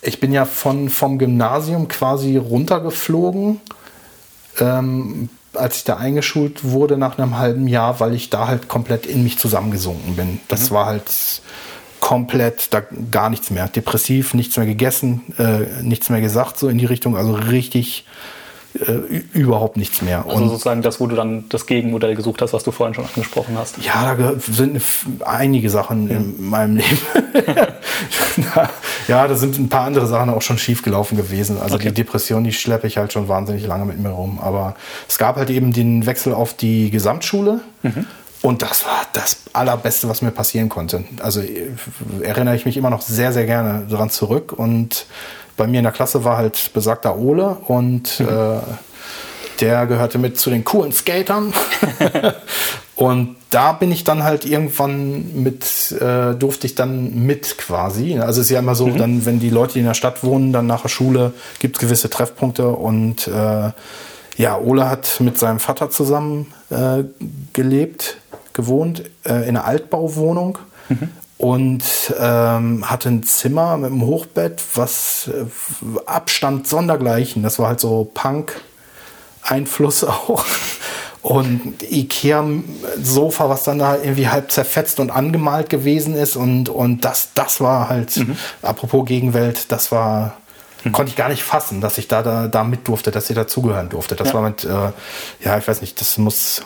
ich 0.00 0.20
bin 0.20 0.32
ja 0.32 0.44
von, 0.44 0.90
vom 0.90 1.18
Gymnasium 1.18 1.88
quasi 1.88 2.36
runtergeflogen. 2.36 3.60
Als 5.56 5.78
ich 5.78 5.84
da 5.84 5.96
eingeschult 5.96 6.64
wurde 6.64 6.96
nach 6.96 7.18
einem 7.18 7.38
halben 7.38 7.68
Jahr, 7.68 8.00
weil 8.00 8.14
ich 8.14 8.30
da 8.30 8.48
halt 8.48 8.68
komplett 8.68 9.06
in 9.06 9.22
mich 9.22 9.38
zusammengesunken 9.38 10.16
bin. 10.16 10.40
Das 10.48 10.70
mhm. 10.70 10.74
war 10.74 10.86
halt 10.86 11.42
komplett 12.00 12.74
da 12.74 12.82
gar 13.10 13.30
nichts 13.30 13.50
mehr. 13.50 13.66
Depressiv, 13.68 14.34
nichts 14.34 14.56
mehr 14.56 14.66
gegessen, 14.66 15.22
äh, 15.38 15.82
nichts 15.82 16.10
mehr 16.10 16.20
gesagt, 16.20 16.58
so 16.58 16.68
in 16.68 16.78
die 16.78 16.84
Richtung. 16.84 17.16
Also 17.16 17.32
richtig 17.32 18.04
überhaupt 19.32 19.76
nichts 19.76 20.02
mehr. 20.02 20.24
Also 20.26 20.36
und 20.36 20.48
sozusagen 20.48 20.82
das, 20.82 21.00
wo 21.00 21.06
du 21.06 21.14
dann 21.14 21.48
das 21.48 21.66
Gegenmodell 21.66 22.16
gesucht 22.16 22.42
hast, 22.42 22.52
was 22.52 22.64
du 22.64 22.72
vorhin 22.72 22.94
schon 22.94 23.04
angesprochen 23.04 23.56
hast. 23.56 23.78
Ja, 23.78 24.16
da 24.16 24.32
sind 24.38 24.82
einige 25.24 25.70
Sachen 25.70 26.10
ja. 26.10 26.16
in 26.16 26.48
meinem 26.48 26.76
Leben. 26.78 26.98
ja, 29.08 29.28
da 29.28 29.34
sind 29.36 29.58
ein 29.58 29.68
paar 29.68 29.86
andere 29.86 30.08
Sachen 30.08 30.30
auch 30.30 30.42
schon 30.42 30.58
schief 30.58 30.82
gelaufen 30.82 31.16
gewesen. 31.16 31.58
Also 31.60 31.76
okay. 31.76 31.88
die 31.88 31.94
Depression, 31.94 32.42
die 32.42 32.52
schleppe 32.52 32.88
ich 32.88 32.96
halt 32.96 33.12
schon 33.12 33.28
wahnsinnig 33.28 33.64
lange 33.64 33.84
mit 33.84 34.00
mir 34.00 34.10
rum. 34.10 34.40
Aber 34.42 34.74
es 35.08 35.18
gab 35.18 35.36
halt 35.36 35.50
eben 35.50 35.72
den 35.72 36.06
Wechsel 36.06 36.34
auf 36.34 36.54
die 36.54 36.90
Gesamtschule. 36.90 37.60
Mhm. 37.82 38.06
Und 38.42 38.60
das 38.60 38.84
war 38.84 39.06
das 39.14 39.38
Allerbeste, 39.52 40.08
was 40.08 40.20
mir 40.20 40.30
passieren 40.30 40.68
konnte. 40.68 41.04
Also 41.22 41.40
äh, 41.40 41.70
erinnere 42.22 42.56
ich 42.56 42.66
mich 42.66 42.76
immer 42.76 42.90
noch 42.90 43.02
sehr, 43.02 43.32
sehr 43.32 43.46
gerne 43.46 43.86
daran 43.88 44.10
zurück. 44.10 44.52
Und 44.52 45.06
bei 45.56 45.66
mir 45.66 45.78
in 45.78 45.84
der 45.84 45.92
Klasse 45.92 46.24
war 46.24 46.36
halt 46.36 46.70
besagter 46.72 47.16
Ole 47.18 47.56
und 47.66 48.20
mhm. 48.20 48.28
äh, 48.28 48.60
der 49.60 49.86
gehörte 49.86 50.18
mit 50.18 50.38
zu 50.38 50.50
den 50.50 50.64
coolen 50.64 50.92
Skatern. 50.92 51.52
und 52.96 53.36
da 53.50 53.72
bin 53.72 53.92
ich 53.92 54.02
dann 54.02 54.24
halt 54.24 54.44
irgendwann 54.44 55.42
mit, 55.42 55.92
äh, 55.92 56.34
durfte 56.34 56.66
ich 56.66 56.74
dann 56.74 57.24
mit 57.24 57.56
quasi. 57.56 58.18
Also 58.18 58.40
es 58.40 58.46
ist 58.48 58.50
ja 58.50 58.58
immer 58.58 58.74
so, 58.74 58.88
mhm. 58.88 58.98
dann, 58.98 59.26
wenn 59.26 59.38
die 59.38 59.50
Leute 59.50 59.78
in 59.78 59.84
der 59.84 59.94
Stadt 59.94 60.24
wohnen, 60.24 60.52
dann 60.52 60.66
nach 60.66 60.82
der 60.82 60.88
Schule 60.88 61.32
gibt 61.60 61.76
es 61.76 61.80
gewisse 61.80 62.10
Treffpunkte 62.10 62.68
und 62.68 63.28
äh, 63.28 63.70
ja, 64.36 64.58
Ole 64.58 64.90
hat 64.90 65.20
mit 65.20 65.38
seinem 65.38 65.60
Vater 65.60 65.90
zusammen 65.90 66.52
äh, 66.70 67.04
gelebt, 67.52 68.16
gewohnt, 68.52 69.04
äh, 69.24 69.42
in 69.42 69.56
einer 69.56 69.64
Altbauwohnung. 69.64 70.58
Mhm 70.88 71.10
und 71.36 71.82
ähm, 72.18 72.88
hatte 72.88 73.08
ein 73.08 73.22
Zimmer 73.24 73.76
mit 73.76 73.90
einem 73.90 74.02
Hochbett, 74.02 74.62
was 74.74 75.28
äh, 75.28 75.44
Abstand 76.06 76.68
sondergleichen. 76.68 77.42
Das 77.42 77.58
war 77.58 77.68
halt 77.68 77.80
so 77.80 78.10
Punk-Einfluss 78.14 80.04
auch. 80.04 80.44
Und 81.22 81.82
Ikea-Sofa, 81.82 83.48
was 83.48 83.64
dann 83.64 83.78
da 83.78 83.96
irgendwie 83.96 84.28
halb 84.28 84.52
zerfetzt 84.52 85.00
und 85.00 85.10
angemalt 85.10 85.70
gewesen 85.70 86.14
ist. 86.14 86.36
Und, 86.36 86.68
und 86.68 87.04
das, 87.04 87.30
das 87.34 87.62
war 87.62 87.88
halt, 87.88 88.14
mhm. 88.18 88.36
apropos 88.60 89.06
Gegenwelt, 89.06 89.72
das 89.72 89.90
war, 89.90 90.36
mhm. 90.84 90.92
konnte 90.92 91.10
ich 91.10 91.16
gar 91.16 91.30
nicht 91.30 91.42
fassen, 91.42 91.80
dass 91.80 91.96
ich 91.96 92.08
da, 92.08 92.22
da, 92.22 92.46
da 92.46 92.62
mit 92.62 92.86
durfte, 92.86 93.10
dass 93.10 93.30
ich 93.30 93.36
dazugehören 93.36 93.88
durfte. 93.88 94.16
Das 94.16 94.28
ja. 94.28 94.34
war 94.34 94.42
mit, 94.42 94.64
äh, 94.64 94.92
ja, 95.42 95.56
ich 95.56 95.66
weiß 95.66 95.80
nicht, 95.80 95.98
das 95.98 96.18
muss 96.18 96.60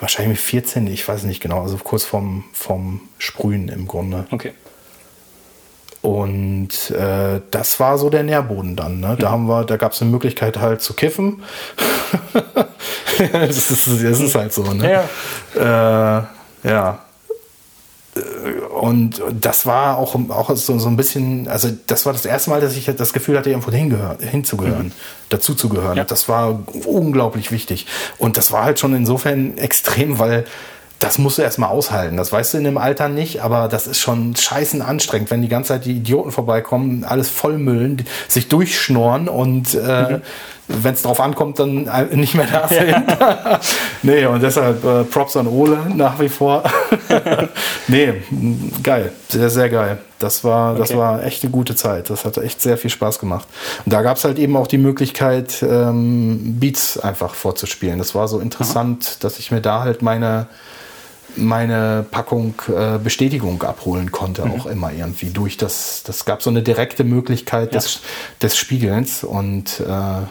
wahrscheinlich 0.00 0.38
mit 0.38 0.46
14, 0.46 0.86
ich 0.86 1.06
weiß 1.06 1.24
nicht 1.24 1.40
genau, 1.40 1.62
also 1.62 1.76
kurz 1.78 2.04
vorm, 2.04 2.44
vorm 2.52 3.02
Sprühen 3.18 3.68
im 3.68 3.86
Grunde. 3.86 4.26
Okay. 4.30 4.52
Und 6.02 6.90
äh, 6.92 7.40
das 7.50 7.78
war 7.78 7.98
so 7.98 8.08
der 8.08 8.22
Nährboden 8.22 8.74
dann. 8.74 9.00
Ne? 9.00 9.16
Da 9.18 9.30
haben 9.30 9.46
wir, 9.46 9.64
da 9.64 9.76
gab 9.76 9.92
es 9.92 10.00
eine 10.00 10.10
Möglichkeit 10.10 10.58
halt 10.58 10.80
zu 10.80 10.94
kiffen. 10.94 11.42
das, 13.32 13.70
ist, 13.70 13.86
das 13.86 14.20
ist 14.20 14.34
halt 14.34 14.52
so. 14.52 14.62
Ne? 14.72 15.06
Ja. 15.54 16.26
Äh, 16.64 16.68
ja. 16.68 17.04
Und 18.80 19.22
das 19.40 19.66
war 19.66 19.98
auch, 19.98 20.14
auch 20.30 20.54
so, 20.56 20.78
so 20.78 20.88
ein 20.88 20.96
bisschen, 20.96 21.48
also 21.48 21.68
das 21.86 22.06
war 22.06 22.12
das 22.12 22.24
erste 22.24 22.50
Mal, 22.50 22.60
dass 22.60 22.76
ich 22.76 22.90
das 22.96 23.12
Gefühl 23.12 23.36
hatte, 23.38 23.50
irgendwo 23.50 23.70
hinzugehören, 23.70 24.86
mhm. 24.86 24.92
dazu 25.28 25.54
zu 25.54 25.68
gehören. 25.68 25.96
Ja. 25.96 26.04
Das 26.04 26.28
war 26.28 26.60
unglaublich 26.86 27.52
wichtig. 27.52 27.86
Und 28.18 28.36
das 28.36 28.52
war 28.52 28.64
halt 28.64 28.78
schon 28.78 28.94
insofern 28.94 29.58
extrem, 29.58 30.18
weil 30.18 30.44
das 31.00 31.16
musst 31.16 31.38
du 31.38 31.42
erstmal 31.42 31.70
aushalten. 31.70 32.18
Das 32.18 32.30
weißt 32.30 32.54
du 32.54 32.58
in 32.58 32.64
dem 32.64 32.76
Alter 32.76 33.08
nicht, 33.08 33.40
aber 33.40 33.68
das 33.68 33.86
ist 33.86 33.98
schon 33.98 34.36
scheißen 34.36 34.82
anstrengend, 34.82 35.30
wenn 35.30 35.40
die 35.40 35.48
ganze 35.48 35.68
Zeit 35.68 35.86
die 35.86 35.96
Idioten 35.96 36.30
vorbeikommen, 36.30 37.04
alles 37.04 37.30
vollmüllen, 37.30 38.04
sich 38.28 38.48
durchschnorren 38.48 39.28
und 39.28 39.74
äh, 39.74 40.18
mhm. 40.18 40.22
Wenn 40.70 40.94
es 40.94 41.02
drauf 41.02 41.20
ankommt, 41.20 41.58
dann 41.58 41.90
nicht 42.12 42.34
mehr 42.34 42.46
da 42.46 42.68
sind. 42.68 42.88
Ja. 42.88 43.60
nee, 44.02 44.26
und 44.26 44.42
deshalb 44.42 44.84
äh, 44.84 45.04
Props 45.04 45.36
an 45.36 45.46
Ole 45.46 45.78
nach 45.94 46.18
wie 46.20 46.28
vor. 46.28 46.62
nee, 47.88 48.14
geil. 48.82 49.12
Sehr, 49.28 49.50
sehr 49.50 49.68
geil. 49.68 49.98
Das 50.18 50.44
war, 50.44 50.72
okay. 50.72 50.80
das 50.80 50.96
war 50.96 51.24
echt 51.24 51.42
eine 51.42 51.50
gute 51.50 51.74
Zeit. 51.74 52.10
Das 52.10 52.24
hat 52.24 52.36
echt 52.38 52.60
sehr 52.60 52.76
viel 52.76 52.90
Spaß 52.90 53.18
gemacht. 53.18 53.48
Und 53.84 53.92
da 53.92 54.02
gab 54.02 54.16
es 54.16 54.24
halt 54.24 54.38
eben 54.38 54.56
auch 54.56 54.66
die 54.66 54.78
Möglichkeit, 54.78 55.62
ähm, 55.62 56.58
Beats 56.60 56.98
einfach 56.98 57.34
vorzuspielen. 57.34 57.98
Das 57.98 58.14
war 58.14 58.28
so 58.28 58.38
interessant, 58.38 59.06
Aha. 59.06 59.16
dass 59.20 59.38
ich 59.38 59.50
mir 59.50 59.60
da 59.60 59.80
halt 59.80 60.02
meine 60.02 60.46
meine 61.36 62.04
Packung 62.10 62.54
äh, 62.68 62.98
Bestätigung 62.98 63.62
abholen 63.62 64.10
konnte, 64.10 64.44
mhm. 64.44 64.52
auch 64.52 64.66
immer 64.66 64.92
irgendwie 64.92 65.30
durch 65.30 65.56
das, 65.56 66.02
das 66.04 66.24
gab 66.24 66.42
so 66.42 66.50
eine 66.50 66.60
direkte 66.60 67.04
Möglichkeit 67.04 67.72
ja. 67.72 67.78
des, 67.78 68.00
des 68.42 68.56
Spiegelns 68.56 69.22
und 69.22 69.80
äh, 69.80 70.22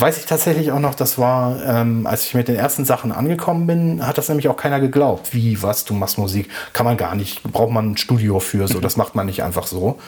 weiß 0.00 0.18
ich 0.18 0.26
tatsächlich 0.26 0.72
auch 0.72 0.80
noch, 0.80 0.94
das 0.94 1.18
war, 1.18 1.62
ähm, 1.64 2.06
als 2.06 2.24
ich 2.26 2.34
mit 2.34 2.48
den 2.48 2.56
ersten 2.56 2.84
Sachen 2.84 3.12
angekommen 3.12 3.66
bin, 3.66 4.06
hat 4.06 4.18
das 4.18 4.28
nämlich 4.28 4.48
auch 4.48 4.56
keiner 4.56 4.80
geglaubt. 4.80 5.34
Wie, 5.34 5.62
was, 5.62 5.84
du 5.84 5.94
machst 5.94 6.18
Musik? 6.18 6.48
Kann 6.72 6.86
man 6.86 6.96
gar 6.96 7.14
nicht, 7.14 7.42
braucht 7.42 7.70
man 7.70 7.92
ein 7.92 7.96
Studio 7.96 8.40
für, 8.40 8.68
so, 8.68 8.80
das 8.80 8.96
macht 8.96 9.14
man 9.14 9.26
nicht 9.26 9.42
einfach 9.42 9.66
so. 9.66 9.98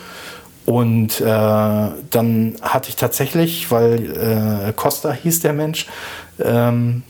Und 0.65 1.19
äh, 1.19 1.25
dann 1.25 2.55
hatte 2.61 2.89
ich 2.89 2.95
tatsächlich, 2.95 3.69
weil 3.69 4.67
äh, 4.69 4.73
Costa 4.73 5.11
hieß 5.11 5.41
der 5.41 5.53
Mensch, 5.53 5.87
ähm, 6.41 7.03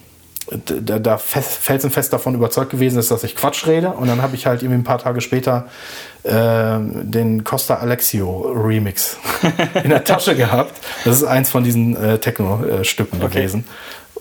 da, 0.66 1.00
da 1.00 1.18
fest, 1.18 1.52
felsenfest 1.62 2.14
davon 2.14 2.36
überzeugt 2.36 2.72
gewesen 2.72 3.00
ist, 3.00 3.12
dass 3.12 3.24
ich 3.24 3.36
Quatsch 3.36 3.66
rede. 3.68 3.90
Und 3.90 4.08
dann 4.08 4.22
habe 4.22 4.36
ich 4.36 4.46
halt 4.46 4.62
irgendwie 4.62 4.80
ein 4.80 4.84
paar 4.84 5.00
Tage 5.00 5.22
später 5.22 5.68
äh, 6.24 6.32
den 6.80 7.44
Costa 7.44 7.76
Alexio 7.76 8.52
Remix 8.54 9.18
in 9.84 9.90
der 9.90 10.04
Tasche 10.04 10.36
gehabt. 10.36 10.74
Das 11.06 11.18
ist 11.18 11.24
eins 11.24 11.50
von 11.50 11.64
diesen 11.64 11.96
äh, 11.96 12.20
Techno-Stücken 12.20 13.22
okay. 13.22 13.34
gewesen. 13.34 13.66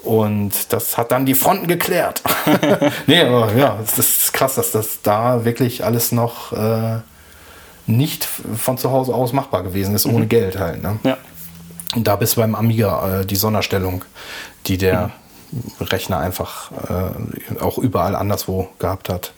Und 0.02 0.72
das 0.72 0.98
hat 0.98 1.12
dann 1.12 1.26
die 1.26 1.34
Fronten 1.34 1.68
geklärt. 1.68 2.22
nee, 3.06 3.20
aber 3.20 3.54
ja, 3.54 3.78
das 3.80 3.98
ist 3.98 4.32
krass, 4.32 4.56
dass 4.56 4.72
das 4.72 5.02
da 5.02 5.44
wirklich 5.44 5.84
alles 5.84 6.10
noch 6.10 6.52
äh, 6.52 6.98
nicht 7.86 8.24
von 8.56 8.78
zu 8.78 8.90
Hause 8.90 9.14
aus 9.14 9.32
machbar 9.32 9.62
gewesen 9.62 9.94
ist, 9.94 10.06
ohne 10.06 10.24
mhm. 10.24 10.28
Geld 10.28 10.58
halt. 10.58 10.82
Ne? 10.82 10.98
Ja. 11.04 11.18
Und 11.94 12.08
da 12.08 12.16
bis 12.16 12.34
beim 12.34 12.54
Amiga 12.54 13.20
äh, 13.20 13.26
die 13.26 13.36
Sonderstellung, 13.36 14.04
die 14.66 14.78
der 14.78 15.06
mhm 15.06 15.21
Rechner 15.80 16.18
einfach 16.18 16.70
äh, 16.88 17.60
auch 17.60 17.78
überall 17.78 18.16
anderswo 18.16 18.68
gehabt 18.78 19.08
hat. 19.08 19.32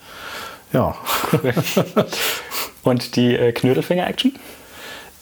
Ja. 0.72 0.94
Und 2.82 3.16
die 3.16 3.34
äh, 3.34 3.52
Knödelfinger-Action? 3.52 4.34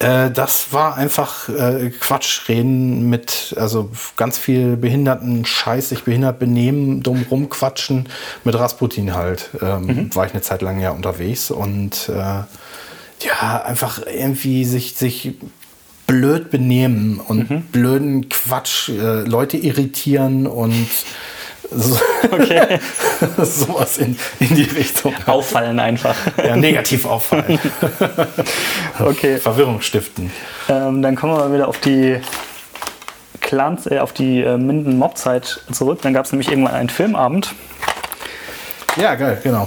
Äh, 0.02 0.30
das 0.30 0.72
war 0.72 0.96
einfach 0.96 1.48
äh, 1.48 1.90
Quatschreden 1.90 3.08
mit, 3.08 3.54
also 3.56 3.90
ganz 4.16 4.36
viel 4.36 4.76
behinderten 4.76 5.44
Scheiß, 5.44 5.90
sich 5.90 6.02
behindert 6.02 6.38
benehmen, 6.38 7.02
dumm 7.02 7.24
rumquatschen, 7.30 8.08
mit 8.42 8.58
Rasputin 8.58 9.14
halt. 9.14 9.50
Ähm, 9.60 9.86
mhm. 9.86 10.14
War 10.14 10.26
ich 10.26 10.32
eine 10.32 10.42
Zeit 10.42 10.62
lang 10.62 10.80
ja 10.80 10.90
unterwegs 10.90 11.50
und 11.50 12.08
äh, 12.08 12.42
ja, 13.24 13.62
einfach 13.64 14.00
irgendwie 14.04 14.64
sich, 14.64 14.94
sich 14.94 15.34
blöd 16.12 16.50
benehmen 16.50 17.18
und 17.26 17.48
mhm. 17.48 17.62
blöden 17.62 18.28
Quatsch, 18.28 18.90
äh, 18.90 19.22
Leute 19.22 19.56
irritieren 19.56 20.46
und 20.46 20.86
so, 21.70 21.98
okay. 22.30 22.78
sowas 23.38 23.96
in, 23.96 24.18
in 24.38 24.54
die 24.54 24.64
Richtung. 24.64 25.14
Auffallen 25.24 25.80
einfach. 25.80 26.14
Ja, 26.36 26.54
negativ 26.54 27.06
auffallen. 27.06 27.58
okay. 28.98 29.38
Verwirrung 29.38 29.80
stiften. 29.80 30.30
Ähm, 30.68 31.00
dann 31.00 31.16
kommen 31.16 31.32
wir 31.32 31.48
mal 31.48 31.54
wieder 31.54 31.68
auf 31.68 31.78
die 31.78 32.20
Clans, 33.40 33.86
äh, 33.86 34.00
auf 34.00 34.12
die 34.12 34.42
äh, 34.42 34.58
Minden 34.58 34.98
Mob-Zeit 34.98 35.62
zurück. 35.72 36.00
Dann 36.02 36.12
gab 36.12 36.26
es 36.26 36.32
nämlich 36.32 36.50
irgendwann 36.50 36.74
einen 36.74 36.90
Filmabend. 36.90 37.54
Ja, 38.98 39.14
geil, 39.14 39.40
genau 39.42 39.66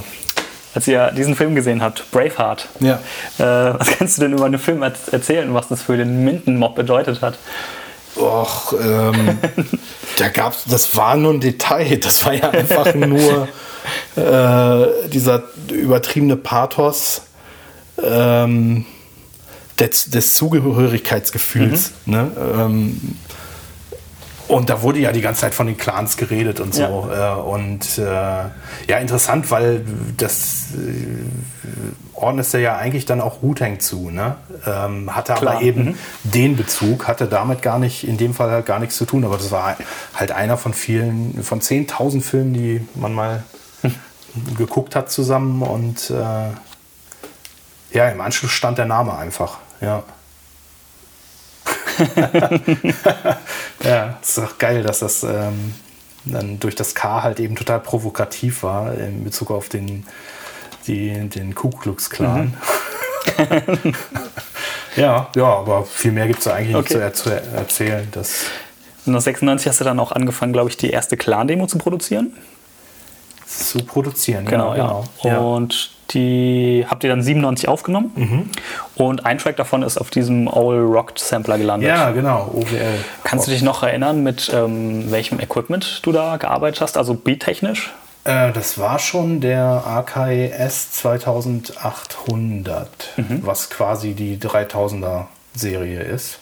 als 0.76 0.86
ihr 0.86 1.10
diesen 1.12 1.34
Film 1.34 1.54
gesehen 1.54 1.82
habt, 1.82 2.10
Braveheart. 2.10 2.68
Ja. 2.80 3.00
Äh, 3.38 3.78
was 3.78 3.96
kannst 3.96 4.18
du 4.18 4.22
denn 4.22 4.34
über 4.34 4.48
den 4.48 4.58
Film 4.58 4.82
erzählen, 4.82 5.52
was 5.54 5.68
das 5.68 5.82
für 5.82 5.96
den 5.96 6.22
Minden-Mob 6.22 6.74
bedeutet 6.74 7.22
hat? 7.22 7.38
Och, 8.16 8.74
ähm, 8.78 9.38
da 10.18 10.28
gab's, 10.28 10.64
das 10.68 10.94
war 10.94 11.16
nur 11.16 11.32
ein 11.32 11.40
Detail. 11.40 11.96
Das 11.96 12.26
war 12.26 12.34
ja 12.34 12.50
einfach 12.50 12.94
nur 12.94 13.48
äh, 14.16 15.08
dieser 15.08 15.44
übertriebene 15.70 16.36
Pathos 16.36 17.22
ähm, 18.02 18.84
des, 19.78 20.10
des 20.10 20.34
Zugehörigkeitsgefühls. 20.34 21.92
Mhm. 22.04 22.12
Ne? 22.12 22.30
Ähm, 22.36 23.00
und 24.48 24.70
da 24.70 24.82
wurde 24.82 25.00
ja 25.00 25.12
die 25.12 25.20
ganze 25.20 25.42
Zeit 25.42 25.54
von 25.54 25.66
den 25.66 25.76
Clans 25.76 26.16
geredet 26.16 26.60
und 26.60 26.74
so. 26.74 27.08
Ja. 27.10 27.36
Äh, 27.36 27.40
und 27.40 27.98
äh, 27.98 28.02
ja, 28.02 28.98
interessant, 29.00 29.50
weil 29.50 29.84
das 30.16 30.68
äh, 30.74 32.14
ordnete 32.14 32.58
ja 32.58 32.76
eigentlich 32.76 33.06
dann 33.06 33.20
auch 33.20 33.42
Wu-Tang 33.42 33.80
zu. 33.80 34.10
Ne? 34.10 34.36
Ähm, 34.66 35.14
hatte 35.14 35.34
Klar. 35.34 35.54
aber 35.54 35.62
eben 35.62 35.84
mhm. 35.84 35.94
den 36.22 36.56
Bezug, 36.56 37.08
hatte 37.08 37.26
damit 37.26 37.62
gar 37.62 37.78
nicht, 37.78 38.06
in 38.06 38.16
dem 38.18 38.34
Fall 38.34 38.50
halt 38.50 38.66
gar 38.66 38.78
nichts 38.78 38.96
zu 38.96 39.04
tun. 39.04 39.24
Aber 39.24 39.36
das 39.36 39.50
war 39.50 39.76
halt 40.14 40.30
einer 40.30 40.56
von 40.56 40.74
vielen, 40.74 41.42
von 41.42 41.60
10.000 41.60 42.22
Filmen, 42.22 42.54
die 42.54 42.86
man 42.94 43.14
mal 43.14 43.42
geguckt 44.56 44.94
hat 44.94 45.10
zusammen. 45.10 45.62
Und 45.62 46.10
äh, 46.10 46.50
ja, 47.96 48.08
im 48.08 48.20
Anschluss 48.20 48.52
stand 48.52 48.78
der 48.78 48.86
Name 48.86 49.16
einfach. 49.16 49.58
Ja. 49.80 50.04
ja, 53.84 54.18
ist 54.20 54.38
doch 54.38 54.58
geil, 54.58 54.82
dass 54.82 55.00
das 55.00 55.22
ähm, 55.22 55.74
dann 56.24 56.58
durch 56.60 56.74
das 56.74 56.94
K 56.94 57.22
halt 57.22 57.40
eben 57.40 57.56
total 57.56 57.80
provokativ 57.80 58.62
war 58.62 58.94
in 58.94 59.24
Bezug 59.24 59.50
auf 59.50 59.68
den, 59.68 60.06
die, 60.86 61.28
den 61.28 61.54
Ku 61.54 61.70
Klux 61.70 62.10
Klan. 62.10 62.44
Mhm. 62.44 62.54
ja, 64.96 65.28
ja, 65.34 65.44
aber 65.44 65.84
viel 65.84 66.12
mehr 66.12 66.26
gibt 66.26 66.40
es 66.40 66.48
eigentlich 66.48 66.76
okay. 66.76 67.04
nicht 67.04 67.16
zu, 67.16 67.30
er 67.30 67.42
erzählen. 67.54 68.08
Das 68.12 68.44
1996 69.06 69.68
hast 69.68 69.80
du 69.80 69.84
dann 69.84 70.00
auch 70.00 70.12
angefangen, 70.12 70.52
glaube 70.52 70.70
ich, 70.70 70.76
die 70.76 70.90
erste 70.90 71.16
Clan-Demo 71.16 71.66
zu 71.66 71.78
produzieren. 71.78 72.32
Zu 73.58 73.78
produzieren, 73.84 74.44
genau. 74.46 74.72
genau, 74.72 75.04
ja. 75.22 75.30
genau. 75.30 75.56
Und 75.56 75.90
die 76.10 76.86
habt 76.88 77.02
ihr 77.04 77.10
dann 77.10 77.22
97 77.22 77.68
aufgenommen 77.68 78.12
mhm. 78.14 78.50
und 78.94 79.26
ein 79.26 79.38
Track 79.38 79.56
davon 79.56 79.82
ist 79.82 79.98
auf 79.98 80.10
diesem 80.10 80.46
All 80.46 80.78
Rocked 80.78 81.18
Sampler 81.18 81.58
gelandet. 81.58 81.88
Ja, 81.88 82.10
genau, 82.10 82.50
OWL. 82.54 83.04
Kannst 83.24 83.48
du 83.48 83.50
dich 83.50 83.62
noch 83.62 83.82
erinnern, 83.82 84.22
mit 84.22 84.50
ähm, 84.54 85.10
welchem 85.10 85.40
Equipment 85.40 86.00
du 86.04 86.12
da 86.12 86.36
gearbeitet 86.36 86.80
hast, 86.80 86.96
also 86.96 87.14
beattechnisch? 87.14 87.92
Äh, 88.26 88.52
das 88.52 88.78
war 88.78 88.98
schon 88.98 89.40
der 89.40 89.84
AKS 89.86 90.92
2800, 90.92 92.88
mhm. 93.16 93.40
was 93.42 93.70
quasi 93.70 94.14
die 94.14 94.36
3000er 94.36 95.26
Serie 95.54 96.00
ist. 96.00 96.38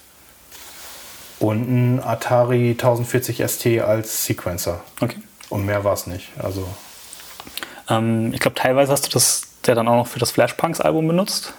Und 1.39 1.69
ein 1.69 2.03
Atari 2.03 2.71
1040 2.71 3.43
ST 3.47 3.67
als 3.81 4.25
Sequencer. 4.25 4.81
Okay. 5.01 5.17
Und 5.51 5.67
mehr 5.67 5.85
war 5.85 5.93
es 5.93 6.07
nicht. 6.07 6.29
Also 6.43 6.67
ähm, 7.89 8.33
ich 8.33 8.41
glaube, 8.41 8.55
teilweise 8.55 8.93
hast 8.93 9.07
du 9.07 9.11
das 9.11 9.55
der 9.67 9.75
dann 9.75 9.89
auch 9.89 9.97
noch 9.97 10.07
für 10.07 10.19
das 10.19 10.31
Flashpunks-Album 10.31 11.09
benutzt. 11.09 11.55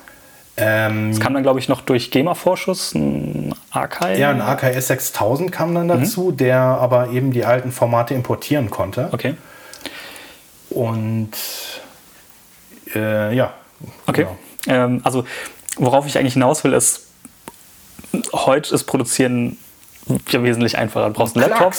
Ähm, 0.58 1.12
das 1.12 1.20
kam 1.20 1.34
dann, 1.34 1.44
glaube 1.44 1.60
ich, 1.60 1.68
noch 1.68 1.82
durch 1.82 2.12
GEMA-Vorschuss, 2.12 2.96
ein 2.96 3.54
AKI. 3.72 4.20
Ja, 4.20 4.30
ein 4.30 4.42
AKI 4.42 4.80
6000 4.80 5.52
kam 5.52 5.76
dann 5.76 5.88
dazu, 5.88 6.32
mhm. 6.32 6.38
der 6.38 6.60
aber 6.60 7.10
eben 7.10 7.32
die 7.32 7.44
alten 7.44 7.72
Formate 7.72 8.14
importieren 8.14 8.70
konnte. 8.70 9.10
Okay. 9.12 9.36
Und 10.70 11.32
äh, 12.94 13.36
ja. 13.36 13.54
Okay. 14.08 14.28
Genau. 14.66 14.86
Ähm, 14.86 15.02
also, 15.04 15.26
worauf 15.78 16.08
ich 16.08 16.18
eigentlich 16.18 16.34
hinaus 16.34 16.64
will, 16.64 16.74
ist, 16.74 17.08
heute 18.32 18.74
ist 18.74 18.86
Produzieren 18.86 19.58
ja 20.30 20.44
wesentlich 20.44 20.78
einfacher. 20.78 21.08
Du 21.08 21.14
brauchst 21.14 21.36
einen 21.38 21.50
Laptop, 21.50 21.74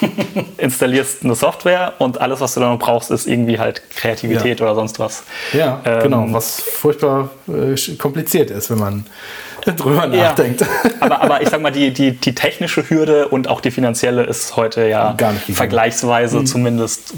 installierst 0.58 1.24
eine 1.24 1.34
Software 1.34 1.94
und 1.98 2.20
alles, 2.20 2.40
was 2.40 2.54
du 2.54 2.60
dann 2.60 2.70
noch 2.72 2.78
brauchst, 2.78 3.10
ist 3.10 3.26
irgendwie 3.26 3.58
halt 3.58 3.82
Kreativität 3.90 4.60
Ja. 4.60 4.66
oder 4.66 4.74
sonst 4.74 4.98
was. 4.98 5.24
Ja, 5.52 5.80
Ähm, 5.84 6.02
genau. 6.02 6.26
Was 6.30 6.60
furchtbar 6.60 7.30
äh, 7.48 7.76
kompliziert 7.96 8.50
ist, 8.50 8.70
wenn 8.70 8.78
man 8.78 9.06
drüber 9.76 10.06
nachdenkt. 10.06 10.64
aber, 11.00 11.20
aber 11.22 11.42
ich 11.42 11.48
sag 11.50 11.60
mal, 11.60 11.70
die, 11.70 11.92
die, 11.92 12.12
die 12.12 12.34
technische 12.34 12.88
Hürde 12.88 13.28
und 13.28 13.48
auch 13.48 13.60
die 13.60 13.70
finanzielle 13.70 14.22
ist 14.24 14.56
heute 14.56 14.86
ja 14.88 15.16
vergleichsweise 15.52 16.44
zumindest 16.44 17.12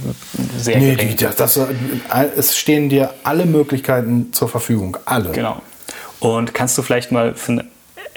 sehr 0.58 0.78
Nee, 0.78 0.94
gering. 0.94 1.16
die, 1.16 1.24
das, 1.24 1.36
das, 1.36 1.56
äh, 1.56 1.66
es 2.36 2.56
stehen 2.58 2.88
dir 2.88 3.14
alle 3.24 3.46
Möglichkeiten 3.46 4.32
zur 4.32 4.48
Verfügung. 4.48 4.96
Alle. 5.04 5.30
Genau. 5.30 5.60
Und 6.18 6.52
kannst 6.52 6.76
du 6.76 6.82
vielleicht 6.82 7.12
mal 7.12 7.34
von- 7.34 7.62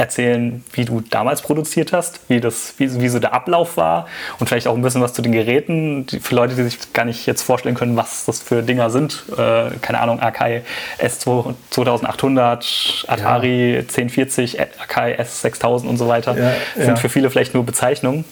erzählen, 0.03 0.63
wie 0.73 0.83
du 0.83 1.01
damals 1.01 1.41
produziert 1.41 1.93
hast, 1.93 2.19
wie, 2.27 2.41
das, 2.41 2.73
wie, 2.77 3.01
wie 3.01 3.07
so 3.07 3.19
der 3.19 3.33
Ablauf 3.33 3.77
war 3.77 4.07
und 4.39 4.47
vielleicht 4.47 4.67
auch 4.67 4.75
ein 4.75 4.81
bisschen 4.81 5.01
was 5.01 5.13
zu 5.13 5.21
den 5.21 5.31
Geräten, 5.31 6.05
die, 6.05 6.19
für 6.19 6.35
Leute, 6.35 6.55
die 6.55 6.63
sich 6.63 6.91
gar 6.91 7.05
nicht 7.05 7.25
jetzt 7.25 7.41
vorstellen 7.41 7.75
können, 7.75 7.95
was 7.95 8.25
das 8.25 8.41
für 8.41 8.61
Dinger 8.61 8.89
sind. 8.89 9.23
Äh, 9.31 9.71
keine 9.81 10.01
Ahnung, 10.01 10.19
Akai 10.19 10.63
S2 10.99 11.53
2800, 11.69 13.05
Atari 13.07 13.77
1040, 13.79 14.59
Akai 14.59 15.19
S6000 15.19 15.87
und 15.87 15.97
so 15.97 16.07
weiter. 16.09 16.37
Ja, 16.37 16.51
sind 16.75 16.87
ja. 16.87 16.95
für 16.97 17.09
viele 17.09 17.29
vielleicht 17.29 17.53
nur 17.53 17.65
Bezeichnungen. 17.65 18.25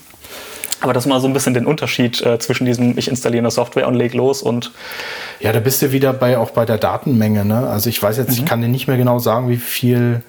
Aber 0.82 0.93
das 0.93 1.05
mal 1.05 1.22
so 1.22 1.28
ein 1.28 1.34
bisschen 1.34 1.53
den 1.53 1.67
Unterschied 1.67 2.22
äh, 2.26 2.39
zwischen 2.39 2.65
diesem, 2.65 2.97
ich 2.97 3.07
installiere 3.07 3.41
eine 3.41 3.51
Software 3.51 3.88
und 3.88 3.93
leg 3.93 4.13
los 4.13 4.41
und 4.41 4.72
Ja, 5.39 5.53
da 5.53 5.59
bist 5.59 5.82
du 5.82 5.91
wieder 5.91 6.11
bei 6.11 6.38
auch 6.38 6.49
bei 6.49 6.65
der 6.65 6.80
Datenmenge. 6.80 7.45
Ne? 7.45 7.67
Also 7.67 7.88
ich 7.88 8.01
weiß 8.01 8.17
jetzt, 8.17 8.38
ich 8.38 8.45
kann 8.45 8.61
dir 8.61 8.67
nicht 8.67 8.88
mehr 8.88 8.97
genau 8.97 9.19
sagen, 9.19 9.47
wie 9.47 9.57
viel 9.57 10.24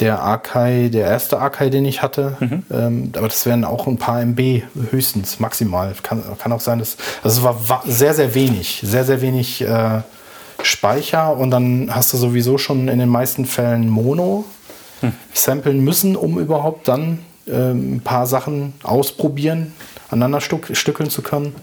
der 0.00 0.22
Akai, 0.22 0.88
der 0.88 1.06
erste 1.06 1.38
Akai, 1.40 1.70
den 1.70 1.84
ich 1.84 2.02
hatte, 2.02 2.36
ähm, 2.70 3.10
aber 3.16 3.28
das 3.28 3.44
wären 3.46 3.64
auch 3.64 3.86
ein 3.86 3.96
paar 3.98 4.20
MB 4.22 4.62
höchstens, 4.90 5.40
maximal. 5.40 5.92
Kann, 6.02 6.22
kann 6.38 6.52
auch 6.52 6.60
sein, 6.60 6.78
dass 6.78 6.96
also 7.22 7.40
es 7.40 7.44
war 7.44 7.68
wa- 7.68 7.82
sehr, 7.86 8.14
sehr 8.14 8.34
wenig, 8.34 8.80
sehr, 8.84 9.04
sehr 9.04 9.20
wenig 9.20 9.60
äh, 9.62 10.02
Speicher 10.62 11.36
und 11.36 11.50
dann 11.50 11.94
hast 11.94 12.12
du 12.12 12.16
sowieso 12.16 12.58
schon 12.58 12.88
in 12.88 12.98
den 12.98 13.08
meisten 13.08 13.44
Fällen 13.46 13.88
Mono 13.88 14.44
samplen 15.32 15.80
müssen, 15.84 16.16
um 16.16 16.38
überhaupt 16.40 16.88
dann 16.88 17.20
ähm, 17.46 17.96
ein 17.96 18.00
paar 18.00 18.26
Sachen 18.26 18.74
ausprobieren, 18.82 19.72
aneinander 20.10 20.40
stuck, 20.40 20.68
stückeln 20.72 21.10
zu 21.10 21.22
können. 21.22 21.54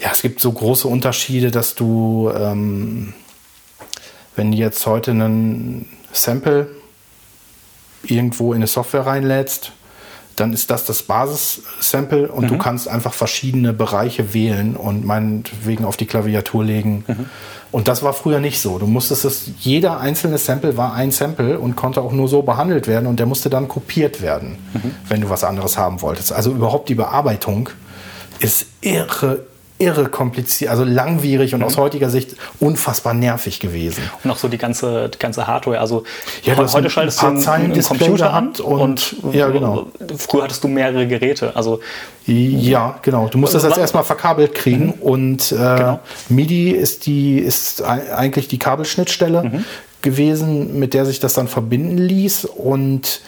Ja, 0.00 0.10
es 0.12 0.22
gibt 0.22 0.40
so 0.40 0.52
große 0.52 0.86
Unterschiede, 0.86 1.50
dass 1.50 1.74
du, 1.74 2.30
ähm, 2.34 3.14
wenn 4.36 4.52
du 4.52 4.58
jetzt 4.58 4.86
heute 4.86 5.10
einen 5.10 5.86
Sample 6.12 6.68
irgendwo 8.02 8.52
in 8.52 8.58
eine 8.58 8.66
Software 8.66 9.06
reinlädst, 9.06 9.72
dann 10.36 10.52
ist 10.52 10.70
das 10.70 10.84
das 10.86 11.02
Basis-Sample 11.02 12.32
und 12.32 12.50
du 12.50 12.56
kannst 12.56 12.88
einfach 12.88 13.12
verschiedene 13.12 13.72
Bereiche 13.72 14.32
wählen 14.32 14.74
und 14.74 15.04
meinetwegen 15.04 15.84
auf 15.84 15.96
die 15.96 16.06
Klaviatur 16.06 16.64
legen. 16.64 17.04
Und 17.72 17.88
das 17.88 18.02
war 18.02 18.14
früher 18.14 18.40
nicht 18.40 18.60
so. 18.60 18.78
Du 18.78 18.86
musstest 18.86 19.24
es, 19.24 19.50
jeder 19.58 20.00
einzelne 20.00 20.38
Sample 20.38 20.76
war 20.76 20.94
ein 20.94 21.10
Sample 21.10 21.58
und 21.58 21.76
konnte 21.76 22.00
auch 22.00 22.12
nur 22.12 22.26
so 22.26 22.42
behandelt 22.42 22.88
werden 22.88 23.06
und 23.06 23.18
der 23.18 23.26
musste 23.26 23.50
dann 23.50 23.68
kopiert 23.68 24.22
werden, 24.22 24.56
wenn 25.08 25.20
du 25.20 25.28
was 25.28 25.44
anderes 25.44 25.76
haben 25.76 26.00
wolltest. 26.00 26.32
Also 26.32 26.52
überhaupt 26.52 26.88
die 26.88 26.94
Bearbeitung 26.94 27.68
ist 28.38 28.66
irre, 28.80 29.44
irre 29.80 30.06
kompliziert, 30.08 30.70
also 30.70 30.84
langwierig 30.84 31.54
und 31.54 31.62
aus 31.62 31.76
heutiger 31.76 32.10
Sicht 32.10 32.36
unfassbar 32.60 33.14
nervig 33.14 33.58
gewesen. 33.60 34.02
Und 34.22 34.30
auch 34.30 34.36
so 34.36 34.48
die 34.48 34.58
ganze, 34.58 35.08
die 35.08 35.18
ganze 35.18 35.46
Hardware. 35.46 35.80
Also 35.80 36.04
Ja, 36.44 36.54
du 36.54 36.62
heute 36.72 36.86
ein 36.86 36.90
schaltest 36.90 37.18
du 37.18 37.22
paar 37.22 37.54
einen, 37.54 37.72
einen 37.72 37.82
Computer 37.84 38.32
an 38.32 38.48
und- 38.62 39.14
und, 39.22 39.34
ja, 39.34 39.48
genau. 39.48 39.86
früher 40.16 40.44
hattest 40.44 40.62
du 40.62 40.68
mehrere 40.68 41.06
Geräte. 41.06 41.56
Also 41.56 41.80
Ja, 42.26 42.98
genau. 43.02 43.28
Du 43.28 43.38
musst 43.38 43.54
das 43.54 43.62
jetzt 43.64 43.72
Wann- 43.72 43.80
erstmal 43.80 44.04
verkabelt 44.04 44.54
kriegen 44.54 44.92
und 45.00 45.50
äh, 45.52 45.56
Genau. 45.56 46.00
MIDI 46.28 46.70
ist 46.72 47.06
die 47.06 47.38
ist 47.38 47.82
ei- 47.82 48.14
eigentlich 48.14 48.46
die 48.48 48.58
Kabelschnittstelle 48.58 49.64
gewesen, 50.02 50.78
mit 50.78 50.94
der 50.94 51.06
sich 51.06 51.20
das 51.20 51.34
dann 51.34 51.48
verbinden 51.48 51.98
ließ 51.98 52.44
und 52.44 53.20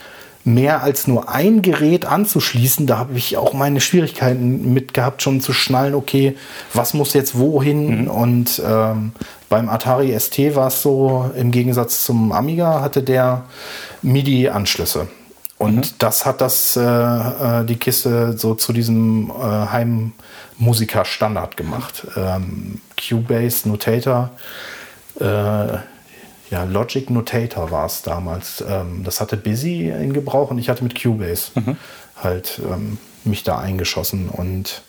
mehr 0.44 0.82
als 0.82 1.06
nur 1.06 1.28
ein 1.28 1.62
Gerät 1.62 2.04
anzuschließen, 2.04 2.86
da 2.86 2.98
habe 2.98 3.16
ich 3.16 3.36
auch 3.36 3.52
meine 3.52 3.80
Schwierigkeiten 3.80 4.72
mit 4.72 4.92
gehabt, 4.94 5.22
schon 5.22 5.40
zu 5.40 5.52
schnallen, 5.52 5.94
okay, 5.94 6.36
was 6.74 6.94
muss 6.94 7.14
jetzt 7.14 7.38
wohin? 7.38 8.08
Und 8.08 8.60
ähm, 8.66 9.12
beim 9.48 9.68
Atari 9.68 10.18
ST 10.18 10.54
war 10.54 10.68
es 10.68 10.82
so, 10.82 11.30
im 11.36 11.50
Gegensatz 11.50 12.04
zum 12.04 12.32
Amiga 12.32 12.80
hatte 12.80 13.02
der 13.02 13.44
MIDI-Anschlüsse. 14.02 15.08
Und 15.58 16.02
das 16.02 16.26
hat 16.26 16.40
das, 16.40 16.76
äh, 16.76 16.82
äh, 16.82 17.64
die 17.64 17.76
Kiste 17.76 18.36
so 18.36 18.56
zu 18.56 18.72
diesem 18.72 19.30
äh, 19.30 19.42
Heimmusiker-Standard 20.58 21.56
gemacht. 21.56 22.04
Ähm, 22.16 22.80
Cubase, 22.98 23.68
Notator, 23.68 24.30
äh, 25.20 25.78
ja, 26.52 26.64
Logic 26.64 27.08
Notator 27.08 27.70
war 27.70 27.86
es 27.86 28.02
damals. 28.02 28.62
Ähm, 28.68 29.02
das 29.04 29.20
hatte 29.22 29.38
Busy 29.38 29.88
in 29.88 30.12
Gebrauch 30.12 30.50
und 30.50 30.58
ich 30.58 30.68
hatte 30.68 30.84
mit 30.84 31.00
Cubase 31.00 31.50
halt 32.22 32.60
ähm, 32.70 32.98
mich 33.24 33.42
da 33.42 33.58
eingeschossen. 33.58 34.28
Und 34.28 34.82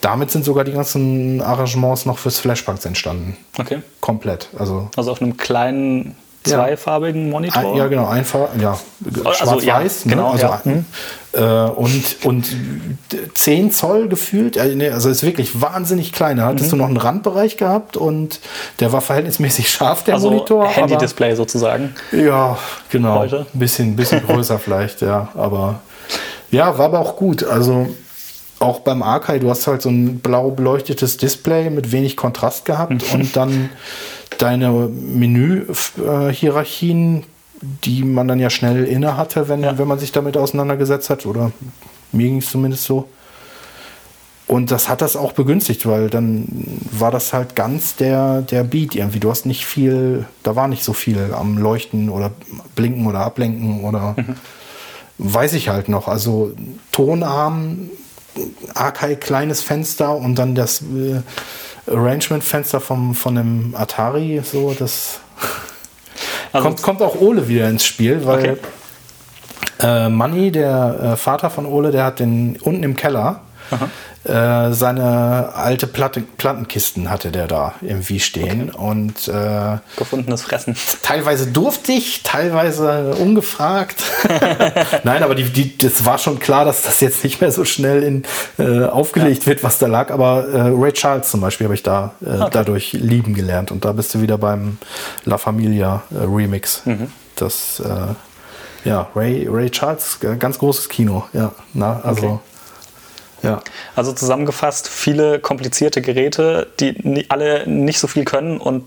damit 0.00 0.30
sind 0.30 0.46
sogar 0.46 0.64
die 0.64 0.72
ganzen 0.72 1.42
Arrangements 1.42 2.06
noch 2.06 2.16
fürs 2.16 2.38
Flashbanks 2.38 2.86
entstanden. 2.86 3.36
okay. 3.58 3.82
Komplett. 4.00 4.48
Also 4.58 4.88
Also 4.96 5.12
auf 5.12 5.20
einem 5.20 5.36
kleinen. 5.36 6.16
Zweifarbigen 6.44 7.30
Monitor. 7.30 7.72
ein, 7.72 7.76
ja, 7.76 7.86
genau, 7.88 8.06
einfach, 8.06 8.48
ja, 8.60 8.78
Also, 9.24 9.32
schwarz-weiß. 9.60 10.04
ja, 10.04 10.10
genau, 10.10 10.34
ne? 10.34 10.50
also, 10.50 10.70
ja. 11.36 11.66
äh, 11.66 11.70
und, 11.70 12.16
und 12.24 12.46
10 13.34 13.70
Zoll 13.72 14.08
gefühlt, 14.08 14.56
äh, 14.56 14.74
nee, 14.74 14.88
also 14.90 15.08
ist 15.10 15.22
wirklich 15.22 15.60
wahnsinnig 15.60 16.12
klein. 16.12 16.36
Da 16.38 16.44
Mhm. 16.46 16.48
hattest 16.50 16.72
du 16.72 16.76
noch 16.76 16.86
einen 16.86 16.96
Randbereich 16.96 17.56
gehabt 17.56 17.96
und 17.96 18.40
der 18.80 18.92
war 18.92 19.00
verhältnismäßig 19.00 19.68
scharf, 19.70 20.04
der 20.04 20.14
Also 20.14 20.30
Monitor. 20.30 20.66
Handy-Display 20.68 21.34
sozusagen. 21.34 21.94
ja, 22.12 22.56
genau. 22.90 23.18
Heute? 23.20 23.46
Ein 23.52 23.58
bisschen, 23.58 23.96
bisschen 23.96 24.22
größer 24.26 24.58
vielleicht, 24.58 25.02
ja. 25.02 25.28
Aber 25.34 25.80
ja, 26.50 26.78
war 26.78 26.86
aber 26.86 27.00
auch 27.00 27.16
gut. 27.16 27.44
Also 27.44 27.88
auch 28.60 28.80
beim 28.80 29.02
Archive, 29.02 29.40
du 29.40 29.50
hast 29.50 29.66
halt 29.66 29.82
so 29.82 29.88
ein 29.88 30.18
blau 30.20 30.50
beleuchtetes 30.50 31.16
Display 31.16 31.70
mit 31.70 31.92
wenig 31.92 32.16
Kontrast 32.16 32.64
gehabt 32.64 33.04
und 33.12 33.36
dann 33.36 33.70
deine 34.38 34.70
Menü-Hierarchien, 34.70 37.24
die 37.60 38.04
man 38.04 38.28
dann 38.28 38.38
ja 38.38 38.50
schnell 38.50 38.84
inne 38.84 39.16
hatte, 39.16 39.48
wenn, 39.48 39.62
wenn 39.62 39.88
man 39.88 39.98
sich 39.98 40.12
damit 40.12 40.36
auseinandergesetzt 40.36 41.10
hat. 41.10 41.26
Oder 41.26 41.50
mir 42.12 42.28
ging 42.28 42.38
es 42.38 42.50
zumindest 42.50 42.84
so. 42.84 43.08
Und 44.46 44.70
das 44.70 44.88
hat 44.88 45.02
das 45.02 45.14
auch 45.14 45.32
begünstigt, 45.32 45.86
weil 45.86 46.08
dann 46.08 46.46
war 46.90 47.10
das 47.10 47.34
halt 47.34 47.54
ganz 47.54 47.96
der, 47.96 48.40
der 48.40 48.64
Beat 48.64 48.94
irgendwie. 48.94 49.20
Du 49.20 49.30
hast 49.30 49.44
nicht 49.44 49.66
viel, 49.66 50.24
da 50.42 50.56
war 50.56 50.68
nicht 50.68 50.84
so 50.84 50.94
viel 50.94 51.34
am 51.34 51.58
Leuchten 51.58 52.08
oder 52.08 52.30
Blinken 52.74 53.06
oder 53.06 53.20
Ablenken 53.20 53.84
oder 53.84 54.16
weiß 55.18 55.52
ich 55.52 55.68
halt 55.68 55.90
noch. 55.90 56.08
Also 56.08 56.52
Tonarm, 56.92 57.90
Akai 58.72 59.16
kleines 59.16 59.60
Fenster 59.60 60.16
und 60.16 60.36
dann 60.36 60.54
das 60.54 60.80
äh, 60.80 61.20
Arrangement-Fenster 61.90 62.80
vom, 62.80 63.14
von 63.14 63.34
dem 63.34 63.74
Atari, 63.76 64.40
so 64.44 64.74
das 64.78 65.20
Also, 66.52 66.66
kommt, 66.68 66.82
kommt 66.82 67.02
auch 67.02 67.20
Ole 67.20 67.46
wieder 67.48 67.68
ins 67.68 67.84
Spiel, 67.84 68.24
weil 68.24 68.38
Okay. 68.38 68.56
äh, 69.80 70.08
Manni, 70.08 70.50
der 70.50 71.12
äh, 71.12 71.16
Vater 71.16 71.50
von 71.50 71.66
Ole, 71.66 71.90
der 71.90 72.04
hat 72.04 72.20
den 72.20 72.56
unten 72.62 72.82
im 72.82 72.96
Keller 72.96 73.40
äh, 74.24 74.72
seine 74.72 75.54
alte 75.54 75.86
Platte, 75.86 76.20
Plattenkisten 76.20 77.08
hatte 77.10 77.30
der 77.30 77.46
da 77.46 77.74
irgendwie 77.80 78.20
stehen 78.20 78.70
und 78.70 79.28
äh, 79.28 79.78
gefundenes 79.96 80.42
Fressen. 80.42 80.76
teilweise 81.02 81.46
durfte 81.46 81.92
ich, 81.92 82.22
teilweise 82.24 83.14
ungefragt. 83.14 84.02
Nein, 85.04 85.22
aber 85.22 85.34
die, 85.34 85.44
die, 85.44 85.78
das 85.78 86.04
war 86.04 86.18
schon 86.18 86.38
klar, 86.38 86.64
dass 86.64 86.82
das 86.82 87.00
jetzt 87.00 87.24
nicht 87.24 87.40
mehr 87.40 87.52
so 87.52 87.64
schnell 87.64 88.02
in, 88.02 88.24
äh, 88.58 88.84
aufgelegt 88.84 89.46
wird, 89.46 89.62
was 89.62 89.78
da 89.78 89.86
lag. 89.86 90.10
Aber 90.10 90.48
äh, 90.48 90.60
Ray 90.74 90.92
Charles 90.92 91.30
zum 91.30 91.40
Beispiel 91.40 91.66
habe 91.66 91.74
ich 91.74 91.82
da 91.82 92.12
äh, 92.20 92.50
dadurch 92.50 92.92
lieben 92.92 93.34
gelernt. 93.34 93.70
Und 93.70 93.84
da 93.84 93.92
bist 93.92 94.14
du 94.14 94.20
wieder 94.20 94.38
beim 94.38 94.78
La 95.24 95.38
Familia 95.38 96.02
Remix. 96.10 96.82
Das, 97.36 97.80
äh, 97.80 98.88
ja, 98.88 99.08
Ray, 99.14 99.46
Ray 99.48 99.70
Charles, 99.70 100.18
ganz 100.38 100.58
großes 100.58 100.88
Kino. 100.88 101.24
Ja, 101.32 101.52
na, 101.72 102.00
also, 102.02 102.26
Okay. 102.26 102.38
Ja. 103.42 103.60
Also 103.96 104.12
zusammengefasst, 104.12 104.88
viele 104.88 105.38
komplizierte 105.38 106.02
Geräte, 106.02 106.66
die 106.80 107.26
alle 107.30 107.68
nicht 107.68 107.98
so 107.98 108.06
viel 108.06 108.24
können 108.24 108.58
und 108.58 108.84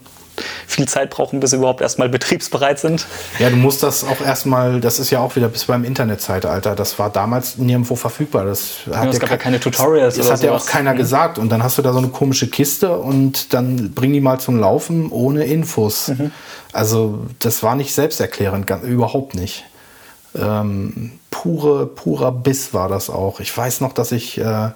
viel 0.66 0.88
Zeit 0.88 1.10
brauchen, 1.10 1.39
bis 1.41 1.49
sie 1.52 1.58
überhaupt 1.58 1.82
erstmal 1.82 2.10
betriebsbereit 2.18 2.80
sind. 2.80 3.06
Ja, 3.38 3.49
du 3.49 3.58
musst 3.58 3.84
das 3.84 4.04
auch 4.06 4.22
erstmal, 4.22 4.80
das 4.80 4.97
ist 4.97 5.10
ja 5.12 5.20
auch 5.20 5.36
wieder 5.36 5.49
bis 5.49 5.66
beim 5.66 5.84
Internetzeitalter, 5.84 6.74
das 6.76 6.97
war 6.97 7.10
damals 7.10 7.58
nirgendwo 7.58 7.95
verfügbar. 7.95 8.45
Das 8.45 8.78
hat 8.91 9.10
es 9.10 9.16
ja 9.16 9.20
gab 9.20 9.30
ja 9.30 9.38
ke- 9.38 9.43
keine 9.43 9.60
Tutorials 9.60 10.16
Das 10.16 10.26
oder 10.28 10.36
hat 10.36 10.43
ja 10.43 10.52
auch 10.54 10.66
keiner 10.66 10.93
gesagt. 10.95 11.38
Und 11.38 11.49
dann 11.49 11.64
hast 11.64 11.78
du 11.78 11.82
da 11.82 11.91
so 11.91 11.99
eine 11.99 12.08
komische 12.08 12.47
Kiste 12.47 12.97
und 12.97 13.54
dann 13.54 13.91
bring 13.93 14.14
die 14.14 14.22
mal 14.22 14.39
zum 14.39 14.58
Laufen 14.58 15.12
ohne 15.12 15.43
Infos. 15.45 16.08
Mhm. 16.08 16.32
Also 16.72 17.20
das 17.39 17.62
war 17.62 17.76
nicht 17.76 17.93
selbsterklärend, 17.93 18.70
überhaupt 18.84 19.36
nicht. 19.36 19.66
Ähm, 20.34 21.12
pure, 21.32 21.88
purer 21.88 22.32
Biss 22.32 22.76
war 22.76 22.88
das 22.88 23.10
auch. 23.10 23.40
Ich 23.40 23.56
weiß 23.56 23.82
noch, 23.82 23.94
dass 23.94 24.12
ich, 24.12 24.38
äh, 24.38 24.70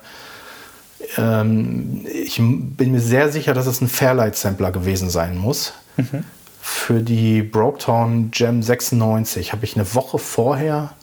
ähm, 1.18 2.08
ich 2.12 2.38
bin 2.38 2.92
mir 2.92 3.02
sehr 3.02 3.32
sicher, 3.32 3.54
dass 3.54 3.68
es 3.68 3.82
ein 3.82 3.88
Fairlight-Sampler 3.88 4.72
gewesen 4.72 5.12
sein 5.12 5.38
muss. 5.38 5.74
Mhm. 5.98 6.24
Für 6.60 7.02
die 7.04 7.44
Broketown 7.44 8.32
Gem 8.32 8.64
96 8.64 9.52
habe 9.52 9.66
ich 9.66 9.76
eine 9.76 9.94
Woche 9.94 10.18
vorher 10.18 10.94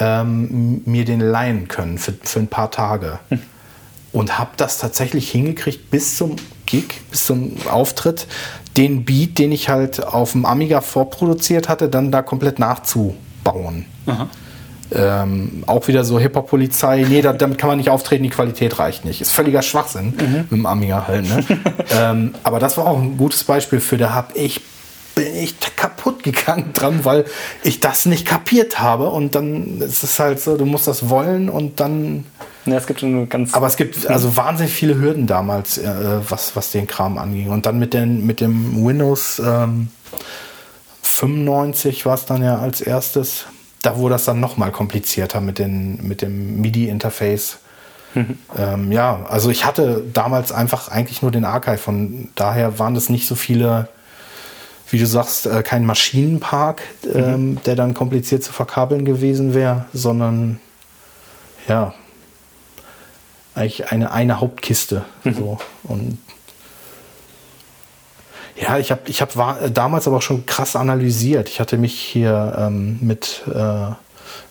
ähm, 0.00 0.80
mir 0.86 1.04
den 1.04 1.20
leihen 1.20 1.68
können 1.68 1.98
für, 1.98 2.14
für 2.22 2.38
ein 2.38 2.48
paar 2.48 2.70
Tage. 2.70 3.18
Mhm. 3.28 3.42
Und 4.10 4.38
habe 4.38 4.52
das 4.56 4.78
tatsächlich 4.78 5.30
hingekriegt 5.30 5.90
bis 5.90 6.16
zum 6.16 6.36
Gig, 6.64 7.02
bis 7.10 7.24
zum 7.24 7.56
Auftritt, 7.70 8.26
den 8.78 9.04
Beat, 9.04 9.38
den 9.38 9.52
ich 9.52 9.68
halt 9.68 10.02
auf 10.02 10.32
dem 10.32 10.46
Amiga 10.46 10.80
vorproduziert 10.80 11.68
hatte, 11.68 11.90
dann 11.90 12.10
da 12.10 12.22
komplett 12.22 12.58
nachzubauen. 12.58 13.84
Ähm, 14.90 15.64
auch 15.66 15.86
wieder 15.88 16.04
so 16.04 16.18
Hip-Hop-Polizei, 16.18 17.04
nee, 17.08 17.20
da, 17.20 17.32
damit 17.32 17.58
kann 17.58 17.68
man 17.68 17.76
nicht 17.76 17.90
auftreten, 17.90 18.22
die 18.22 18.30
Qualität 18.30 18.78
reicht 18.78 19.04
nicht. 19.04 19.20
Ist 19.20 19.32
völliger 19.32 19.62
Schwachsinn 19.62 20.14
mhm. 20.18 20.36
mit 20.48 20.50
dem 20.50 20.66
Amiga 20.66 21.06
halt. 21.06 21.28
Ne? 21.28 21.44
ähm, 21.90 22.34
aber 22.42 22.58
das 22.58 22.78
war 22.78 22.86
auch 22.86 22.98
ein 22.98 23.18
gutes 23.18 23.44
Beispiel 23.44 23.80
für, 23.80 23.98
da 23.98 24.14
habe 24.14 24.38
ich 24.38 24.62
bin 25.18 25.36
ich 25.36 25.56
kaputt 25.76 26.22
gegangen 26.22 26.72
dran, 26.72 27.04
weil 27.04 27.24
ich 27.64 27.80
das 27.80 28.06
nicht 28.06 28.24
kapiert 28.24 28.78
habe. 28.80 29.08
Und 29.08 29.34
dann 29.34 29.80
ist 29.80 30.04
es 30.04 30.18
halt 30.18 30.40
so, 30.40 30.56
du 30.56 30.64
musst 30.64 30.86
das 30.86 31.08
wollen 31.08 31.48
und 31.48 31.80
dann. 31.80 32.24
Ja, 32.66 32.76
es 32.76 32.86
gibt 32.86 33.00
schon 33.00 33.28
ganz. 33.28 33.54
Aber 33.54 33.66
es 33.66 33.76
gibt 33.76 34.06
also 34.06 34.36
wahnsinnig 34.36 34.72
viele 34.72 34.98
Hürden 34.98 35.26
damals, 35.26 35.78
äh, 35.78 36.20
was, 36.28 36.54
was 36.54 36.70
den 36.70 36.86
Kram 36.86 37.18
anging. 37.18 37.50
Und 37.50 37.66
dann 37.66 37.78
mit, 37.78 37.94
den, 37.94 38.26
mit 38.26 38.40
dem 38.40 38.84
Windows 38.84 39.42
ähm, 39.44 39.88
95 41.02 42.06
war 42.06 42.14
es 42.14 42.26
dann 42.26 42.42
ja 42.42 42.58
als 42.58 42.80
erstes. 42.80 43.46
Da 43.82 43.96
wurde 43.96 44.14
das 44.14 44.24
dann 44.24 44.40
noch 44.40 44.56
mal 44.56 44.72
komplizierter 44.72 45.40
mit, 45.40 45.58
den, 45.58 46.06
mit 46.06 46.22
dem 46.22 46.60
MIDI-Interface. 46.60 47.58
Mhm. 48.14 48.38
Ähm, 48.56 48.92
ja, 48.92 49.26
also 49.28 49.50
ich 49.50 49.64
hatte 49.64 50.02
damals 50.12 50.52
einfach 50.52 50.88
eigentlich 50.88 51.22
nur 51.22 51.30
den 51.30 51.44
Archive. 51.44 51.78
Von 51.78 52.28
daher 52.34 52.78
waren 52.78 52.94
das 52.94 53.08
nicht 53.08 53.26
so 53.26 53.34
viele 53.34 53.88
wie 54.90 54.98
du 54.98 55.06
sagst, 55.06 55.46
äh, 55.46 55.62
kein 55.62 55.84
Maschinenpark, 55.84 56.82
ähm, 57.14 57.50
mhm. 57.50 57.62
der 57.64 57.76
dann 57.76 57.94
kompliziert 57.94 58.42
zu 58.42 58.52
verkabeln 58.52 59.04
gewesen 59.04 59.54
wäre, 59.54 59.86
sondern 59.92 60.60
ja, 61.66 61.94
eigentlich 63.54 63.90
eine, 63.90 64.12
eine 64.12 64.40
Hauptkiste. 64.40 65.04
Mhm. 65.24 65.34
So. 65.34 65.58
Und 65.82 66.18
ja, 68.60 68.78
ich 68.78 68.90
habe 68.90 69.02
ich 69.06 69.20
hab 69.22 69.36
war, 69.36 69.68
damals 69.70 70.06
aber 70.06 70.16
auch 70.18 70.22
schon 70.22 70.46
krass 70.46 70.76
analysiert. 70.76 71.48
Ich 71.48 71.60
hatte 71.60 71.76
mich 71.78 71.94
hier 71.94 72.56
ähm, 72.58 72.98
mit 73.00 73.42
äh, 73.52 73.92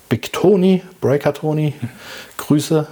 Big 0.09 0.31
Tony, 0.33 0.83
Breaker 1.01 1.33
Tony. 1.33 1.73
Grüße, 2.37 2.87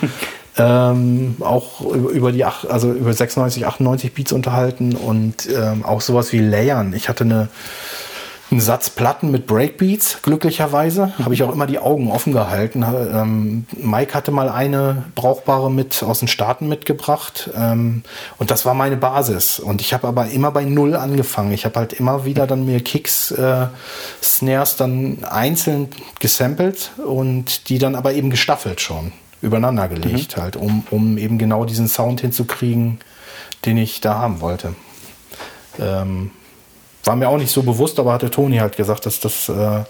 ähm, 0.56 1.36
auch 1.40 1.82
über 1.82 2.32
die 2.32 2.44
also 2.44 2.92
über 2.92 3.12
96, 3.12 3.66
98 3.66 4.14
Beats 4.14 4.32
unterhalten 4.32 4.94
und 4.94 5.48
ähm, 5.50 5.84
auch 5.84 6.00
sowas 6.00 6.32
wie 6.32 6.38
Layern. 6.38 6.94
Ich 6.94 7.08
hatte 7.08 7.24
eine, 7.24 7.48
einen 8.50 8.60
Satz 8.60 8.90
Platten 8.90 9.30
mit 9.30 9.46
Breakbeats, 9.46 10.22
glücklicherweise. 10.22 11.12
Habe 11.18 11.34
ich 11.34 11.42
auch 11.42 11.52
immer 11.52 11.66
die 11.66 11.78
Augen 11.78 12.10
offen 12.10 12.32
gehalten. 12.32 12.84
Ähm, 12.84 13.66
Mike 13.76 14.14
hatte 14.14 14.30
mal 14.30 14.48
eine 14.48 15.04
brauchbare 15.14 15.70
mit 15.70 16.02
aus 16.02 16.20
den 16.20 16.28
Staaten 16.28 16.68
mitgebracht. 16.68 17.50
Ähm, 17.56 18.02
und 18.38 18.50
das 18.50 18.64
war 18.64 18.74
meine 18.74 18.96
Basis. 18.96 19.58
Und 19.58 19.80
ich 19.80 19.92
habe 19.94 20.06
aber 20.06 20.28
immer 20.28 20.50
bei 20.50 20.64
Null 20.64 20.94
angefangen. 20.94 21.52
Ich 21.52 21.64
habe 21.64 21.80
halt 21.80 21.94
immer 21.94 22.24
wieder 22.24 22.46
dann 22.46 22.66
mir 22.66 22.80
Kicks, 22.80 23.30
äh, 23.32 23.66
Snares 24.22 24.76
dann 24.76 25.24
einzeln 25.24 25.88
gesampelt 26.20 26.92
und 27.04 27.68
die 27.68 27.78
dann 27.78 27.94
aber 27.94 28.12
eben 28.12 28.30
gestaffelt 28.30 28.80
schon 28.80 29.12
übereinander 29.44 29.88
gelegt, 29.88 30.36
mhm. 30.36 30.40
halt, 30.40 30.56
um, 30.56 30.84
um 30.90 31.18
eben 31.18 31.38
genau 31.38 31.64
diesen 31.64 31.86
Sound 31.86 32.20
hinzukriegen, 32.22 32.98
den 33.66 33.76
ich 33.76 34.00
da 34.00 34.18
haben 34.18 34.40
wollte. 34.40 34.74
Ähm, 35.78 36.30
war 37.04 37.16
mir 37.16 37.28
auch 37.28 37.38
nicht 37.38 37.52
so 37.52 37.62
bewusst, 37.62 37.98
aber 37.98 38.12
hatte 38.12 38.30
Toni 38.30 38.58
halt 38.58 38.76
gesagt, 38.76 39.06
dass 39.06 39.20
das 39.20 39.48
äh, 39.48 39.84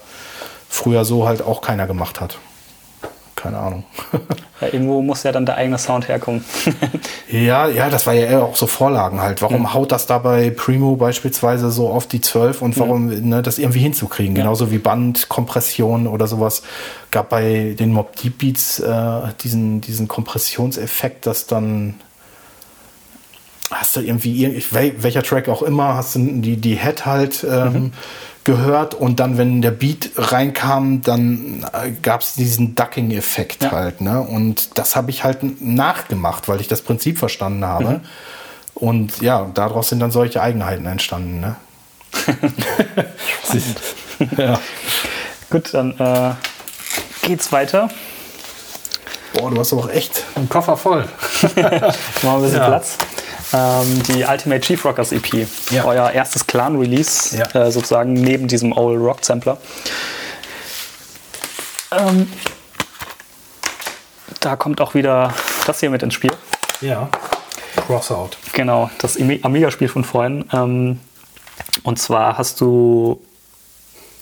früher 0.69 1.05
so 1.05 1.27
halt 1.27 1.41
auch 1.41 1.61
keiner 1.61 1.87
gemacht 1.87 2.21
hat 2.21 2.37
keine 3.45 3.59
Ahnung. 3.59 3.83
ja, 4.61 4.67
irgendwo 4.71 5.01
muss 5.01 5.21
ja 5.21 5.31
dann 5.31 5.45
der 5.45 5.55
eigene 5.55 5.77
Sound 5.77 6.07
herkommen. 6.07 6.43
ja, 7.29 7.67
ja, 7.67 7.89
das 7.89 8.07
war 8.07 8.13
ja 8.13 8.25
eher 8.25 8.43
auch 8.43 8.55
so 8.55 8.65
Vorlagen 8.65 9.21
halt. 9.21 9.43
Warum 9.43 9.61
mhm. 9.61 9.73
haut 9.73 9.91
das 9.91 10.07
da 10.07 10.17
bei 10.17 10.49
Primo 10.49 10.95
beispielsweise 10.95 11.69
so 11.69 11.89
auf 11.89 12.07
die 12.07 12.21
12 12.21 12.63
und 12.63 12.79
warum 12.79 13.05
mhm. 13.05 13.29
ne, 13.29 13.41
das 13.43 13.59
irgendwie 13.59 13.79
hinzukriegen? 13.79 14.35
Ja. 14.35 14.41
Genauso 14.41 14.71
wie 14.71 14.79
Bandkompression 14.79 16.07
oder 16.07 16.25
sowas. 16.27 16.63
Gab 17.11 17.29
bei 17.29 17.75
den 17.77 17.93
Mob 17.93 18.15
Deep 18.15 18.39
Beats 18.39 18.79
äh, 18.79 19.21
diesen, 19.43 19.79
diesen 19.79 20.07
Kompressionseffekt, 20.07 21.27
dass 21.27 21.45
dann 21.45 21.95
hast 23.75 23.95
du 23.95 24.01
irgendwie, 24.01 24.63
welcher 24.71 25.23
Track 25.23 25.49
auch 25.49 25.61
immer, 25.61 25.95
hast 25.95 26.15
du 26.15 26.19
die, 26.19 26.57
die 26.57 26.75
Head 26.75 27.05
halt 27.05 27.45
ähm, 27.49 27.73
mhm 27.73 27.91
gehört 28.45 28.93
und 28.93 29.19
dann, 29.19 29.37
wenn 29.37 29.61
der 29.61 29.71
Beat 29.71 30.11
reinkam, 30.15 31.01
dann 31.01 31.65
äh, 31.73 31.91
gab 32.01 32.21
es 32.21 32.35
diesen 32.35 32.75
Ducking-Effekt 32.75 33.63
ja. 33.63 33.71
halt. 33.71 34.01
Ne? 34.01 34.21
Und 34.21 34.77
das 34.77 34.95
habe 34.95 35.09
ich 35.09 35.23
halt 35.23 35.61
nachgemacht, 35.61 36.47
weil 36.47 36.61
ich 36.61 36.67
das 36.67 36.81
Prinzip 36.81 37.17
verstanden 37.17 37.65
habe. 37.65 37.85
Mhm. 37.85 38.01
Und 38.75 39.21
ja, 39.21 39.49
daraus 39.53 39.89
sind 39.89 39.99
dann 39.99 40.11
solche 40.11 40.41
Eigenheiten 40.41 40.85
entstanden. 40.85 41.39
Ne? 41.39 41.55
ja. 44.37 44.59
Gut, 45.49 45.73
dann 45.73 45.97
äh, 45.97 47.27
geht's 47.27 47.51
weiter. 47.51 47.89
Boah, 49.33 49.49
du 49.49 49.59
hast 49.59 49.73
aber 49.73 49.85
auch 49.85 49.89
echt 49.89 50.23
einen 50.35 50.49
Koffer 50.49 50.77
voll. 50.77 51.01
Machen 51.41 51.55
wir 51.55 52.31
ein 52.31 52.41
bisschen 52.41 52.57
ja. 52.57 52.67
Platz 52.67 52.97
ähm, 53.53 54.03
die 54.03 54.23
Ultimate 54.23 54.61
Chief 54.61 54.83
Rockers 54.83 55.11
EP. 55.11 55.47
Ja. 55.71 55.85
Euer 55.85 56.11
erstes 56.11 56.45
Clan-Release, 56.47 57.37
ja. 57.37 57.47
äh, 57.53 57.71
sozusagen 57.71 58.13
neben 58.13 58.47
diesem 58.47 58.71
Old 58.71 58.99
Rock 58.99 59.23
Sampler. 59.23 59.57
Ähm, 61.91 62.31
da 64.39 64.55
kommt 64.55 64.81
auch 64.81 64.93
wieder 64.93 65.33
das 65.65 65.79
hier 65.79 65.89
mit 65.89 66.03
ins 66.03 66.13
Spiel. 66.13 66.33
Ja. 66.81 67.09
Crossout. 67.75 68.31
Genau, 68.53 68.89
das 68.99 69.17
Amiga-Spiel 69.17 69.87
von 69.87 70.03
vorhin. 70.03 70.45
Ähm, 70.53 70.99
und 71.83 71.99
zwar 71.99 72.37
hast 72.37 72.61
du 72.61 73.21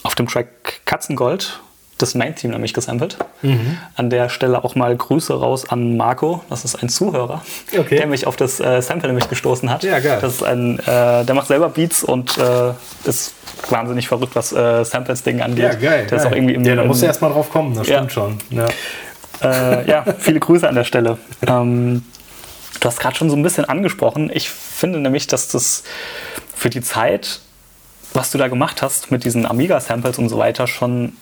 auf 0.04 0.16
dem 0.16 0.28
Track 0.28 0.82
Katzengold 0.86 1.62
das 2.04 2.16
Main-Team 2.16 2.52
nämlich 2.52 2.74
gesampelt. 2.74 3.18
Mhm. 3.42 3.78
An 3.96 4.10
der 4.10 4.30
Stelle 4.30 4.64
auch 4.64 4.76
mal 4.76 4.96
Grüße 4.96 5.34
raus 5.34 5.68
an 5.70 5.98
Marco, 5.98 6.44
das 6.50 6.66
ist 6.66 6.76
ein 6.76 6.90
Zuhörer, 6.90 7.42
okay. 7.78 7.98
der 7.98 8.08
mich 8.08 8.28
auf 8.28 8.36
das 8.36 8.60
äh, 8.60 8.82
Sample 8.82 9.08
nämlich 9.08 9.30
gestoßen 9.30 9.70
hat. 9.70 9.84
Ja, 9.84 10.00
geil. 10.00 10.20
Das 10.22 10.34
ist 10.36 10.44
ein, 10.44 10.80
äh, 10.80 11.26
der 11.26 11.34
macht 11.34 11.48
selber 11.48 11.70
Beats 11.70 12.04
und 12.04 12.38
äh, 12.38 12.74
ist 13.06 13.34
wahnsinnig 13.70 14.08
verrückt, 14.08 14.36
was 14.36 14.52
äh, 14.52 14.84
Samples-Ding 14.84 15.42
angeht. 15.42 15.64
Ja, 15.64 15.74
geil. 15.74 16.08
Der 16.08 16.18
ist 16.18 16.26
auch 16.26 16.32
irgendwie 16.32 16.54
im, 16.54 16.66
ja, 16.66 16.76
da 16.76 16.84
musst 16.84 17.02
du 17.02 17.06
erstmal 17.06 17.32
drauf 17.32 17.50
kommen, 17.50 17.76
das 17.76 17.88
stimmt 17.88 18.12
schon. 18.12 18.38
Ja. 18.50 18.68
Äh, 19.42 19.90
ja, 19.90 20.06
viele 20.20 20.40
Grüße 20.40 20.68
an 20.68 20.76
der 20.76 20.84
Stelle. 20.84 21.18
Ähm, 21.48 22.04
du 22.80 22.88
hast 22.88 23.00
gerade 23.00 23.16
schon 23.16 23.30
so 23.30 23.36
ein 23.36 23.44
bisschen 23.44 23.66
angesprochen. 23.66 24.30
Ich 24.34 24.50
finde 24.50 25.00
nämlich, 25.00 25.28
dass 25.28 25.48
das 25.48 25.84
für 26.56 26.70
die 26.70 26.82
Zeit, 26.82 27.40
was 28.14 28.32
du 28.32 28.38
da 28.38 28.48
gemacht 28.48 28.82
hast 28.82 29.12
mit 29.12 29.24
diesen 29.24 29.46
Amiga-Samples 29.46 30.20
und 30.20 30.30
so 30.30 30.38
weiter, 30.38 30.68
schon 30.68 31.14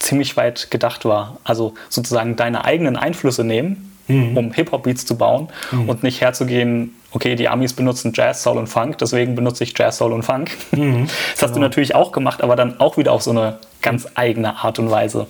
ziemlich 0.00 0.36
weit 0.36 0.70
gedacht 0.70 1.04
war. 1.04 1.38
Also 1.44 1.74
sozusagen 1.88 2.34
deine 2.34 2.64
eigenen 2.64 2.96
Einflüsse 2.96 3.44
nehmen, 3.44 3.96
mhm. 4.08 4.36
um 4.36 4.52
Hip-Hop-Beats 4.52 5.06
zu 5.06 5.16
bauen 5.16 5.48
mhm. 5.70 5.88
und 5.88 6.02
nicht 6.02 6.20
herzugehen, 6.20 6.96
okay, 7.12 7.36
die 7.36 7.48
Amis 7.48 7.72
benutzen 7.72 8.12
Jazz, 8.14 8.42
Soul 8.42 8.58
und 8.58 8.66
Funk, 8.66 8.98
deswegen 8.98 9.34
benutze 9.34 9.64
ich 9.64 9.76
Jazz, 9.76 9.98
Soul 9.98 10.12
und 10.12 10.22
Funk. 10.22 10.50
Mhm. 10.72 11.06
Das 11.32 11.42
hast 11.42 11.50
genau. 11.50 11.54
du 11.54 11.60
natürlich 11.60 11.94
auch 11.94 12.12
gemacht, 12.12 12.42
aber 12.42 12.56
dann 12.56 12.80
auch 12.80 12.96
wieder 12.96 13.12
auf 13.12 13.22
so 13.22 13.30
eine 13.30 13.58
ganz 13.82 14.06
eigene 14.14 14.56
Art 14.56 14.78
und 14.78 14.90
Weise. 14.90 15.26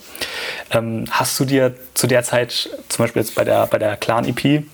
Ähm, 0.71 1.05
hast 1.11 1.39
du 1.39 1.45
dir 1.45 1.75
zu 1.95 2.07
der 2.07 2.23
Zeit, 2.23 2.71
zum 2.89 3.05
Beispiel 3.05 3.23
jetzt 3.23 3.35
bei 3.35 3.45
der, 3.45 3.66
bei 3.66 3.79
der 3.79 3.97
Clan-EP, 3.97 4.64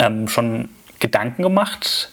ähm, 0.00 0.28
schon 0.28 0.68
Gedanken 0.98 1.42
gemacht, 1.42 2.10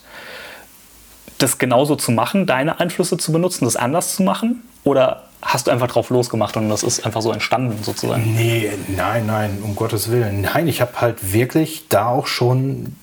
das 1.38 1.58
genauso 1.58 1.96
zu 1.96 2.12
machen, 2.12 2.46
deine 2.46 2.80
Einflüsse 2.80 3.18
zu 3.18 3.32
benutzen, 3.32 3.66
das 3.66 3.76
anders 3.76 4.16
zu 4.16 4.24
machen? 4.24 4.64
Oder 4.84 5.25
hast 5.42 5.68
du 5.68 5.72
einfach 5.72 5.88
drauf 5.88 6.10
losgemacht 6.10 6.58
und 6.58 6.70
das 6.70 6.84
ist 6.84 7.06
einfach 7.06 7.22
so 7.22 7.32
entstanden 7.32 7.84
sozusagen? 7.84 8.36
Nee, 8.36 8.72
nein, 8.88 9.26
nein, 9.26 9.60
um 9.64 9.76
Gottes 9.76 10.10
Willen. 10.12 10.42
Nein, 10.42 10.68
ich 10.68 10.82
habe 10.82 11.00
halt 11.00 11.34
wirklich 11.34 11.88
da 11.88 12.08
auch 12.08 12.28
schon 12.28 12.96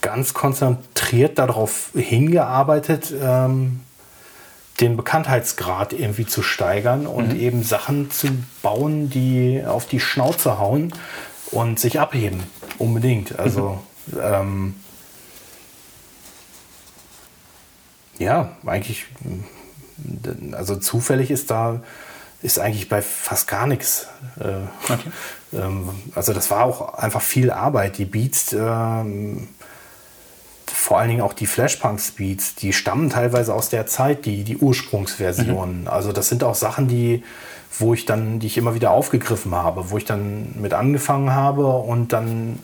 ganz 0.00 0.34
konzentriert 0.34 1.38
darauf 1.38 1.90
hingearbeitet, 1.94 3.14
ähm, 3.22 3.80
den 4.80 4.96
Bekanntheitsgrad 4.96 5.92
irgendwie 5.92 6.26
zu 6.26 6.42
steigern 6.42 7.06
und 7.06 7.34
mhm. 7.34 7.40
eben 7.40 7.62
Sachen 7.62 8.10
zu 8.10 8.28
bauen, 8.62 9.10
die 9.10 9.62
auf 9.64 9.86
die 9.86 10.00
Schnauze 10.00 10.58
hauen 10.58 10.92
und 11.50 11.78
sich 11.78 12.00
abheben. 12.00 12.42
Unbedingt. 12.78 13.38
Also 13.38 13.78
mhm. 14.06 14.18
ähm, 14.20 14.74
ja, 18.18 18.56
eigentlich 18.66 19.06
also 20.52 20.76
zufällig 20.76 21.30
ist 21.30 21.50
da 21.50 21.80
ist 22.42 22.58
eigentlich 22.58 22.88
bei 22.88 23.02
fast 23.02 23.46
gar 23.46 23.66
nichts. 23.66 24.08
Äh, 24.38 24.92
okay. 24.92 25.10
ähm, 25.52 25.88
also 26.14 26.32
das 26.32 26.50
war 26.50 26.64
auch 26.64 26.94
einfach 26.94 27.22
viel 27.22 27.50
Arbeit. 27.50 27.98
Die 27.98 28.04
Beats, 28.04 28.52
ähm, 28.52 29.48
vor 30.66 30.98
allen 30.98 31.10
Dingen 31.10 31.20
auch 31.20 31.34
die 31.34 31.46
Flashpunk-Beats, 31.46 32.56
die 32.56 32.72
stammen 32.72 33.10
teilweise 33.10 33.54
aus 33.54 33.68
der 33.68 33.86
Zeit, 33.86 34.26
die, 34.26 34.42
die 34.42 34.56
Ursprungsversionen. 34.56 35.82
Mhm. 35.82 35.88
Also 35.88 36.12
das 36.12 36.28
sind 36.28 36.42
auch 36.42 36.56
Sachen, 36.56 36.88
die, 36.88 37.22
wo 37.78 37.94
ich 37.94 38.06
dann, 38.06 38.40
die 38.40 38.48
ich 38.48 38.58
immer 38.58 38.74
wieder 38.74 38.90
aufgegriffen 38.90 39.54
habe, 39.54 39.90
wo 39.90 39.98
ich 39.98 40.04
dann 40.04 40.54
mit 40.60 40.74
angefangen 40.74 41.32
habe 41.32 41.66
und 41.66 42.12
dann 42.12 42.58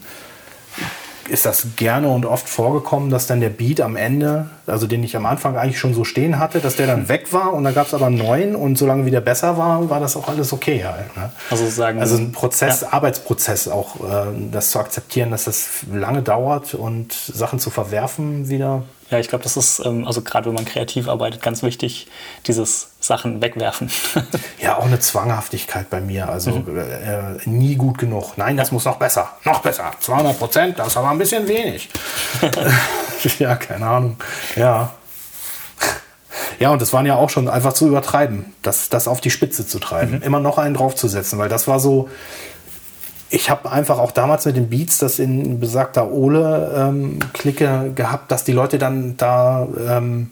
ist 1.29 1.47
das 1.47 1.67
gerne 1.77 2.09
und 2.09 2.27
oft 2.27 2.49
vorgekommen, 2.49 3.11
dass 3.11 3.27
dann 3.27 3.41
der 3.41 3.51
Beat 3.51 3.81
am 3.81 3.97
Ende, 3.97 4.49
also 4.67 4.87
den 4.87 5.03
ich 5.03 5.17
am 5.17 5.27
Anfang 5.27 5.57
eigentlich 5.57 5.79
schon 5.79 5.95
so 5.95 6.05
stehen 6.05 6.39
hatte, 6.39 6.61
dass 6.61 6.77
der 6.77 6.87
dann 6.87 7.09
weg 7.09 7.33
war 7.33 7.53
und 7.53 7.65
dann 7.65 7.75
gab 7.75 7.87
es 7.87 7.95
aber 7.95 8.07
einen 8.07 8.19
neuen 8.19 8.57
und 8.57 8.77
solange 8.77 9.07
wieder 9.07 9.21
besser 9.21 9.57
war, 9.59 9.89
war 9.91 10.01
das 10.01 10.17
auch 10.17 10.29
alles 10.29 10.53
okay 10.53 10.85
halt. 10.85 11.17
Ne? 11.17 11.31
Also 11.51 11.69
sagen 11.69 12.01
Also 12.01 12.17
ein 12.17 12.33
Prozess, 12.33 12.83
ja. 12.83 12.93
Arbeitsprozess 12.93 13.69
auch, 13.69 13.97
äh, 13.97 14.27
das 14.51 14.71
zu 14.71 14.79
akzeptieren, 14.79 15.31
dass 15.31 15.45
das 15.45 15.69
lange 15.93 16.23
dauert 16.23 16.75
und 16.75 17.13
Sachen 17.13 17.59
zu 17.59 17.71
verwerfen 17.71 18.49
wieder 18.49 18.83
ja, 19.11 19.19
ich 19.19 19.29
glaube, 19.29 19.43
das 19.45 19.57
ist, 19.57 19.81
ähm, 19.85 20.07
also 20.07 20.21
gerade 20.21 20.47
wenn 20.47 20.55
man 20.55 20.67
kreativ 20.67 21.09
arbeitet, 21.09 21.41
ganz 21.41 21.63
wichtig, 21.63 22.09
dieses 22.47 22.91
Sachen 23.09 23.43
wegwerfen. 23.43 23.91
ja, 24.61 24.77
auch 24.77 24.87
eine 24.87 25.01
Zwanghaftigkeit 25.01 25.91
bei 25.91 26.01
mir. 26.01 26.29
Also 26.29 26.53
mhm. 26.53 26.79
äh, 26.79 27.49
nie 27.49 27.75
gut 27.75 27.99
genug. 27.99 28.35
Nein, 28.37 28.57
das 28.57 28.71
muss 28.71 28.85
noch 28.85 28.97
besser. 28.97 29.31
Noch 29.45 29.61
besser. 29.61 29.91
200 29.99 30.39
Prozent, 30.39 30.79
das 30.79 30.89
ist 30.89 30.97
aber 30.97 31.11
ein 31.11 31.19
bisschen 31.19 31.49
wenig. 31.49 31.89
ja, 33.39 33.57
keine 33.57 33.87
Ahnung. 33.87 34.17
Ja. 34.55 34.93
Ja, 36.61 36.71
und 36.71 36.83
das 36.83 36.93
waren 36.93 37.07
ja 37.07 37.17
auch 37.17 37.31
schon 37.31 37.49
einfach 37.49 37.73
zu 37.73 37.87
übertreiben, 37.89 38.53
das, 38.63 38.89
das 38.89 39.09
auf 39.09 39.21
die 39.21 39.31
Spitze 39.31 39.67
zu 39.67 39.79
treiben. 39.79 40.17
Mhm. 40.17 40.23
Immer 40.23 40.41
noch 40.41 40.59
einen 40.59 40.75
draufzusetzen, 40.75 41.39
weil 41.39 41.49
das 41.49 41.69
war 41.69 41.81
so, 41.81 42.09
ich 43.31 43.51
habe 43.51 43.71
einfach 43.71 43.99
auch 43.99 44.11
damals 44.11 44.45
mit 44.45 44.57
den 44.57 44.69
Beats 44.69 44.99
das 44.99 45.19
in 45.19 45.61
besagter 45.61 46.11
Ole-Clique 46.11 47.65
ähm, 47.65 47.95
gehabt, 47.95 48.31
dass 48.31 48.45
die 48.45 48.53
Leute 48.53 48.79
dann 48.79 49.17
da 49.17 49.67
ähm, 49.89 50.31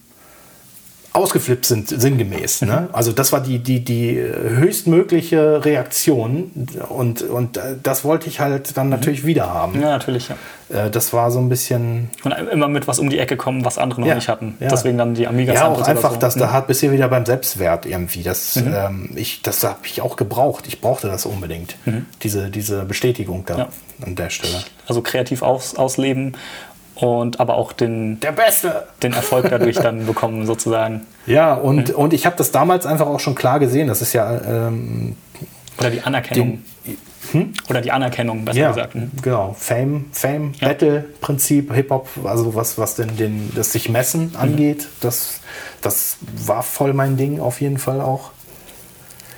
ausgeflippt 1.16 1.66
sind, 1.66 1.88
sinngemäß. 1.88 2.62
Ne? 2.62 2.88
Mhm. 2.88 2.94
Also 2.94 3.12
das 3.12 3.32
war 3.32 3.40
die, 3.40 3.58
die, 3.58 3.84
die 3.84 4.16
höchstmögliche 4.16 5.64
Reaktion 5.64 6.50
und, 6.88 7.22
und 7.22 7.56
äh, 7.56 7.76
das 7.82 8.04
wollte 8.04 8.28
ich 8.28 8.40
halt 8.40 8.76
dann 8.76 8.86
mhm. 8.86 8.92
natürlich 8.92 9.22
mhm. 9.22 9.28
wieder 9.28 9.52
haben. 9.52 9.80
Ja, 9.80 9.90
natürlich, 9.90 10.28
ja. 10.28 10.36
Äh, 10.68 10.90
das 10.90 11.12
war 11.12 11.30
so 11.30 11.38
ein 11.38 11.48
bisschen... 11.48 12.10
Und 12.24 12.32
immer 12.32 12.68
mit 12.68 12.86
was 12.88 12.98
um 12.98 13.10
die 13.10 13.18
Ecke 13.18 13.36
kommen, 13.36 13.64
was 13.64 13.78
andere 13.78 14.00
noch 14.00 14.08
ja, 14.08 14.14
nicht 14.14 14.28
hatten. 14.28 14.56
Ja. 14.60 14.68
Deswegen 14.68 14.98
dann 14.98 15.14
die 15.14 15.26
amiga 15.26 15.54
Ja, 15.54 15.68
auch 15.68 15.82
einfach, 15.82 16.12
so. 16.12 16.18
dass 16.18 16.34
da 16.34 16.52
hat 16.52 16.66
bisher 16.66 16.92
wieder 16.92 17.08
beim 17.08 17.26
Selbstwert 17.26 17.86
irgendwie. 17.86 18.22
Das, 18.22 18.56
mhm. 18.56 18.74
ähm, 18.74 19.10
ich, 19.14 19.42
das 19.42 19.64
habe 19.64 19.78
ich 19.84 20.00
auch 20.02 20.16
gebraucht. 20.16 20.66
Ich 20.66 20.80
brauchte 20.80 21.08
das 21.08 21.26
unbedingt. 21.26 21.76
Mhm. 21.86 22.06
Diese, 22.22 22.50
diese 22.50 22.84
Bestätigung 22.84 23.44
da 23.46 23.68
an 24.04 24.14
der 24.14 24.30
Stelle. 24.30 24.62
Also 24.86 25.02
kreativ 25.02 25.42
aus, 25.42 25.76
ausleben 25.76 26.34
und 26.97 27.40
aber 27.40 27.55
auch 27.55 27.72
den, 27.72 28.18
Der 28.20 28.32
Beste. 28.32 28.86
den 29.03 29.12
Erfolg 29.12 29.49
dadurch 29.51 29.76
dann 29.76 30.07
bekommen, 30.07 30.47
sozusagen. 30.47 31.07
Ja, 31.26 31.55
und, 31.55 31.90
mhm. 31.90 31.94
und 31.94 32.12
ich 32.14 32.26
habe 32.26 32.36
das 32.36 32.53
damals 32.53 32.86
einfach 32.86 33.07
auch 33.07 33.20
schon 33.20 33.34
klar 33.34 33.61
gesehen. 33.61 33.88
Das 33.88 34.03
ist 34.03 34.12
ja. 34.12 34.40
Ähm, 34.40 35.16
Oder 35.78 35.90
die 35.90 36.01
Anerkennung. 36.01 36.62
Den, 36.86 36.99
hm? 37.32 37.53
Oder 37.68 37.80
die 37.80 37.92
Anerkennung, 37.92 38.44
besser 38.44 38.59
ja, 38.59 38.68
gesagt. 38.68 38.94
Mhm. 38.94 39.11
Genau, 39.20 39.55
Fame, 39.59 40.07
Fame, 40.12 40.53
ja. 40.61 40.68
Battle-Prinzip, 40.68 41.74
Hip-Hop, 41.74 42.09
also 42.24 42.55
was, 42.55 42.78
was 42.78 42.94
denn 42.94 43.16
den, 43.16 43.53
das 43.55 43.72
sich 43.72 43.88
messen 43.88 44.30
mhm. 44.30 44.36
angeht, 44.36 44.88
das, 45.01 45.40
das 45.82 46.16
war 46.47 46.62
voll 46.62 46.94
mein 46.94 47.16
Ding 47.16 47.40
auf 47.40 47.61
jeden 47.61 47.78
Fall 47.78 48.01
auch. 48.01 48.30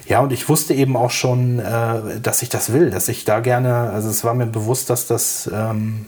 Ja, 0.07 0.21
und 0.21 0.33
ich 0.33 0.49
wusste 0.49 0.75
eben 0.75 0.97
auch 0.97 1.11
schon, 1.11 1.59
äh, 1.59 2.21
dass 2.23 2.43
ich 2.43 2.49
das 2.49 2.73
will, 2.73 2.91
dass 2.91 3.09
ich 3.09 3.25
da 3.25 3.41
gerne, 3.41 3.91
also 3.91 4.09
es 4.09 4.25
war 4.25 4.35
mir 4.35 4.47
bewusst, 4.47 4.91
dass 4.91 5.07
das 5.07 5.51
ähm, 5.53 6.07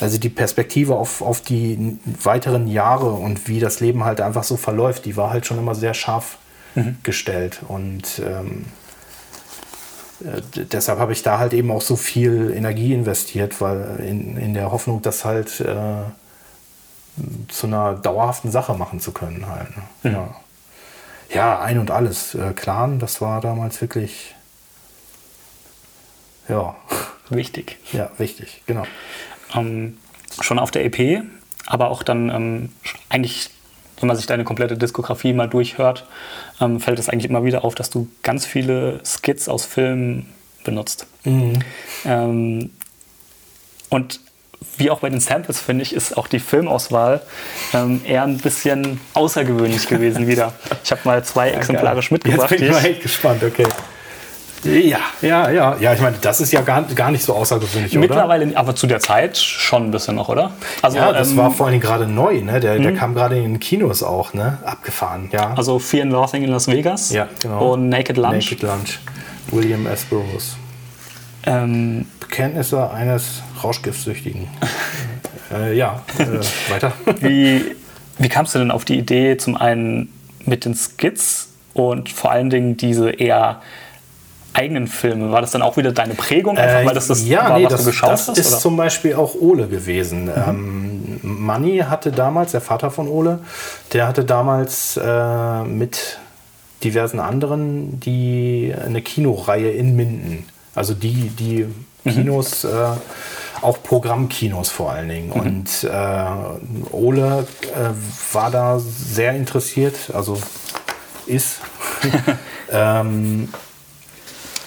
also 0.00 0.18
die 0.18 0.30
Perspektive 0.30 0.96
auf, 0.96 1.20
auf 1.20 1.40
die 1.42 1.98
weiteren 2.22 2.66
Jahre 2.66 3.12
und 3.12 3.48
wie 3.48 3.60
das 3.60 3.80
Leben 3.80 4.04
halt 4.04 4.20
einfach 4.20 4.44
so 4.44 4.56
verläuft, 4.56 5.04
die 5.04 5.16
war 5.16 5.30
halt 5.30 5.46
schon 5.46 5.58
immer 5.58 5.74
sehr 5.74 5.94
scharf 5.94 6.38
mhm. 6.74 6.96
gestellt. 7.02 7.60
Und 7.68 8.20
ähm, 8.24 8.64
äh, 10.24 10.40
deshalb 10.64 10.98
habe 10.98 11.12
ich 11.12 11.22
da 11.22 11.38
halt 11.38 11.52
eben 11.52 11.70
auch 11.70 11.82
so 11.82 11.96
viel 11.96 12.52
Energie 12.56 12.94
investiert, 12.94 13.60
weil 13.60 14.00
in, 14.00 14.36
in 14.38 14.54
der 14.54 14.72
Hoffnung, 14.72 15.02
das 15.02 15.24
halt 15.24 15.60
äh, 15.60 16.02
zu 17.48 17.66
einer 17.66 17.94
dauerhaften 17.94 18.50
Sache 18.50 18.74
machen 18.74 19.00
zu 19.00 19.12
können 19.12 19.46
halt. 19.48 19.76
Ne? 19.76 19.82
Mhm. 20.02 20.12
Ja. 20.12 20.34
ja, 21.34 21.60
ein 21.60 21.78
und 21.78 21.90
alles. 21.90 22.34
Äh, 22.34 22.54
Clan, 22.54 22.98
das 23.00 23.20
war 23.20 23.40
damals 23.42 23.80
wirklich 23.80 24.34
ja. 26.48 26.74
Wichtig. 27.28 27.78
Ja, 27.92 28.10
wichtig, 28.18 28.62
genau 28.66 28.84
ähm, 29.54 29.96
schon 30.40 30.58
auf 30.58 30.70
der 30.70 30.84
EP, 30.84 31.22
aber 31.66 31.90
auch 31.90 32.02
dann 32.02 32.30
ähm, 32.30 32.68
eigentlich, 33.08 33.50
wenn 33.98 34.06
man 34.06 34.16
sich 34.16 34.26
deine 34.26 34.44
komplette 34.44 34.76
Diskografie 34.76 35.32
mal 35.32 35.48
durchhört, 35.48 36.06
ähm, 36.60 36.80
fällt 36.80 36.98
es 36.98 37.08
eigentlich 37.08 37.28
immer 37.28 37.44
wieder 37.44 37.64
auf, 37.64 37.74
dass 37.74 37.90
du 37.90 38.08
ganz 38.22 38.46
viele 38.46 39.00
Skits 39.04 39.48
aus 39.48 39.64
Filmen 39.64 40.26
benutzt. 40.64 41.06
Mhm. 41.24 41.58
Ähm, 42.04 42.70
und 43.88 44.20
wie 44.76 44.90
auch 44.90 45.00
bei 45.00 45.08
den 45.08 45.20
Samples, 45.20 45.60
finde 45.60 45.82
ich, 45.82 45.94
ist 45.94 46.16
auch 46.16 46.26
die 46.26 46.38
Filmauswahl 46.38 47.22
ähm, 47.72 48.02
eher 48.04 48.24
ein 48.24 48.38
bisschen 48.38 49.00
außergewöhnlich 49.14 49.88
gewesen 49.88 50.26
wieder. 50.28 50.52
Ich 50.84 50.90
habe 50.90 51.00
mal 51.04 51.24
zwei 51.24 51.50
exemplarisch 51.50 52.10
mitgebracht. 52.10 52.50
Jetzt 52.50 52.60
bin 52.60 52.68
ich 52.68 52.74
mal 52.74 52.84
echt 52.84 53.02
gespannt, 53.02 53.42
okay. 53.42 53.66
Ja, 54.64 54.98
ja, 55.22 55.50
ja. 55.50 55.76
Ja, 55.80 55.94
ich 55.94 56.00
meine, 56.00 56.16
das 56.20 56.40
ist 56.40 56.52
ja 56.52 56.60
gar, 56.60 56.82
gar 56.82 57.10
nicht 57.10 57.24
so 57.24 57.34
außergewöhnlich, 57.34 57.94
Mittlerweile, 57.94 58.46
oder? 58.46 58.58
aber 58.58 58.74
zu 58.74 58.86
der 58.86 59.00
Zeit 59.00 59.38
schon 59.38 59.84
ein 59.84 59.90
bisschen 59.90 60.16
noch, 60.16 60.28
oder? 60.28 60.52
Also, 60.82 60.98
ja, 60.98 61.12
das 61.12 61.30
ähm, 61.30 61.38
war 61.38 61.50
vor 61.50 61.68
allem 61.68 61.80
gerade 61.80 62.06
neu, 62.06 62.42
ne? 62.42 62.60
Der, 62.60 62.78
der 62.78 62.92
mhm. 62.92 62.96
kam 62.96 63.14
gerade 63.14 63.36
in 63.36 63.44
den 63.44 63.60
Kinos 63.60 64.02
auch, 64.02 64.34
ne? 64.34 64.58
Abgefahren, 64.64 65.30
ja. 65.32 65.54
Also 65.54 65.78
Fear 65.78 66.04
and 66.04 66.12
Loathing 66.12 66.42
in 66.42 66.50
Las 66.50 66.68
Vegas 66.68 67.10
ja, 67.10 67.28
genau. 67.40 67.72
und 67.72 67.88
Naked 67.88 68.16
Lunch. 68.16 68.50
Naked 68.50 68.62
Lunch. 68.62 68.98
William 69.50 69.86
S. 69.86 70.04
Burroughs. 70.04 70.56
Ähm, 71.46 72.06
Bekenntnisse 72.20 72.90
eines 72.90 73.42
Rauschgiftsüchtigen. 73.64 74.48
äh, 75.52 75.74
ja, 75.74 76.02
äh, 76.18 76.70
weiter. 76.70 76.92
wie, 77.20 77.76
wie 78.18 78.28
kamst 78.28 78.54
du 78.54 78.58
denn 78.58 78.70
auf 78.70 78.84
die 78.84 78.98
Idee, 78.98 79.38
zum 79.38 79.56
einen 79.56 80.12
mit 80.44 80.66
den 80.66 80.74
Skits 80.74 81.48
und 81.72 82.10
vor 82.10 82.30
allen 82.30 82.50
Dingen 82.50 82.76
diese 82.76 83.10
eher 83.10 83.62
eigenen 84.52 84.86
Filme? 84.86 85.32
War 85.32 85.40
das 85.40 85.50
dann 85.50 85.62
auch 85.62 85.76
wieder 85.76 85.92
deine 85.92 86.14
Prägung, 86.14 86.58
einfach, 86.58 86.84
weil 86.84 86.94
das 86.94 87.06
das 87.06 87.26
ja, 87.26 87.50
war, 87.50 87.58
nee, 87.58 87.64
was 87.64 87.72
das, 87.72 87.80
du 87.84 87.90
geschaut 87.90 88.10
das 88.10 88.20
hast? 88.20 88.28
Das 88.28 88.38
ist 88.38 88.52
oder? 88.52 88.60
zum 88.60 88.76
Beispiel 88.76 89.14
auch 89.14 89.34
Ole 89.34 89.68
gewesen. 89.68 90.24
Mhm. 90.24 90.32
Ähm, 90.46 91.20
Manni 91.22 91.78
hatte 91.78 92.12
damals, 92.12 92.52
der 92.52 92.60
Vater 92.60 92.90
von 92.90 93.08
Ole, 93.08 93.40
der 93.92 94.06
hatte 94.06 94.24
damals 94.24 94.96
äh, 94.96 95.64
mit 95.64 96.18
diversen 96.84 97.20
anderen 97.20 98.00
die 98.00 98.74
eine 98.84 99.02
Kinoreihe 99.02 99.70
in 99.70 99.96
Minden. 99.96 100.46
Also 100.74 100.94
die, 100.94 101.30
die 101.30 101.66
mhm. 102.04 102.10
Kinos, 102.10 102.64
mhm. 102.64 102.70
äh, 102.70 103.62
auch 103.62 103.82
Programmkinos 103.82 104.70
vor 104.70 104.92
allen 104.92 105.08
Dingen. 105.08 105.28
Mhm. 105.28 105.40
Und 105.40 105.84
äh, 105.84 106.94
Ole 106.94 107.46
äh, 107.62 108.34
war 108.34 108.50
da 108.50 108.78
sehr 108.78 109.34
interessiert, 109.34 110.10
also 110.12 110.38
ist. 111.26 111.60
ähm, 112.72 113.48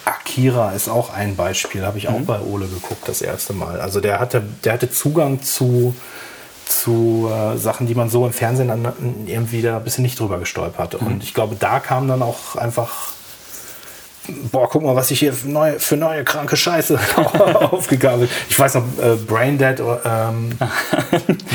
Akira 0.04 0.72
ist 0.72 0.88
auch 0.88 1.12
ein 1.12 1.36
Beispiel, 1.36 1.84
habe 1.84 1.98
ich 1.98 2.08
auch 2.08 2.18
mhm. 2.18 2.26
bei 2.26 2.40
Ole 2.40 2.66
geguckt 2.66 3.08
das 3.08 3.22
erste 3.22 3.52
Mal. 3.52 3.80
Also 3.80 4.00
der 4.00 4.20
hatte, 4.20 4.42
der 4.64 4.74
hatte 4.74 4.90
Zugang 4.90 5.42
zu, 5.42 5.94
zu 6.66 7.30
äh, 7.32 7.56
Sachen, 7.56 7.86
die 7.86 7.94
man 7.94 8.10
so 8.10 8.26
im 8.26 8.32
Fernsehen 8.32 8.68
dann 8.68 8.92
irgendwie 9.26 9.62
da 9.62 9.78
ein 9.78 9.84
bisschen 9.84 10.02
nicht 10.02 10.20
drüber 10.20 10.38
gestolpert. 10.38 11.00
Mhm. 11.00 11.06
Und 11.06 11.22
ich 11.22 11.32
glaube, 11.32 11.56
da 11.58 11.80
kam 11.80 12.06
dann 12.08 12.22
auch 12.22 12.56
einfach, 12.56 13.14
boah, 14.52 14.68
guck 14.68 14.82
mal, 14.82 14.94
was 14.94 15.10
ich 15.10 15.20
hier 15.20 15.32
für 15.32 15.48
neue, 15.48 15.80
für 15.80 15.96
neue 15.96 16.24
kranke 16.24 16.56
Scheiße 16.56 16.98
aufgegabelt. 17.70 18.30
Ich 18.48 18.58
weiß 18.58 18.74
noch, 18.74 18.84
äh, 19.00 19.16
Braindead, 19.16 19.80
ähm, 19.80 20.50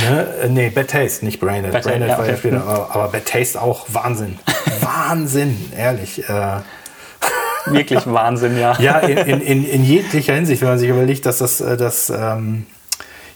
ne? 0.10 0.28
Äh, 0.44 0.50
nee, 0.50 0.70
Bad 0.70 0.90
Taste, 0.90 1.26
nicht 1.26 1.40
Braindead. 1.40 1.72
Bad 1.72 1.84
Braindead 1.84 2.10
ja, 2.10 2.18
war 2.18 2.24
okay. 2.24 2.32
ja 2.32 2.38
später, 2.38 2.64
aber, 2.64 2.96
aber 2.96 3.08
Bad 3.10 3.26
Taste 3.26 3.62
auch 3.62 3.86
Wahnsinn. 3.90 4.40
Wahnsinn, 4.82 5.72
ehrlich. 5.76 6.28
Äh, 6.28 6.62
wirklich 7.66 8.06
Wahnsinn, 8.06 8.58
ja. 8.58 8.78
Ja, 8.80 9.00
in, 9.00 9.42
in, 9.42 9.66
in, 9.66 9.84
jeglicher 9.84 10.34
Hinsicht, 10.34 10.62
wenn 10.62 10.70
man 10.70 10.80
sich 10.80 10.90
überlegt, 10.90 11.26
dass 11.26 11.40
das, 11.40 11.62
äh, 11.62 11.78
dass, 11.78 12.10
ähm, 12.10 12.66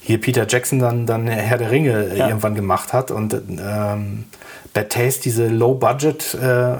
hier 0.03 0.19
Peter 0.19 0.45
Jackson 0.47 0.79
dann, 0.79 1.05
dann 1.05 1.27
Herr 1.27 1.57
der 1.57 1.71
Ringe 1.71 2.15
ja. 2.15 2.27
irgendwann 2.27 2.55
gemacht 2.55 2.91
hat 2.91 3.09
und 3.09 3.33
ähm, 3.33 4.25
Bad 4.73 4.89
Taste, 4.89 5.21
diese 5.21 5.47
Low-Budget 5.47 6.37
äh, 6.41 6.73
äh, 6.73 6.77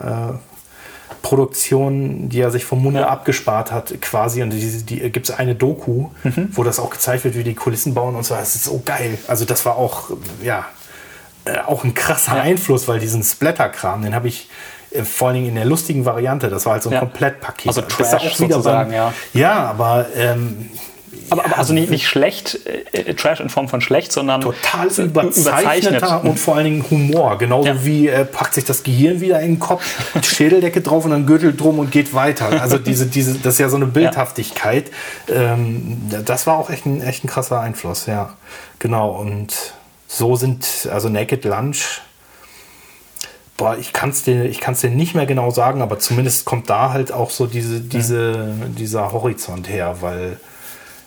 Produktion, 1.22 2.28
die 2.28 2.42
er 2.42 2.52
sich 2.52 2.66
vom 2.66 2.84
Munde 2.84 3.02
ja. 3.02 3.08
abgespart 3.08 3.72
hat, 3.72 3.94
quasi. 4.02 4.44
Und 4.44 4.50
die, 4.50 4.84
die 4.84 5.00
gibt 5.10 5.30
es 5.30 5.36
eine 5.36 5.56
Doku, 5.56 6.10
mhm. 6.24 6.50
wo 6.52 6.64
das 6.64 6.80
auch 6.80 6.90
gezeigt 6.90 7.24
wird, 7.24 7.38
wie 7.38 7.44
die 7.44 7.54
Kulissen 7.54 7.94
bauen 7.94 8.16
und 8.16 8.26
so. 8.26 8.36
Das 8.36 8.56
ist 8.56 8.66
so 8.66 8.82
geil. 8.84 9.18
Also 9.28 9.46
das 9.46 9.66
war 9.66 9.78
auch, 9.78 10.10
ja, 10.44 10.66
äh, 11.46 11.60
auch 11.60 11.86
ein 11.86 11.94
krasser 11.94 12.36
ja. 12.36 12.42
Einfluss, 12.42 12.90
weil 12.90 13.00
diesen 13.00 13.24
Splatter-Kram, 13.24 14.02
den 14.04 14.14
habe 14.14 14.28
ich 14.28 14.42
äh, 14.42 14.50
vor 15.04 15.28
allen 15.30 15.36
Dingen 15.36 15.50
in 15.50 15.56
der 15.56 15.66
lustigen 15.66 16.06
Variante. 16.06 16.50
Das 16.50 16.66
war 16.66 16.74
halt 16.74 16.84
so 16.84 16.90
ein 16.90 16.94
Ja. 16.94 17.00
Komplettpaket. 17.00 17.68
Also 17.68 17.82
Das 17.82 18.00
ist 18.00 18.12
Trash 18.12 18.36
sozusagen, 18.36 18.90
beim- 18.92 18.98
ja. 18.98 19.14
Ja, 19.34 19.54
aber 19.70 20.06
ähm, 20.16 20.70
Aber, 21.30 21.46
aber 21.46 21.58
also 21.58 21.74
nicht, 21.74 21.90
nicht 21.90 22.08
schlecht, 22.08 22.60
äh, 22.92 23.14
Trash 23.16 23.40
in 23.40 23.50
Form 23.50 23.68
von 23.70 23.82
schlecht, 23.82 24.12
sondern 24.12 24.42
total 24.42 24.88
überzeichneter 24.88 26.24
und 26.24 26.40
vor 26.40 26.56
allen 26.56 26.66
Dingen 26.66 26.86
Humor. 26.90 27.38
Genauso 27.38 27.68
Ja. 27.70 27.86
wie 27.86 28.08
äh, 28.08 28.26
packt 28.26 28.54
sich 28.54 28.66
das 28.66 28.84
Gehirn 28.84 29.22
wieder 29.22 29.40
in 29.40 29.54
den 29.54 29.60
Kopf, 29.60 29.84
Schädeldecke 30.24 30.82
drauf 30.82 31.06
und 31.06 31.12
dann 31.12 31.26
Gürtel 31.26 31.56
drum 31.56 31.80
und 31.80 31.92
geht 31.92 32.14
weiter. 32.14 32.62
Also 32.62 32.78
diese, 32.78 33.06
diese, 33.08 33.36
das 33.36 33.54
ist 33.56 33.60
ja 33.60 33.70
so 33.70 33.78
eine 33.78 33.86
Bildhaftigkeit. 33.88 34.92
Ähm, 35.30 36.02
das 36.26 36.46
war 36.48 36.58
auch 36.58 36.70
echt 36.70 36.86
ein, 36.86 37.02
echt 37.02 37.24
ein 37.24 37.28
krasser 37.28 37.60
Einfluss, 37.62 38.06
ja. 38.06 38.34
Genau. 38.80 39.12
Und 39.12 39.54
so 40.08 40.36
sind, 40.36 40.88
also 40.92 41.10
Naked 41.10 41.46
Lunch. 41.46 42.02
Boah, 43.58 43.78
ich 43.78 43.94
kann 43.94 44.10
es 44.10 44.24
dir, 44.24 44.46
ich 44.46 44.60
kann's 44.60 44.82
dir 44.82 44.90
nicht 44.90 45.14
mehr 45.16 45.26
genau 45.26 45.52
sagen, 45.52 45.82
aber 45.82 46.00
zumindest 46.00 46.46
kommt 46.46 46.70
da 46.70 46.92
halt 46.92 47.12
auch 47.12 47.30
so 47.30 47.46
diese, 47.46 47.80
diese, 47.82 48.54
dieser 48.78 49.12
Horizont 49.12 49.70
her, 49.70 49.98
weil 50.02 50.38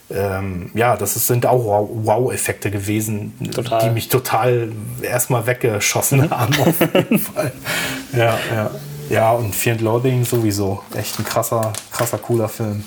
ähm, 0.09 0.71
ja, 0.75 0.97
das 0.97 1.17
ist, 1.17 1.27
sind 1.27 1.45
auch 1.47 1.65
Wow- 1.65 1.91
Wow-Effekte 1.93 2.71
gewesen, 2.71 3.35
Total. 3.53 3.83
die 3.83 3.91
mich 3.91 4.09
total 4.09 4.71
erstmal 5.03 5.47
weggeschossen 5.49 6.31
haben. 6.31 6.55
Auf 6.61 6.81
jeden 6.81 7.19
Fall. 7.35 7.53
Ja, 8.13 8.39
ja. 8.55 8.71
Ja, 9.09 9.33
und 9.33 9.55
Fear 9.55 9.75
and 9.75 9.83
Loathing 9.83 10.25
sowieso. 10.25 10.83
Echt 10.97 11.19
ein 11.19 11.25
krasser, 11.25 11.73
krasser, 11.93 12.19
cooler 12.19 12.49
Film. 12.49 12.85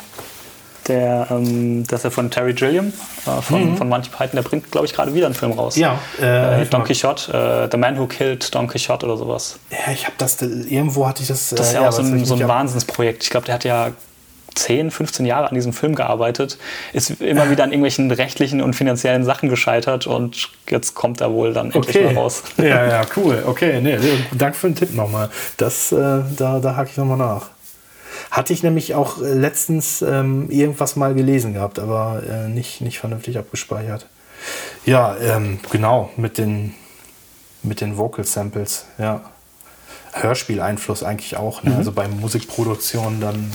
Der, 0.90 1.28
ähm, 1.30 1.86
das 1.88 2.00
ist 2.00 2.04
ja 2.06 2.10
von 2.10 2.30
Terry 2.30 2.54
Gilliam, 2.54 2.92
äh, 3.26 3.42
von, 3.42 3.78
von 3.78 3.88
Monty 3.88 4.10
Python, 4.10 4.32
der 4.34 4.42
bringt, 4.42 4.72
glaube 4.72 4.88
ich, 4.88 4.94
gerade 4.94 5.14
wieder 5.14 5.28
einen 5.28 5.36
Film 5.36 5.54
raus. 5.54 5.76
Mhm. 5.78 5.82
Ja, 5.84 6.00
äh, 6.22 6.64
äh, 6.64 6.66
Don. 6.66 6.84
Quixote, 6.84 7.32
äh, 7.32 7.70
The 7.72 7.78
Man 7.78 7.98
Who 7.98 8.08
Killed 8.08 8.54
Don 8.54 8.68
Quixote 8.68 9.06
oder 9.06 9.16
sowas. 9.16 9.60
Ja, 9.72 9.94
ich 9.94 10.06
habe 10.06 10.16
das, 10.18 10.42
irgendwo 10.42 11.08
hatte 11.08 11.22
ich 11.22 11.30
das. 11.30 11.50
Das 11.50 11.68
ist 11.68 11.74
äh, 11.74 11.82
ja, 11.82 11.88
auch 11.88 11.94
so 11.94 12.02
ein, 12.02 12.26
so 12.26 12.34
ein 12.34 12.48
Wahnsinnsprojekt. 12.48 13.24
Ich 13.24 13.30
glaube, 13.30 13.46
der 13.46 13.56
hat 13.56 13.64
ja 13.64 13.92
10, 14.56 14.92
15 14.92 15.26
Jahre 15.26 15.48
an 15.50 15.56
diesem 15.56 15.74
Film 15.74 15.96
gearbeitet, 15.96 16.58
ist 16.92 17.22
immer 17.22 17.50
wieder 17.50 17.64
an 17.64 17.70
irgendwelchen 17.72 18.12
rechtlichen 18.12 18.62
und 18.62 18.74
finanziellen 18.76 19.24
Sachen 19.24 19.48
gescheitert 19.48 20.08
und 20.08 20.50
jetzt 20.70 20.96
kommt 20.96 21.22
er 21.22 21.32
wohl 21.32 21.54
dann 21.54 21.72
endlich 21.72 21.96
Okay. 21.96 22.14
mal 22.14 22.16
raus. 22.22 22.44
Ja, 22.58 22.88
ja, 22.88 23.02
cool. 23.16 23.44
Okay, 23.46 23.80
nee, 23.82 23.98
danke 24.34 24.58
für 24.58 24.68
den 24.68 24.76
Tipp 24.76 24.94
nochmal. 24.96 25.30
Das, 25.58 25.92
äh, 25.92 26.22
da, 26.36 26.60
da 26.60 26.76
hake 26.76 26.90
ich 26.92 26.98
nochmal 26.98 27.18
nach. 27.18 27.50
Hatte 28.32 28.54
ich 28.54 28.64
nämlich 28.64 28.96
auch 28.96 29.22
äh, 29.22 29.34
letztens 29.34 30.02
ähm, 30.02 30.50
irgendwas 30.50 30.96
mal 30.96 31.14
gelesen 31.14 31.54
gehabt, 31.54 31.80
aber 31.80 32.22
äh, 32.30 32.48
nicht, 32.48 32.82
nicht 32.82 33.00
vernünftig 33.00 33.38
abgespeichert. 33.38 34.08
Ja, 34.86 35.16
ähm, 35.18 35.60
genau, 35.72 36.10
mit 36.18 36.38
den, 36.38 36.74
mit 37.64 37.82
den 37.82 37.98
Vocal 37.98 38.26
Samples, 38.26 38.86
ja. 38.98 39.22
Hörspieleinfluss 40.14 41.04
eigentlich 41.04 41.38
auch, 41.38 41.64
Mhm. 41.64 41.70
ne? 41.72 41.78
also 41.78 41.92
bei 41.92 42.08
Musikproduktion 42.08 43.20
dann 43.22 43.52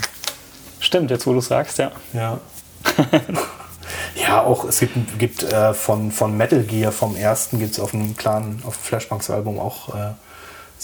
Stimmt, 0.81 1.11
jetzt 1.11 1.27
wo 1.27 1.33
du 1.33 1.41
sagst, 1.41 1.79
ja. 1.79 1.93
ja. 2.13 2.39
ja, 4.17 4.43
auch 4.43 4.65
es 4.65 4.81
gibt, 4.81 5.19
gibt 5.19 5.43
äh, 5.43 5.73
von, 5.73 6.13
von 6.13 6.37
Metal 6.37 6.63
Gear 6.63 6.93
vom 6.93 7.17
ersten 7.17 7.59
gibt 7.59 7.73
es 7.73 7.81
auf 7.81 7.93
dem 7.93 8.17
kleinen, 8.19 8.63
auf 8.67 8.77
dem 8.77 8.83
Flashbanks-Album 8.83 9.59
auch 9.59 9.95
äh, 9.95 10.11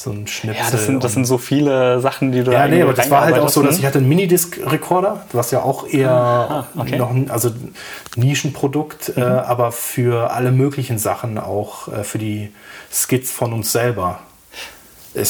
so 0.03 0.11
ein 0.11 0.27
Schnipsel. 0.27 0.65
Ja, 0.65 0.71
das 0.71 0.87
sind, 0.87 1.05
das 1.05 1.13
sind 1.13 1.27
so 1.27 1.39
viele 1.39 2.01
Sachen, 2.01 2.33
die 2.33 2.43
du 2.43 2.53
ja, 2.53 2.63
da 2.63 2.69
nee, 2.69 2.83
aber 2.83 2.95
das 2.95 3.11
war 3.11 3.23
halt 3.25 3.39
auch 3.39 3.49
so, 3.49 3.63
dass 3.63 3.79
ich 3.79 3.85
hatte 3.85 3.99
einen 3.99 4.09
Minidisc-Rekorder, 4.09 5.27
was 5.33 5.51
ja 5.51 5.63
auch 5.63 5.87
eher 5.87 6.11
Ah, 6.11 6.67
okay. 6.77 6.93
Mhm. 6.93 6.99
noch 6.99 7.11
ein 7.11 7.31
also 7.31 7.51
Nischenprodukt, 8.17 9.13
äh, 9.17 9.21
aber 9.21 9.73
für 9.73 10.33
alle 10.33 10.53
möglichen 10.53 10.99
Sachen 10.99 11.39
auch 11.39 11.89
äh, 11.89 12.05
für 12.05 12.19
die 12.19 12.53
Skits 12.91 13.31
von 13.31 13.53
uns 13.53 13.73
selber. 13.73 14.21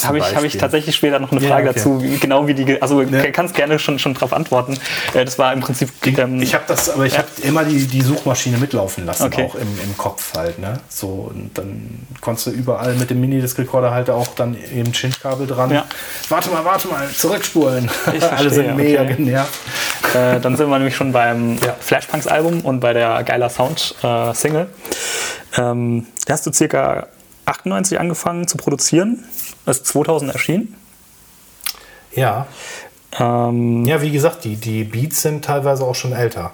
Habe 0.03 0.19
ich, 0.19 0.35
hab 0.35 0.43
ich 0.43 0.57
tatsächlich 0.57 0.95
später 0.95 1.17
noch 1.19 1.31
eine 1.31 1.41
Ja, 1.41 1.49
Frage 1.49 1.69
okay. 1.69 1.77
dazu, 1.79 2.03
wie, 2.03 2.17
genau 2.17 2.45
wie 2.45 2.53
die, 2.53 2.79
also 2.81 3.01
Ja. 3.01 3.31
kannst 3.31 3.55
gerne 3.55 3.79
schon, 3.79 3.97
schon 3.97 4.13
drauf 4.13 4.31
antworten. 4.31 4.77
Äh, 5.15 5.25
Das 5.25 5.39
war 5.39 5.51
im 5.53 5.61
Prinzip, 5.61 5.89
ähm, 6.05 6.39
Ich 6.41 6.53
habe 6.53 6.65
das, 6.67 6.89
aber 6.89 7.05
ich 7.07 7.17
habe 7.17 7.27
immer 7.41 7.63
die, 7.63 7.87
die 7.87 8.01
Suchmaschine 8.01 8.57
mitlaufen 8.57 9.05
lassen, 9.07 9.23
Okay. 9.23 9.43
auch 9.45 9.55
im, 9.55 9.67
im 9.83 9.97
Kopf 9.97 10.35
halt, 10.35 10.59
ne? 10.59 10.79
So, 10.87 11.31
und 11.33 11.57
dann 11.57 12.05
konntest 12.21 12.47
du 12.47 12.51
überall 12.51 12.93
mit 12.93 13.09
dem 13.09 13.21
Minidisc-Recorder 13.21 13.91
halt 13.91 14.11
auch 14.11 14.27
dann 14.35 14.55
eben 14.55 14.91
Chinch-Kabel 14.91 15.47
dran. 15.47 15.71
Ja. 15.71 15.85
Warte 16.29 16.49
mal, 16.51 16.63
warte 16.63 16.87
mal, 16.87 17.09
zurückspulen. 17.09 17.89
Ich 18.13 18.23
Alle 18.31 18.49
sind 18.51 18.75
mega 18.75 19.01
okay. 19.01 19.15
genervt. 19.15 19.59
äh, 20.13 20.39
dann 20.39 20.55
sind 20.57 20.69
wir 20.69 20.77
nämlich 20.77 20.95
schon 20.95 21.11
beim 21.11 21.57
Ja. 21.65 21.75
Flashpunks-Album 21.79 22.61
und 22.61 22.81
bei 22.81 22.93
der 22.93 23.23
Geiler 23.23 23.49
Sound-Single. 23.49 24.67
ähm, 25.57 26.05
da 26.27 26.33
hast 26.33 26.45
du 26.45 26.53
circa 26.53 27.07
98 27.45 27.99
angefangen 27.99 28.47
zu 28.47 28.57
produzieren, 28.57 29.23
ist 29.65 29.85
2000 29.87 30.33
erschienen. 30.33 30.75
Ja. 32.15 32.47
Ähm, 33.19 33.85
Ja, 33.85 34.01
wie 34.01 34.11
gesagt, 34.11 34.43
die, 34.43 34.55
die 34.55 34.83
Beats 34.83 35.21
sind 35.21 35.45
teilweise 35.45 35.83
auch 35.83 35.95
schon 35.95 36.13
älter. 36.13 36.51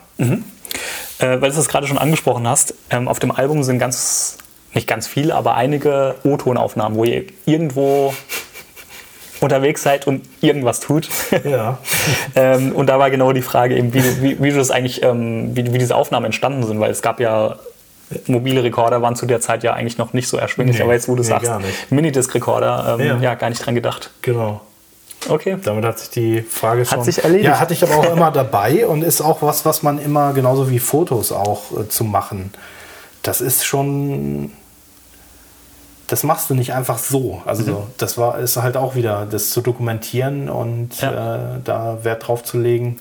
äh, 1.20 1.42
weil 1.42 1.52
du 1.52 1.60
es 1.60 1.68
gerade 1.68 1.88
schon 1.88 1.98
angesprochen 1.98 2.48
hast, 2.48 2.74
ähm, 2.90 3.08
auf 3.08 3.20
dem 3.20 3.32
Album 3.32 3.64
sind 3.64 3.80
ganz, 3.80 4.38
nicht 4.74 4.88
ganz 4.88 5.08
viele, 5.08 5.36
aber 5.36 5.56
einige 5.56 6.16
O-Tonaufnahmen, 6.24 6.98
wo 6.98 7.04
ihr 7.04 7.26
irgendwo 7.46 8.14
unterwegs 9.40 9.84
seid 9.84 10.08
und 10.08 10.26
irgendwas 10.42 10.80
tut. 10.80 11.10
Ja. 11.44 11.78
ähm, 12.36 12.72
und 12.72 12.88
da 12.88 13.00
war 13.00 13.10
genau 13.10 13.34
die 13.34 13.42
Frage, 13.42 13.76
eben, 13.76 13.94
wie, 13.94 14.22
wie, 14.22 14.44
wie 14.44 14.52
das 14.52 14.72
eigentlich, 14.72 15.04
ähm, 15.04 15.56
wie, 15.56 15.74
wie 15.74 15.78
diese 15.78 15.96
Aufnahmen 15.96 16.26
entstanden 16.26 16.66
sind, 16.66 16.80
weil 16.80 16.92
es 16.92 17.02
gab 17.02 17.20
ja 17.20 17.58
mobile 18.28 18.64
Rekorder 18.64 19.02
waren 19.02 19.16
zu 19.16 19.26
der 19.26 19.42
Zeit 19.42 19.64
ja 19.64 19.74
eigentlich 19.74 19.98
noch 19.98 20.14
nicht 20.14 20.28
so 20.30 20.38
erschwinglich, 20.38 20.78
Nee, 20.78 20.84
aber 20.84 20.94
jetzt, 20.94 21.08
wo 21.10 21.16
du 21.16 21.24
nee, 21.24 21.28
sagst. 21.30 21.52
Minidisc-Rekorder, 21.90 22.98
ähm, 23.00 23.06
Ja. 23.06 23.18
ja. 23.18 23.36
gar 23.36 23.50
nicht 23.50 23.66
dran 23.66 23.76
gedacht. 23.76 24.12
Genau. 24.22 24.62
Okay. 25.28 25.58
Damit 25.64 25.84
hat 25.84 26.00
sich 26.00 26.10
die 26.10 26.42
Frage 26.42 26.86
schon. 26.86 27.04
sich 27.04 27.24
erledigt. 27.24 27.46
Ja, 27.46 27.60
hatte 27.60 27.74
ich 27.74 27.84
aber 27.84 27.98
auch 27.98 28.12
immer 28.14 28.32
dabei 28.32 28.86
und 28.88 29.04
ist 29.04 29.20
auch 29.22 29.42
was, 29.42 29.66
was 29.66 29.84
man 29.84 30.00
immer 30.00 30.34
genauso 30.34 30.70
wie 30.70 30.80
Fotos 30.80 31.32
auch 31.32 31.64
äh, 31.78 31.88
zu 31.90 32.04
machen. 32.04 32.54
Das 33.24 33.42
ist 33.42 33.66
schon. 33.66 34.52
Das 36.08 36.24
machst 36.24 36.50
du 36.50 36.54
nicht 36.54 36.74
einfach 36.74 37.00
so. 37.00 37.42
Also 37.46 37.64
so, 37.64 37.88
das 37.98 38.18
war 38.18 38.40
ist 38.40 38.56
halt 38.56 38.78
auch 38.78 38.96
wieder 38.96 39.28
das 39.30 39.50
zu 39.50 39.60
dokumentieren 39.60 40.48
und 40.50 41.02
Ja. 41.02 41.36
äh, 41.36 41.40
da 41.64 41.98
Wert 42.04 42.28
drauf 42.28 42.44
zu 42.44 42.58
legen. 42.58 42.98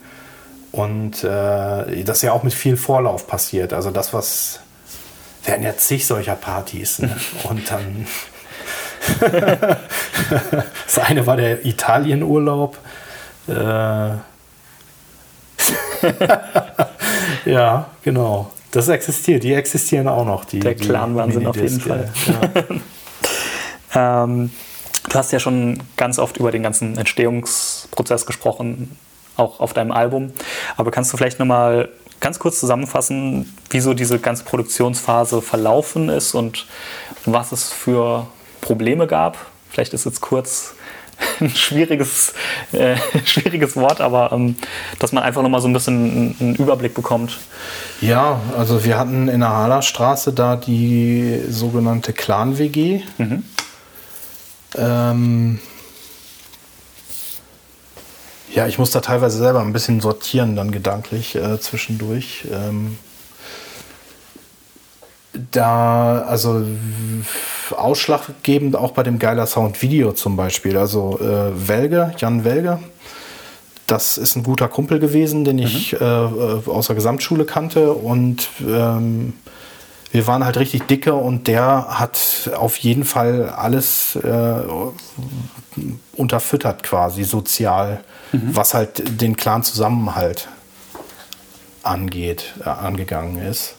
Und 0.73 1.23
äh, 1.23 2.03
das 2.03 2.21
ja 2.23 2.33
auch 2.33 2.43
mit 2.43 2.53
viel 2.53 2.75
Vorlauf 2.75 3.25
passiert. 3.27 3.71
Also 3.71 3.91
das, 3.91 4.13
was 4.13 4.59
hatten 5.51 5.63
ja 5.63 5.75
zig 5.77 6.05
solcher 6.05 6.35
Partys. 6.35 6.99
Ne? 6.99 7.15
Und 7.43 7.69
dann 7.71 8.07
das 10.85 10.99
eine 10.99 11.25
war 11.25 11.37
der 11.37 11.65
Italienurlaub. 11.65 12.77
Äh 13.47 14.09
ja, 17.45 17.89
genau. 18.03 18.51
Das 18.71 18.89
existiert. 18.89 19.43
Die 19.43 19.53
existieren 19.53 20.07
auch 20.07 20.25
noch. 20.25 20.45
Die, 20.45 20.59
Der 20.59 20.75
Clan-Wahnsinn 20.75 21.47
auf 21.47 21.55
jeden 21.55 21.77
Minidisc, 21.77 22.27
Ja. 22.27 22.63
Ähm, 23.95 24.51
du 25.09 25.13
hast 25.15 25.31
ja 25.31 25.39
schon 25.39 25.81
ganz 25.95 26.19
oft 26.19 26.37
über 26.37 26.51
den 26.51 26.61
ganzen 26.61 26.97
Entstehungsprozess 26.97 28.25
gesprochen, 28.25 28.99
auch 29.37 29.61
auf 29.61 29.71
deinem 29.73 29.93
Album. 29.93 30.33
Aber 30.75 30.91
kannst 30.91 31.11
du 31.13 31.17
vielleicht 31.17 31.39
nochmal 31.39 31.87
ganz 32.19 32.39
kurz 32.39 32.59
zusammenfassen, 32.59 33.53
wie 33.69 33.79
so 33.79 33.93
diese 33.93 34.19
ganze 34.19 34.43
Produktionsphase 34.43 35.41
verlaufen 35.41 36.09
ist 36.09 36.33
und 36.35 36.65
was 37.25 37.51
es 37.51 37.71
für 37.71 38.27
Probleme 38.61 39.07
gab? 39.07 39.37
Vielleicht 39.69 39.93
ist 39.93 40.05
jetzt 40.05 40.21
kurz 40.21 40.73
ein 41.39 41.49
schwieriges, 41.49 42.33
äh, 42.71 42.95
schwieriges 43.25 43.75
Wort, 43.75 44.01
aber 44.01 44.31
ähm, 44.31 44.55
dass 44.99 45.11
man 45.11 45.23
einfach 45.23 45.41
nochmal 45.41 45.61
so 45.61 45.67
ein 45.67 45.73
bisschen 45.73 46.35
einen- 46.39 46.55
Überblick 46.55 46.93
bekommt. 46.93 47.37
ja, 48.01 48.39
also 48.57 48.83
wir 48.85 48.97
hatten 48.97 49.27
in 49.27 49.39
der 49.41 49.49
Halerstraße 49.49 50.33
da 50.33 50.55
die 50.55 51.41
sogenannte 51.49 52.13
Clan-WG. 52.13 53.01
Ähm, 54.77 55.59
ja, 58.57 58.65
ich 58.65 58.79
muss 58.79 58.89
da 58.89 59.01
teilweise 59.01 59.37
selber 59.37 59.61
ein 59.61 59.71
bisschen 59.71 60.01
sortieren, 60.01 60.55
dann 60.55 60.71
gedanklich 60.71 61.35
äh, 61.35 61.59
zwischendurch. 61.59 62.47
Ähm, 62.51 62.97
da, 65.51 66.23
also 66.23 66.65
ausschlaggebend 67.69 68.75
auch 68.75 68.93
bei 68.93 69.03
dem 69.03 69.19
Geiler 69.19 69.45
Sound 69.45 69.83
Video 69.83 70.11
zum 70.11 70.35
Beispiel. 70.35 70.75
Also 70.75 71.19
äh, 71.19 71.67
Welge, 71.67 72.15
Jan 72.17 72.45
Welge, 72.45 72.79
das 73.85 74.17
ist 74.17 74.35
ein 74.35 74.41
guter 74.41 74.67
Kumpel 74.67 74.97
gewesen, 74.97 75.45
den 75.45 75.59
ich 75.59 75.93
äh, 75.93 76.03
äh, 76.03 76.61
aus 76.65 76.87
der 76.87 76.95
Gesamtschule 76.95 77.45
kannte 77.45 77.93
und 77.93 78.49
ähm, 78.67 79.33
wir 80.11 80.25
waren 80.25 80.43
halt 80.43 80.57
richtig 80.57 80.87
dicke 80.87 81.13
und 81.13 81.47
der 81.47 81.99
hat 81.99 82.49
auf 82.57 82.77
jeden 82.77 83.03
Fall 83.03 83.49
alles 83.49 84.15
äh, 84.15 84.63
unterfüttert 86.13 86.83
quasi 86.83 87.23
sozial, 87.23 88.01
was 88.31 88.73
halt 88.73 89.21
den 89.21 89.35
klaren 89.37 89.63
Zusammenhalt 89.63 90.47
angeht, 91.83 92.53
äh, 92.59 92.69
angegangen 92.69 93.37
ist. 93.45 93.75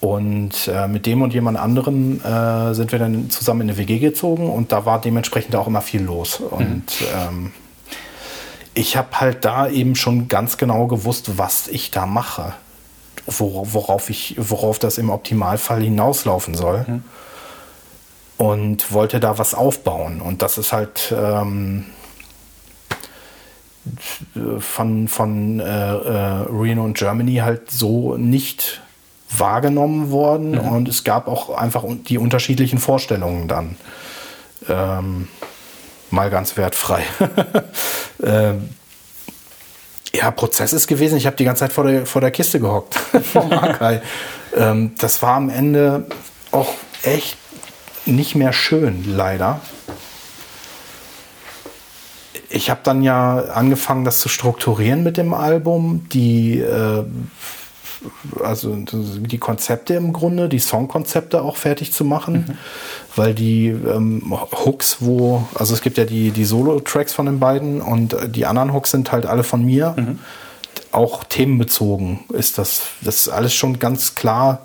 Und 0.00 0.68
äh, 0.68 0.88
mit 0.88 1.04
dem 1.04 1.20
und 1.20 1.34
jemand 1.34 1.58
anderem 1.58 2.20
äh, 2.24 2.72
sind 2.72 2.90
wir 2.90 2.98
dann 2.98 3.28
zusammen 3.28 3.62
in 3.62 3.70
eine 3.70 3.78
WG 3.78 3.98
gezogen 3.98 4.48
und 4.48 4.72
da 4.72 4.86
war 4.86 4.98
dementsprechend 5.00 5.54
auch 5.56 5.66
immer 5.66 5.82
viel 5.82 6.02
los. 6.02 6.40
Und 6.40 6.84
ähm, 7.14 7.52
ich 8.72 8.96
habe 8.96 9.20
halt 9.20 9.44
da 9.44 9.68
eben 9.68 9.94
schon 9.96 10.28
ganz 10.28 10.56
genau 10.56 10.86
gewusst, 10.86 11.36
was 11.36 11.68
ich 11.68 11.90
da 11.90 12.06
mache, 12.06 12.54
wor 13.26 13.74
worauf, 13.74 14.08
ich, 14.08 14.36
worauf 14.38 14.78
das 14.78 14.96
im 14.96 15.10
Optimalfall 15.10 15.82
hinauslaufen 15.82 16.54
soll. 16.54 16.86
Und 18.40 18.90
wollte 18.90 19.20
da 19.20 19.36
was 19.36 19.52
aufbauen. 19.52 20.22
Und 20.22 20.40
das 20.40 20.56
ist 20.56 20.72
halt 20.72 21.14
ähm, 21.14 21.84
von, 24.60 25.08
von 25.08 25.60
äh, 25.60 25.64
äh, 25.64 26.46
Reno 26.50 26.84
und 26.84 26.96
Germany 26.96 27.36
halt 27.36 27.70
so 27.70 28.16
nicht 28.16 28.80
wahrgenommen 29.28 30.10
worden. 30.10 30.58
Und 30.58 30.88
es 30.88 31.04
gab 31.04 31.28
auch 31.28 31.50
einfach 31.50 31.84
die 32.08 32.16
unterschiedlichen 32.16 32.78
Vorstellungen 32.78 33.46
dann. 33.46 33.76
Ähm, 34.70 35.28
mal 36.08 36.30
ganz 36.30 36.56
wertfrei. 36.56 37.02
ähm, 38.22 38.70
ja, 40.14 40.30
Prozess 40.30 40.72
ist 40.72 40.86
gewesen. 40.86 41.18
Ich 41.18 41.26
habe 41.26 41.36
die 41.36 41.44
ganze 41.44 41.60
Zeit 41.60 41.72
vor 41.72 41.84
der, 41.84 42.06
vor 42.06 42.22
der 42.22 42.30
Kiste 42.30 42.58
gehockt 42.58 42.98
Arkai. 43.34 44.00
ähm, 44.56 44.94
das 44.96 45.20
war 45.20 45.34
am 45.34 45.50
Ende 45.50 46.06
auch 46.52 46.72
echt 47.02 47.36
nicht 48.06 48.34
mehr 48.34 48.52
schön, 48.52 49.04
leider. 49.06 49.60
Ich 52.48 52.70
habe 52.70 52.80
dann 52.82 53.02
ja 53.02 53.38
angefangen, 53.38 54.04
das 54.04 54.20
zu 54.20 54.28
strukturieren 54.28 55.02
mit 55.02 55.16
dem 55.16 55.34
Album. 55.34 56.08
Die 56.12 56.58
äh, 56.58 57.04
also 58.42 58.74
die 58.76 59.38
Konzepte 59.38 59.94
im 59.94 60.12
Grunde, 60.12 60.48
die 60.48 60.58
Songkonzepte 60.58 61.42
auch 61.42 61.56
fertig 61.56 61.92
zu 61.92 62.04
machen, 62.04 62.46
mhm. 62.48 62.58
weil 63.16 63.34
die 63.34 63.68
ähm, 63.68 64.34
Hooks, 64.64 64.98
wo, 65.00 65.46
also 65.54 65.74
es 65.74 65.82
gibt 65.82 65.98
ja 65.98 66.04
die, 66.04 66.30
die 66.30 66.44
Solo-Tracks 66.44 67.12
von 67.12 67.26
den 67.26 67.38
beiden 67.38 67.80
und 67.80 68.16
die 68.28 68.46
anderen 68.46 68.72
Hooks 68.72 68.90
sind 68.90 69.12
halt 69.12 69.26
alle 69.26 69.44
von 69.44 69.64
mir. 69.64 69.94
Mhm. 69.96 70.18
Auch 70.92 71.24
themenbezogen 71.24 72.20
ist 72.32 72.58
das, 72.58 72.82
das 73.02 73.20
ist 73.20 73.28
alles 73.28 73.54
schon 73.54 73.78
ganz 73.78 74.14
klar 74.14 74.62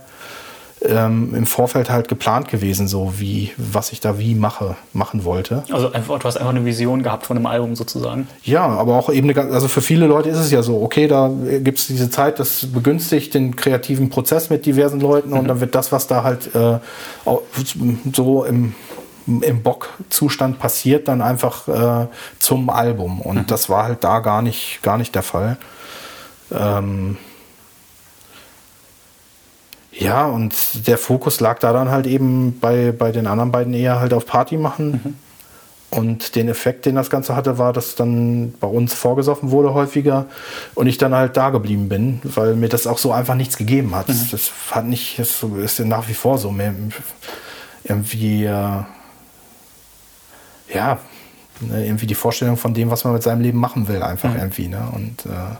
ähm, 0.89 1.33
im 1.35 1.45
Vorfeld 1.45 1.89
halt 1.89 2.07
geplant 2.07 2.47
gewesen, 2.47 2.87
so 2.87 3.13
wie, 3.17 3.51
was 3.57 3.91
ich 3.91 3.99
da 3.99 4.19
wie 4.19 4.35
mache, 4.35 4.75
machen 4.93 5.23
wollte. 5.23 5.63
Also 5.71 5.91
einfach, 5.91 6.19
du 6.19 6.25
hast 6.25 6.37
einfach 6.37 6.51
eine 6.51 6.65
Vision 6.65 7.03
gehabt 7.03 7.25
von 7.25 7.37
einem 7.37 7.45
Album 7.45 7.75
sozusagen. 7.75 8.27
Ja, 8.43 8.65
aber 8.65 8.95
auch 8.95 9.09
eben, 9.09 9.29
eine, 9.29 9.51
also 9.51 9.67
für 9.67 9.81
viele 9.81 10.07
Leute 10.07 10.29
ist 10.29 10.37
es 10.37 10.51
ja 10.51 10.63
so, 10.63 10.81
okay, 10.81 11.07
da 11.07 11.29
gibt 11.61 11.79
es 11.79 11.87
diese 11.87 12.09
Zeit, 12.09 12.39
das 12.39 12.67
begünstigt 12.67 13.33
den 13.33 13.55
kreativen 13.55 14.09
Prozess 14.09 14.49
mit 14.49 14.65
diversen 14.65 14.99
Leuten 14.99 15.29
mhm. 15.29 15.39
und 15.39 15.47
dann 15.47 15.59
wird 15.59 15.75
das, 15.75 15.91
was 15.91 16.07
da 16.07 16.23
halt 16.23 16.53
äh, 16.55 16.79
so 18.13 18.43
im 18.45 18.75
im 19.27 19.63
Bock-Zustand 19.63 20.59
passiert, 20.59 21.07
dann 21.07 21.23
einfach 21.23 21.67
äh, 21.67 22.07
zum 22.37 22.69
Album. 22.69 23.21
Und 23.21 23.37
mhm. 23.37 23.47
das 23.47 23.69
war 23.69 23.85
halt 23.85 24.03
da 24.03 24.19
gar 24.19 24.43
nicht, 24.43 24.81
gar 24.83 24.99
nicht 24.99 25.15
der 25.15 25.23
Fall. 25.23 25.57
Ähm, 26.51 27.17
ja, 29.97 30.25
und 30.25 30.87
der 30.87 30.97
Fokus 30.97 31.39
lag 31.39 31.59
da 31.59 31.71
dann 31.71 31.89
halt 31.89 32.05
eben 32.05 32.59
bei, 32.59 32.91
bei 32.91 33.11
den 33.11 33.27
anderen 33.27 33.51
beiden 33.51 33.73
eher 33.73 33.99
halt 33.99 34.13
auf 34.13 34.25
Party 34.25 34.57
machen. 34.57 35.01
Mhm. 35.03 35.15
Und 35.91 36.35
den 36.35 36.49
Effekt, 36.49 36.85
den 36.85 36.95
das 36.95 37.09
Ganze 37.09 37.35
hatte, 37.35 37.57
war, 37.57 37.71
dass 37.71 37.95
dann 37.95 38.53
bei 38.59 38.67
uns 38.67 38.93
vorgesoffen 38.93 39.51
wurde 39.51 39.73
häufiger 39.73 40.25
und 40.73 40.87
ich 40.87 40.97
dann 40.97 41.15
halt 41.15 41.37
da 41.37 41.51
geblieben 41.51 41.87
bin, 41.87 42.19
weil 42.23 42.55
mir 42.55 42.67
das 42.67 42.85
auch 42.85 42.97
so 42.97 43.13
einfach 43.13 43.35
nichts 43.35 43.55
gegeben 43.55 43.95
hat. 43.95 44.09
Mhm. 44.09 44.27
Das 44.31 44.51
hat 44.71 44.85
nicht, 44.85 45.17
das 45.17 45.41
ist 45.43 45.79
ja 45.79 45.85
nach 45.85 46.09
wie 46.09 46.13
vor 46.13 46.37
so. 46.37 46.51
Mehr, 46.51 46.73
irgendwie, 47.85 48.43
äh, 48.43 48.83
ja, 50.73 50.99
ne, 51.61 51.85
irgendwie 51.85 52.07
die 52.07 52.15
Vorstellung 52.15 52.57
von 52.57 52.73
dem, 52.73 52.89
was 52.89 53.05
man 53.05 53.13
mit 53.13 53.23
seinem 53.23 53.41
Leben 53.41 53.59
machen 53.59 53.87
will, 53.87 54.03
einfach 54.03 54.31
mhm. 54.31 54.39
irgendwie. 54.39 54.67
Ne? 54.67 54.85
Und 54.91 55.25
äh, 55.27 55.55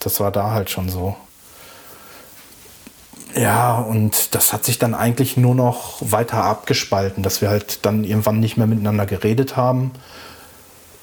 das 0.00 0.18
war 0.18 0.32
da 0.32 0.50
halt 0.50 0.70
schon 0.70 0.88
so. 0.88 1.14
Ja, 3.34 3.78
und 3.78 4.34
das 4.34 4.52
hat 4.52 4.64
sich 4.64 4.78
dann 4.78 4.94
eigentlich 4.94 5.36
nur 5.36 5.54
noch 5.54 5.98
weiter 6.00 6.44
abgespalten, 6.44 7.22
dass 7.22 7.40
wir 7.40 7.48
halt 7.48 7.84
dann 7.84 8.04
irgendwann 8.04 8.40
nicht 8.40 8.56
mehr 8.56 8.66
miteinander 8.66 9.06
geredet 9.06 9.56
haben. 9.56 9.92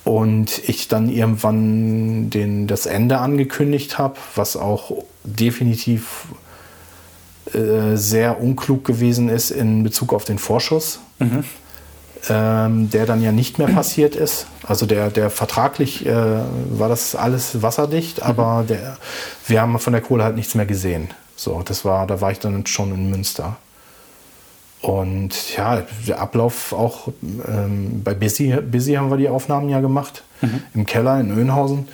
Und 0.04 0.62
ich 0.68 0.88
dann 0.88 1.10
irgendwann 1.10 2.30
den, 2.30 2.68
das 2.68 2.86
Ende 2.86 3.20
angekündigt 3.20 3.98
habe, 3.98 4.16
was 4.36 4.58
auch 4.58 5.04
definitiv 5.24 6.26
äh, 7.54 7.96
sehr 7.96 8.42
unklug 8.42 8.86
gewesen 8.86 9.30
ist 9.30 9.52
in 9.52 9.84
Bezug 9.84 10.14
auf 10.14 10.24
den 10.24 10.38
Vorschuss, 10.38 11.00
mhm. 11.20 11.44
ähm, 12.30 12.90
der 12.90 13.06
dann 13.06 13.22
ja 13.22 13.32
nicht 13.32 13.60
mehr 13.60 13.68
passiert 13.68 14.16
ist. 14.16 14.48
Also 14.66 14.86
der, 14.86 15.10
der 15.10 15.30
vertraglich 15.30 16.06
äh, 16.06 16.14
war 16.14 16.90
das 16.90 17.16
alles 17.16 17.62
wasserdicht, 17.62 18.18
mhm. 18.18 18.24
aber 18.24 18.66
der, 18.68 18.98
wir 19.48 19.62
haben 19.62 19.78
von 19.80 19.94
der 19.94 20.02
Kohle 20.02 20.24
halt 20.24 20.36
nichts 20.36 20.56
mehr 20.56 20.66
gesehen. 20.66 21.10
So, 21.40 21.62
das 21.64 21.86
war, 21.86 22.06
da 22.06 22.20
war 22.20 22.34
ich 22.34 22.40
dann 22.40 22.66
schon 22.66 22.94
in 22.94 23.10
Münster. 23.10 23.56
Und 24.82 25.56
ja, 25.56 25.84
der 26.06 26.20
Ablauf 26.20 26.74
auch 26.74 27.08
ähm, 27.48 28.02
bei 28.04 28.14
Busy, 28.14 28.58
Busy 28.62 28.96
haben 28.96 29.10
wir 29.10 29.16
die 29.16 29.30
Aufnahmen 29.30 29.70
ja 29.70 29.80
gemacht, 29.80 30.24
mhm. 30.42 30.64
im 30.74 30.86
Keller 30.86 31.18
in 31.18 31.32
Öhnhausen. 31.32 31.88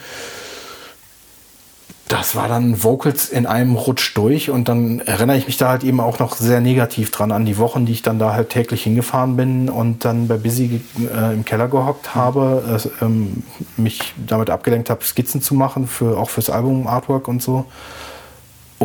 Das 2.07 2.35
war 2.35 2.47
dann 2.47 2.83
Vocals 2.83 3.29
in 3.29 3.45
einem 3.45 3.75
Rutsch 3.75 4.17
durch 4.17 4.49
und 4.49 4.67
dann 4.67 4.99
erinnere 5.01 5.37
ich 5.37 5.45
mich 5.45 5.57
da 5.57 5.69
halt 5.69 5.83
eben 5.83 5.99
auch 5.99 6.17
noch 6.17 6.35
sehr 6.35 6.59
negativ 6.59 7.11
dran 7.11 7.31
an 7.31 7.45
die 7.45 7.59
Wochen, 7.59 7.85
die 7.85 7.93
ich 7.93 8.01
dann 8.01 8.17
da 8.17 8.33
halt 8.33 8.49
täglich 8.49 8.81
hingefahren 8.81 9.35
bin 9.35 9.69
und 9.69 10.05
dann 10.05 10.27
bei 10.27 10.37
Busy 10.37 10.81
äh, 11.15 11.33
im 11.35 11.45
Keller 11.45 11.67
gehockt 11.67 12.15
habe, 12.15 12.79
äh, 12.83 13.05
ähm, 13.05 13.43
mich 13.77 14.15
damit 14.25 14.49
abgelenkt 14.49 14.89
habe, 14.89 15.03
Skizzen 15.03 15.39
zu 15.43 15.53
machen, 15.53 15.85
für, 15.85 16.17
auch 16.17 16.31
fürs 16.31 16.49
Album 16.49 16.87
Artwork 16.87 17.27
und 17.27 17.43
so 17.43 17.65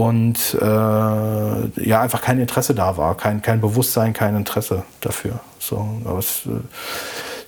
und 0.01 0.55
äh, 0.55 0.65
ja 0.65 2.01
einfach 2.01 2.23
kein 2.23 2.39
Interesse 2.39 2.75
da 2.75 2.97
war, 2.97 3.17
kein, 3.17 3.43
kein 3.43 3.61
Bewusstsein, 3.61 4.13
kein 4.13 4.35
Interesse 4.35 4.85
dafür. 5.01 5.41
So, 5.59 5.87
aber 6.05 6.19
es 6.19 6.47
äh, 6.47 6.61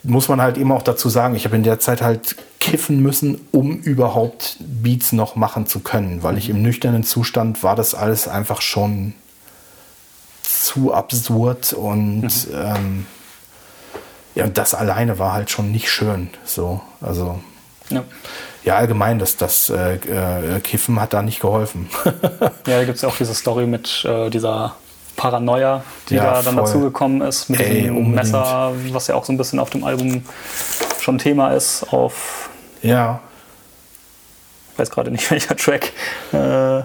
muss 0.03 0.29
man 0.29 0.43
halt 0.43 0.59
eben 0.59 0.71
auch 0.71 0.83
dazu 0.83 1.09
sagen, 1.09 1.35
ich 1.35 1.45
habe 1.47 1.57
in 1.57 1.63
der 1.63 1.81
Zeit 1.81 2.03
halt 2.03 2.37
kiffen 2.61 3.01
müssen, 3.01 3.41
um 3.53 3.79
überhaupt 3.79 4.57
Beats 4.61 5.13
noch 5.13 5.35
machen 5.35 5.67
zu 5.67 5.81
können, 5.81 6.23
weil 6.23 6.37
ich 6.37 6.51
im 6.51 6.61
nüchternen 6.63 7.05
Zustand 7.05 7.63
war 7.63 7.75
das 7.75 7.95
alles 7.95 8.29
einfach 8.29 8.61
schon 8.61 9.15
zu 10.43 10.93
absurd 10.93 11.73
und 11.73 12.23
mhm. 12.23 12.55
ähm, 12.55 13.07
ja, 14.35 14.47
das 14.47 14.75
alleine 14.75 15.19
war 15.19 15.33
halt 15.33 15.51
schon 15.51 15.73
nicht 15.73 15.91
schön. 15.91 16.31
So, 16.45 16.81
also 17.01 17.41
ja 17.97 18.05
ja, 18.65 18.77
allgemein, 18.77 19.19
das, 19.19 19.37
das 19.37 19.71
äh, 19.71 19.95
äh, 19.95 20.61
Kiffen 20.61 21.01
hat 21.01 21.13
da 21.13 21.23
nicht 21.23 21.41
geholfen. 21.41 21.89
ja, 22.05 22.79
da 22.79 22.85
gibt 22.85 22.97
es 22.97 23.03
ja 23.03 23.09
auch 23.09 23.17
diese 23.17 23.35
Story 23.35 23.67
mit 23.67 24.05
äh, 24.05 24.31
dieser 24.31 24.77
Paranoia, 25.17 25.83
die 26.09 26.15
ja, 26.15 26.35
da 26.35 26.43
dann 26.43 26.57
dazugekommen 26.57 27.23
ist, 27.23 27.49
mit 27.49 27.61
Ey, 27.61 27.83
dem 27.83 27.97
unbedingt. 27.97 28.33
Messer, 28.33 28.73
was 28.91 29.09
ja 29.09 29.17
auch 29.17 29.25
so 29.25 29.33
ein 29.33 29.37
bisschen 29.37 29.59
auf 29.59 29.71
dem 29.71 29.85
Album 29.85 30.25
schon 31.01 31.19
Thema 31.19 31.53
ist, 31.53 31.93
auf. 31.93 32.51
Ja. 32.83 33.21
Ich 34.73 34.79
weiß 34.79 34.91
gerade 34.91 35.11
nicht, 35.11 35.29
welcher 35.31 35.57
Track. 35.57 35.93
Äh, 36.33 36.83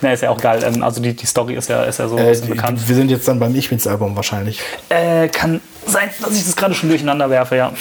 na, 0.00 0.12
ist 0.12 0.22
ja 0.22 0.30
auch 0.30 0.40
geil. 0.40 0.62
Ähm, 0.64 0.82
also 0.82 1.00
die, 1.00 1.14
die 1.14 1.26
Story 1.26 1.54
ist 1.54 1.68
ja, 1.70 1.84
ist 1.84 1.98
ja 1.98 2.08
so 2.08 2.18
äh, 2.18 2.38
die, 2.38 2.48
bekannt. 2.48 2.86
Wir 2.86 2.94
sind 2.94 3.10
jetzt 3.10 3.26
dann 3.26 3.40
beim 3.40 3.54
Ich-Album 3.54 4.14
wahrscheinlich. 4.14 4.60
Äh, 4.90 5.28
kann 5.28 5.60
sein, 5.86 6.10
dass 6.20 6.36
ich 6.36 6.44
das 6.44 6.56
gerade 6.56 6.74
schon 6.74 6.90
durcheinander 6.90 7.30
werfe, 7.30 7.56
ja. 7.56 7.72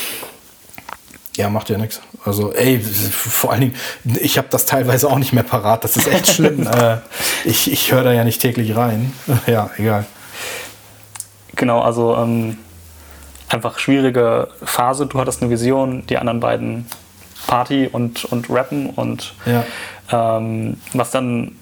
Ja, 1.38 1.50
macht 1.50 1.70
ja 1.70 1.78
nichts. 1.78 2.02
Also, 2.26 2.52
ey, 2.52 2.80
vor 2.80 3.52
allen 3.52 3.62
Dingen, 3.62 3.76
ich 4.20 4.40
habe 4.40 4.48
das 4.50 4.66
teilweise 4.66 5.08
auch 5.08 5.20
nicht 5.20 5.34
mehr 5.34 5.44
parat. 5.44 5.84
Das 5.84 5.96
ist 5.96 6.08
echt 6.08 6.28
schlimm. 6.28 6.68
äh, 6.68 6.98
ich 7.46 7.72
ich 7.72 7.92
höre 7.92 8.04
da 8.04 8.12
ja 8.12 8.24
nicht 8.24 8.42
täglich 8.42 8.76
rein. 8.76 9.14
ja, 9.48 9.70
egal. 9.78 10.06
Genau, 11.56 11.80
also 11.82 12.16
ähm, 12.16 12.58
einfach 13.50 13.78
schwierige 13.78 14.48
Phase. 14.64 15.06
Du 15.06 15.20
hattest 15.20 15.42
eine 15.42 15.52
Vision, 15.52 16.06
die 16.08 16.18
anderen 16.18 16.40
beiden 16.40 16.88
Party 17.46 17.88
und, 17.92 18.26
und 18.26 18.50
Rappen 18.50 18.90
und 18.90 19.36
ja. 19.46 19.64
ähm, 20.12 20.78
was 20.94 21.12
dann 21.12 21.56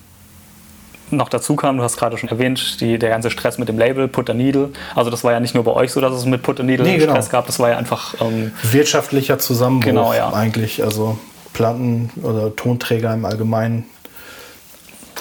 noch 1.18 1.30
dazu 1.30 1.56
kam, 1.56 1.78
du 1.78 1.84
hast 1.84 1.98
gerade 1.98 2.18
schon 2.18 2.30
erwähnt, 2.30 2.80
die, 2.82 2.98
der 2.98 3.10
ganze 3.10 3.30
Stress 3.30 3.58
mit 3.58 3.70
dem 3.70 3.78
Label, 3.78 4.08
Put 4.08 4.30
a 4.30 4.34
Needle. 4.34 4.70
Also 4.96 5.10
das 5.12 5.24
war 5.24 5.32
ja 5.32 5.40
nicht 5.40 5.56
nur 5.56 5.64
bei 5.64 5.72
euch 5.72 5.92
so, 5.92 6.02
dass 6.02 6.14
es 6.14 6.26
mit 6.26 6.44
Put 6.44 6.60
a 6.60 6.64
Needle 6.64 6.86
nee, 6.86 6.98
genau. 6.98 7.14
Stress 7.14 7.30
gab, 7.30 7.46
das 7.48 7.60
war 7.60 7.70
ja 7.70 7.78
einfach... 7.78 8.16
Ähm, 8.22 8.52
Wirtschaftlicher 8.64 9.40
Zusammenbruch 9.40 9.86
genau, 9.86 10.14
ja. 10.14 10.32
eigentlich, 10.34 10.84
also 10.84 11.18
Platten 11.54 12.12
oder 12.22 12.56
Tonträger 12.56 13.14
im 13.14 13.26
Allgemeinen. 13.26 13.86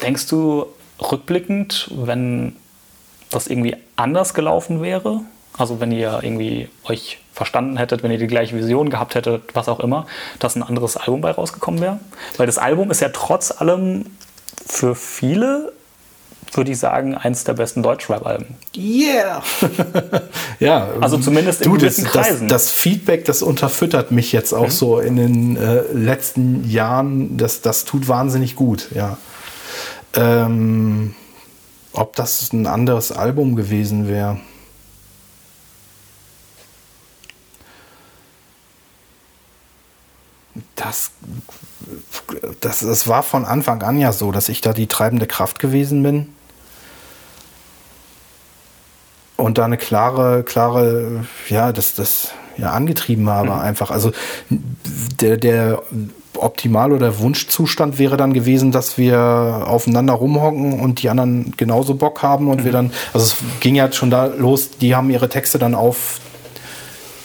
Denkst 0.03 0.27
du 0.29 0.66
rückblickend, 1.01 1.91
wenn 1.95 2.57
das 3.31 3.47
irgendwie 3.47 3.77
anders 3.97 4.35
gelaufen 4.35 4.83
wäre, 4.83 5.21
also 5.57 5.81
wenn 5.81 5.93
ihr 5.93 6.21
irgendwie 6.23 6.69
euch 6.85 7.19
verstanden 7.33 7.77
hättet, 7.77 8.03
wenn 8.03 8.11
ihr 8.11 8.19
die 8.19 8.27
gleiche 8.27 8.57
Vision 8.57 8.91
gehabt 8.91 9.15
hättet, 9.15 9.55
was 9.55 9.69
auch 9.69 9.81
immer, 9.81 10.07
dass 10.39 10.57
ein 10.57 10.62
anderes 10.62 10.97
Album 10.97 11.21
bei 11.21 11.31
rausgekommen 11.31 11.81
wäre? 11.81 12.01
Weil 12.37 12.47
das 12.47 12.59
Album 12.59 12.91
ist 12.91 13.01
ja 13.01 13.11
trotz 13.12 13.51
allem 13.51 14.07
für 14.66 14.95
viele 14.95 15.73
würde 16.56 16.72
ich 16.72 16.78
sagen, 16.78 17.14
eins 17.14 17.44
der 17.44 17.55
besten 17.55 17.82
Deutschrap-Alben. 17.82 18.47
Yeah! 18.76 19.43
ja, 20.60 20.89
also 21.01 21.18
zumindest 21.18 21.62
in 21.62 21.74
gewissen 21.74 22.05
das, 22.05 22.12
Kreisen. 22.12 22.48
Das, 22.48 22.66
das, 22.66 22.72
Feedback, 22.72 23.24
das 23.24 23.43
unterfüttert 23.43 24.10
mich 24.10 24.32
jetzt 24.32 24.52
auch 24.52 24.66
mhm. 24.66 24.70
so 24.70 24.98
in 24.98 25.16
den 25.16 25.56
äh, 25.56 25.82
letzten 25.93 26.68
Jahren. 26.68 27.36
Das, 27.36 27.60
das 27.60 27.85
tut 27.85 28.09
wahnsinnig 28.09 28.56
gut, 28.56 28.89
ja. 28.94 29.18
Ähm, 30.16 31.14
ob 31.93 32.16
das 32.16 32.52
ein 32.52 32.66
anderes 32.66 33.12
Album 33.12 33.56
gewesen 33.56 34.09
wäre. 34.09 34.40
Das, 40.76 41.10
das, 42.60 42.81
das 42.81 43.09
war 43.09 43.22
von 43.22 43.44
Anfang 43.44 43.82
an 43.82 43.98
ja 43.98 44.12
so, 44.12 44.32
dass 44.32 44.48
ich 44.48 44.60
da 44.60 44.72
die 44.72 44.86
treibende 44.86 45.26
Kraft 45.26 45.59
gewesen 45.59 46.02
bin. 46.02 46.35
Und 49.36 49.59
da 49.59 49.65
eine 49.65 49.77
klare, 49.77 50.44
klare, 50.44 51.24
ja, 51.48 51.73
das, 51.73 51.94
das 51.94 52.32
ja 52.56 52.70
angetrieben 52.70 53.28
habe 53.28 53.51
mhm. 53.51 53.59
einfach. 53.59 53.90
Also 53.90 54.12
der, 55.20 55.36
der 55.36 55.82
Optimal- 56.35 56.93
oder 56.93 57.19
Wunschzustand 57.19 57.98
wäre 57.98 58.16
dann 58.16 58.32
gewesen, 58.32 58.73
dass 58.73 58.98
wir 58.98 59.65
aufeinander 59.66 60.15
rumhocken 60.15 60.81
und 60.81 61.02
die 61.02 61.09
anderen 61.09 61.55
genauso 61.56 61.94
Bock 61.94 62.23
haben 62.23 62.48
und 62.48 62.61
mhm. 62.61 62.65
wir 62.65 62.73
dann, 62.73 62.93
also 63.12 63.27
es 63.27 63.36
ging 63.61 63.74
ja 63.74 63.90
schon 63.93 64.11
da 64.11 64.27
los, 64.27 64.70
die 64.78 64.94
haben 64.94 65.11
ihre 65.11 65.28
Texte 65.28 65.59
dann 65.59 65.74
auf 65.74 66.20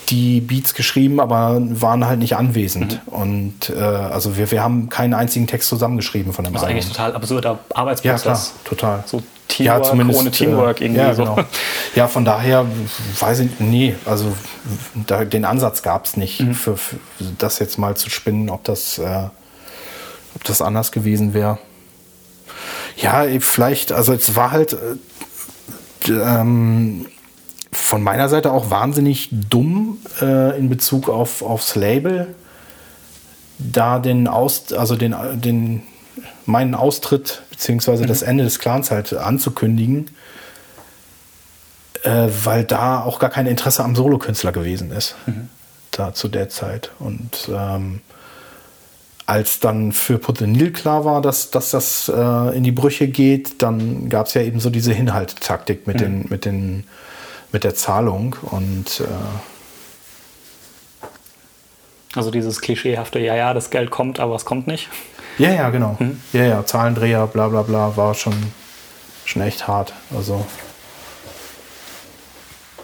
die 0.10 0.42
Beats 0.42 0.74
geschrieben, 0.74 1.20
aber 1.20 1.58
waren 1.60 2.06
halt 2.06 2.20
nicht 2.20 2.36
anwesend. 2.36 3.02
Mhm. 3.06 3.14
Und 3.14 3.70
äh, 3.70 3.80
also 3.80 4.38
wir, 4.38 4.50
wir 4.50 4.64
haben 4.64 4.90
keinen 4.90 5.14
einzigen 5.14 5.46
Text 5.46 5.70
zusammengeschrieben 5.70 6.34
von 6.34 6.46
dem 6.46 6.54
Das 6.54 6.64
ist 6.64 6.68
eigentlich 6.68 6.88
total 6.88 7.14
absurder 7.14 7.60
Arbeitsprozess. 7.74 8.24
Ja, 8.26 8.34
klar, 8.34 8.42
total. 8.66 9.04
So 9.06 9.22
Teamwork 9.50 9.84
ja, 9.84 9.90
zumindest, 9.90 10.20
ohne 10.20 10.32
Teamwork 10.32 10.80
äh, 10.80 10.86
irgendwie 10.86 11.02
ja, 11.02 11.14
so. 11.14 11.24
Genau. 11.24 11.40
Ja, 11.96 12.08
von 12.08 12.24
daher 12.24 12.66
weiß 13.20 13.40
ich, 13.40 13.60
nee, 13.60 13.96
also 14.06 14.34
da, 15.08 15.26
den 15.26 15.44
Ansatz 15.44 15.82
gab 15.82 16.06
es 16.06 16.16
nicht, 16.16 16.40
mhm. 16.40 16.54
für, 16.54 16.78
für, 16.78 16.98
das 17.38 17.60
jetzt 17.60 17.78
mal 17.78 17.98
zu 17.98 18.10
spinnen, 18.10 18.50
ob 18.50 18.64
das, 18.64 19.00
äh, 19.00 19.28
ob 20.36 20.44
das 20.46 20.62
anders 20.62 20.92
gewesen 20.92 21.34
wäre. 21.34 21.58
Ja, 22.98 23.26
vielleicht, 23.40 23.92
also 23.92 24.14
es 24.14 24.36
war 24.36 24.52
halt 24.52 24.74
äh, 24.74 26.12
ähm, 26.12 27.08
von 27.72 28.04
meiner 28.04 28.30
Seite 28.30 28.52
auch 28.52 28.70
wahnsinnig 28.70 29.30
dumm 29.32 29.98
äh, 30.22 30.58
in 30.58 30.70
Bezug 30.70 31.10
auf, 31.10 31.42
aufs 31.42 31.76
Label, 31.76 32.36
da 33.58 34.00
den 34.00 34.28
Aus, 34.28 34.72
also 34.74 34.96
den, 34.96 35.16
den 35.34 35.84
meinen 36.50 36.76
Austritt 36.76 37.44
bzw. 37.52 38.04
mhm. 38.04 38.08
das 38.08 38.22
Ende 38.22 38.44
des 38.44 38.60
Clans 38.60 38.92
halt 38.92 39.14
anzukündigen, 39.14 40.10
äh, 42.04 42.28
weil 42.44 42.64
da 42.64 43.02
auch 43.04 43.20
gar 43.20 43.30
kein 43.30 43.48
Interesse 43.48 43.84
am 43.84 43.96
Solokünstler 43.96 44.52
gewesen 44.52 44.92
ist. 44.92 45.16
Mhm. 45.26 45.50
Da 45.92 46.14
zu 46.14 46.28
der 46.28 46.50
Zeit. 46.50 46.92
Und 47.00 47.50
ähm, 47.52 48.02
als 49.26 49.60
dann 49.60 49.92
für 49.92 50.18
Potenil 50.18 50.72
klar 50.72 51.06
war, 51.06 51.22
dass, 51.22 51.52
dass 51.52 51.72
das 51.72 52.10
äh, 52.10 52.58
in 52.58 52.64
die 52.64 52.72
Brüche 52.72 53.08
geht, 53.08 53.62
dann 53.62 54.10
gab 54.10 54.28
es 54.28 54.34
ja 54.34 54.42
eben 54.42 54.60
so 54.60 54.70
diese 54.70 54.94
Hinhalttaktik 54.94 55.88
mit, 55.88 55.98
mhm. 55.98 56.02
den, 56.02 56.26
mit, 56.30 56.46
den, 56.46 56.84
mit 57.52 57.64
der 57.64 57.76
Zahlung. 57.76 58.36
Und 58.42 59.02
äh, 59.02 59.06
also 62.16 62.32
dieses 62.32 62.62
klischeehafte, 62.62 63.20
ja, 63.20 63.36
ja, 63.36 63.54
das 63.54 63.70
Geld 63.70 63.92
kommt, 63.92 64.20
aber 64.20 64.36
es 64.36 64.46
kommt 64.46 64.68
nicht. 64.68 64.90
Ja, 65.40 65.52
ja, 65.52 65.70
genau. 65.70 65.96
Mhm. 66.00 66.22
Ja, 66.34 66.44
ja, 66.44 66.66
Zahlendreher, 66.66 67.26
bla 67.28 67.48
bla 67.48 67.64
bla, 67.64 67.96
war 67.96 68.14
schon, 68.14 68.34
schon 69.26 69.42
echt 69.42 69.68
hart. 69.68 69.94
Also 70.16 70.46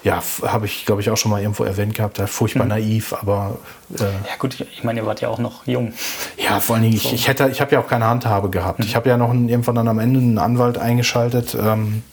ja, 0.04 0.22
habe 0.44 0.68
ich, 0.68 0.86
glaube 0.86 1.02
ich, 1.02 1.10
auch 1.10 1.18
schon 1.18 1.32
mal 1.32 1.42
irgendwo 1.42 1.64
erwähnt 1.64 1.96
gehabt, 1.96 2.22
furchtbar 2.28 2.66
mhm. 2.66 2.70
naiv, 2.70 3.14
aber. 3.14 3.58
Äh, 3.98 4.04
ja, 4.04 4.36
gut, 4.38 4.60
ich 4.60 4.84
meine, 4.84 5.00
ihr 5.00 5.06
wart 5.06 5.20
ja 5.20 5.30
auch 5.30 5.40
noch 5.40 5.66
jung. 5.68 5.94
Ja, 6.38 6.60
vor 6.60 6.76
allen 6.76 6.84
Dingen, 6.84 6.98
so. 6.98 7.10
ich, 7.10 7.16
ich, 7.16 7.28
hätte, 7.28 7.50
ich 7.50 7.60
habe 7.60 7.74
ja 7.74 7.80
auch 7.80 7.88
keine 7.88 8.06
Handhabe 8.06 8.50
gehabt. 8.52 8.80
Mhm. 8.80 8.86
Ich 8.86 8.96
habe 8.96 9.10
ja 9.10 9.18
noch 9.18 9.32
einen, 9.32 9.50
irgendwann 9.50 9.76
dann 9.76 9.88
am 9.88 10.00
Ende 10.00 10.20
einen 10.20 10.38
Anwalt 10.38 10.78
eingeschaltet. 10.78 11.58
Ähm, 11.60 12.04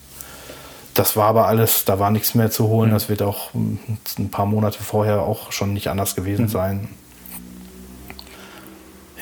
das 0.94 1.16
war 1.16 1.26
aber 1.26 1.46
alles, 1.46 1.84
da 1.84 1.98
war 1.98 2.10
nichts 2.10 2.34
mehr 2.34 2.50
zu 2.50 2.66
holen. 2.68 2.88
Mhm. 2.88 2.94
Das 2.94 3.08
wird 3.10 3.22
auch 3.22 3.52
ein 3.54 4.30
paar 4.30 4.46
Monate 4.46 4.82
vorher 4.82 5.20
auch 5.20 5.52
schon 5.52 5.74
nicht 5.74 5.88
anders 5.88 6.16
gewesen 6.16 6.46
mhm. 6.46 6.48
sein 6.48 6.88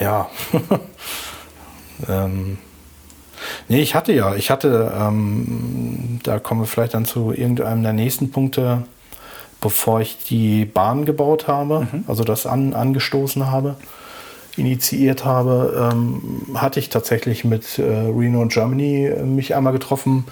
ja. 0.01 0.29
ähm, 2.09 2.59
nee, 3.69 3.81
ich 3.81 3.95
hatte 3.95 4.13
ja, 4.13 4.35
ich 4.35 4.51
hatte, 4.51 4.93
ähm, 4.99 6.21
da 6.23 6.39
kommen 6.39 6.63
wir 6.63 6.67
vielleicht 6.67 6.95
dann 6.95 7.05
zu 7.05 7.33
irgendeinem 7.33 7.83
der 7.83 7.93
nächsten 7.93 8.31
Punkte, 8.31 8.83
bevor 9.61 10.01
ich 10.01 10.25
die 10.25 10.65
Bahn 10.65 11.05
gebaut 11.05 11.47
habe, 11.47 11.87
mhm. 11.93 12.05
also 12.09 12.25
das 12.25 12.47
an, 12.47 12.73
angestoßen 12.73 13.51
habe, 13.51 13.77
initiiert 14.57 15.25
habe, 15.25 15.91
ähm, 15.93 16.47
hatte 16.55 16.81
ich 16.81 16.89
tatsächlich 16.89 17.45
mit 17.45 17.79
äh, 17.79 17.83
Reno 17.83 18.47
Germany 18.47 19.13
mich 19.25 19.55
einmal 19.55 19.73
getroffen 19.73 20.25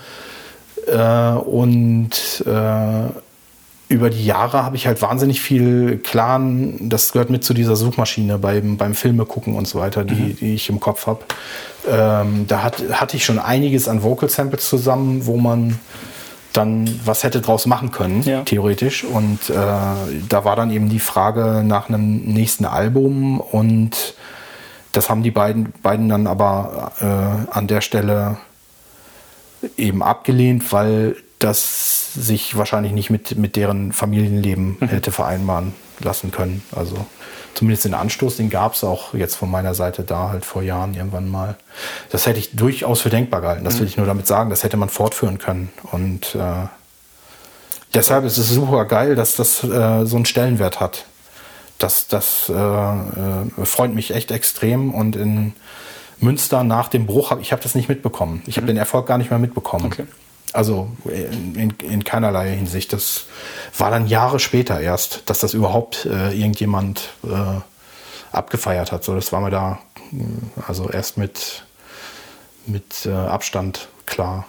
äh, 0.86 1.32
und 1.32 2.42
äh, 2.46 3.27
über 3.88 4.10
die 4.10 4.24
Jahre 4.24 4.64
habe 4.64 4.76
ich 4.76 4.86
halt 4.86 5.00
wahnsinnig 5.00 5.40
viel 5.40 5.98
Clan, 5.98 6.76
das 6.88 7.12
gehört 7.12 7.30
mit 7.30 7.42
zu 7.42 7.54
dieser 7.54 7.74
Suchmaschine 7.74 8.38
beim, 8.38 8.76
beim 8.76 8.94
Filme 8.94 9.24
gucken 9.24 9.54
und 9.54 9.66
so 9.66 9.78
weiter, 9.78 10.04
die, 10.04 10.14
mhm. 10.14 10.36
die 10.36 10.54
ich 10.54 10.68
im 10.68 10.78
Kopf 10.78 11.06
habe. 11.06 11.20
Ähm, 11.90 12.46
da 12.46 12.62
hat, 12.62 12.82
hatte 12.92 13.16
ich 13.16 13.24
schon 13.24 13.38
einiges 13.38 13.88
an 13.88 14.02
Vocal 14.02 14.28
Samples 14.28 14.68
zusammen, 14.68 15.24
wo 15.24 15.38
man 15.38 15.78
dann 16.52 17.00
was 17.04 17.24
hätte 17.24 17.40
draus 17.40 17.66
machen 17.66 17.90
können, 17.90 18.22
ja. 18.22 18.42
theoretisch. 18.42 19.04
Und 19.04 19.48
äh, 19.48 19.54
da 19.54 20.44
war 20.44 20.56
dann 20.56 20.70
eben 20.70 20.90
die 20.90 20.98
Frage 20.98 21.62
nach 21.64 21.88
einem 21.88 22.18
nächsten 22.24 22.66
Album 22.66 23.40
und 23.40 24.14
das 24.92 25.08
haben 25.08 25.22
die 25.22 25.30
beiden, 25.30 25.72
beiden 25.82 26.08
dann 26.08 26.26
aber 26.26 26.92
äh, 27.00 27.54
an 27.54 27.66
der 27.68 27.80
Stelle 27.80 28.38
eben 29.76 30.02
abgelehnt, 30.02 30.72
weil 30.72 31.16
das 31.38 32.12
sich 32.14 32.56
wahrscheinlich 32.56 32.92
nicht 32.92 33.10
mit, 33.10 33.36
mit 33.36 33.56
deren 33.56 33.92
Familienleben 33.92 34.76
mhm. 34.80 34.88
hätte 34.88 35.12
vereinbaren 35.12 35.74
lassen 36.00 36.30
können. 36.30 36.62
Also 36.72 37.06
zumindest 37.54 37.84
den 37.84 37.94
Anstoß, 37.94 38.36
den 38.36 38.50
gab 38.50 38.74
es 38.74 38.84
auch 38.84 39.14
jetzt 39.14 39.36
von 39.36 39.50
meiner 39.50 39.74
Seite 39.74 40.02
da 40.02 40.28
halt 40.30 40.44
vor 40.44 40.62
Jahren 40.62 40.94
irgendwann 40.94 41.28
mal. 41.28 41.56
Das 42.10 42.26
hätte 42.26 42.38
ich 42.38 42.54
durchaus 42.54 43.00
für 43.00 43.10
denkbar 43.10 43.40
gehalten. 43.40 43.64
Das 43.64 43.74
mhm. 43.74 43.80
will 43.80 43.86
ich 43.88 43.96
nur 43.96 44.06
damit 44.06 44.26
sagen. 44.26 44.50
Das 44.50 44.62
hätte 44.62 44.76
man 44.76 44.88
fortführen 44.88 45.38
können. 45.38 45.70
Und 45.92 46.34
äh, 46.34 46.66
deshalb 47.94 48.24
ist 48.24 48.38
es 48.38 48.48
super 48.48 48.84
geil, 48.84 49.14
dass 49.14 49.36
das 49.36 49.62
äh, 49.64 50.04
so 50.04 50.16
einen 50.16 50.26
Stellenwert 50.26 50.80
hat. 50.80 51.04
Das, 51.78 52.08
das 52.08 52.48
äh, 52.48 52.52
äh 52.52 53.64
freut 53.64 53.94
mich 53.94 54.12
echt 54.12 54.30
extrem. 54.30 54.92
Und 54.92 55.16
in 55.16 55.54
Münster 56.20 56.64
nach 56.64 56.88
dem 56.88 57.06
Bruch, 57.06 57.30
hab, 57.30 57.40
ich 57.40 57.52
habe 57.52 57.62
das 57.62 57.74
nicht 57.74 57.88
mitbekommen. 57.88 58.42
Ich 58.46 58.56
habe 58.56 58.64
mhm. 58.64 58.68
den 58.68 58.76
Erfolg 58.76 59.06
gar 59.06 59.18
nicht 59.18 59.30
mehr 59.30 59.38
mitbekommen. 59.38 59.86
Okay. 59.86 60.06
Also 60.52 60.90
in, 61.04 61.74
in, 61.82 62.04
keinerlei 62.04 62.54
Hinsicht. 62.56 62.92
Das 62.92 63.26
war 63.76 63.90
dann 63.90 64.06
Jahre 64.06 64.38
später 64.38 64.80
erst, 64.80 65.22
dass 65.26 65.40
das 65.40 65.54
überhaupt 65.54 66.06
äh, 66.06 66.32
irgendjemand 66.32 67.10
äh, 67.24 67.60
abgefeiert 68.32 68.92
hat. 68.92 69.04
So, 69.04 69.14
das 69.14 69.32
war 69.32 69.40
mir 69.40 69.50
da 69.50 69.78
also 70.66 70.88
erst 70.88 71.18
mit, 71.18 71.64
mit 72.66 73.06
äh, 73.06 73.12
Abstand 73.12 73.88
klar. 74.06 74.46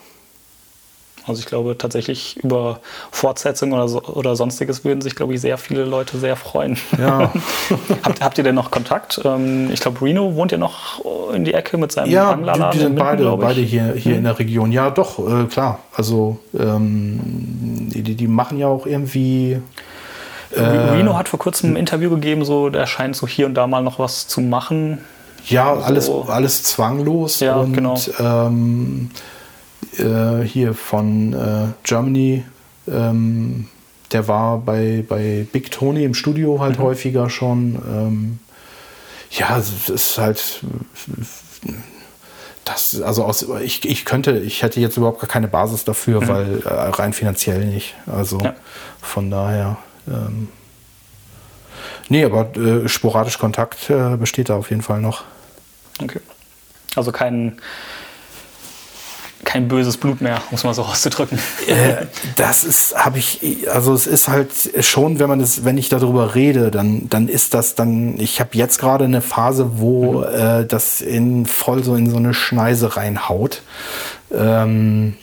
Also 1.30 1.40
ich 1.42 1.46
glaube 1.46 1.78
tatsächlich 1.78 2.38
über 2.44 2.80
Fortsetzung 3.12 3.72
oder, 3.72 3.88
so, 3.88 4.02
oder 4.02 4.36
sonstiges 4.36 4.84
würden 4.84 5.02
sich, 5.02 5.16
glaube 5.16 5.36
ich, 5.36 5.42
sehr 5.42 5.58
viele 5.58 5.86
Leute 5.86 6.18
sehr 6.18 6.36
freuen. 6.36 6.78
Ja. 6.98 7.32
habt, 8.04 8.22
habt 8.22 8.38
ihr 8.38 8.44
denn 8.44 8.56
noch 8.56 8.72
Kontakt? 8.72 9.22
Ähm, 9.24 9.70
ich 9.72 9.80
glaube, 9.80 10.02
Reno 10.02 10.36
wohnt 10.36 10.52
ja 10.52 10.58
noch 10.58 11.06
in 11.34 11.46
die 11.46 11.54
Ecke 11.54 11.78
mit 11.78 11.92
seinem 11.92 12.12
ja, 12.12 12.32
Anglerladen. 12.32 12.72
Die, 12.72 12.78
die 12.80 12.84
sind 12.84 12.96
beide, 12.96 13.38
beide 13.38 13.62
hier, 13.62 13.94
hier 13.94 14.14
mhm. 14.14 14.18
in 14.18 14.24
der 14.24 14.40
Region. 14.40 14.72
Ja, 14.72 14.90
doch, 14.90 15.20
äh, 15.20 15.46
klar. 15.46 15.80
Also 15.96 16.40
ähm, 16.58 17.20
die, 17.94 18.16
die 18.16 18.28
machen 18.28 18.58
ja 18.58 18.68
auch 18.68 18.86
irgendwie. 18.86 19.62
Äh, 20.52 20.62
Reno 20.62 21.16
hat 21.16 21.30
vor 21.30 21.40
kurzem 21.40 21.74
ein 21.74 21.76
Interview 21.76 22.10
gegeben, 22.10 22.44
so 22.44 22.70
der 22.70 22.88
scheint 22.88 23.16
so 23.16 23.28
hier 23.28 23.46
und 23.46 23.54
da 23.54 23.68
mal 23.68 23.84
noch 23.84 24.00
was 24.00 24.28
zu 24.28 24.42
machen. 24.42 24.98
Ja, 25.46 25.76
so. 25.76 25.84
alles, 25.84 26.10
alles 26.28 26.64
zwanglos. 26.64 27.40
Ja, 27.40 27.58
und, 27.58 27.74
genau. 27.74 27.96
Ähm, 28.20 29.12
äh, 29.98 30.44
hier 30.44 30.74
von 30.74 31.34
äh, 31.34 31.68
Germany, 31.84 32.44
ähm, 32.88 33.68
der 34.12 34.28
war 34.28 34.58
bei, 34.58 35.04
bei 35.08 35.46
Big 35.52 35.72
Tony 35.72 36.04
im 36.04 36.14
Studio 36.14 36.60
halt 36.60 36.80
mhm. 36.80 36.84
häufiger 36.84 37.30
schon. 37.30 37.76
Ähm, 37.88 38.40
ja, 39.32 39.58
es 39.58 39.90
ist 39.90 40.18
halt. 40.18 40.62
Das, 42.66 43.02
also 43.02 43.24
aus, 43.24 43.46
ich, 43.62 43.88
ich 43.88 44.06
könnte, 44.06 44.38
ich 44.38 44.62
hätte 44.62 44.80
jetzt 44.80 44.98
überhaupt 44.98 45.20
gar 45.20 45.28
keine 45.30 45.48
Basis 45.48 45.86
dafür, 45.86 46.22
mhm. 46.22 46.28
weil 46.28 46.62
äh, 46.62 46.68
rein 46.70 47.14
finanziell 47.14 47.66
nicht. 47.66 47.96
Also 48.06 48.40
ja. 48.40 48.56
von 49.02 49.30
daher. 49.30 49.78
Ähm, 50.08 50.50
nee, 52.10 52.24
aber 52.24 52.56
äh, 52.56 52.88
sporadisch 52.88 53.38
Kontakt 53.38 53.90
äh, 53.90 54.18
besteht 54.18 54.50
da 54.50 54.56
auf 54.56 54.70
jeden 54.70 54.82
Fall 54.82 55.02
noch. 55.02 55.24
Okay. 56.02 56.22
Also 56.96 57.12
kein 57.12 57.60
kein 59.46 59.68
böses 59.68 59.98
Blut 59.98 60.22
mehr, 60.22 60.42
muss 60.52 60.64
man 60.64 60.74
so 60.74 60.84
auszudrücken. 60.84 61.40
Äh, 61.68 62.06
das 62.36 62.64
ist, 62.64 62.96
habe 62.96 63.20
ich, 63.20 63.68
also 63.72 63.94
es 63.94 64.06
ist 64.08 64.28
halt 64.28 64.52
schon, 64.82 65.20
wenn 65.20 65.30
man 65.30 65.40
das, 65.40 65.64
wenn 65.66 65.78
ich 65.78 65.90
darüber 65.90 66.36
rede, 66.36 66.72
dann, 66.72 67.10
dann 67.10 67.28
ist 67.28 67.54
das 67.54 67.76
dann, 67.76 68.20
ich 68.20 68.40
habe 68.40 68.52
jetzt 68.54 68.80
gerade 68.80 69.06
eine 69.06 69.22
Phase, 69.22 69.80
wo 69.80 70.20
mhm. 70.20 70.24
äh, 70.24 70.66
das 70.66 71.02
in 71.02 71.46
voll 71.46 71.84
so 71.84 71.96
in 71.96 72.10
so 72.10 72.18
eine 72.18 72.34
Schneise 72.34 72.98
reinhaut. 72.98 73.62
Ähm, 74.32 75.16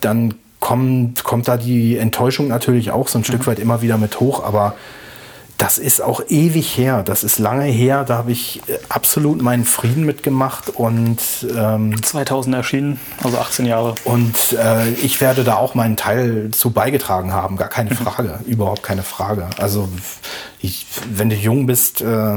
dann 0.00 0.34
kommt, 0.60 1.24
kommt 1.24 1.48
da 1.48 1.56
die 1.56 1.98
Enttäuschung 1.98 2.48
natürlich 2.48 2.90
auch 2.90 3.08
so 3.08 3.18
ein 3.18 3.22
mhm. 3.22 3.26
Stück 3.26 3.46
weit 3.46 3.58
immer 3.58 3.82
wieder 3.82 3.98
mit 3.98 4.20
hoch, 4.20 4.44
aber 4.44 4.74
das 5.64 5.78
ist 5.78 6.02
auch 6.02 6.20
ewig 6.28 6.76
her, 6.76 7.02
das 7.02 7.24
ist 7.24 7.38
lange 7.38 7.64
her, 7.64 8.04
da 8.04 8.18
habe 8.18 8.32
ich 8.32 8.60
äh, 8.68 8.78
absolut 8.90 9.40
meinen 9.40 9.64
Frieden 9.64 10.04
mitgemacht 10.04 10.68
und 10.68 11.16
ähm, 11.56 12.02
2000 12.02 12.54
erschienen, 12.54 13.00
also 13.22 13.38
18 13.38 13.64
Jahre. 13.64 13.94
Und 14.04 14.52
äh, 14.52 14.90
ich 14.90 15.22
werde 15.22 15.42
da 15.42 15.56
auch 15.56 15.74
meinen 15.74 15.96
Teil 15.96 16.50
zu 16.50 16.68
beigetragen 16.68 17.32
haben, 17.32 17.56
gar 17.56 17.70
keine 17.70 17.94
Frage, 17.94 18.40
überhaupt 18.44 18.82
keine 18.82 19.02
Frage. 19.02 19.48
Also 19.56 19.88
ich, 20.60 20.84
wenn 21.10 21.30
du 21.30 21.36
jung 21.36 21.64
bist, 21.64 22.02
äh, 22.02 22.36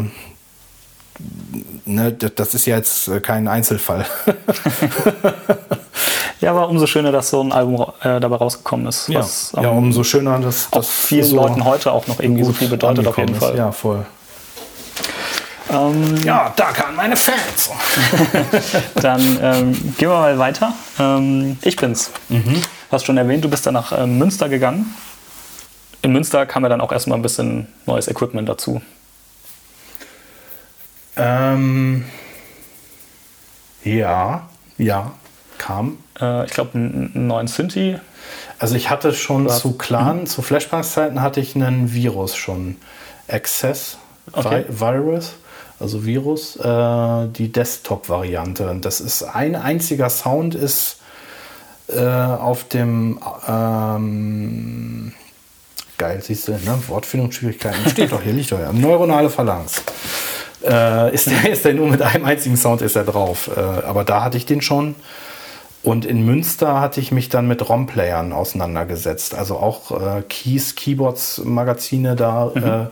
ne, 1.85 2.11
das 2.11 2.53
ist 2.53 2.65
ja 2.65 2.77
jetzt 2.77 3.09
kein 3.23 3.47
Einzelfall. 3.47 4.05
Ja, 6.39 6.51
aber 6.51 6.69
umso 6.69 6.85
schöner, 6.85 7.11
dass 7.11 7.29
so 7.29 7.41
ein 7.41 7.51
Album 7.51 7.81
äh, 8.01 8.19
dabei 8.19 8.35
rausgekommen 8.35 8.85
ist. 8.87 9.07
Ja, 9.09 9.19
was, 9.21 9.53
ja 9.55 9.63
ähm, 9.63 9.77
umso 9.77 10.03
schöner, 10.03 10.39
dass 10.39 10.69
das 10.69 10.87
vielen 10.87 11.23
so 11.23 11.35
Leuten 11.35 11.65
heute 11.65 11.91
auch 11.91 12.05
noch 12.07 12.19
irgendwie 12.19 12.43
so 12.43 12.53
viel 12.53 12.67
bedeutet 12.67 13.07
auf 13.07 13.17
jeden 13.17 13.35
Fall. 13.35 13.57
Ja, 13.57 13.71
voll. 13.71 14.05
Ähm, 15.69 16.23
ja, 16.23 16.53
danke 16.55 16.85
an 16.85 16.95
meine 16.95 17.17
Fans. 17.17 17.71
dann 19.01 19.21
ähm, 19.41 19.73
gehen 19.97 20.09
wir 20.09 20.19
mal 20.19 20.39
weiter. 20.39 20.73
Ähm, 20.99 21.57
ich 21.61 21.75
bin's. 21.75 22.11
Mhm. 22.29 22.61
Hast 22.91 23.05
schon 23.05 23.17
erwähnt, 23.17 23.43
du 23.43 23.49
bist 23.49 23.65
dann 23.65 23.73
nach 23.73 23.91
ähm, 23.97 24.17
Münster 24.17 24.47
gegangen. 24.47 24.95
In 26.03 26.13
Münster 26.13 26.45
kam 26.45 26.63
ja 26.63 26.69
dann 26.69 26.79
auch 26.79 26.91
erstmal 26.91 27.17
ein 27.17 27.23
bisschen 27.23 27.67
neues 27.85 28.07
Equipment 28.07 28.47
dazu. 28.47 28.81
Ähm, 31.17 32.05
ja, 33.83 34.49
ja, 34.77 35.11
kam. 35.57 35.97
Äh, 36.19 36.45
ich 36.45 36.51
glaube, 36.51 36.75
einen 36.75 37.27
neuen 37.27 37.47
Synthi. 37.47 37.99
Also 38.59 38.75
ich 38.75 38.89
hatte 38.89 39.13
schon 39.13 39.49
zu 39.49 39.73
Clan, 39.73 40.21
mhm. 40.21 40.25
zu 40.27 40.41
Flashbangs-Zeiten 40.41 41.21
hatte 41.21 41.39
ich 41.39 41.55
einen 41.55 41.93
Virus 41.93 42.35
schon. 42.35 42.77
Access 43.27 43.97
okay. 44.31 44.65
Virus, 44.69 45.33
also 45.79 46.05
Virus, 46.05 46.55
äh, 46.57 47.27
die 47.27 47.51
Desktop-Variante. 47.51 48.77
Das 48.81 48.99
ist 48.99 49.23
ein 49.23 49.55
einziger 49.55 50.09
Sound 50.09 50.55
ist 50.55 50.97
äh, 51.87 51.99
auf 51.99 52.65
dem 52.65 53.19
ähm, 53.47 55.13
geil, 55.97 56.21
siehst 56.21 56.47
du, 56.47 56.51
ne? 56.53 56.79
Wortfindungsschwierigkeiten. 56.87 57.89
Steht 57.89 58.11
doch 58.11 58.21
hier, 58.21 58.33
liegt 58.33 58.51
doch 58.51 58.59
ja. 58.59 58.71
Neuronale 58.73 59.29
Phalanx. 59.29 59.83
Äh, 60.63 61.13
ist, 61.13 61.29
der, 61.29 61.49
ist 61.51 61.65
der 61.65 61.73
nur 61.73 61.87
mit 61.87 62.01
einem 62.01 62.25
einzigen 62.25 62.57
Sound 62.57 62.81
ist 62.81 62.95
er 62.95 63.03
drauf. 63.03 63.49
Äh, 63.55 63.59
aber 63.59 64.03
da 64.03 64.23
hatte 64.23 64.37
ich 64.37 64.45
den 64.45 64.61
schon. 64.61 64.95
Und 65.83 66.05
in 66.05 66.25
Münster 66.25 66.81
hatte 66.81 66.99
ich 66.99 67.11
mich 67.11 67.29
dann 67.29 67.47
mit 67.47 67.69
ROM-Playern 67.69 68.33
auseinandergesetzt. 68.33 69.35
Also 69.35 69.57
auch 69.57 69.91
äh, 69.91 70.21
Keys, 70.23 70.75
Keyboards, 70.75 71.41
Magazine 71.45 72.15
da 72.15 72.51
mhm. 72.53 72.63
äh, 72.63 72.87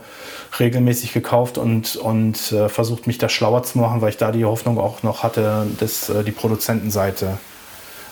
regelmäßig 0.59 1.11
gekauft 1.11 1.57
und, 1.57 1.97
und 1.97 2.51
äh, 2.51 2.69
versucht, 2.69 3.07
mich 3.07 3.17
da 3.17 3.27
schlauer 3.27 3.63
zu 3.63 3.79
machen, 3.79 4.01
weil 4.01 4.09
ich 4.09 4.17
da 4.17 4.31
die 4.31 4.45
Hoffnung 4.45 4.79
auch 4.79 5.03
noch 5.03 5.23
hatte, 5.23 5.67
dass 5.79 6.09
äh, 6.09 6.23
die 6.23 6.31
Produzentenseite 6.31 7.37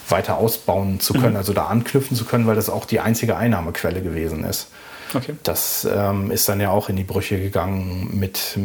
weiter 0.10 0.38
ausbauen 0.38 1.00
zu 1.00 1.14
können, 1.14 1.32
mhm. 1.32 1.38
also 1.38 1.54
da 1.54 1.68
anknüpfen 1.68 2.18
zu 2.18 2.26
können, 2.26 2.46
weil 2.46 2.56
das 2.56 2.70
auch 2.70 2.86
die 2.86 3.00
einzige 3.00 3.38
Einnahmequelle 3.38 4.02
gewesen 4.02 4.44
ist. 4.44 4.68
Okay. 5.14 5.36
Das 5.44 5.88
ähm, 5.92 6.32
ist 6.32 6.48
dann 6.50 6.60
ja 6.60 6.70
auch 6.70 6.90
in 6.90 6.96
die 6.96 7.04
Brüche 7.04 7.40
gegangen 7.40 8.10
mit 8.14 8.58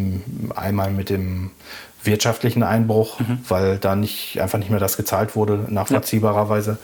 einmal 0.54 0.90
mit 0.90 1.10
dem 1.10 1.50
wirtschaftlichen 2.02 2.62
Einbruch, 2.62 3.20
mhm. 3.20 3.40
weil 3.48 3.78
da 3.78 3.96
nicht, 3.96 4.40
einfach 4.40 4.58
nicht 4.58 4.70
mehr 4.70 4.80
das 4.80 4.96
gezahlt 4.96 5.36
wurde, 5.36 5.66
nachvollziehbarerweise. 5.68 6.72
Ja. 6.72 6.78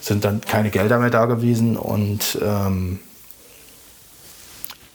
Sind 0.00 0.24
dann 0.24 0.40
keine 0.40 0.70
Gelder 0.70 0.98
mehr 0.98 1.10
da 1.10 1.26
gewesen 1.26 1.76
und 1.76 2.38
ähm, 2.42 3.00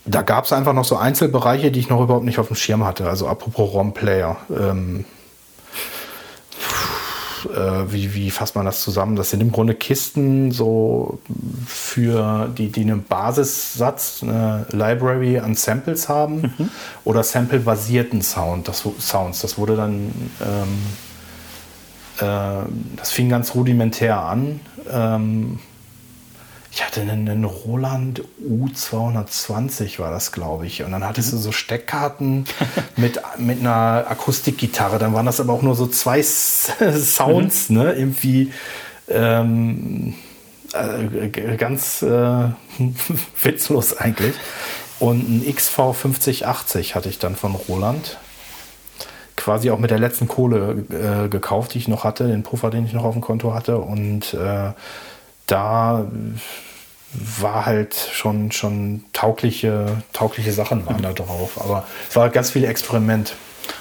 da 0.05 0.21
gab 0.21 0.45
es 0.45 0.53
einfach 0.53 0.73
noch 0.73 0.85
so 0.85 0.97
Einzelbereiche, 0.97 1.71
die 1.71 1.79
ich 1.79 1.89
noch 1.89 2.01
überhaupt 2.01 2.25
nicht 2.25 2.39
auf 2.39 2.47
dem 2.47 2.55
Schirm 2.55 2.85
hatte. 2.85 3.07
Also 3.07 3.27
apropos 3.27 3.73
ROM-Player. 3.73 4.37
Ähm, 4.49 5.05
äh, 7.45 7.91
wie, 7.91 8.13
wie 8.13 8.31
fasst 8.31 8.55
man 8.55 8.65
das 8.65 8.81
zusammen? 8.81 9.15
Das 9.15 9.29
sind 9.29 9.41
im 9.41 9.51
Grunde 9.51 9.75
Kisten 9.75 10.51
so 10.51 11.19
für 11.65 12.49
die, 12.57 12.69
die 12.69 12.81
einen 12.81 13.03
Basissatz, 13.03 14.21
eine 14.21 14.65
Library 14.71 15.39
an 15.39 15.55
Samples 15.55 16.09
haben 16.09 16.53
mhm. 16.57 16.69
oder 17.03 17.23
Sample-basierten 17.23 18.21
Sound, 18.21 18.67
das, 18.67 18.87
Sounds. 18.99 19.41
Das 19.41 19.57
wurde 19.57 19.75
dann, 19.75 20.11
ähm, 20.41 22.27
äh, 22.27 22.65
das 22.95 23.11
fing 23.11 23.29
ganz 23.29 23.55
rudimentär 23.55 24.19
an. 24.19 24.59
Ähm, 24.91 25.59
ich 26.75 26.83
hatte 26.83 26.99
einen, 26.99 27.29
einen, 27.29 27.45
Roland 27.45 28.21
U220 28.45 29.97
war 29.97 30.11
das, 30.11 30.33
glaube 30.33 30.67
ich. 30.67 30.83
Und 30.83 30.91
dann 30.91 31.05
hattest 31.05 31.31
du 31.31 31.37
so 31.37 31.53
Steckkarten 31.53 32.43
mit, 32.97 33.21
mit 33.37 33.61
einer 33.61 34.05
Akustikgitarre. 34.09 34.99
Dann 34.99 35.13
waren 35.13 35.25
das 35.25 35.39
aber 35.39 35.53
auch 35.53 35.61
nur 35.61 35.75
so 35.75 35.87
zwei 35.87 36.21
Sounds, 36.23 37.69
mhm. 37.69 37.77
ne? 37.77 37.93
Irgendwie 37.93 38.51
ähm, 39.07 40.15
äh, 40.73 41.55
ganz 41.55 42.01
äh, 42.01 42.07
witzlos 43.41 43.95
eigentlich. 43.95 44.35
Und 44.99 45.29
ein 45.29 45.55
XV 45.55 45.95
5080 45.95 46.93
hatte 46.95 47.07
ich 47.07 47.19
dann 47.19 47.37
von 47.37 47.55
Roland. 47.55 48.17
Quasi 49.37 49.71
auch 49.71 49.79
mit 49.79 49.91
der 49.91 49.99
letzten 49.99 50.27
Kohle 50.27 50.83
äh, 50.89 51.29
gekauft, 51.29 51.73
die 51.73 51.77
ich 51.77 51.87
noch 51.87 52.03
hatte, 52.03 52.27
den 52.27 52.43
Puffer, 52.43 52.69
den 52.69 52.85
ich 52.85 52.91
noch 52.91 53.05
auf 53.05 53.13
dem 53.13 53.21
Konto 53.21 53.53
hatte. 53.53 53.77
Und 53.77 54.33
äh, 54.33 54.73
da 55.47 56.05
war 57.13 57.65
halt 57.65 57.95
schon, 57.95 58.51
schon 58.51 59.03
taugliche, 59.13 60.03
taugliche 60.11 60.51
Sachen 60.51 60.85
waren 60.85 61.01
da 61.01 61.13
drauf. 61.13 61.61
Aber 61.61 61.85
es 62.09 62.15
war 62.15 62.29
ganz 62.29 62.51
viel 62.51 62.65
Experiment. 62.65 63.35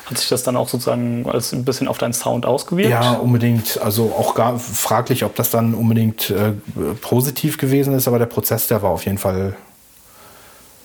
Hat 0.07 0.19
sich 0.19 0.29
das 0.29 0.43
dann 0.43 0.57
auch 0.57 0.69
sozusagen 0.69 1.29
als 1.29 1.53
ein 1.53 1.65
bisschen 1.65 1.89
auf 1.89 1.99
deinen 1.99 2.13
Sound 2.13 2.47
ausgewirkt? 2.47 2.91
Ja, 2.91 3.13
unbedingt. 3.15 3.81
Also 3.81 4.15
auch 4.17 4.35
gar 4.35 4.59
fraglich, 4.59 5.25
ob 5.25 5.35
das 5.35 5.51
dann 5.51 5.75
unbedingt 5.75 6.31
äh, 6.31 6.53
positiv 7.01 7.59
gewesen 7.59 7.95
ist, 7.95 8.07
aber 8.07 8.19
der 8.19 8.27
Prozess, 8.27 8.69
der 8.69 8.83
war 8.83 8.91
auf 8.91 9.05
jeden 9.05 9.19
Fall 9.19 9.57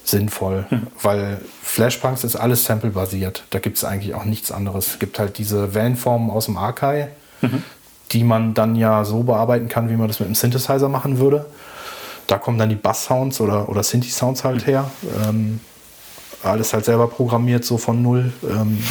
sinnvoll, 0.04 0.66
hm. 0.70 0.88
weil 1.02 1.40
Flashpunks 1.62 2.24
ist 2.24 2.36
alles 2.36 2.66
sample-basiert. 2.66 3.44
Da 3.52 3.60
gibt 3.60 3.78
es 3.78 3.84
eigentlich 3.84 4.16
auch 4.16 4.26
nichts 4.26 4.52
anderes. 4.52 4.88
Es 4.88 5.00
gibt 5.00 5.20
halt 5.20 5.38
diese 5.38 5.74
Wellenformen 5.74 6.32
aus 6.32 6.46
dem 6.46 6.58
Archive, 6.58 7.10
mhm. 7.42 7.64
Die 8.12 8.24
man 8.24 8.54
dann 8.54 8.76
ja 8.76 9.04
so 9.06 9.24
bearbeiten 9.24 9.68
kann, 9.68 9.90
wie 9.90 9.96
man 9.96 10.08
das 10.08 10.20
mit 10.20 10.28
einem 10.28 10.36
Synthesizer 10.36 10.90
machen 10.90 11.20
würde. 11.20 11.46
Da 12.28 12.38
kommen 12.38 12.58
dann 12.58 12.70
die 12.70 12.76
Bass-Sounds 12.76 13.42
oder, 13.42 13.70
oder 13.70 13.84
Synthi-Sounds 13.84 14.44
halt 14.44 14.68
her. 14.68 14.90
Ähm, 15.28 15.60
alles 16.44 16.74
halt 16.74 16.86
selber 16.86 17.08
programmiert, 17.08 17.66
so 17.66 17.78
von 17.78 18.02
null. 18.02 18.32
Ähm, 18.44 18.82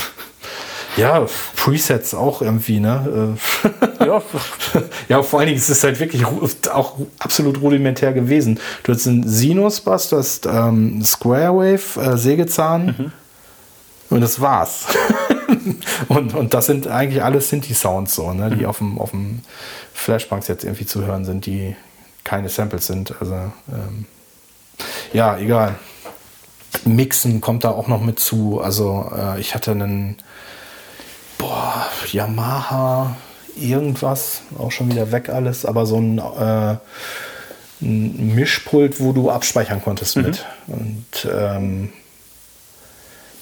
ja, 0.96 1.24
Presets 1.56 2.14
auch 2.14 2.42
irgendwie, 2.42 2.80
ne? 2.80 3.36
Äh, 4.00 4.06
ja. 4.06 4.22
ja, 5.08 5.22
vor 5.22 5.38
allen 5.38 5.46
Dingen 5.48 5.58
ist 5.58 5.68
es 5.68 5.84
halt 5.84 6.00
wirklich 6.00 6.24
auch 6.26 6.96
absolut 7.20 7.60
rudimentär 7.60 8.12
gewesen. 8.12 8.58
Du 8.82 8.92
hast 8.92 9.06
einen 9.06 9.26
Sinus-Bass, 9.26 10.08
du 10.10 10.16
hast 10.16 10.46
ähm, 10.46 11.02
Square 11.04 11.56
Wave, 11.56 12.00
äh, 12.00 12.16
Sägezahn 12.16 12.86
mhm. 12.98 13.12
und 14.10 14.20
das 14.20 14.40
war's. 14.40 14.86
und, 16.08 16.34
und 16.34 16.54
das 16.54 16.66
sind 16.66 16.86
eigentlich 16.86 17.22
alle 17.22 17.40
Synthi-Sounds 17.40 18.14
so, 18.14 18.32
ne? 18.32 18.50
Die 18.50 18.62
mhm. 18.62 18.66
auf 18.66 18.78
dem, 18.78 18.98
auf 18.98 19.10
dem 19.10 19.40
Flashbanks 19.94 20.48
jetzt 20.48 20.64
irgendwie 20.64 20.86
zu 20.86 21.04
hören 21.04 21.24
sind, 21.24 21.46
die 21.46 21.76
keine 22.24 22.48
Samples 22.48 22.86
sind. 22.86 23.14
Also 23.20 23.34
ähm, 23.34 24.06
ja, 25.12 25.38
egal. 25.38 25.76
Mixen 26.84 27.40
kommt 27.40 27.64
da 27.64 27.70
auch 27.70 27.88
noch 27.88 28.02
mit 28.02 28.20
zu. 28.20 28.60
Also 28.60 29.10
äh, 29.16 29.40
ich 29.40 29.54
hatte 29.54 29.72
einen 29.72 30.16
boah, 31.38 31.86
Yamaha 32.10 33.16
irgendwas, 33.56 34.42
auch 34.58 34.70
schon 34.70 34.90
wieder 34.90 35.10
weg 35.10 35.28
alles, 35.28 35.64
aber 35.64 35.86
so 35.86 35.96
ein, 35.96 36.18
äh, 36.18 36.76
ein 37.80 38.34
Mischpult, 38.34 39.00
wo 39.00 39.12
du 39.12 39.30
abspeichern 39.30 39.82
konntest 39.82 40.16
mhm. 40.16 40.22
mit. 40.22 40.46
Und 40.66 41.28
ähm, 41.32 41.92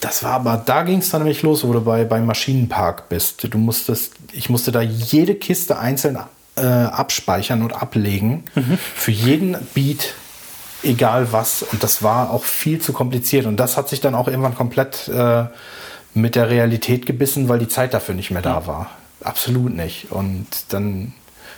das 0.01 0.23
war 0.23 0.32
aber, 0.32 0.62
da 0.64 0.82
ging 0.82 0.98
es 0.98 1.10
dann 1.10 1.23
nämlich 1.23 1.43
los, 1.43 1.64
wo 1.64 1.73
du 1.73 1.81
bei, 1.81 2.05
beim 2.05 2.27
Maschinenpark 2.27 3.09
bist. 3.09 3.52
Du 3.52 3.59
musstest, 3.59 4.12
ich 4.32 4.51
musste 4.51 4.73
da 4.73 4.82
jede 4.82 5.35
Kiste 5.35 5.78
einzeln 5.78 6.18
äh, 6.56 6.60
abspeichern 6.60 7.62
und 7.62 7.73
ablegen. 7.73 8.44
Mhm. 8.55 8.78
Für 8.78 9.10
jeden 9.10 9.56
Beat, 9.74 10.14
egal 10.82 11.32
was. 11.32 11.62
Und 11.62 11.82
das 11.82 12.02
war 12.02 12.31
auch 12.31 12.44
viel 12.44 12.81
zu 12.81 12.93
kompliziert. 12.93 13.47
Und 13.47 13.56
das 13.59 13.77
hat 13.77 13.89
sich 13.89 14.01
dann 14.01 14.14
auch 14.14 14.28
irgendwann 14.28 14.55
komplett 14.55 15.09
äh, 15.09 15.44
mit 16.14 16.35
der 16.35 16.51
Realität 16.51 17.06
gebissen, 17.06 17.48
weil 17.48 17.59
die 17.59 17.68
Zeit 17.68 17.94
dafür 17.94 18.14
nicht 18.14 18.31
mehr 18.31 18.43
da 18.43 18.66
war. 18.66 18.90
Absolut 19.23 19.74
nicht. 19.74 20.10
Und 20.10 20.47
dann 20.68 21.14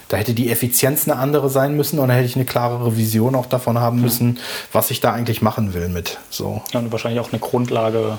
Da 0.09 0.16
hätte 0.16 0.32
die 0.35 0.51
Effizienz 0.51 1.06
eine 1.09 1.18
andere 1.18 1.51
sein 1.51 1.76
müssen 1.76 1.98
und 1.98 2.09
da 2.09 2.14
hätte 2.14 2.26
ich 2.26 2.35
eine 2.36 2.47
klarere 2.47 2.97
Vision 2.97 3.35
auch 3.35 3.47
davon 3.47 3.78
haben 3.78 4.01
müssen, 4.01 4.39
was 4.72 4.90
ich 4.90 5.01
da 5.01 5.12
eigentlich 5.12 5.43
machen 5.43 5.74
will 5.74 5.89
mit. 5.89 6.18
So. 6.30 6.62
Ja, 6.72 6.80
und 6.80 6.90
wahrscheinlich 6.93 7.20
auch 7.20 7.30
eine 7.30 7.40
Grundlage 7.40 8.18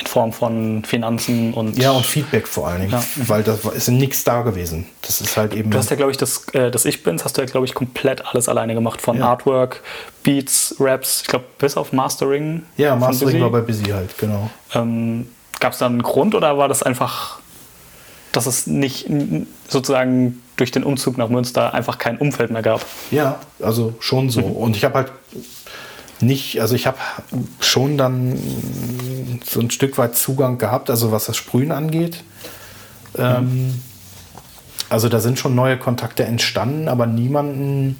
in 0.00 0.06
Form 0.08 0.32
von 0.32 0.84
Finanzen 0.84 1.54
und. 1.54 1.78
Ja, 1.78 1.92
und 1.92 2.04
Feedback 2.04 2.48
vor 2.48 2.66
allen 2.66 2.80
Dingen, 2.80 2.92
Ja. 2.92 3.04
weil 3.28 3.44
da 3.44 3.56
ist 3.76 3.86
nichts 3.88 4.24
da 4.24 4.42
gewesen. 4.42 4.86
Das 5.02 5.20
ist 5.20 5.36
halt 5.36 5.54
eben. 5.54 5.70
Du 5.70 5.78
hast 5.78 5.88
ja, 5.90 5.94
glaube 5.96 6.10
ich, 6.10 6.16
das, 6.16 6.48
äh, 6.52 6.72
das 6.72 6.84
Ich 6.84 7.04
Bin's 7.04 7.24
hast 7.24 7.36
du 7.36 7.42
ja, 7.42 7.46
glaube 7.46 7.64
ich, 7.66 7.74
komplett 7.74 8.26
alles 8.26 8.48
alleine 8.48 8.74
gemacht. 8.74 9.00
Von 9.00 9.18
Ja. 9.18 9.28
Artwork, 9.30 9.82
Beats, 10.24 10.74
Raps, 10.80 11.22
ich 11.22 11.28
glaube, 11.28 11.44
bis 11.58 11.76
auf 11.76 11.92
Mastering. 11.92 12.64
ja, 12.76 12.96
Mastering 12.96 13.40
war 13.40 13.50
bei 13.50 13.60
Busy 13.60 13.84
halt, 13.84 14.18
genau. 14.18 14.50
Ähm, 14.74 15.28
Gab 15.60 15.72
es 15.74 15.78
da 15.78 15.86
einen 15.86 16.02
Grund 16.02 16.34
oder 16.34 16.58
war 16.58 16.66
das 16.66 16.82
einfach, 16.82 17.38
dass 18.32 18.46
es 18.46 18.66
nicht 18.66 19.06
sozusagen 19.68 20.40
durch 20.56 20.70
den 20.70 20.84
Umzug 20.84 21.18
nach 21.18 21.28
Münster 21.28 21.74
einfach 21.74 21.98
kein 21.98 22.18
Umfeld 22.18 22.50
mehr 22.50 22.62
gab? 22.62 22.84
Ja, 23.10 23.40
also 23.60 23.94
schon 24.00 24.30
so. 24.30 24.40
Und 24.40 24.76
ich 24.76 24.84
habe 24.84 24.94
halt 24.94 25.12
nicht, 26.20 26.60
also 26.60 26.74
ich 26.74 26.86
habe 26.86 26.98
schon 27.60 27.98
dann 27.98 28.38
so 29.44 29.60
ein 29.60 29.70
Stück 29.70 29.98
weit 29.98 30.16
Zugang 30.16 30.58
gehabt, 30.58 30.90
also 30.90 31.12
was 31.12 31.26
das 31.26 31.36
Sprühen 31.36 31.72
angeht. 31.72 32.22
Ähm, 33.16 33.80
also 34.88 35.08
da 35.08 35.20
sind 35.20 35.38
schon 35.38 35.54
neue 35.54 35.76
Kontakte 35.76 36.24
entstanden, 36.24 36.88
aber 36.88 37.06
niemanden 37.06 37.96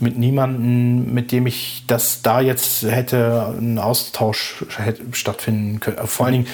mit 0.00 0.18
niemanden, 0.18 1.14
mit 1.14 1.32
dem 1.32 1.46
ich 1.46 1.84
das 1.86 2.22
da 2.22 2.40
jetzt 2.40 2.82
hätte 2.82 3.54
ein 3.58 3.78
Austausch 3.78 4.64
hätte 4.76 5.02
stattfinden 5.12 5.80
können. 5.80 5.98
Vor 6.06 6.26
allen 6.26 6.32
Dingen, 6.32 6.46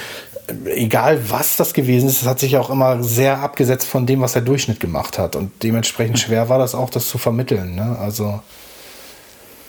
egal 0.67 1.31
was 1.31 1.57
das 1.57 1.75
gewesen 1.75 2.09
ist, 2.09 2.23
es 2.23 2.29
hat 2.29 2.41
sich 2.41 2.57
auch 2.57 2.71
immer 2.71 3.03
sehr 3.03 3.39
abgesetzt 3.39 3.87
von 3.87 4.07
dem, 4.07 4.21
was 4.21 4.33
der 4.33 4.43
Durchschnitt 4.43 4.81
gemacht 4.81 5.19
hat. 5.19 5.37
Und 5.37 5.63
dementsprechend 5.63 6.19
schwer 6.19 6.49
war 6.49 6.59
das 6.59 6.75
auch, 6.75 6.91
das 6.91 7.09
zu 7.09 7.19
vermitteln. 7.19 7.75
Ne? 7.75 7.97
Also 7.99 8.41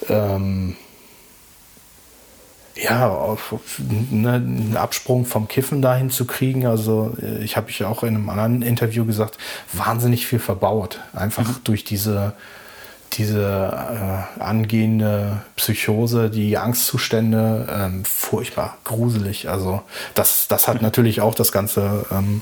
ähm, 0.09 0.75
ja, 2.75 3.09
auf, 3.09 3.53
ne, 4.09 4.33
einen 4.33 4.77
Absprung 4.77 5.25
vom 5.25 5.47
Kiffen 5.47 5.81
dahin 5.81 6.09
zu 6.09 6.25
kriegen. 6.25 6.65
Also 6.65 7.13
äh, 7.21 7.43
ich 7.43 7.57
habe 7.57 7.69
ich 7.69 7.79
ja 7.79 7.87
auch 7.87 8.03
in 8.03 8.15
einem 8.15 8.29
anderen 8.29 8.61
Interview 8.61 9.05
gesagt, 9.05 9.37
wahnsinnig 9.73 10.25
viel 10.25 10.39
verbaut. 10.39 10.99
Einfach 11.13 11.59
durch 11.59 11.83
diese, 11.83 12.33
diese 13.13 14.27
äh, 14.39 14.41
angehende 14.41 15.41
Psychose, 15.55 16.29
die 16.29 16.57
Angstzustände, 16.57 17.67
ähm, 17.69 18.05
furchtbar, 18.05 18.77
gruselig. 18.83 19.49
Also 19.49 19.81
das, 20.13 20.47
das 20.47 20.67
hat 20.67 20.81
natürlich 20.81 21.21
auch 21.21 21.35
das 21.35 21.51
Ganze 21.51 22.05
ähm, 22.11 22.41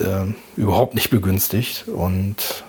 ähm, 0.00 0.34
überhaupt 0.56 0.94
nicht 0.94 1.10
begünstigt. 1.10 1.88
Und 1.88 2.64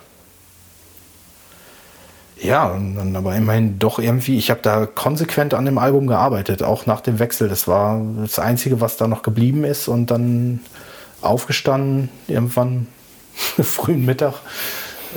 ja, 2.41 2.69
dann 2.69 3.15
aber 3.15 3.35
immerhin 3.35 3.79
doch 3.79 3.99
irgendwie, 3.99 4.37
ich 4.37 4.49
habe 4.49 4.61
da 4.61 4.85
konsequent 4.85 5.53
an 5.53 5.65
dem 5.65 5.77
Album 5.77 6.07
gearbeitet, 6.07 6.63
auch 6.63 6.85
nach 6.85 7.01
dem 7.01 7.19
Wechsel. 7.19 7.49
Das 7.49 7.67
war 7.67 8.01
das 8.21 8.39
Einzige, 8.39 8.79
was 8.79 8.97
da 8.97 9.07
noch 9.07 9.23
geblieben 9.23 9.63
ist. 9.65 9.87
Und 9.87 10.11
dann 10.11 10.61
aufgestanden, 11.21 12.09
irgendwann 12.27 12.87
frühen 13.35 14.05
Mittag, 14.05 14.35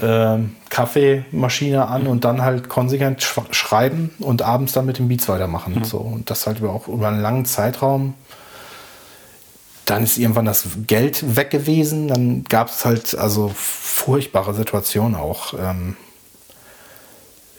ähm, 0.00 0.56
Kaffeemaschine 0.70 1.86
an 1.86 2.06
und 2.06 2.24
dann 2.24 2.42
halt 2.42 2.68
konsequent 2.68 3.22
sch 3.22 3.40
schreiben 3.50 4.10
und 4.20 4.42
abends 4.42 4.72
dann 4.72 4.86
mit 4.86 4.98
den 4.98 5.08
Beats 5.08 5.28
weitermachen. 5.28 5.84
So. 5.84 5.98
Und 5.98 6.30
das 6.30 6.46
halt 6.46 6.62
auch 6.62 6.88
über 6.88 7.08
einen 7.08 7.20
langen 7.20 7.44
Zeitraum. 7.44 8.14
Dann 9.84 10.04
ist 10.04 10.16
irgendwann 10.16 10.46
das 10.46 10.66
Geld 10.86 11.36
weg 11.36 11.50
gewesen. 11.50 12.08
Dann 12.08 12.44
gab 12.44 12.68
es 12.68 12.84
halt 12.84 13.16
also 13.18 13.50
furchtbare 13.54 14.54
Situationen 14.54 15.16
auch. 15.16 15.54
Ähm, 15.58 15.96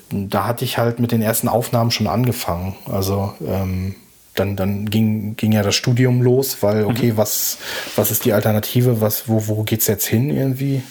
da 0.09 0.45
hatte 0.45 0.63
ich 0.63 0.77
halt 0.77 0.99
mit 0.99 1.11
den 1.11 1.21
ersten 1.21 1.47
Aufnahmen 1.47 1.91
schon 1.91 2.07
angefangen. 2.07 2.75
Also 2.89 3.33
ähm, 3.45 3.95
dann, 4.35 4.55
dann 4.55 4.89
ging, 4.89 5.35
ging 5.35 5.51
ja 5.51 5.61
das 5.61 5.75
Studium 5.75 6.21
los, 6.21 6.57
weil, 6.61 6.85
okay, 6.85 7.13
was, 7.15 7.57
was 7.95 8.09
ist 8.09 8.25
die 8.25 8.33
Alternative? 8.33 9.01
Was, 9.01 9.27
wo, 9.29 9.47
wo 9.47 9.63
geht's 9.63 9.87
jetzt 9.87 10.05
hin 10.05 10.29
irgendwie? 10.29 10.81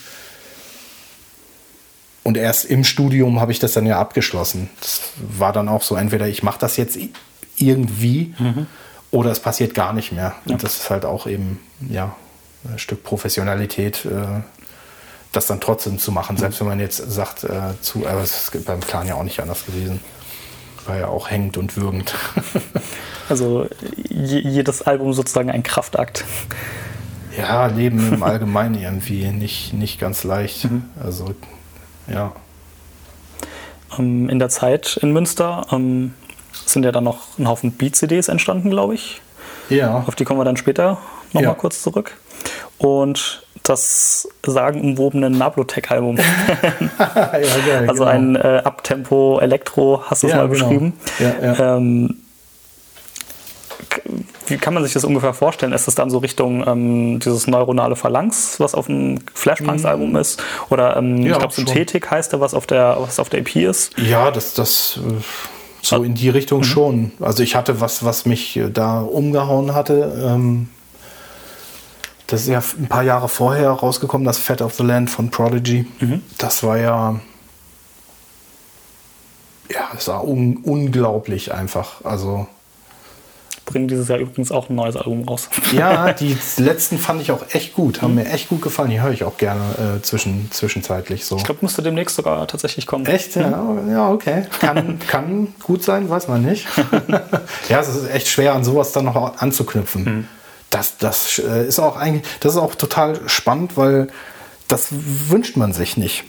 Und 2.32 2.38
erst 2.38 2.64
im 2.64 2.82
Studium 2.82 3.42
habe 3.42 3.52
ich 3.52 3.58
das 3.58 3.74
dann 3.74 3.84
ja 3.84 3.98
abgeschlossen. 3.98 4.70
Das 4.80 5.02
war 5.18 5.52
dann 5.52 5.68
auch 5.68 5.82
so, 5.82 5.96
entweder 5.96 6.28
ich 6.28 6.42
mache 6.42 6.58
das 6.58 6.78
jetzt 6.78 6.98
irgendwie 7.58 8.34
oder 9.10 9.30
es 9.30 9.38
passiert 9.38 9.74
gar 9.74 9.92
nicht 9.92 10.12
mehr. 10.12 10.34
Und 10.46 10.64
das 10.64 10.78
ist 10.78 10.88
halt 10.88 11.04
auch 11.04 11.26
eben, 11.26 11.60
ja, 11.90 12.16
ein 12.66 12.78
Stück 12.78 13.04
Professionalität, 13.04 14.06
äh, 14.06 14.40
das 15.32 15.46
dann 15.46 15.60
trotzdem 15.60 15.98
zu 15.98 16.10
machen, 16.10 16.38
selbst 16.38 16.58
wenn 16.60 16.68
man 16.68 16.80
jetzt 16.80 16.96
sagt, 17.12 17.44
äh, 17.44 17.78
zu, 17.82 18.06
aber 18.06 18.22
es 18.22 18.50
ist 18.54 18.64
beim 18.64 18.80
Plan 18.80 19.06
ja 19.06 19.16
auch 19.16 19.24
nicht 19.24 19.38
anders 19.40 19.66
gewesen. 19.66 20.00
War 20.86 20.96
ja 20.96 21.08
auch 21.08 21.28
hängend 21.28 21.58
und 21.58 21.76
würgend. 21.76 22.14
Also 23.28 23.66
je, 24.08 24.38
jedes 24.38 24.80
Album 24.80 25.12
sozusagen 25.12 25.50
ein 25.50 25.62
Kraftakt. 25.62 26.24
ja, 27.36 27.66
Leben 27.66 28.14
im 28.14 28.22
Allgemeinen 28.22 28.74
irgendwie 28.74 29.26
nicht, 29.26 29.74
nicht 29.74 30.00
ganz 30.00 30.24
leicht. 30.24 30.66
Also, 30.98 31.34
ja. 32.12 32.32
Ähm, 33.98 34.28
in 34.28 34.38
der 34.38 34.48
Zeit 34.48 34.98
in 35.02 35.12
Münster 35.12 35.66
ähm, 35.72 36.14
sind 36.66 36.84
ja 36.84 36.92
dann 36.92 37.04
noch 37.04 37.38
ein 37.38 37.48
Haufen 37.48 37.72
Beat-CDs 37.72 38.28
entstanden, 38.28 38.70
glaube 38.70 38.94
ich. 38.94 39.20
Ja. 39.68 40.04
Auf 40.06 40.14
die 40.14 40.24
kommen 40.24 40.40
wir 40.40 40.44
dann 40.44 40.56
später 40.56 40.98
nochmal 41.32 41.42
Ja. 41.44 41.54
kurz 41.54 41.82
zurück. 41.82 42.16
Und 42.78 43.44
das 43.62 44.28
sagenumwobene 44.44 45.30
Nablotech-Album. 45.30 46.16
ja 46.18 46.24
geil, 46.98 47.86
Also 47.88 48.04
genau. 48.04 48.04
ein 48.06 48.36
äh, 48.36 48.62
Abtempo 48.64 49.38
Elektro, 49.40 50.02
hast 50.06 50.22
du 50.22 50.26
es 50.26 50.32
Ja, 50.32 50.38
mal 50.38 50.48
genau. 50.48 50.64
beschrieben. 50.66 50.92
Ja, 51.20 51.34
ja. 51.54 51.76
Ähm, 51.76 52.16
wie 54.52 54.58
kann 54.58 54.74
man 54.74 54.82
sich 54.84 54.92
das 54.92 55.04
ungefähr 55.04 55.32
vorstellen? 55.34 55.72
Ist 55.72 55.86
das 55.86 55.94
dann 55.94 56.10
so 56.10 56.18
Richtung 56.18 56.62
ähm, 56.66 57.18
dieses 57.20 57.46
neuronale 57.46 57.96
Phalanx, 57.96 58.60
was 58.60 58.74
auf 58.74 58.86
dem 58.86 59.20
Flashpunks-Album 59.34 60.14
ist? 60.16 60.42
Oder 60.68 60.96
ähm, 60.96 61.12
Mhm. 61.12 61.26
Ja, 61.26 61.32
ich 61.32 61.38
glaube. 61.38 61.54
Synthetik 61.54 62.10
heißt 62.10 62.32
der, 62.32 62.40
was 62.40 62.54
auf 62.54 62.66
der, 62.66 62.96
was 63.00 63.18
auf 63.18 63.28
der 63.28 63.40
EP 63.40 63.56
ist? 63.56 63.98
Ja, 63.98 64.30
das, 64.30 64.54
das 64.54 64.98
äh, 64.98 65.22
so 65.82 66.02
in 66.02 66.14
die 66.14 66.28
Richtung 66.28 66.62
schon. 66.64 67.12
Also 67.20 67.42
ich 67.42 67.54
hatte 67.56 67.80
was, 67.80 68.04
was 68.04 68.26
mich 68.26 68.56
äh, 68.56 68.70
da 68.70 69.00
umgehauen 69.00 69.74
hatte. 69.74 70.12
Ähm, 70.24 70.68
das 72.26 72.42
ist 72.42 72.48
ja 72.48 72.62
ein 72.78 72.88
paar 72.88 73.02
Jahre 73.02 73.28
vorher 73.28 73.70
rausgekommen, 73.70 74.24
das 74.24 74.38
Fat 74.38 74.62
of 74.62 74.74
the 74.74 74.82
Land 74.82 75.10
von 75.10 75.30
Prodigy. 75.30 75.86
Das 76.38 76.62
war 76.62 76.78
ja. 76.78 77.20
Ja, 79.70 79.88
es 79.96 80.08
war 80.08 80.26
un 80.26 80.58
unglaublich 80.62 81.52
einfach. 81.52 82.04
Also. 82.04 82.46
Bringen 83.64 83.88
dieses 83.88 84.08
Jahr 84.08 84.18
übrigens 84.18 84.50
auch 84.50 84.68
ein 84.68 84.74
neues 84.74 84.96
Album 84.96 85.22
raus. 85.28 85.48
Ja, 85.72 86.12
die 86.12 86.36
letzten 86.56 86.98
fand 86.98 87.22
ich 87.22 87.30
auch 87.30 87.44
echt 87.52 87.74
gut, 87.74 88.02
haben 88.02 88.14
mir 88.16 88.26
echt 88.26 88.48
gut 88.48 88.62
gefallen. 88.62 88.90
Die 88.90 89.00
höre 89.00 89.12
ich 89.12 89.24
auch 89.24 89.36
gerne 89.36 89.62
äh, 89.98 90.02
zwischen, 90.02 90.50
zwischenzeitlich 90.50 91.24
so. 91.24 91.36
Ich 91.36 91.44
glaube, 91.44 91.60
müsste 91.62 91.82
demnächst 91.82 92.16
sogar 92.16 92.46
tatsächlich 92.48 92.86
kommen. 92.86 93.06
Echt? 93.06 93.36
Ja, 93.36 93.76
ja 93.88 94.10
okay. 94.10 94.46
Kann, 94.60 94.98
kann 95.06 95.54
gut 95.62 95.82
sein, 95.84 96.10
weiß 96.10 96.28
man 96.28 96.42
nicht. 96.42 96.66
ja, 97.68 97.80
es 97.80 97.88
ist 97.88 98.10
echt 98.10 98.28
schwer, 98.28 98.54
an 98.54 98.64
sowas 98.64 98.92
dann 98.92 99.04
noch 99.04 99.38
anzuknüpfen. 99.38 100.28
Das, 100.70 100.96
das 100.98 101.38
äh, 101.38 101.66
ist 101.66 101.78
auch 101.78 101.96
eigentlich, 101.96 102.24
das 102.40 102.54
ist 102.54 102.60
auch 102.60 102.74
total 102.74 103.20
spannend, 103.26 103.76
weil 103.76 104.08
das 104.68 104.88
wünscht 104.90 105.56
man 105.56 105.72
sich 105.72 105.96
nicht. 105.96 106.24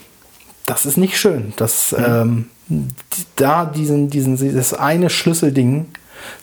Das 0.66 0.86
ist 0.86 0.98
nicht 0.98 1.18
schön. 1.18 1.54
Das, 1.58 1.96
ähm, 1.98 2.50
die- 2.68 3.26
da 3.36 3.66
diesen, 3.66 4.10
diesen, 4.10 4.38
dieses 4.38 4.74
eine 4.74 5.10
Schlüsselding 5.10 5.88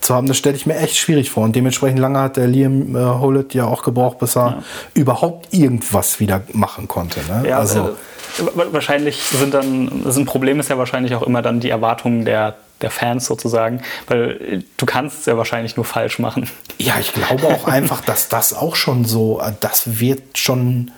zu 0.01 0.15
haben, 0.15 0.27
das 0.27 0.37
stelle 0.37 0.57
ich 0.57 0.67
mir 0.67 0.77
echt 0.77 0.97
schwierig 0.97 1.31
vor. 1.31 1.45
Und 1.45 1.57
dementsprechend 1.57 1.99
lange 1.99 2.19
hat 2.21 2.37
der 2.37 2.47
Liam 2.47 2.95
äh, 2.97 2.99
Howlett 2.99 3.55
ja 3.55 3.65
auch 3.67 3.83
gebraucht, 3.83 4.19
bis 4.19 4.37
er 4.37 4.63
überhaupt 4.95 5.53
irgendwas 5.55 6.21
wieder 6.21 6.43
machen 6.53 6.89
konnte. 6.89 7.21
Ne? 7.29 7.49
Ja, 7.49 7.59
also, 7.59 7.97
äh, 8.39 8.43
wa- 8.57 8.67
wahrscheinlich 8.73 9.23
sind 9.23 9.55
dann, 9.55 10.03
das 10.05 10.17
ein 10.17 10.27
Problem 10.27 10.61
ist 10.61 10.69
ja 10.71 10.79
wahrscheinlich 10.79 11.15
auch 11.15 11.23
immer 11.23 11.43
dann 11.43 11.61
die 11.61 11.71
Erwartungen 11.71 12.25
der, 12.25 12.57
der 12.81 12.91
Fans 12.91 13.27
sozusagen, 13.27 13.83
weil 14.07 14.31
äh, 14.31 14.63
du 14.77 14.87
kannst 14.87 15.21
es 15.21 15.27
ja 15.27 15.37
wahrscheinlich 15.37 15.77
nur 15.77 15.85
falsch 15.85 16.19
machen. 16.19 16.49
Ja, 16.79 16.95
ich 17.01 17.13
glaube 17.13 17.47
auch 17.49 17.67
einfach, 17.69 18.01
dass 18.01 18.29
das 18.29 18.55
auch 18.55 18.77
schon 18.77 19.05
so, 19.05 19.41
äh, 19.41 19.53
das 19.61 20.01
wird 20.01 20.39
schon 20.39 20.91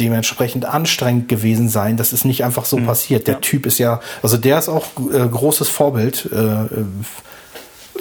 dementsprechend 0.00 0.64
anstrengend 0.64 1.28
gewesen 1.28 1.68
sein. 1.68 1.98
Das 1.98 2.14
ist 2.14 2.24
nicht 2.24 2.42
einfach 2.42 2.64
so 2.64 2.78
passiert. 2.78 3.26
Der 3.26 3.34
Ja. 3.34 3.40
Typ 3.40 3.66
ist 3.66 3.78
ja, 3.78 4.00
also 4.22 4.38
der 4.38 4.58
ist 4.58 4.70
auch 4.70 4.86
äh, 5.12 5.28
großes 5.28 5.68
Vorbild. 5.68 6.26
Äh, 6.32 6.36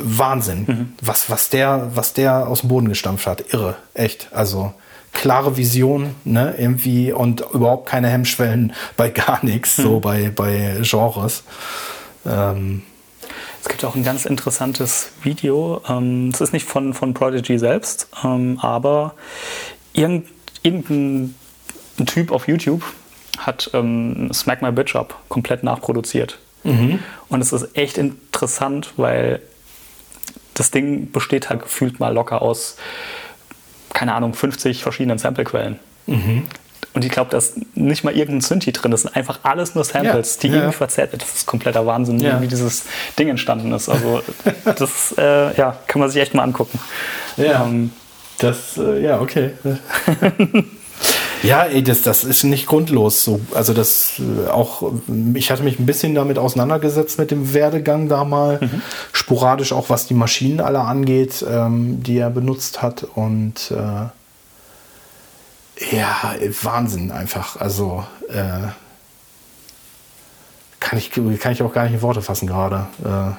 Wahnsinn, 0.01 0.93
was, 1.01 1.29
was, 1.29 1.49
der, 1.49 1.91
was 1.95 2.13
der 2.13 2.47
aus 2.47 2.61
dem 2.61 2.69
Boden 2.69 2.87
gestampft 2.89 3.27
hat. 3.27 3.53
Irre, 3.53 3.75
echt. 3.93 4.29
Also 4.31 4.73
klare 5.13 5.57
Vision, 5.57 6.15
ne, 6.23 6.53
irgendwie 6.57 7.11
und 7.11 7.41
überhaupt 7.53 7.89
keine 7.89 8.09
Hemmschwellen 8.09 8.73
bei 8.97 9.09
gar 9.09 9.43
nichts, 9.43 9.75
so 9.75 9.99
bei, 9.99 10.31
bei 10.35 10.77
Genres. 10.81 11.43
Ähm, 12.25 12.83
Es 13.61 13.67
gibt 13.67 13.83
auch 13.85 13.95
ein 13.95 14.03
ganz 14.03 14.25
interessantes 14.25 15.09
Video. 15.23 15.81
Ähm, 15.87 16.29
Es 16.33 16.41
ist 16.41 16.53
nicht 16.53 16.65
von, 16.65 16.93
von 16.93 17.13
Prodigy 17.13 17.57
selbst, 17.57 18.07
ähm, 18.23 18.59
aber 18.61 19.15
irgend, 19.93 20.27
irgendein 20.63 21.35
ein 21.99 22.05
Typ 22.05 22.31
auf 22.31 22.47
YouTube 22.47 22.83
hat 23.37 23.71
ähm, 23.73 24.29
Smack 24.33 24.61
My 24.61 24.71
Bitch 24.71 24.95
Up 24.95 25.15
komplett 25.27 25.63
nachproduziert. 25.63 26.39
Und 27.29 27.41
es 27.41 27.53
ist 27.53 27.75
echt 27.77 27.97
interessant, 27.97 28.91
weil 28.97 29.41
das 30.59 30.71
Ding 30.71 31.11
besteht 31.11 31.49
halt 31.49 31.61
gefühlt 31.63 31.99
mal 31.99 32.13
locker 32.13 32.41
aus, 32.41 32.75
keine 33.93 34.13
Ahnung, 34.13 34.33
50 34.33 34.83
verschiedenen 34.83 35.17
Samplequellen. 35.17 35.79
Und 36.93 37.05
ich 37.05 37.11
glaube, 37.11 37.29
da 37.31 37.37
ist 37.37 37.55
nicht 37.75 38.03
mal 38.03 38.15
irgendein 38.15 38.41
Synthi 38.41 38.71
drin. 38.71 38.89
Das 38.91 39.03
sind 39.03 39.15
einfach 39.15 39.39
alles 39.43 39.75
nur 39.75 39.83
Samples, 39.83 40.35
Ja, 40.35 40.41
die 40.41 40.47
ja. 40.47 40.53
irgendwie 40.55 40.75
verzerrt 40.77 41.11
sind. 41.11 41.21
Das 41.21 41.33
ist 41.35 41.45
kompletter 41.45 41.85
Wahnsinn, 41.85 42.19
Ja. 42.19 42.41
wie 42.41 42.47
dieses 42.47 42.85
Ding 43.17 43.29
entstanden 43.29 43.71
ist. 43.73 43.89
Also 43.89 44.21
das 44.65 45.13
äh, 45.17 45.55
ja, 45.55 45.77
kann 45.87 45.99
man 46.01 46.09
sich 46.09 46.21
echt 46.21 46.33
mal 46.33 46.43
angucken. 46.43 46.79
Ja. 47.37 47.63
Ähm, 47.63 47.91
Das, 48.39 48.77
äh, 48.77 49.01
ja, 49.03 49.19
okay. 49.21 49.51
ja, 51.43 51.63
ey, 51.63 51.83
das, 51.83 52.01
das 52.01 52.23
ist 52.23 52.43
nicht 52.43 52.65
grundlos 52.67 53.23
so. 53.23 53.39
Also 53.53 53.73
das 53.73 54.19
äh, 54.19 54.49
auch, 54.49 54.91
ich 55.33 55.51
hatte 55.51 55.63
mich 55.63 55.79
ein 55.79 55.85
bisschen 55.85 56.13
damit 56.15 56.37
auseinandergesetzt 56.37 57.17
mit 57.17 57.31
dem 57.31 57.53
Werdegang 57.53 58.09
da 58.09 58.23
mal. 58.25 58.59
Sporadisch 59.13 59.71
auch, 59.71 59.89
was 59.89 60.07
die 60.07 60.13
Maschinen 60.13 60.59
alle 60.59 60.81
angeht, 60.81 61.45
ähm, 61.47 62.03
die 62.03 62.17
er 62.17 62.29
benutzt 62.29 62.81
hat. 62.81 63.03
Und 63.03 63.71
äh, 63.71 64.09
ja, 65.95 66.35
Wahnsinn 66.61 67.11
einfach. 67.11 67.55
Also 67.55 68.03
äh, 68.27 68.67
kann, 70.79 70.99
ich, 70.99 71.11
kann 71.11 71.53
ich 71.53 71.61
auch 71.61 71.73
gar 71.73 71.83
nicht 71.85 71.93
in 71.93 72.01
Worte 72.01 72.21
fassen 72.21 72.47
gerade. 72.47 72.87
Äh, 73.03 73.31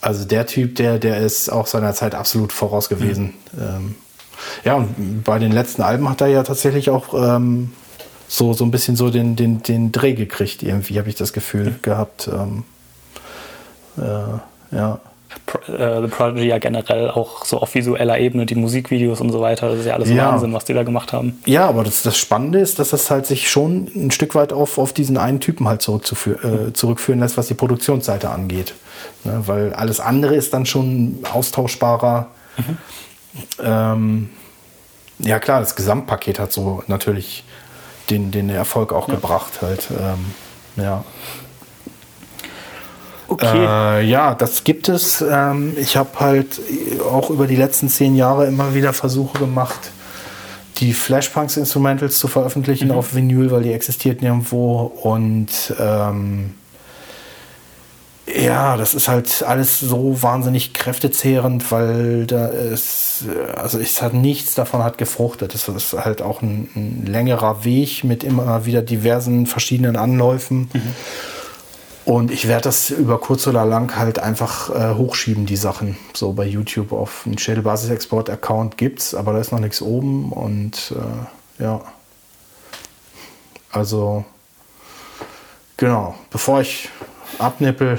also 0.00 0.24
der 0.24 0.46
Typ, 0.46 0.76
der, 0.76 0.98
der 0.98 1.18
ist 1.18 1.50
auch 1.50 1.66
seiner 1.66 1.94
Zeit 1.94 2.14
absolut 2.14 2.52
voraus 2.52 2.88
gewesen. 2.88 3.34
Ähm, 3.58 3.96
ja, 4.64 4.74
und 4.74 5.22
bei 5.24 5.38
den 5.38 5.52
letzten 5.52 5.82
Alben 5.82 6.08
hat 6.08 6.20
er 6.20 6.28
ja 6.28 6.42
tatsächlich 6.42 6.90
auch 6.90 7.14
ähm, 7.14 7.72
so, 8.28 8.52
so 8.52 8.64
ein 8.64 8.70
bisschen 8.70 8.96
so 8.96 9.10
den, 9.10 9.36
den, 9.36 9.62
den 9.62 9.92
Dreh 9.92 10.14
gekriegt, 10.14 10.62
irgendwie, 10.62 10.98
habe 10.98 11.08
ich 11.08 11.16
das 11.16 11.32
Gefühl 11.32 11.74
gehabt. 11.82 12.28
Ähm, 12.32 12.64
äh, 13.98 14.76
ja. 14.76 15.00
Äh, 15.68 16.02
The 16.02 16.08
Prodigy 16.08 16.46
ja 16.46 16.58
generell 16.58 17.10
auch 17.10 17.44
so 17.44 17.58
auf 17.58 17.74
visueller 17.74 18.18
Ebene, 18.18 18.46
die 18.46 18.54
Musikvideos 18.54 19.20
und 19.20 19.30
so 19.30 19.40
weiter. 19.40 19.70
Das 19.70 19.80
ist 19.80 19.86
ja 19.86 19.94
alles 19.94 20.10
Ja. 20.10 20.32
Wahnsinn, 20.32 20.52
was 20.52 20.64
die 20.64 20.74
da 20.74 20.82
gemacht 20.82 21.12
haben. 21.12 21.40
Ja, 21.44 21.68
aber 21.68 21.84
das, 21.84 22.02
das 22.02 22.16
Spannende 22.16 22.60
ist, 22.60 22.78
dass 22.78 22.90
das 22.90 23.10
halt 23.10 23.26
sich 23.26 23.50
schon 23.50 23.90
ein 23.94 24.10
Stück 24.10 24.34
weit 24.34 24.52
auf, 24.52 24.78
auf 24.78 24.92
diesen 24.92 25.16
einen 25.16 25.40
Typen 25.40 25.68
halt 25.68 25.86
äh, 25.88 26.72
zurückführen 26.72 27.20
lässt, 27.20 27.36
was 27.36 27.48
die 27.48 27.54
Produktionsseite 27.54 28.30
angeht. 28.30 28.74
Ne, 29.24 29.42
weil 29.46 29.72
alles 29.72 30.00
andere 30.00 30.34
ist 30.34 30.54
dann 30.54 30.66
schon 30.66 31.18
austauschbarer. 31.32 32.28
Ähm, 33.62 34.30
ja 35.18 35.38
klar, 35.38 35.60
das 35.60 35.76
Gesamtpaket 35.76 36.38
hat 36.38 36.52
so 36.52 36.82
natürlich 36.86 37.44
den, 38.08 38.30
den 38.30 38.50
Erfolg 38.50 38.92
auch 38.92 39.06
gebracht 39.06 39.62
halt. 39.62 39.88
Ähm, 39.90 40.34
ja. 40.76 41.04
Okay. 43.28 43.64
Äh, 43.64 44.06
ja, 44.06 44.34
das 44.34 44.64
gibt 44.64 44.88
es. 44.88 45.20
Ähm, 45.22 45.74
ich 45.78 45.96
habe 45.96 46.18
halt 46.18 46.60
auch 47.08 47.30
über 47.30 47.46
die 47.46 47.56
letzten 47.56 47.88
zehn 47.88 48.16
Jahre 48.16 48.46
immer 48.46 48.74
wieder 48.74 48.92
Versuche 48.92 49.38
gemacht, 49.38 49.92
die 50.78 50.92
Flashpunks 50.92 51.56
Instrumentals 51.56 52.18
zu 52.18 52.26
veröffentlichen 52.26 52.90
auf 52.90 53.14
Vinyl, 53.14 53.52
weil 53.52 53.62
die 53.62 53.72
existierten 53.72 54.26
irgendwo. 54.26 54.92
Und 55.02 55.74
ähm, 55.78 56.54
ja, 58.34 58.76
das 58.76 58.94
ist 58.94 59.08
halt 59.08 59.42
alles 59.42 59.80
so 59.80 60.22
wahnsinnig 60.22 60.74
kräftezehrend, 60.74 61.70
weil 61.70 62.26
da 62.26 62.46
ist, 62.46 63.24
also 63.56 63.78
es 63.78 64.02
hat 64.02 64.14
nichts 64.14 64.54
davon 64.54 64.82
hat 64.82 64.98
gefruchtet. 64.98 65.54
Das 65.54 65.68
ist 65.68 65.92
halt 65.92 66.22
auch 66.22 66.42
ein, 66.42 66.68
ein 66.74 67.06
längerer 67.06 67.64
Weg 67.64 68.04
mit 68.04 68.24
immer 68.24 68.66
wieder 68.66 68.82
diversen 68.82 69.46
verschiedenen 69.46 69.96
Anläufen. 69.96 70.70
Und 72.04 72.30
ich 72.30 72.48
werde 72.48 72.62
das 72.62 72.90
über 72.90 73.20
kurz 73.20 73.46
oder 73.46 73.64
lang 73.64 73.96
halt 73.96 74.18
einfach 74.18 74.70
äh, 74.70 74.94
hochschieben, 74.94 75.46
die 75.46 75.56
Sachen. 75.56 75.96
So 76.14 76.32
bei 76.32 76.44
YouTube 76.44 76.92
auf 76.92 77.22
einen 77.26 77.38
Schädelbasis-Export-Account 77.38 78.76
gibt's, 78.76 79.14
aber 79.14 79.32
da 79.32 79.38
ist 79.38 79.52
noch 79.52 79.60
nichts 79.60 79.80
oben 79.82 80.32
und 80.32 80.94
äh, 81.58 81.62
ja. 81.62 81.80
Also, 83.70 84.24
genau. 85.76 86.14
Bevor 86.30 86.62
ich 86.62 86.88
abnippel, 87.38 87.98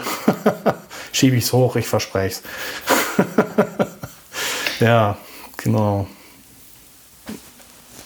schiebe 1.12 1.36
ich 1.36 1.46
es 1.46 1.54
hoch, 1.54 1.76
ich 1.76 1.88
verspreche 1.88 2.42
es. 2.42 2.44
ja, 4.80 5.18
genau. 5.58 6.08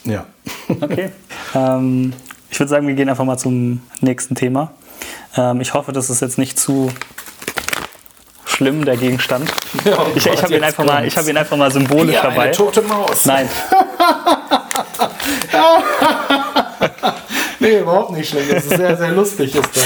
Ja. 0.03 0.26
Okay. 0.69 1.11
ähm, 1.56 2.14
ich 2.49 2.60
würde 2.60 2.69
sagen, 2.69 2.88
wir 2.88 2.93
gehen 2.95 3.10
einfach 3.10 3.26
mal 3.26 3.38
zum 3.38 3.81
nächsten 4.02 4.35
Thema. 4.35 4.72
Ähm, 5.35 5.61
ich 5.61 5.73
hoffe, 5.73 5.91
das 5.91 6.10
ist 6.10 6.22
jetzt 6.22 6.38
nicht 6.38 6.60
zu 6.60 6.91
schlimm, 8.45 8.85
der 8.85 8.95
Gegenstand. 8.97 9.52
Ja, 9.84 9.97
oh 9.99 10.07
ich 10.15 10.26
ich 10.27 10.41
habe 10.43 10.56
ihn, 10.56 10.64
einfach 10.64 10.85
mal- 10.85 11.06
ich 11.06 11.18
hab 11.18 11.27
ihn 11.27 11.35
einfach 11.38 11.57
mal 11.57 11.72
symbolisch 11.72 12.15
Ja, 12.15 12.22
dabei. 12.23 12.43
eine 12.43 12.52
tote 12.53 12.81
Maus. 12.84 13.26
Nein, 13.26 13.49
Nee, 17.60 17.80
überhaupt 17.80 18.11
nicht 18.11 18.30
schlimm. 18.30 18.45
Das 18.49 18.64
ist 18.65 18.77
sehr, 18.77 18.95
sehr 18.97 19.11
lustig, 19.11 19.56
ist 19.56 19.69
das. 19.76 19.84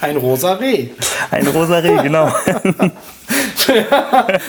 Ein 0.00 0.16
rosa 0.16 0.54
Reh. 0.54 0.88
ein 1.30 1.46
rosa 1.48 1.78
Reh, 1.78 1.96
genau. 2.02 2.26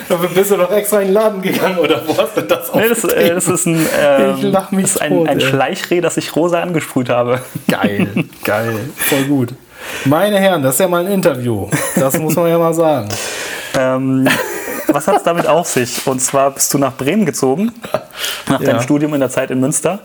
Dafür 0.08 0.28
bist 0.34 0.50
du 0.50 0.56
doch 0.56 0.70
extra 0.72 1.00
in 1.00 1.08
den 1.08 1.14
Laden 1.14 1.42
gegangen, 1.42 1.78
oder 1.78 2.02
wo 2.06 2.16
hast 2.16 2.36
du 2.36 2.40
das 2.42 2.72
Nee, 2.74 2.88
das, 2.88 3.04
äh, 3.04 3.34
das 3.34 3.46
ist 3.48 3.66
ein, 3.66 3.86
ähm, 4.00 4.34
Ich 4.38 4.42
lach 4.44 4.70
mich 4.70 4.84
das 4.84 4.94
ist 4.96 5.02
ein, 5.02 5.12
tot, 5.12 5.28
ein. 5.28 5.40
Schleichreh, 5.40 6.00
das 6.00 6.16
ich 6.16 6.34
rosa 6.34 6.60
angesprüht 6.62 7.08
habe. 7.10 7.40
Geil, 7.68 8.08
geil. 8.44 8.80
Voll 8.96 9.24
gut. 9.24 9.54
Meine 10.04 10.38
Herren, 10.38 10.62
das 10.62 10.74
ist 10.74 10.80
ja 10.80 10.88
mal 10.88 11.04
ein 11.04 11.12
Interview. 11.12 11.68
Das 11.96 12.18
muss 12.18 12.34
man 12.36 12.48
ja 12.48 12.58
mal 12.58 12.74
sagen. 12.74 13.08
Ähm, 13.74 14.28
was 14.94 15.08
hat 15.08 15.16
es 15.16 15.22
damit 15.22 15.46
auf 15.46 15.66
sich? 15.68 16.06
Und 16.06 16.20
zwar 16.20 16.50
bist 16.50 16.72
du 16.74 16.78
nach 16.78 16.96
Bremen 16.96 17.26
gezogen, 17.26 17.72
nach 18.48 18.60
Ja. 18.60 18.66
deinem 18.66 18.82
Studium 18.82 19.14
in 19.14 19.20
der 19.20 19.30
Zeit 19.30 19.50
in 19.50 19.60
Münster 19.60 20.00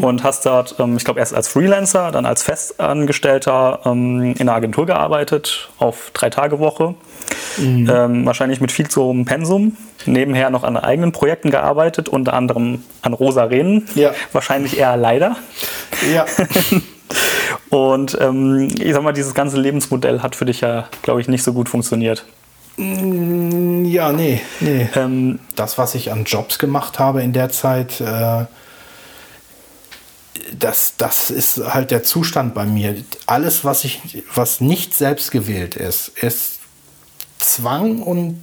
und 0.00 0.22
hast 0.24 0.46
dort, 0.46 0.76
ähm, 0.78 0.96
ich 0.96 1.04
glaube, 1.04 1.20
erst 1.20 1.34
als 1.34 1.48
Freelancer, 1.48 2.10
dann 2.12 2.26
als 2.26 2.42
Festangestellter 2.42 3.80
ähm, 3.84 4.34
in 4.38 4.40
einer 4.48 4.54
Agentur 4.54 4.86
gearbeitet, 4.86 5.68
auf 5.78 6.10
Drei-Tage-Woche. 6.14 6.94
Ähm, 7.58 8.26
wahrscheinlich 8.26 8.60
mit 8.60 8.70
viel 8.70 8.88
zu 8.88 9.02
hohem 9.02 9.24
Pensum. 9.24 9.76
Nebenher 10.04 10.50
noch 10.50 10.62
an 10.62 10.76
eigenen 10.76 11.12
Projekten 11.12 11.50
gearbeitet, 11.50 12.08
unter 12.08 12.34
anderem 12.34 12.84
an 13.02 13.12
Rosa 13.14 13.44
Rehen. 13.44 13.86
Ja. 13.94 14.12
Wahrscheinlich 14.32 14.78
eher 14.78 14.96
leider. 14.96 15.36
Ja. 16.14 16.26
Und 17.70 18.16
ähm, 18.20 18.68
ich 18.78 18.92
sag 18.92 19.02
mal, 19.02 19.12
dieses 19.12 19.34
ganze 19.34 19.58
Lebensmodell 19.58 20.20
hat 20.22 20.36
für 20.36 20.44
dich 20.44 20.60
ja, 20.60 20.88
glaube 21.02 21.20
ich, 21.20 21.28
nicht 21.28 21.42
so 21.42 21.52
gut 21.52 21.68
funktioniert. 21.68 22.24
Ja, 22.78 24.12
nee, 24.12 24.40
nee. 24.60 24.88
Ähm, 24.94 25.38
Das, 25.54 25.78
was 25.78 25.94
ich 25.94 26.12
an 26.12 26.24
Jobs 26.24 26.58
gemacht 26.58 26.98
habe 26.98 27.22
in 27.22 27.32
der 27.32 27.48
Zeit, 27.50 28.00
äh, 28.00 28.44
das, 30.58 30.94
das 30.98 31.30
ist 31.30 31.58
halt 31.72 31.90
der 31.90 32.02
Zustand 32.02 32.54
bei 32.54 32.64
mir. 32.64 32.94
Alles, 33.26 33.64
was 33.64 33.84
ich, 33.84 34.22
was 34.34 34.60
nicht 34.60 34.94
selbst 34.94 35.30
gewählt 35.30 35.74
ist, 35.76 36.08
ist 36.20 36.58
Zwang 37.38 38.02
und 38.02 38.40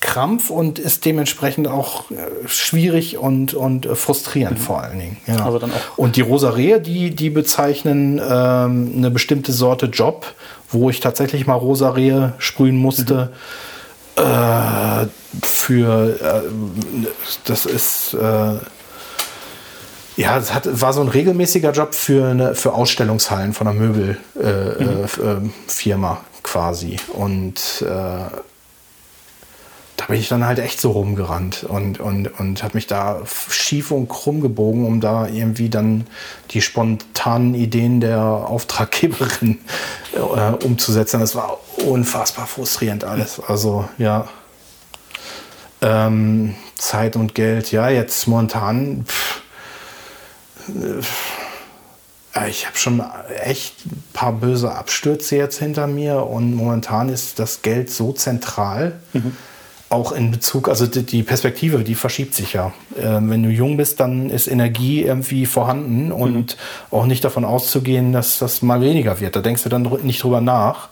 Krampf 0.00 0.48
und 0.48 0.78
ist 0.78 1.04
dementsprechend 1.04 1.68
auch 1.68 2.10
äh, 2.10 2.16
schwierig 2.46 3.18
und, 3.18 3.52
und 3.52 3.84
äh, 3.84 3.94
frustrierend 3.94 4.58
vor 4.58 4.82
allen 4.82 4.98
Dingen. 4.98 5.16
Ja. 5.26 5.44
Also 5.44 5.58
dann 5.58 5.72
auch- 5.72 5.98
Und 5.98 6.16
die 6.16 6.22
Rosa 6.22 6.50
Rehe, 6.50 6.80
die, 6.80 7.10
die 7.14 7.28
bezeichnen 7.28 8.18
ähm, 8.18 8.92
eine 8.96 9.10
bestimmte 9.10 9.52
Sorte 9.52 9.86
Job, 9.86 10.32
wo 10.72 10.90
ich 10.90 11.00
tatsächlich 11.00 11.46
mal 11.46 11.54
Rosa 11.54 11.90
Rehe 11.90 12.34
sprühen 12.38 12.76
musste. 12.76 13.32
Äh, 14.16 15.06
für 15.42 16.20
äh, 16.20 17.06
das 17.44 17.66
ist 17.66 18.14
äh, 18.14 18.54
ja, 20.16 20.36
es 20.36 20.52
hat, 20.52 20.80
war 20.80 20.92
so 20.92 21.00
ein 21.00 21.08
regelmäßiger 21.08 21.72
Job 21.72 21.94
für, 21.94 22.28
eine, 22.28 22.54
für 22.54 22.74
Ausstellungshallen 22.74 23.54
von 23.54 23.68
einer 23.68 23.78
Möbelfirma 23.78 24.20
äh, 24.38 25.28
äh, 25.28 25.32
ähm, 25.32 25.52
Firma 25.66 26.20
quasi. 26.42 26.96
Und 27.14 27.82
äh, 27.82 28.24
da 30.00 30.06
bin 30.06 30.18
ich 30.18 30.30
dann 30.30 30.46
halt 30.46 30.58
echt 30.58 30.80
so 30.80 30.92
rumgerannt 30.92 31.62
und, 31.64 32.00
und, 32.00 32.26
und 32.40 32.62
habe 32.62 32.74
mich 32.78 32.86
da 32.86 33.20
schief 33.50 33.90
und 33.90 34.08
krumm 34.08 34.40
gebogen, 34.40 34.86
um 34.86 35.02
da 35.02 35.26
irgendwie 35.26 35.68
dann 35.68 36.06
die 36.52 36.62
spontanen 36.62 37.54
Ideen 37.54 38.00
der 38.00 38.22
Auftraggeberin 38.22 39.58
äh, 40.14 40.64
umzusetzen. 40.64 41.20
Das 41.20 41.34
war 41.34 41.58
unfassbar 41.84 42.46
frustrierend 42.46 43.04
alles. 43.04 43.40
Also 43.46 43.90
ja. 43.98 44.26
Ähm, 45.82 46.54
Zeit 46.78 47.14
und 47.14 47.34
Geld, 47.34 47.70
ja, 47.70 47.90
jetzt 47.90 48.26
momentan. 48.26 49.04
Pff, 49.06 49.42
äh, 52.34 52.48
ich 52.48 52.66
habe 52.66 52.78
schon 52.78 53.02
echt 53.44 53.84
ein 53.84 54.02
paar 54.14 54.32
böse 54.32 54.72
Abstürze 54.72 55.36
jetzt 55.36 55.58
hinter 55.58 55.86
mir 55.86 56.22
und 56.22 56.54
momentan 56.54 57.10
ist 57.10 57.38
das 57.38 57.60
Geld 57.60 57.90
so 57.90 58.12
zentral, 58.12 58.98
auch 59.90 60.12
in 60.12 60.30
Bezug, 60.30 60.68
also 60.68 60.86
die 60.86 61.24
Perspektive, 61.24 61.82
die 61.82 61.96
verschiebt 61.96 62.32
sich 62.32 62.52
ja. 62.52 62.72
Ähm, 62.96 63.28
wenn 63.28 63.42
du 63.42 63.50
jung 63.50 63.76
bist, 63.76 63.98
dann 63.98 64.30
ist 64.30 64.46
Energie 64.46 65.02
irgendwie 65.02 65.46
vorhanden 65.46 66.12
und 66.12 66.56
mhm. 66.56 66.96
auch 66.96 67.06
nicht 67.06 67.24
davon 67.24 67.44
auszugehen, 67.44 68.12
dass 68.12 68.38
das 68.38 68.62
mal 68.62 68.80
weniger 68.80 69.18
wird. 69.18 69.34
Da 69.34 69.40
denkst 69.40 69.64
du 69.64 69.68
dann 69.68 69.82
nicht 70.02 70.22
drüber 70.22 70.40
nach. 70.40 70.90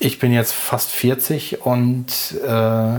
Ich 0.00 0.18
bin 0.18 0.32
jetzt 0.32 0.52
fast 0.52 0.90
40 0.90 1.64
und 1.64 2.06
äh, 2.44 2.98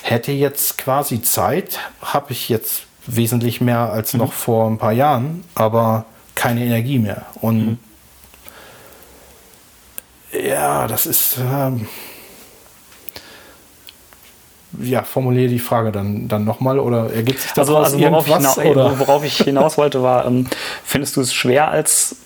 hätte 0.00 0.32
jetzt 0.32 0.78
quasi 0.78 1.20
Zeit, 1.20 1.78
habe 2.00 2.32
ich 2.32 2.48
jetzt 2.48 2.84
wesentlich 3.06 3.60
mehr 3.60 3.92
als 3.92 4.14
mhm. 4.14 4.20
noch 4.20 4.32
vor 4.32 4.70
ein 4.70 4.78
paar 4.78 4.92
Jahren, 4.92 5.44
aber 5.54 6.06
keine 6.34 6.64
Energie 6.64 6.98
mehr. 6.98 7.26
Und 7.42 7.66
mhm. 7.66 7.78
ja, 10.32 10.88
das 10.88 11.04
ist. 11.04 11.36
Ähm, 11.38 11.86
ja, 14.80 15.02
formuliere 15.02 15.48
die 15.48 15.58
Frage 15.58 15.92
dann, 15.92 16.28
dann 16.28 16.44
nochmal 16.44 16.78
oder 16.78 17.12
ergibt 17.12 17.40
sich 17.40 17.52
das 17.52 17.68
also, 17.68 17.76
also 17.78 18.00
worauf, 18.00 18.26
ich 18.26 18.64
oder? 18.64 18.98
worauf 18.98 19.24
ich 19.24 19.36
hinaus 19.44 19.78
wollte, 19.78 20.02
war, 20.02 20.26
ähm, 20.26 20.46
findest 20.84 21.16
du 21.16 21.20
es 21.20 21.32
schwer 21.32 21.70
als 21.70 22.16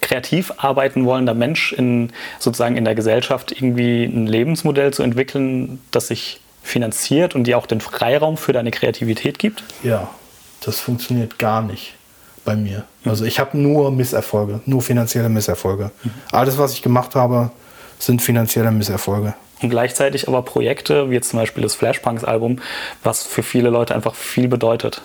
kreativ 0.00 0.52
arbeiten 0.56 1.04
wollender 1.04 1.34
Mensch 1.34 1.72
in 1.72 2.12
sozusagen 2.38 2.76
in 2.76 2.84
der 2.84 2.94
Gesellschaft 2.94 3.52
irgendwie 3.52 4.04
ein 4.04 4.26
Lebensmodell 4.26 4.92
zu 4.92 5.02
entwickeln, 5.02 5.80
das 5.90 6.08
sich 6.08 6.40
finanziert 6.62 7.34
und 7.34 7.44
dir 7.44 7.58
auch 7.58 7.66
den 7.66 7.80
Freiraum 7.80 8.36
für 8.36 8.52
deine 8.52 8.70
Kreativität 8.70 9.38
gibt? 9.38 9.64
Ja, 9.82 10.08
das 10.64 10.80
funktioniert 10.80 11.38
gar 11.38 11.62
nicht 11.62 11.94
bei 12.44 12.56
mir. 12.56 12.84
Also 13.04 13.24
ich 13.24 13.38
habe 13.38 13.58
nur 13.58 13.90
Misserfolge, 13.90 14.60
nur 14.64 14.82
finanzielle 14.82 15.28
Misserfolge. 15.28 15.90
Mhm. 16.02 16.10
Alles, 16.32 16.58
was 16.58 16.72
ich 16.72 16.82
gemacht 16.82 17.14
habe, 17.14 17.50
sind 17.98 18.22
finanzielle 18.22 18.70
Misserfolge 18.70 19.34
und 19.64 19.70
gleichzeitig 19.70 20.28
aber 20.28 20.42
Projekte, 20.42 21.10
wie 21.10 21.14
jetzt 21.14 21.30
zum 21.30 21.40
Beispiel 21.40 21.62
das 21.62 21.74
Flashpunks-Album, 21.74 22.60
was 23.02 23.24
für 23.24 23.42
viele 23.42 23.70
Leute 23.70 23.94
einfach 23.94 24.14
viel 24.14 24.46
bedeutet. 24.46 25.02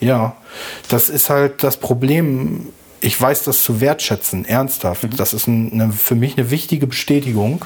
Ja, 0.00 0.36
das 0.88 1.08
ist 1.08 1.30
halt 1.30 1.62
das 1.62 1.76
Problem. 1.76 2.68
Ich 3.00 3.20
weiß 3.20 3.44
das 3.44 3.62
zu 3.62 3.80
wertschätzen, 3.80 4.44
ernsthaft. 4.44 5.04
Mhm. 5.04 5.16
Das 5.16 5.32
ist 5.32 5.48
eine, 5.48 5.92
für 5.92 6.14
mich 6.14 6.36
eine 6.36 6.50
wichtige 6.50 6.86
Bestätigung, 6.86 7.64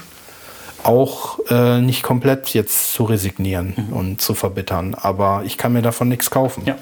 auch 0.82 1.38
äh, 1.50 1.80
nicht 1.80 2.02
komplett 2.02 2.50
jetzt 2.50 2.92
zu 2.92 3.04
resignieren 3.04 3.74
mhm. 3.76 3.96
und 3.96 4.20
zu 4.20 4.34
verbittern. 4.34 4.94
Aber 4.94 5.42
ich 5.44 5.58
kann 5.58 5.72
mir 5.72 5.82
davon 5.82 6.08
nichts 6.08 6.30
kaufen. 6.30 6.62
Ja. 6.64 6.76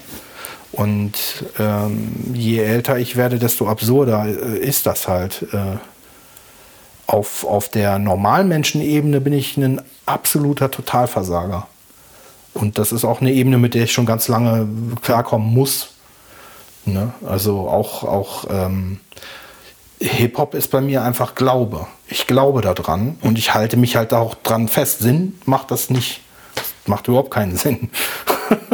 Und 0.72 1.44
ähm, 1.58 2.12
je 2.34 2.58
älter 2.58 2.98
ich 2.98 3.16
werde, 3.16 3.38
desto 3.38 3.68
absurder 3.68 4.26
äh, 4.26 4.58
ist 4.58 4.86
das 4.86 5.08
halt. 5.08 5.46
Äh, 5.52 5.76
auf, 7.06 7.44
auf 7.44 7.68
der 7.68 7.98
Normalmenschenebene 7.98 9.20
bin 9.20 9.32
ich 9.32 9.56
ein 9.56 9.80
absoluter 10.06 10.70
Totalversager. 10.70 11.66
Und 12.54 12.78
das 12.78 12.92
ist 12.92 13.04
auch 13.04 13.20
eine 13.20 13.32
Ebene, 13.32 13.58
mit 13.58 13.74
der 13.74 13.84
ich 13.84 13.92
schon 13.92 14.06
ganz 14.06 14.28
lange 14.28 14.68
klarkommen 15.02 15.52
muss. 15.52 15.90
Ne? 16.84 17.12
Also 17.26 17.68
auch, 17.68 18.04
auch 18.04 18.44
ähm, 18.48 19.00
Hip-Hop 20.00 20.54
ist 20.54 20.70
bei 20.70 20.80
mir 20.80 21.02
einfach 21.02 21.34
Glaube. 21.34 21.86
Ich 22.06 22.26
glaube 22.26 22.60
daran 22.60 23.18
und 23.22 23.38
ich 23.38 23.54
halte 23.54 23.76
mich 23.76 23.96
halt 23.96 24.12
auch 24.12 24.34
dran 24.34 24.68
fest. 24.68 25.00
Sinn 25.00 25.38
macht 25.46 25.70
das 25.70 25.90
nicht. 25.90 26.20
Das 26.54 26.72
macht 26.86 27.08
überhaupt 27.08 27.30
keinen 27.30 27.56
Sinn. 27.56 27.90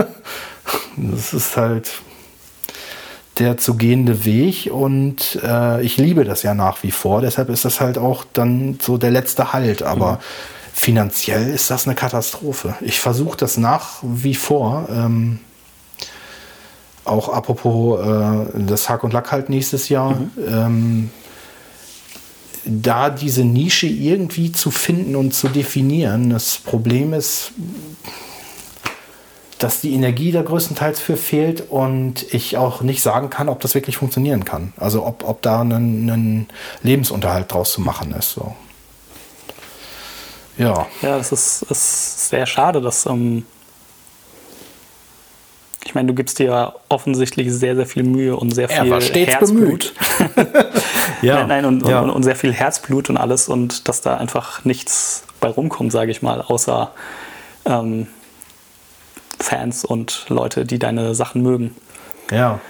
das 0.96 1.32
ist 1.32 1.56
halt, 1.56 1.90
der 3.40 3.56
zu 3.56 3.76
gehende 3.76 4.24
Weg 4.24 4.70
und 4.70 5.40
äh, 5.42 5.82
ich 5.82 5.96
liebe 5.96 6.24
das 6.24 6.42
ja 6.42 6.54
nach 6.54 6.82
wie 6.82 6.90
vor. 6.90 7.22
Deshalb 7.22 7.48
ist 7.48 7.64
das 7.64 7.80
halt 7.80 7.98
auch 7.98 8.24
dann 8.32 8.78
so 8.80 8.98
der 8.98 9.10
letzte 9.10 9.52
Halt. 9.52 9.82
Aber 9.82 10.12
mhm. 10.12 10.18
finanziell 10.74 11.50
ist 11.50 11.70
das 11.70 11.86
eine 11.86 11.96
Katastrophe. 11.96 12.76
Ich 12.82 13.00
versuche 13.00 13.38
das 13.38 13.56
nach 13.56 13.98
wie 14.02 14.34
vor. 14.34 14.88
Ähm, 14.90 15.40
auch 17.04 17.30
apropos 17.30 17.98
äh, 18.06 18.46
das 18.66 18.88
Hack 18.88 19.02
und 19.02 19.12
Lack 19.12 19.32
halt 19.32 19.48
nächstes 19.48 19.88
Jahr. 19.88 20.10
Mhm. 20.10 20.30
Ähm, 20.46 21.10
da 22.66 23.08
diese 23.08 23.44
Nische 23.44 23.86
irgendwie 23.86 24.52
zu 24.52 24.70
finden 24.70 25.16
und 25.16 25.32
zu 25.32 25.48
definieren. 25.48 26.28
Das 26.28 26.58
Problem 26.58 27.14
ist, 27.14 27.52
dass 29.60 29.82
die 29.82 29.92
Energie 29.92 30.32
da 30.32 30.42
größtenteils 30.42 31.00
für 31.00 31.18
fehlt 31.18 31.70
und 31.70 32.22
ich 32.32 32.56
auch 32.56 32.80
nicht 32.80 33.02
sagen 33.02 33.28
kann, 33.28 33.50
ob 33.50 33.60
das 33.60 33.74
wirklich 33.74 33.98
funktionieren 33.98 34.46
kann. 34.46 34.72
Also 34.78 35.04
ob, 35.06 35.22
ob 35.22 35.42
da 35.42 35.60
ein, 35.60 36.48
Lebensunterhalt 36.82 37.52
draus 37.52 37.72
zu 37.72 37.82
machen 37.82 38.12
ist. 38.12 38.30
So. 38.30 38.56
Ja. 40.56 40.86
Ja, 41.02 41.18
das 41.18 41.30
ist, 41.30 41.62
ist 41.70 42.30
sehr 42.30 42.46
schade, 42.46 42.80
dass. 42.80 43.06
Ähm 43.06 43.44
ich 45.84 45.94
meine, 45.94 46.08
du 46.08 46.14
gibst 46.14 46.38
dir 46.38 46.46
ja 46.46 46.74
offensichtlich 46.88 47.52
sehr, 47.52 47.74
sehr 47.74 47.86
viel 47.86 48.02
Mühe 48.02 48.36
und 48.36 48.54
sehr 48.54 48.68
viel 48.68 49.26
Herzblut. 49.26 49.94
ja. 51.22 51.36
Nein, 51.36 51.48
nein 51.48 51.64
und, 51.64 51.86
ja. 51.86 52.00
und, 52.00 52.10
und, 52.10 52.22
sehr 52.22 52.36
viel 52.36 52.52
Herzblut 52.52 53.10
und 53.10 53.16
alles 53.16 53.48
und 53.48 53.88
dass 53.88 54.00
da 54.00 54.16
einfach 54.16 54.64
nichts 54.64 55.24
bei 55.40 55.48
rumkommt, 55.48 55.90
sage 55.90 56.10
ich 56.10 56.22
mal, 56.22 56.42
außer 56.42 56.92
ähm, 57.64 58.06
Fans 59.40 59.84
und 59.84 60.26
Leute, 60.28 60.64
die 60.64 60.78
deine 60.78 61.14
Sachen 61.14 61.42
mögen. 61.42 61.74
Ja. 62.30 62.60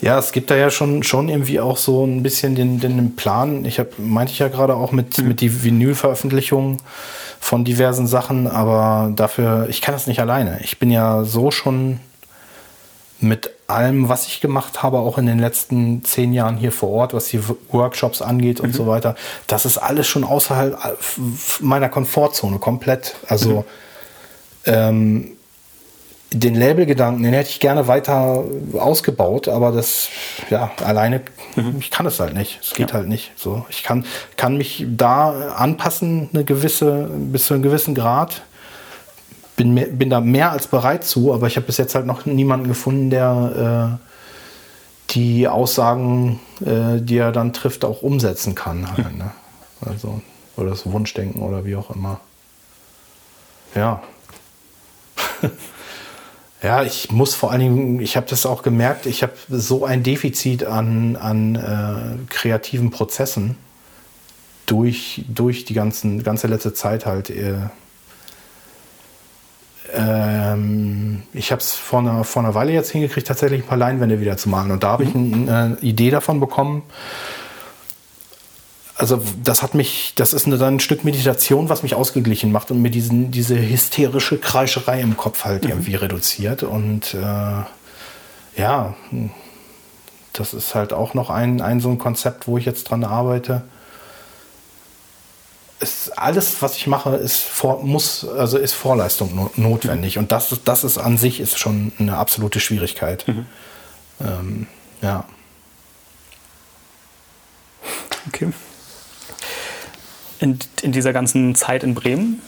Ja, 0.00 0.18
es 0.18 0.32
gibt 0.32 0.50
da 0.50 0.56
ja 0.56 0.70
schon, 0.70 1.02
schon 1.02 1.28
irgendwie 1.28 1.58
auch 1.58 1.78
so 1.78 2.04
ein 2.04 2.22
bisschen 2.22 2.54
den, 2.54 2.80
den 2.80 3.16
Plan. 3.16 3.64
Ich 3.64 3.78
habe, 3.78 3.90
meinte 3.96 4.32
ich 4.32 4.38
ja 4.38 4.48
gerade 4.48 4.74
auch 4.74 4.92
mit, 4.92 5.18
mhm. 5.18 5.28
mit 5.28 5.40
die 5.40 5.64
Vinyl-Veröffentlichung 5.64 6.78
von 7.40 7.64
diversen 7.64 8.06
Sachen, 8.06 8.46
aber 8.46 9.10
dafür, 9.14 9.66
ich 9.70 9.80
kann 9.80 9.94
das 9.94 10.06
nicht 10.06 10.20
alleine. 10.20 10.60
Ich 10.62 10.78
bin 10.78 10.90
ja 10.90 11.24
so 11.24 11.50
schon 11.50 12.00
mit 13.18 13.50
allem, 13.66 14.10
was 14.10 14.26
ich 14.26 14.42
gemacht 14.42 14.82
habe, 14.82 14.98
auch 14.98 15.16
in 15.16 15.24
den 15.24 15.38
letzten 15.38 16.04
zehn 16.04 16.34
Jahren 16.34 16.58
hier 16.58 16.72
vor 16.72 16.90
Ort, 16.90 17.14
was 17.14 17.28
die 17.28 17.40
Workshops 17.70 18.20
angeht 18.20 18.60
und 18.60 18.68
mhm. 18.68 18.74
so 18.74 18.86
weiter, 18.86 19.14
das 19.46 19.64
ist 19.64 19.78
alles 19.78 20.06
schon 20.06 20.24
außerhalb 20.24 20.78
meiner 21.60 21.88
Komfortzone 21.88 22.58
komplett. 22.58 23.16
Also 23.26 23.60
mhm 23.60 23.64
ähm, 24.66 25.36
den 26.32 26.54
Labelgedanken, 26.54 27.22
den 27.22 27.32
hätte 27.32 27.50
ich 27.50 27.60
gerne 27.60 27.86
weiter 27.86 28.44
ausgebaut, 28.74 29.48
aber 29.48 29.72
das, 29.72 30.08
ja, 30.50 30.70
alleine, 30.84 31.22
mhm. 31.54 31.76
ich 31.78 31.90
kann 31.90 32.04
es 32.06 32.18
halt 32.18 32.34
nicht. 32.34 32.58
Es 32.62 32.74
geht 32.74 32.90
ja. 32.90 32.96
halt 32.96 33.08
nicht. 33.08 33.32
So, 33.36 33.64
ich 33.68 33.82
kann, 33.82 34.04
kann 34.36 34.56
mich 34.56 34.84
da 34.88 35.54
anpassen, 35.54 36.28
eine 36.32 36.44
gewisse, 36.44 37.08
bis 37.12 37.46
zu 37.46 37.54
einem 37.54 37.62
gewissen 37.62 37.94
Grad. 37.94 38.42
Bin, 39.56 39.74
bin 39.96 40.10
da 40.10 40.20
mehr 40.20 40.50
als 40.50 40.66
bereit 40.66 41.04
zu, 41.04 41.32
aber 41.32 41.46
ich 41.46 41.56
habe 41.56 41.66
bis 41.66 41.78
jetzt 41.78 41.94
halt 41.94 42.04
noch 42.04 42.26
niemanden 42.26 42.68
gefunden, 42.68 43.08
der 43.08 43.98
äh, 43.98 45.12
die 45.14 45.48
Aussagen, 45.48 46.40
äh, 46.60 47.00
die 47.00 47.16
er 47.16 47.32
dann 47.32 47.54
trifft, 47.54 47.84
auch 47.84 48.02
umsetzen 48.02 48.54
kann. 48.54 48.90
Halt, 48.90 49.12
mhm. 49.12 49.18
ne? 49.18 49.30
Also, 49.80 50.20
oder 50.56 50.70
das 50.70 50.90
Wunschdenken 50.90 51.42
oder 51.42 51.64
wie 51.64 51.76
auch 51.76 51.90
immer. 51.90 52.20
Ja, 53.74 54.02
ja, 56.62 56.82
ich 56.82 57.10
muss 57.10 57.34
vor 57.34 57.50
allen 57.50 57.60
Dingen, 57.60 58.00
ich 58.00 58.16
habe 58.16 58.26
das 58.28 58.46
auch 58.46 58.62
gemerkt, 58.62 59.06
ich 59.06 59.22
habe 59.22 59.32
so 59.48 59.84
ein 59.84 60.02
Defizit 60.02 60.64
an, 60.64 61.16
an 61.16 61.54
äh, 61.56 62.32
kreativen 62.32 62.90
Prozessen 62.90 63.56
durch, 64.66 65.24
durch 65.28 65.64
die 65.64 65.74
ganzen, 65.74 66.22
ganze 66.22 66.46
letzte 66.46 66.74
Zeit 66.74 67.06
halt. 67.06 67.30
Äh, 67.30 67.54
ähm, 69.94 71.22
ich 71.32 71.52
habe 71.52 71.60
es 71.60 71.72
vor 71.72 72.00
einer, 72.00 72.24
vor 72.24 72.42
einer 72.42 72.54
Weile 72.54 72.72
jetzt 72.72 72.90
hingekriegt, 72.90 73.26
tatsächlich 73.26 73.62
ein 73.62 73.66
paar 73.66 73.78
Leinwände 73.78 74.20
wieder 74.20 74.36
zu 74.36 74.48
malen. 74.48 74.70
Und 74.70 74.82
da 74.82 74.88
habe 74.88 75.04
ich 75.04 75.14
mhm. 75.14 75.48
eine 75.48 75.78
Idee 75.80 76.10
davon 76.10 76.40
bekommen, 76.40 76.82
also 78.98 79.22
das 79.42 79.62
hat 79.62 79.74
mich, 79.74 80.12
das 80.16 80.32
ist 80.32 80.46
eine, 80.46 80.56
dann 80.58 80.76
ein 80.76 80.80
Stück 80.80 81.04
Meditation, 81.04 81.68
was 81.68 81.82
mich 81.82 81.94
ausgeglichen 81.94 82.50
macht 82.50 82.70
und 82.70 82.80
mir 82.80 82.90
diesen, 82.90 83.30
diese 83.30 83.56
hysterische 83.56 84.38
Kreischerei 84.38 85.00
im 85.00 85.16
Kopf 85.16 85.44
halt 85.44 85.64
mhm. 85.64 85.70
irgendwie 85.70 85.94
reduziert. 85.96 86.62
Und 86.62 87.14
äh, 87.14 87.64
ja, 88.60 88.94
das 90.32 90.54
ist 90.54 90.74
halt 90.74 90.92
auch 90.92 91.12
noch 91.14 91.28
ein, 91.28 91.60
ein 91.60 91.80
so 91.80 91.90
ein 91.90 91.98
Konzept, 91.98 92.48
wo 92.48 92.56
ich 92.56 92.64
jetzt 92.64 92.84
dran 92.84 93.04
arbeite. 93.04 93.62
Es, 95.78 96.10
alles, 96.12 96.62
was 96.62 96.76
ich 96.76 96.86
mache, 96.86 97.16
ist 97.16 97.40
vor, 97.40 97.82
muss, 97.82 98.26
also 98.26 98.56
ist 98.56 98.72
Vorleistung 98.72 99.34
no, 99.34 99.50
notwendig. 99.56 100.16
Mhm. 100.16 100.22
Und 100.22 100.32
das, 100.32 100.54
das 100.64 100.84
ist 100.84 100.96
an 100.96 101.18
sich 101.18 101.40
ist 101.40 101.58
schon 101.58 101.92
eine 101.98 102.16
absolute 102.16 102.60
Schwierigkeit. 102.60 103.28
Mhm. 103.28 103.46
Ähm, 104.20 104.66
ja. 105.02 105.24
Okay 108.28 108.52
in, 110.40 110.58
in 110.82 110.92
dieser 110.92 111.12
ganzen 111.12 111.54
Zeit 111.54 111.82
in 111.82 111.94
Bremen 111.94 112.40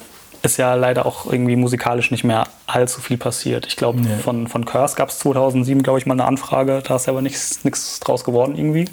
ist 0.42 0.56
ja 0.56 0.74
leider 0.74 1.04
auch 1.06 1.26
irgendwie 1.30 1.56
musikalisch 1.56 2.10
nicht 2.10 2.24
mehr 2.24 2.44
allzu 2.66 3.00
viel 3.00 3.16
passiert. 3.16 3.66
Ich 3.66 3.76
glaube, 3.76 4.00
nee. 4.00 4.16
von, 4.22 4.46
von 4.46 4.64
Curse 4.64 4.96
gab 4.96 5.08
es 5.08 5.18
2007, 5.18 5.82
glaube 5.82 5.98
ich, 5.98 6.06
mal 6.06 6.14
eine 6.14 6.24
Anfrage. 6.24 6.82
Da 6.86 6.96
ist 6.96 7.08
aber 7.08 7.22
nichts 7.22 8.00
draus 8.00 8.24
geworden 8.24 8.56
irgendwie. 8.56 8.86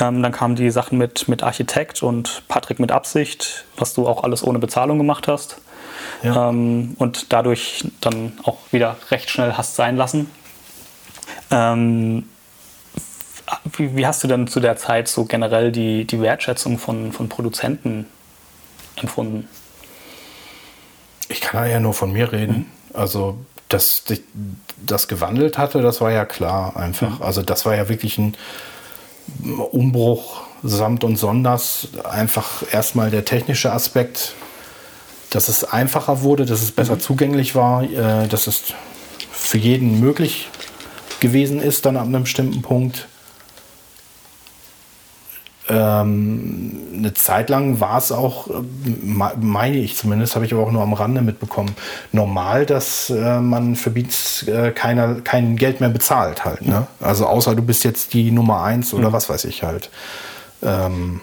Ähm, 0.00 0.22
dann 0.22 0.32
kamen 0.32 0.54
die 0.54 0.70
Sachen 0.70 0.96
mit, 0.96 1.28
mit 1.28 1.42
Architekt 1.42 2.02
und 2.02 2.44
Patrick 2.46 2.78
mit 2.78 2.92
Absicht, 2.92 3.64
was 3.76 3.94
du 3.94 4.06
auch 4.06 4.22
alles 4.22 4.44
ohne 4.44 4.58
Bezahlung 4.60 4.98
gemacht 4.98 5.26
hast. 5.26 5.60
Ja. 6.22 6.50
Ähm, 6.50 6.94
und 6.98 7.32
dadurch 7.32 7.84
dann 8.00 8.32
auch 8.44 8.58
wieder 8.70 8.96
recht 9.10 9.30
schnell 9.30 9.54
hast 9.54 9.74
sein 9.74 9.96
lassen. 9.96 10.30
Ähm, 11.50 12.28
wie, 13.76 13.96
wie, 13.96 14.06
hast 14.06 14.22
du 14.24 14.28
denn 14.28 14.46
zu 14.46 14.60
der 14.60 14.76
Zeit 14.76 15.08
so 15.08 15.24
generell 15.24 15.72
die, 15.72 16.04
die 16.04 16.20
Wertschätzung 16.20 16.78
von, 16.78 17.12
von 17.12 17.28
Produzenten 17.28 18.06
empfunden? 18.96 19.48
Ich 21.28 21.40
kann 21.40 21.70
ja 21.70 21.80
nur 21.80 21.94
von 21.94 22.12
mir 22.12 22.32
reden. 22.32 22.56
Mhm. 22.92 22.96
Also, 22.98 23.38
dass 23.68 24.04
sich 24.06 24.22
das 24.84 25.08
gewandelt 25.08 25.58
hatte, 25.58 25.82
das 25.82 26.00
war 26.00 26.10
ja 26.10 26.24
klar 26.24 26.76
einfach. 26.76 27.18
Mhm. 27.18 27.22
Also, 27.22 27.42
das 27.42 27.64
war 27.66 27.76
ja 27.76 27.88
wirklich 27.88 28.18
ein 28.18 28.36
Umbruch 29.42 30.42
samt 30.62 31.04
und 31.04 31.16
sonders. 31.16 31.88
Einfach 32.04 32.62
erstmal 32.72 33.10
der 33.10 33.24
technische 33.24 33.72
Aspekt, 33.72 34.34
dass 35.30 35.48
es 35.48 35.64
einfacher 35.64 36.22
wurde, 36.22 36.46
dass 36.46 36.62
es 36.62 36.72
besser 36.72 36.94
mhm. 36.94 37.00
zugänglich 37.00 37.54
war, 37.54 37.82
äh, 37.82 38.26
dass 38.28 38.46
es 38.46 38.62
für 39.30 39.58
jeden 39.58 40.00
möglich 40.00 40.48
gewesen 41.20 41.60
ist, 41.60 41.86
dann 41.86 41.96
ab 41.96 42.06
einem 42.06 42.22
bestimmten 42.22 42.62
Punkt. 42.62 43.08
Ähm, 45.70 46.78
eine 46.96 47.14
Zeit 47.14 47.50
lang 47.50 47.80
war 47.80 47.98
es 47.98 48.10
auch, 48.10 48.48
meine 49.38 49.76
ich 49.76 49.96
zumindest, 49.96 50.34
habe 50.34 50.46
ich 50.46 50.52
aber 50.54 50.62
auch 50.62 50.72
nur 50.72 50.82
am 50.82 50.94
Rande 50.94 51.20
mitbekommen, 51.20 51.74
normal, 52.12 52.64
dass 52.64 53.10
äh, 53.10 53.40
man 53.40 53.76
für 53.76 53.90
Beats 53.90 54.48
äh, 54.48 54.70
keiner, 54.70 55.16
kein 55.16 55.56
Geld 55.56 55.80
mehr 55.80 55.90
bezahlt 55.90 56.44
halt. 56.44 56.66
Ne? 56.66 56.86
Also 57.00 57.26
außer 57.26 57.54
du 57.54 57.62
bist 57.62 57.84
jetzt 57.84 58.14
die 58.14 58.30
Nummer 58.30 58.62
eins 58.62 58.94
oder 58.94 59.10
mhm. 59.10 59.12
was 59.12 59.28
weiß 59.28 59.44
ich 59.44 59.62
halt. 59.62 59.90
Ähm, 60.62 61.20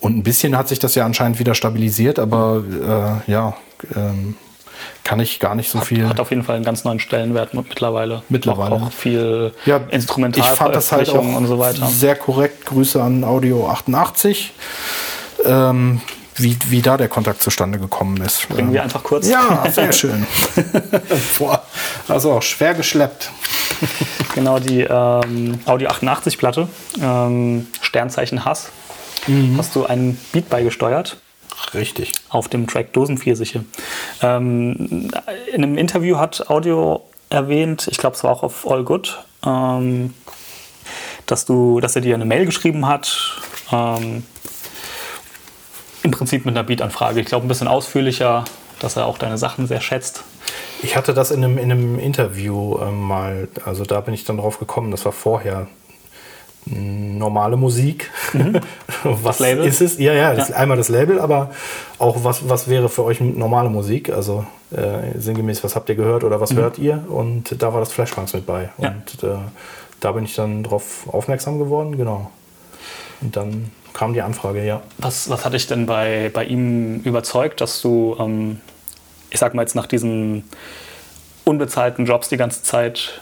und 0.00 0.16
ein 0.16 0.22
bisschen 0.22 0.56
hat 0.56 0.68
sich 0.68 0.78
das 0.78 0.94
ja 0.94 1.04
anscheinend 1.04 1.38
wieder 1.38 1.54
stabilisiert, 1.54 2.18
aber 2.18 3.20
äh, 3.26 3.30
ja, 3.30 3.54
ähm, 3.94 4.34
kann 5.04 5.20
ich 5.20 5.40
gar 5.40 5.54
nicht 5.54 5.70
so 5.70 5.80
hat, 5.80 5.86
viel. 5.86 6.08
Hat 6.08 6.20
auf 6.20 6.30
jeden 6.30 6.42
Fall 6.42 6.56
einen 6.56 6.64
ganz 6.64 6.84
neuen 6.84 7.00
Stellenwert 7.00 7.54
mittlerweile. 7.54 8.22
Mittlerweile. 8.28 8.76
Auch, 8.76 8.82
auch 8.86 8.92
viel 8.92 9.52
ja, 9.66 9.78
Instrumental 9.90 10.44
ich 10.44 10.50
fand 10.50 10.74
das 10.74 10.92
halt 10.92 11.08
auch 11.10 11.22
und 11.22 11.46
so 11.46 11.58
weiter. 11.58 11.86
Sehr 11.86 12.16
korrekt. 12.16 12.66
Grüße 12.66 13.02
an 13.02 13.24
Audio 13.24 13.68
88. 13.68 14.52
Ähm, 15.44 16.00
wie, 16.36 16.56
wie 16.68 16.82
da 16.82 16.96
der 16.96 17.08
Kontakt 17.08 17.42
zustande 17.42 17.78
gekommen 17.78 18.20
ist. 18.22 18.48
Bringen 18.48 18.72
wir 18.72 18.82
einfach 18.82 19.02
kurz. 19.02 19.28
Ja, 19.28 19.64
sehr 19.70 19.92
schön. 19.92 20.26
Boah, 21.38 21.62
also 22.08 22.32
auch 22.32 22.42
schwer 22.42 22.74
geschleppt. 22.74 23.30
genau, 24.34 24.58
die 24.58 24.80
ähm, 24.80 25.58
Audio 25.66 25.88
88 25.88 26.38
Platte, 26.38 26.68
ähm, 27.02 27.66
Sternzeichen 27.80 28.44
Hass, 28.44 28.70
mhm. 29.26 29.56
hast 29.58 29.74
du 29.74 29.86
einen 29.86 30.18
Beat 30.32 30.48
beigesteuert. 30.48 31.16
Richtig. 31.74 32.12
Auf 32.28 32.48
dem 32.48 32.66
Track 32.66 32.92
Dosenpfirsiche. 32.92 33.64
Ähm, 34.22 35.10
in 35.52 35.62
einem 35.62 35.78
Interview 35.78 36.18
hat 36.18 36.50
Audio 36.50 37.02
erwähnt, 37.28 37.88
ich 37.90 37.98
glaube, 37.98 38.16
es 38.16 38.24
war 38.24 38.32
auch 38.32 38.42
auf 38.42 38.68
All 38.68 38.82
Good, 38.82 39.18
ähm, 39.46 40.14
dass, 41.26 41.46
du, 41.46 41.80
dass 41.80 41.94
er 41.96 42.02
dir 42.02 42.14
eine 42.14 42.24
Mail 42.24 42.44
geschrieben 42.44 42.86
hat. 42.86 43.40
Ähm, 43.72 44.24
Im 46.02 46.10
Prinzip 46.10 46.44
mit 46.44 46.56
einer 46.56 46.64
Beat-Anfrage. 46.64 47.20
Ich 47.20 47.26
glaube, 47.26 47.46
ein 47.46 47.48
bisschen 47.48 47.68
ausführlicher, 47.68 48.44
dass 48.80 48.96
er 48.96 49.06
auch 49.06 49.18
deine 49.18 49.38
Sachen 49.38 49.66
sehr 49.66 49.80
schätzt. 49.80 50.24
Ich 50.82 50.96
hatte 50.96 51.14
das 51.14 51.30
in 51.30 51.44
einem, 51.44 51.58
in 51.58 51.70
einem 51.70 51.98
Interview 51.98 52.78
ähm, 52.80 53.00
mal, 53.02 53.48
also 53.64 53.84
da 53.84 54.00
bin 54.00 54.14
ich 54.14 54.24
dann 54.24 54.38
drauf 54.38 54.58
gekommen, 54.58 54.90
das 54.90 55.04
war 55.04 55.12
vorher 55.12 55.68
normale 56.66 57.56
Musik. 57.56 58.10
Mhm. 58.32 58.60
was 59.04 59.38
Label? 59.38 59.64
ist 59.64 59.80
es? 59.80 59.98
Ja, 59.98 60.12
ja, 60.12 60.32
ja. 60.32 60.44
einmal 60.54 60.76
das 60.76 60.88
Label, 60.88 61.20
aber 61.20 61.50
auch 61.98 62.22
was, 62.24 62.48
was 62.48 62.68
wäre 62.68 62.88
für 62.88 63.04
euch 63.04 63.20
normale 63.20 63.70
Musik? 63.70 64.10
Also 64.10 64.44
äh, 64.70 65.18
sinngemäß, 65.18 65.64
was 65.64 65.74
habt 65.76 65.88
ihr 65.88 65.94
gehört 65.94 66.24
oder 66.24 66.40
was 66.40 66.52
mhm. 66.52 66.58
hört 66.58 66.78
ihr? 66.78 67.04
Und 67.08 67.62
da 67.62 67.72
war 67.72 67.80
das 67.80 67.92
Flashbanks 67.92 68.34
mit 68.34 68.46
bei. 68.46 68.70
Ja. 68.78 68.88
Und 68.90 69.22
äh, 69.22 69.36
da 70.00 70.12
bin 70.12 70.24
ich 70.24 70.34
dann 70.34 70.62
drauf 70.62 71.06
aufmerksam 71.08 71.58
geworden, 71.58 71.96
genau. 71.96 72.30
Und 73.20 73.36
dann 73.36 73.70
kam 73.92 74.14
die 74.14 74.22
Anfrage, 74.22 74.64
ja. 74.64 74.82
Was, 74.98 75.28
was 75.28 75.44
hat 75.44 75.52
dich 75.52 75.66
denn 75.66 75.86
bei, 75.86 76.30
bei 76.32 76.44
ihm 76.44 77.00
überzeugt, 77.00 77.60
dass 77.60 77.82
du, 77.82 78.16
ähm, 78.18 78.60
ich 79.30 79.38
sag 79.38 79.54
mal 79.54 79.62
jetzt 79.62 79.74
nach 79.74 79.86
diesen 79.86 80.44
unbezahlten 81.44 82.06
Jobs 82.06 82.28
die 82.28 82.36
ganze 82.36 82.62
Zeit 82.62 83.20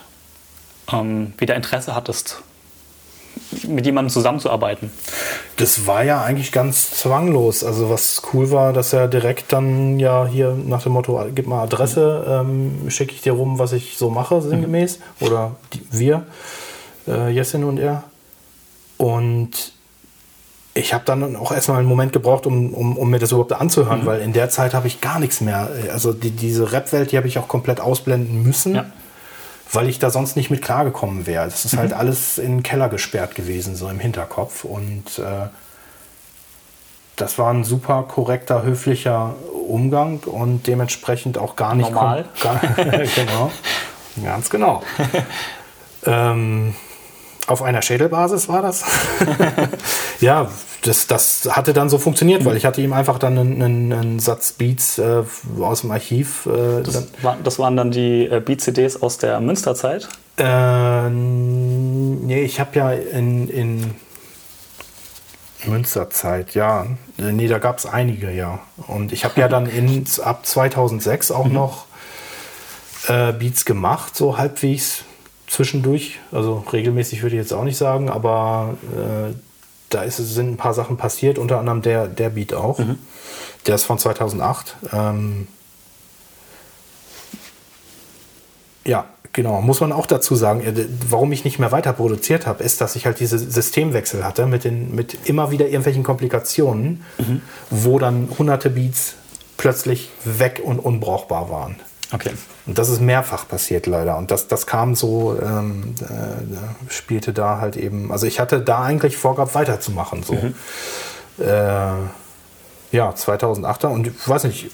ähm, 0.91 1.33
wieder 1.37 1.55
Interesse 1.55 1.95
hattest 1.95 2.43
mit 3.67 3.85
jemandem 3.85 4.11
zusammenzuarbeiten? 4.11 4.91
Das 5.57 5.87
war 5.87 6.03
ja 6.03 6.21
eigentlich 6.21 6.51
ganz 6.51 6.91
zwanglos. 6.91 7.63
Also 7.63 7.89
was 7.89 8.21
cool 8.33 8.51
war, 8.51 8.73
dass 8.73 8.93
er 8.93 9.07
direkt 9.07 9.51
dann 9.51 9.99
ja 9.99 10.25
hier 10.25 10.53
nach 10.53 10.83
dem 10.83 10.93
Motto, 10.93 11.23
gib 11.33 11.47
mal 11.47 11.63
Adresse, 11.63 12.25
ähm, 12.27 12.89
schicke 12.89 13.13
ich 13.13 13.21
dir 13.21 13.33
rum, 13.33 13.59
was 13.59 13.73
ich 13.73 13.97
so 13.97 14.09
mache, 14.09 14.41
sinngemäß. 14.41 14.99
Mhm. 14.99 15.27
Oder 15.27 15.55
die, 15.73 15.81
wir, 15.91 16.25
äh, 17.07 17.29
Jessin 17.29 17.63
und 17.63 17.79
er. 17.79 18.03
Und 18.97 19.73
ich 20.73 20.93
habe 20.93 21.03
dann 21.05 21.35
auch 21.35 21.51
erstmal 21.51 21.79
einen 21.79 21.87
Moment 21.87 22.13
gebraucht, 22.13 22.45
um, 22.45 22.73
um, 22.73 22.97
um 22.97 23.09
mir 23.09 23.19
das 23.19 23.31
überhaupt 23.31 23.53
anzuhören, 23.53 24.01
mhm. 24.01 24.05
weil 24.05 24.21
in 24.21 24.33
der 24.33 24.49
Zeit 24.49 24.73
habe 24.73 24.87
ich 24.87 25.01
gar 25.01 25.19
nichts 25.19 25.41
mehr. 25.41 25.69
Also 25.91 26.13
die, 26.13 26.31
diese 26.31 26.71
Rap-Welt, 26.71 27.11
die 27.11 27.17
habe 27.17 27.27
ich 27.27 27.39
auch 27.39 27.47
komplett 27.47 27.79
ausblenden 27.79 28.43
müssen. 28.43 28.75
Ja 28.75 28.85
weil 29.71 29.89
ich 29.89 29.99
da 29.99 30.09
sonst 30.09 30.35
nicht 30.35 30.49
mit 30.49 30.61
klargekommen 30.61 31.27
wäre. 31.27 31.45
Das 31.45 31.65
ist 31.65 31.77
halt 31.77 31.89
mhm. 31.89 31.93
halt 31.93 32.01
alles 32.01 32.37
in 32.37 32.57
den 32.57 32.63
Keller 32.63 32.89
gesperrt 32.89 33.35
gewesen, 33.35 33.75
so 33.75 33.89
im 33.89 33.99
Hinterkopf. 33.99 34.63
Und 34.63 35.19
äh, 35.19 35.47
das 37.15 37.37
war 37.37 37.53
ein 37.53 37.63
super 37.63 38.05
korrekter, 38.07 38.63
höflicher 38.63 39.35
Umgang 39.67 40.19
und 40.21 40.67
dementsprechend 40.67 41.37
auch 41.37 41.55
gar 41.55 41.75
nicht 41.75 41.91
normal. 41.91 42.25
Gar, 42.41 42.59
genau, 43.15 43.51
ganz 44.23 44.49
genau. 44.49 44.81
ähm, 46.05 46.75
auf 47.47 47.61
einer 47.61 47.81
Schädelbasis 47.81 48.47
war 48.47 48.61
das. 48.61 48.85
ja, 50.21 50.49
das, 50.83 51.07
das 51.07 51.49
hatte 51.51 51.73
dann 51.73 51.89
so 51.89 51.97
funktioniert, 51.97 52.45
weil 52.45 52.55
ich 52.55 52.65
hatte 52.65 52.81
ihm 52.81 52.93
einfach 52.93 53.19
dann 53.19 53.37
einen, 53.37 53.91
einen 53.91 54.19
Satz 54.19 54.53
Beats 54.53 54.97
äh, 54.97 55.23
aus 55.59 55.81
dem 55.81 55.91
Archiv. 55.91 56.45
Äh, 56.45 56.83
das, 56.83 57.07
war, 57.21 57.37
das, 57.43 57.59
waren 57.59 57.75
dann 57.75 57.91
die 57.91 58.25
äh, 58.25 58.39
Beat-CDs 58.39 59.01
aus 59.01 59.17
der 59.17 59.39
Münsterzeit? 59.41 60.07
Äh, 60.37 61.09
nee, 61.09 62.41
ich 62.43 62.59
habe 62.59 62.77
ja 62.77 62.91
in, 62.91 63.49
in 63.49 63.93
Münsterzeit, 65.65 66.55
ja. 66.55 66.87
Nee, 67.17 67.47
da 67.47 67.59
gab 67.59 67.77
es 67.77 67.85
einige, 67.85 68.31
ja. 68.31 68.59
Und 68.87 69.11
ich 69.11 69.25
habe 69.25 69.39
ja 69.41 69.49
dann 69.49 69.65
in, 69.65 70.05
ab 70.23 70.45
2006 70.45 71.31
auch 71.31 71.45
mhm. 71.45 71.53
noch 71.53 71.85
äh, 73.07 73.33
Beats 73.33 73.65
gemacht, 73.65 74.15
so 74.15 74.37
halbwegs 74.37 75.03
zwischendurch. 75.47 76.19
Also 76.31 76.63
regelmäßig 76.71 77.21
würde 77.21 77.35
ich 77.35 77.41
jetzt 77.41 77.53
auch 77.53 77.65
nicht 77.65 77.77
sagen, 77.77 78.09
aber 78.09 78.75
äh, 78.95 79.33
da 79.89 80.03
ist, 80.03 80.17
sind 80.17 80.51
ein 80.51 80.57
paar 80.57 80.73
Sachen 80.73 80.97
passiert, 80.97 81.37
unter 81.37 81.59
anderem 81.59 81.81
der, 81.81 82.07
der 82.07 82.29
Beat 82.29 82.53
auch. 82.53 82.79
Mhm. 82.79 82.99
Der 83.65 83.75
ist 83.75 83.83
von 83.83 83.97
2008. 83.97 84.77
Ähm, 84.93 85.47
ja, 88.85 89.05
genau. 89.33 89.61
Muss 89.61 89.81
man 89.81 89.91
auch 89.91 90.05
dazu 90.05 90.35
sagen, 90.35 90.61
äh, 90.61 90.85
warum 91.07 91.31
ich 91.31 91.43
nicht 91.43 91.59
mehr 91.59 91.71
weiter 91.71 91.93
produziert 91.93 92.47
habe, 92.47 92.63
ist, 92.63 92.81
dass 92.81 92.95
ich 92.95 93.05
halt 93.05 93.19
diese 93.19 93.37
Systemwechsel 93.37 94.23
hatte 94.23 94.45
mit, 94.45 94.63
den, 94.63 94.95
mit 94.95 95.27
immer 95.27 95.51
wieder 95.51 95.65
irgendwelchen 95.65 96.03
Komplikationen, 96.03 97.03
mhm. 97.17 97.41
wo 97.69 97.99
dann 97.99 98.29
hunderte 98.37 98.69
Beats 98.69 99.15
plötzlich 99.57 100.09
weg 100.23 100.61
und 100.63 100.79
unbrauchbar 100.79 101.49
waren. 101.49 101.75
Okay. 102.11 102.31
Und 102.69 102.77
das 102.77 102.89
ist 102.89 103.01
mehrfach 103.01 103.47
passiert 103.47 103.87
leider. 103.87 104.15
Und 104.19 104.29
das, 104.29 104.47
das 104.47 104.67
kam 104.67 104.93
so, 104.93 105.35
ähm, 105.41 105.95
äh, 106.01 106.91
spielte 106.91 107.33
da 107.33 107.57
halt 107.57 107.75
eben. 107.75 108.11
Also 108.11 108.27
ich 108.27 108.39
hatte 108.39 108.61
da 108.61 108.83
eigentlich 108.83 109.17
vorgehabt, 109.17 109.55
weiterzumachen. 109.55 110.21
So. 110.21 110.33
Mhm. 110.33 110.53
Äh, 111.39 111.45
ja, 112.91 113.09
2008er 113.09 113.87
und 113.87 114.05
ich 114.05 114.29
weiß 114.29 114.43
nicht, 114.43 114.69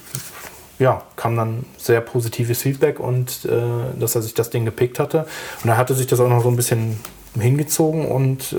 ja, 0.77 1.03
kam 1.15 1.37
dann 1.37 1.65
sehr 1.77 2.01
positives 2.01 2.63
Feedback 2.63 2.99
und 2.99 3.45
äh, 3.45 3.97
dass 3.97 4.15
er 4.15 4.21
sich 4.21 4.33
das 4.33 4.49
Ding 4.49 4.65
gepickt 4.65 4.99
hatte. 4.99 5.25
Und 5.63 5.69
er 5.69 5.77
hatte 5.77 5.93
sich 5.93 6.07
das 6.07 6.19
auch 6.19 6.27
noch 6.27 6.43
so 6.43 6.49
ein 6.49 6.57
bisschen 6.57 6.99
hingezogen 7.39 8.09
und 8.09 8.51
äh, 8.51 8.57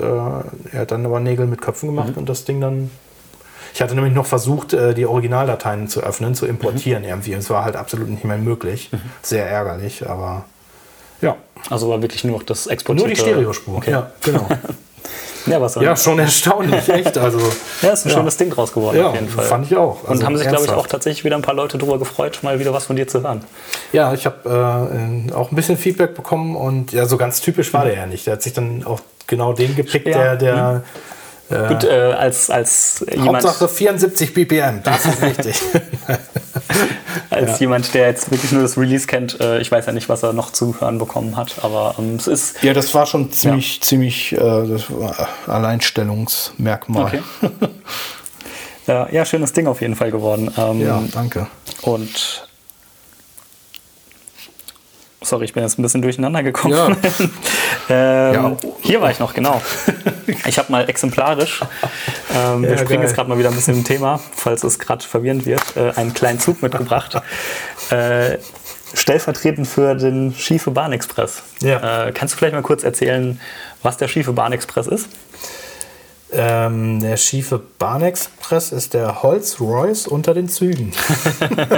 er 0.72 0.80
hat 0.80 0.92
dann 0.92 1.04
aber 1.04 1.20
Nägel 1.20 1.46
mit 1.46 1.60
Köpfen 1.60 1.90
gemacht 1.90 2.12
mhm. 2.12 2.20
und 2.20 2.28
das 2.30 2.46
Ding 2.46 2.62
dann 2.62 2.90
ich 3.76 3.82
hatte 3.82 3.94
nämlich 3.94 4.14
noch 4.14 4.24
versucht, 4.24 4.72
äh, 4.72 4.94
die 4.94 5.04
Originaldateien 5.04 5.86
zu 5.86 6.00
öffnen, 6.00 6.34
zu 6.34 6.46
importieren 6.46 7.02
mhm. 7.02 7.10
irgendwie. 7.10 7.34
Und 7.34 7.40
es 7.40 7.50
war 7.50 7.62
halt 7.62 7.76
absolut 7.76 8.08
nicht 8.08 8.24
mehr 8.24 8.38
möglich. 8.38 8.88
Mhm. 8.90 9.02
Sehr 9.20 9.46
ärgerlich, 9.46 10.08
aber 10.08 10.46
ja. 11.20 11.36
Also 11.68 11.90
war 11.90 12.00
wirklich 12.00 12.24
nur 12.24 12.38
noch 12.38 12.42
das 12.42 12.68
exportierte... 12.68 13.06
Nur 13.06 13.14
die 13.14 13.20
Stereospur, 13.20 13.76
okay. 13.76 13.90
ja, 13.90 14.10
genau. 14.22 14.48
Ja, 15.46 15.60
was 15.60 15.74
Ja, 15.76 15.94
schon 15.94 16.18
erstaunlich, 16.18 16.88
echt. 16.88 17.16
Also, 17.18 17.38
Ja, 17.82 17.90
ist 17.90 18.06
ein 18.06 18.08
ja. 18.08 18.16
schönes 18.16 18.36
Ding 18.38 18.50
draus 18.50 18.72
geworden 18.72 18.96
Ja, 18.96 19.08
auf 19.08 19.14
jeden 19.14 19.28
Fall. 19.28 19.44
fand 19.44 19.66
ich 19.70 19.76
auch. 19.76 20.02
Und 20.04 20.08
Also 20.08 20.24
haben 20.24 20.36
sich, 20.38 20.48
glaube 20.48 20.64
ich, 20.64 20.70
auch 20.72 20.86
tatsächlich 20.86 21.24
wieder 21.24 21.36
ein 21.36 21.42
paar 21.42 21.54
Leute 21.54 21.76
darüber 21.76 21.98
gefreut, 21.98 22.38
mal 22.42 22.58
wieder 22.58 22.72
was 22.72 22.86
von 22.86 22.96
dir 22.96 23.06
zu 23.06 23.22
hören. 23.22 23.44
Ja, 23.92 24.14
ich 24.14 24.24
habe 24.24 25.28
äh, 25.28 25.32
auch 25.32 25.52
ein 25.52 25.54
bisschen 25.54 25.76
Feedback 25.76 26.14
bekommen 26.14 26.56
und 26.56 26.92
ja, 26.92 27.04
so 27.04 27.18
ganz 27.18 27.42
typisch 27.42 27.72
war 27.74 27.84
der 27.84 27.94
ja 27.94 28.06
nicht. 28.06 28.26
Der 28.26 28.32
hat 28.32 28.42
sich 28.42 28.54
dann 28.54 28.84
auch 28.84 29.00
genau 29.26 29.52
den 29.52 29.76
gepickt, 29.76 30.08
Ja. 30.08 30.34
der, 30.34 30.36
der 30.36 30.84
Gut, 31.48 31.84
äh, 31.84 32.12
als, 32.12 32.50
als 32.50 33.04
jemand, 33.08 33.44
Hauptsache 33.44 33.68
74 33.68 34.34
BPM, 34.34 34.82
das 34.82 35.04
ist 35.06 35.22
wichtig. 35.22 35.62
als 37.30 37.60
jemand, 37.60 37.94
der 37.94 38.08
jetzt 38.08 38.30
wirklich 38.32 38.50
nur 38.50 38.62
das 38.62 38.76
Release 38.76 39.06
kennt, 39.06 39.40
äh, 39.40 39.60
ich 39.60 39.70
weiß 39.70 39.86
ja 39.86 39.92
nicht, 39.92 40.08
was 40.08 40.24
er 40.24 40.32
noch 40.32 40.50
zu 40.50 40.80
hören 40.80 40.98
bekommen 40.98 41.36
hat, 41.36 41.56
aber 41.62 41.94
ähm, 41.98 42.16
es 42.16 42.26
ist 42.26 42.62
ja, 42.62 42.74
das 42.74 42.92
war 42.94 43.06
schon 43.06 43.30
ziemlich, 43.30 43.80
ziemlich 43.80 44.32
äh, 44.32 44.38
das 44.38 44.90
war 44.90 45.28
Alleinstellungsmerkmal. 45.46 47.04
Okay. 47.04 47.22
ja, 48.88 49.08
ja, 49.12 49.24
schönes 49.24 49.52
Ding 49.52 49.68
auf 49.68 49.80
jeden 49.80 49.94
Fall 49.94 50.10
geworden. 50.10 50.50
Ähm, 50.58 50.80
Ja, 50.80 51.00
danke. 51.12 51.46
Und 51.82 52.45
sorry, 55.26 55.44
ich 55.46 55.52
bin 55.52 55.62
jetzt 55.62 55.78
ein 55.78 55.82
bisschen 55.82 56.02
durcheinander 56.02 56.42
gekommen. 56.42 56.74
Ja. 56.74 56.88
ähm, 57.88 58.34
Ja. 58.34 58.56
Hier 58.82 59.00
war 59.00 59.10
ich 59.10 59.18
noch, 59.18 59.34
genau. 59.34 59.60
Ich 60.46 60.58
habe 60.58 60.70
mal 60.72 60.88
exemplarisch, 60.88 61.60
ähm, 62.34 62.62
wir 62.62 62.70
Ja, 62.70 62.76
springen 62.78 63.00
geil. 63.00 63.08
jetzt 63.08 63.14
gerade 63.14 63.28
mal 63.28 63.38
wieder 63.38 63.48
ein 63.50 63.54
bisschen 63.54 63.74
im 63.74 63.84
Thema, 63.84 64.20
falls 64.34 64.62
es 64.64 64.78
gerade 64.78 65.04
verwirrend 65.04 65.44
wird, 65.46 65.62
äh, 65.76 65.92
einen 65.96 66.14
kleinen 66.14 66.38
Zug 66.40 66.62
mitgebracht. 66.62 67.20
äh, 67.90 68.38
stellvertretend 68.94 69.66
für 69.66 69.94
den 69.94 70.32
Schiefe 70.34 70.70
Bahnexpress. 70.70 71.42
Ja. 71.60 72.06
Äh, 72.06 72.12
kannst 72.12 72.34
du 72.34 72.38
vielleicht 72.38 72.54
mal 72.54 72.62
kurz 72.62 72.84
erzählen, 72.84 73.40
was 73.82 73.96
der 73.96 74.08
Schiefe 74.08 74.32
Bahnexpress 74.32 74.86
ist? 74.86 75.08
Ähm, 76.32 77.00
der 77.00 77.16
schiefe 77.16 77.60
Bahnexpress 77.78 78.72
ist 78.72 78.94
der 78.94 79.08
Rolls-Royce 79.10 80.06
unter 80.08 80.34
den 80.34 80.48
Zügen. 80.48 80.92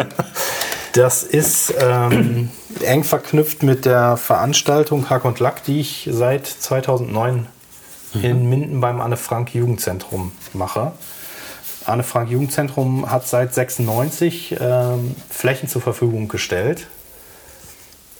das 0.98 1.22
ist 1.22 1.72
ähm, 1.80 2.50
eng 2.82 3.04
verknüpft 3.04 3.62
mit 3.62 3.84
der 3.84 4.16
Veranstaltung 4.16 5.08
Hack 5.08 5.24
und 5.24 5.38
Lack, 5.38 5.62
die 5.62 5.80
ich 5.80 6.08
seit 6.10 6.46
2009 6.46 7.46
in 8.20 8.48
Minden 8.48 8.80
beim 8.80 9.00
Anne 9.00 9.16
Frank 9.16 9.54
Jugendzentrum 9.54 10.32
mache. 10.54 10.92
Anne 11.84 12.02
Frank 12.02 12.30
Jugendzentrum 12.30 13.10
hat 13.10 13.28
seit 13.28 13.54
96 13.54 14.56
ähm, 14.58 15.14
Flächen 15.30 15.68
zur 15.68 15.82
Verfügung 15.82 16.26
gestellt, 16.26 16.88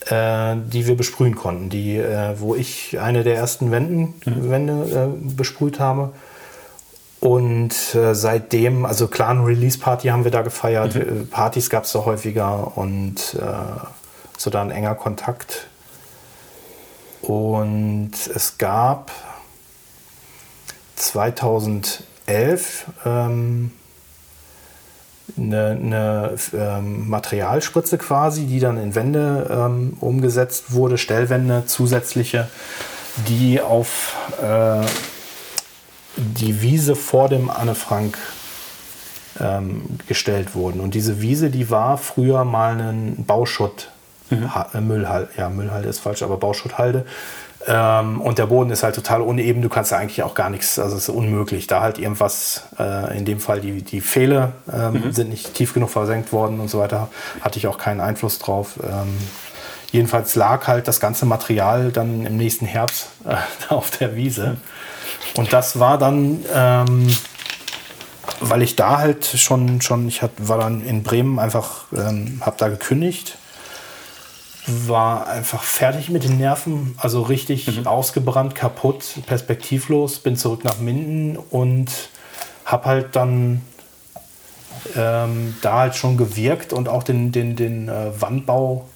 äh, 0.06 0.54
die 0.56 0.86
wir 0.86 0.96
besprühen 0.96 1.34
konnten, 1.34 1.70
die, 1.70 1.96
äh, 1.96 2.38
wo 2.38 2.54
ich 2.54 3.00
eine 3.00 3.24
der 3.24 3.34
ersten 3.34 3.72
Wänden, 3.72 4.14
Wände 4.24 5.10
äh, 5.16 5.34
besprüht 5.34 5.80
habe. 5.80 6.12
Und 7.20 7.94
äh, 7.94 8.14
seitdem, 8.14 8.84
also 8.86 9.08
klar, 9.08 9.30
eine 9.30 9.44
Release-Party 9.44 10.08
haben 10.08 10.24
wir 10.24 10.30
da 10.30 10.42
gefeiert, 10.42 10.94
äh, 10.94 11.24
Partys 11.28 11.68
gab 11.68 11.84
es 11.84 11.92
da 11.92 12.04
häufiger 12.04 12.76
und 12.76 13.34
äh, 13.34 13.44
so 14.36 14.50
da 14.50 14.62
ein 14.62 14.70
enger 14.70 14.94
Kontakt. 14.94 15.66
Und 17.22 18.12
es 18.32 18.58
gab 18.58 19.10
2011 20.94 22.86
ähm, 23.04 23.72
eine, 25.36 25.70
eine 25.70 26.36
ähm, 26.54 27.08
Materialspritze 27.08 27.98
quasi, 27.98 28.46
die 28.46 28.60
dann 28.60 28.78
in 28.78 28.94
Wände 28.94 29.48
ähm, 29.50 29.96
umgesetzt 30.00 30.72
wurde, 30.72 30.98
Stellwände 30.98 31.64
zusätzliche, 31.66 32.48
die 33.26 33.60
auf 33.60 34.14
äh, 34.40 34.86
die 36.18 36.62
Wiese 36.62 36.96
vor 36.96 37.28
dem 37.28 37.50
Anne 37.50 37.74
Frank 37.74 38.18
ähm, 39.40 39.82
gestellt 40.06 40.54
wurden. 40.54 40.80
Und 40.80 40.94
diese 40.94 41.20
Wiese, 41.20 41.50
die 41.50 41.70
war 41.70 41.98
früher 41.98 42.44
mal 42.44 42.80
ein 42.80 43.24
Bauschutt, 43.24 43.90
ha 44.30 44.68
äh, 44.74 44.80
Müllhalde, 44.80 45.28
ja, 45.36 45.48
Müllhalde 45.48 45.88
ist 45.88 46.00
falsch, 46.00 46.22
aber 46.22 46.36
Bauschutthalde. 46.36 47.06
Ähm, 47.66 48.20
und 48.20 48.38
der 48.38 48.46
Boden 48.46 48.70
ist 48.70 48.82
halt 48.82 48.94
total 48.94 49.20
uneben, 49.20 49.62
du 49.62 49.68
kannst 49.68 49.92
da 49.92 49.96
eigentlich 49.96 50.22
auch 50.22 50.34
gar 50.34 50.48
nichts, 50.48 50.78
also 50.78 50.96
es 50.96 51.08
ist 51.08 51.14
unmöglich. 51.14 51.66
Da 51.66 51.82
halt 51.82 51.98
irgendwas, 51.98 52.64
äh, 52.78 53.16
in 53.16 53.24
dem 53.24 53.40
Fall 53.40 53.60
die, 53.60 53.82
die 53.82 54.00
Pfähle 54.00 54.52
ähm, 54.72 55.12
sind 55.12 55.30
nicht 55.30 55.54
tief 55.54 55.74
genug 55.74 55.90
versenkt 55.90 56.32
worden 56.32 56.60
und 56.60 56.68
so 56.68 56.78
weiter, 56.78 57.08
hatte 57.40 57.58
ich 57.58 57.66
auch 57.66 57.78
keinen 57.78 58.00
Einfluss 58.00 58.38
drauf. 58.38 58.78
Ähm, 58.82 59.18
jedenfalls 59.90 60.34
lag 60.34 60.66
halt 60.66 60.88
das 60.88 61.00
ganze 61.00 61.26
Material 61.26 61.90
dann 61.90 62.26
im 62.26 62.36
nächsten 62.36 62.66
Herbst 62.66 63.08
äh, 63.26 63.34
auf 63.68 63.90
der 63.90 64.14
Wiese. 64.14 64.56
Und 65.36 65.52
das 65.52 65.78
war 65.78 65.98
dann, 65.98 66.44
ähm, 66.52 67.16
weil 68.40 68.62
ich 68.62 68.76
da 68.76 68.98
halt 68.98 69.24
schon, 69.24 69.80
schon 69.80 70.08
ich 70.08 70.22
hat, 70.22 70.32
war 70.38 70.58
dann 70.58 70.84
in 70.84 71.02
Bremen 71.02 71.38
einfach, 71.38 71.84
ähm, 71.92 72.42
habe 72.44 72.56
da 72.58 72.68
gekündigt, 72.68 73.38
war 74.66 75.26
einfach 75.28 75.62
fertig 75.62 76.10
mit 76.10 76.24
den 76.24 76.38
Nerven, 76.38 76.94
also 76.98 77.22
richtig 77.22 77.86
ausgebrannt, 77.86 78.54
kaputt, 78.54 79.04
perspektivlos, 79.26 80.18
bin 80.18 80.36
zurück 80.36 80.64
nach 80.64 80.78
Minden 80.78 81.36
und 81.36 81.90
habe 82.64 82.84
halt 82.84 83.16
dann 83.16 83.62
ähm, 84.94 85.56
da 85.62 85.80
halt 85.80 85.96
schon 85.96 86.16
gewirkt 86.16 86.72
und 86.72 86.88
auch 86.88 87.02
den, 87.02 87.32
den, 87.32 87.56
den 87.56 87.88
äh, 87.88 88.20
Wandbau 88.20 88.86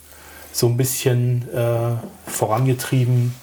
so 0.53 0.67
ein 0.67 0.77
bisschen 0.77 1.49
äh, 1.55 2.31
vorangetrieben, 2.31 3.35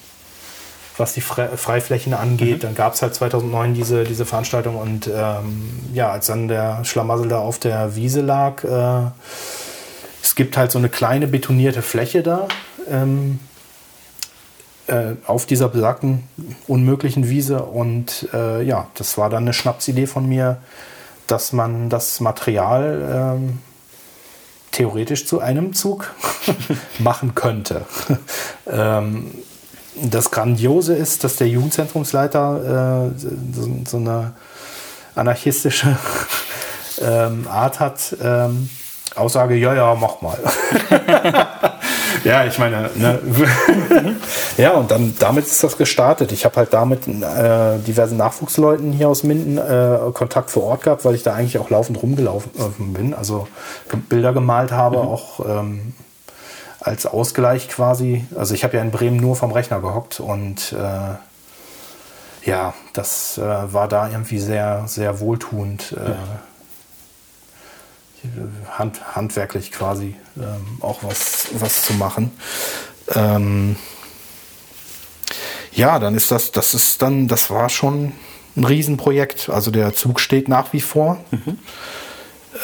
was 1.00 1.14
die 1.14 1.22
Fre 1.22 1.58
Freiflächen 1.58 2.14
angeht. 2.14 2.64
Dann 2.64 2.76
gab 2.76 2.94
es 2.94 3.02
halt 3.02 3.16
2009 3.16 3.74
diese, 3.74 4.04
diese 4.04 4.26
Veranstaltung 4.26 4.76
und 4.76 5.08
ähm, 5.08 5.70
ja, 5.94 6.12
als 6.12 6.28
dann 6.28 6.48
der 6.48 6.84
Schlamassel 6.86 7.28
da 7.28 7.40
auf 7.40 7.60
der 7.60 7.96
Wiese 7.96 8.22
lag, 8.22 8.64
äh, 8.64 9.12
es 10.22 10.36
gibt 10.36 10.58
halt 10.58 10.72
so 10.72 10.78
eine 10.78 10.90
kleine 10.90 11.28
betonierte 11.28 11.82
Fläche 11.82 12.24
da 12.24 12.48
ähm, 12.90 13.40
äh, 14.88 15.14
auf 15.26 15.46
dieser 15.46 15.70
besagten 15.70 16.24
unmöglichen 16.68 17.30
Wiese 17.30 17.64
und 17.64 18.28
äh, 18.34 18.64
ja, 18.64 18.88
das 18.96 19.18
war 19.18 19.30
dann 19.30 19.44
eine 19.44 19.54
Schnapsidee 19.54 20.08
von 20.08 20.28
mir, 20.28 20.58
dass 21.28 21.54
man 21.54 21.90
das 21.90 22.20
Material 22.20 23.38
ähm, 23.38 23.60
theoretisch 24.72 25.28
zu 25.28 25.40
einem 25.40 25.74
Zug 25.74 26.14
machen 27.00 27.36
könnte. 27.36 27.86
ähm, 28.68 29.32
das 30.04 30.32
Grandiose 30.32 30.96
ist, 30.96 31.24
dass 31.24 31.36
der 31.36 31.48
Jugendzentrumsleiter 31.48 33.12
äh, 33.16 33.20
so, 33.54 33.70
so 33.88 33.98
eine 33.98 34.34
anarchistische 35.16 35.98
ähm, 37.02 37.48
Art 37.50 37.80
hat. 37.80 38.16
Ähm, 38.22 38.70
Aussage, 39.16 39.56
ja, 39.56 39.74
ja, 39.74 39.96
mach 39.96 40.22
mal. 40.22 40.38
ja, 42.24 42.46
ich 42.46 42.58
meine, 42.60 42.90
ne? 42.96 43.20
ja, 44.58 44.72
und 44.72 44.92
dann 44.92 45.16
damit 45.20 45.46
ist 45.46 45.64
das 45.64 45.78
gestartet. 45.78 46.32
Ich 46.32 46.46
habe 46.46 46.56
halt 46.58 46.74
damit 46.74 47.08
äh, 47.08 47.80
diversen 47.80 48.18
Nachwuchsleuten 48.18 48.92
hier 48.92 49.10
aus 49.10 49.24
Minden 49.24 49.58
äh, 49.58 50.12
Kontakt 50.14 50.52
vor 50.52 50.64
Ort 50.64 50.84
gehabt, 50.84 51.06
weil 51.06 51.16
ich 51.16 51.24
da 51.24 51.34
eigentlich 51.34 51.58
auch 51.58 51.70
laufend 51.70 52.02
rumgelaufen 52.02 52.52
äh, 52.58 52.98
bin, 52.98 53.14
also 53.14 53.48
Bilder 54.10 54.32
gemalt 54.32 54.72
habe, 54.72 55.00
auch 55.00 55.40
ähm, 55.46 55.94
als 56.90 57.06
Ausgleich 57.06 57.70
quasi. 57.70 58.26
Also 58.36 58.56
ich 58.56 58.64
habe 58.64 58.78
ja 58.78 58.82
in 58.82 58.90
Bremen 58.90 59.18
nur 59.18 59.36
vom 59.36 59.52
Rechner 59.52 59.80
gehockt 59.80 60.20
und 60.20 60.74
äh, 60.74 62.48
ja, 62.50 62.74
das 62.94 63.38
äh, 63.38 63.42
war 63.42 63.88
da 63.88 64.10
irgendwie 64.10 64.40
sehr, 64.40 64.86
sehr 64.88 65.20
wohltuend. 65.20 65.94
Äh, 65.94 66.16
hand, 68.78 69.16
handwerklich 69.16 69.72
quasi 69.72 70.16
ähm, 70.36 70.78
auch 70.82 71.04
was, 71.04 71.48
was 71.54 71.84
zu 71.84 71.94
machen. 71.94 72.32
Ähm, 73.16 73.78
ja, 75.72 76.00
dann 76.00 76.16
ist 76.16 76.30
das, 76.32 76.52
das 76.52 76.74
ist 76.74 77.02
dann, 77.02 77.30
das 77.30 77.50
war 77.50 77.70
schon 77.70 78.12
ein 78.58 78.66
Riesenprojekt. 78.66 79.50
Also 79.50 79.72
der 79.72 79.94
Zug 79.94 80.20
steht 80.20 80.50
nach 80.50 80.74
wie 80.74 80.82
vor. 80.82 81.18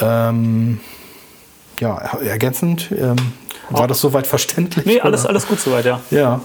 Ähm, 0.00 0.80
ja, 1.80 1.96
ergänzend, 1.96 2.90
ähm, 2.92 3.16
war 3.70 3.86
das 3.88 4.00
soweit 4.00 4.26
verständlich? 4.26 4.84
Nee, 4.86 5.00
alles, 5.00 5.22
oder? 5.22 5.30
alles 5.30 5.46
gut 5.46 5.60
soweit, 5.60 5.84
ja. 5.84 6.00
Ja. 6.10 6.40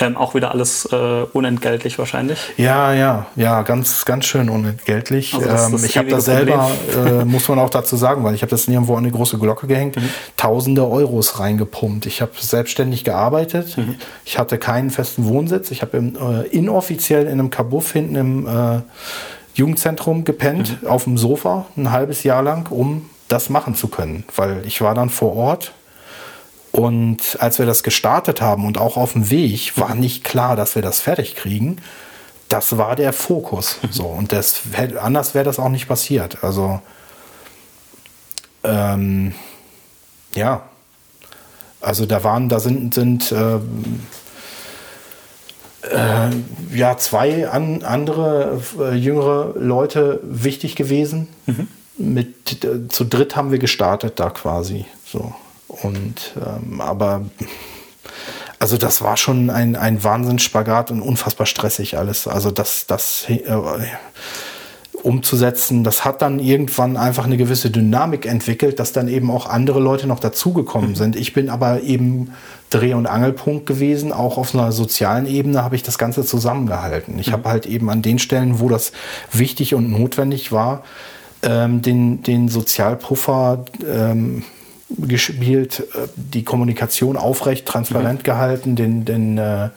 Ähm, 0.00 0.16
auch 0.16 0.34
wieder 0.34 0.52
alles 0.52 0.86
äh, 0.90 0.96
unentgeltlich 1.34 1.98
wahrscheinlich. 1.98 2.38
Ja, 2.56 2.94
ja, 2.94 3.26
ja, 3.36 3.60
ganz, 3.60 4.06
ganz 4.06 4.24
schön 4.24 4.48
unentgeltlich. 4.48 5.34
Also 5.34 5.46
das 5.46 5.66
ähm, 5.66 5.72
das 5.72 5.84
ich 5.84 5.98
habe 5.98 6.08
das 6.08 6.24
selber, 6.24 6.70
äh, 6.96 7.26
muss 7.26 7.46
man 7.50 7.58
auch 7.58 7.68
dazu 7.68 7.96
sagen, 7.96 8.24
weil 8.24 8.34
ich 8.34 8.40
habe 8.40 8.48
das 8.50 8.68
nirgendwo 8.68 8.94
an 8.94 9.00
eine 9.04 9.12
große 9.12 9.38
Glocke 9.38 9.66
gehängt, 9.66 9.96
Mhm. 9.96 10.08
tausende 10.38 10.88
Euros 10.88 11.38
reingepumpt. 11.38 12.06
Ich 12.06 12.22
habe 12.22 12.32
selbstständig 12.40 13.04
gearbeitet. 13.04 13.76
Mhm. 13.76 13.96
Ich 14.24 14.38
hatte 14.38 14.56
keinen 14.56 14.88
festen 14.88 15.26
Wohnsitz. 15.26 15.70
Ich 15.70 15.82
habe 15.82 15.98
äh, 15.98 16.48
inoffiziell 16.48 17.24
in 17.26 17.32
einem 17.32 17.50
Kabuff 17.50 17.92
hinten 17.92 18.16
im 18.16 18.46
äh, 18.46 18.80
Jugendzentrum 19.54 20.24
gepennt, 20.24 20.82
Mhm. 20.82 20.88
auf 20.88 21.04
dem 21.04 21.18
Sofa, 21.18 21.66
ein 21.76 21.92
halbes 21.92 22.22
Jahr 22.22 22.42
lang, 22.42 22.66
um 22.70 23.10
das 23.28 23.50
machen 23.50 23.74
zu 23.74 23.88
können. 23.88 24.24
Weil 24.36 24.62
ich 24.66 24.80
war 24.80 24.94
dann 24.94 25.10
vor 25.10 25.36
Ort 25.36 25.72
und 26.72 27.36
als 27.38 27.58
wir 27.58 27.66
das 27.66 27.82
gestartet 27.82 28.40
haben 28.40 28.64
und 28.66 28.78
auch 28.78 28.96
auf 28.96 29.12
dem 29.12 29.30
Weg, 29.30 29.78
war 29.78 29.94
nicht 29.94 30.24
klar, 30.24 30.56
dass 30.56 30.74
wir 30.74 30.82
das 30.82 31.00
fertig 31.00 31.36
kriegen. 31.36 31.76
das 32.48 32.76
war 32.76 32.96
der 32.96 33.12
Fokus. 33.12 33.78
So, 33.90 34.04
und 34.04 34.32
das, 34.32 34.62
anders 35.00 35.34
wäre 35.34 35.44
das 35.44 35.58
auch 35.58 35.68
nicht 35.70 35.88
passiert. 35.88 36.42
Also, 36.42 36.80
ähm, 38.64 39.34
ja. 40.34 40.62
Also 41.80 42.06
da 42.06 42.22
waren, 42.22 42.48
da 42.48 42.60
sind, 42.60 42.94
sind 42.94 43.32
äh, 43.32 43.56
äh, 45.90 46.30
ja 46.72 46.96
zwei 46.96 47.48
an, 47.48 47.82
andere 47.82 48.62
äh, 48.78 48.94
jüngere 48.94 49.54
Leute 49.58 50.20
wichtig 50.22 50.76
gewesen. 50.76 51.28
Mhm. 51.46 51.68
Mit 51.98 52.64
äh, 52.64 52.88
zu 52.88 53.04
dritt 53.04 53.34
haben 53.34 53.50
wir 53.50 53.58
gestartet 53.58 54.20
da 54.20 54.30
quasi. 54.30 54.84
So. 55.04 55.34
Und 55.82 56.34
ähm, 56.36 56.80
aber 56.80 57.22
also 58.58 58.76
das 58.76 59.02
war 59.02 59.16
schon 59.16 59.50
ein, 59.50 59.74
ein 59.74 60.04
Wahnsinnsspagat 60.04 60.90
und 60.92 61.02
unfassbar 61.02 61.46
stressig 61.46 61.98
alles. 61.98 62.28
Also 62.28 62.52
das, 62.52 62.86
das 62.86 63.24
äh, 63.28 63.40
umzusetzen, 65.02 65.82
das 65.82 66.04
hat 66.04 66.22
dann 66.22 66.38
irgendwann 66.38 66.96
einfach 66.96 67.24
eine 67.24 67.36
gewisse 67.36 67.70
Dynamik 67.70 68.24
entwickelt, 68.24 68.78
dass 68.78 68.92
dann 68.92 69.08
eben 69.08 69.30
auch 69.30 69.46
andere 69.46 69.80
Leute 69.80 70.06
noch 70.06 70.20
dazugekommen 70.20 70.90
mhm. 70.90 70.94
sind. 70.94 71.16
Ich 71.16 71.32
bin 71.32 71.50
aber 71.50 71.82
eben 71.82 72.34
Dreh- 72.70 72.94
und 72.94 73.06
Angelpunkt 73.06 73.66
gewesen. 73.66 74.12
Auch 74.12 74.38
auf 74.38 74.54
einer 74.54 74.70
sozialen 74.70 75.26
Ebene 75.26 75.64
habe 75.64 75.74
ich 75.74 75.82
das 75.82 75.98
Ganze 75.98 76.24
zusammengehalten. 76.24 77.18
Ich 77.18 77.28
mhm. 77.28 77.32
habe 77.32 77.48
halt 77.48 77.66
eben 77.66 77.90
an 77.90 78.00
den 78.00 78.18
Stellen, 78.18 78.60
wo 78.60 78.68
das 78.68 78.92
wichtig 79.32 79.74
und 79.74 79.90
notwendig 79.90 80.52
war, 80.52 80.84
ähm, 81.42 81.82
den, 81.82 82.22
den 82.22 82.48
Sozialpuffer 82.48 83.64
ähm, 83.84 84.44
gespielt, 84.98 85.80
äh, 85.94 86.08
die 86.16 86.44
Kommunikation 86.44 87.16
aufrecht, 87.16 87.66
transparent 87.66 88.20
mhm. 88.20 88.24
gehalten, 88.24 88.76
den, 88.76 89.04
den 89.04 89.38
äh, 89.38 89.70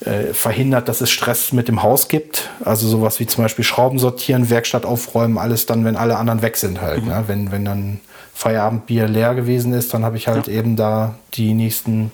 äh, 0.00 0.32
verhindert, 0.32 0.88
dass 0.88 1.00
es 1.00 1.10
Stress 1.10 1.52
mit 1.52 1.68
dem 1.68 1.82
Haus 1.82 2.08
gibt. 2.08 2.50
Also 2.64 2.88
sowas 2.88 3.18
wie 3.20 3.26
zum 3.26 3.44
Beispiel 3.44 3.64
Schrauben 3.64 3.98
sortieren, 3.98 4.48
Werkstatt 4.50 4.86
aufräumen, 4.86 5.38
alles 5.38 5.66
dann, 5.66 5.84
wenn 5.84 5.96
alle 5.96 6.16
anderen 6.16 6.42
weg 6.42 6.56
sind 6.56 6.80
halt. 6.80 7.02
Mhm. 7.02 7.08
Ne? 7.08 7.24
Wenn, 7.26 7.52
wenn 7.52 7.64
dann 7.64 8.00
Feierabendbier 8.34 9.08
leer 9.08 9.34
gewesen 9.34 9.72
ist, 9.72 9.92
dann 9.92 10.04
habe 10.04 10.16
ich 10.16 10.28
halt 10.28 10.46
ja. 10.46 10.54
eben 10.54 10.76
da 10.76 11.16
die 11.34 11.54
nächsten 11.54 12.12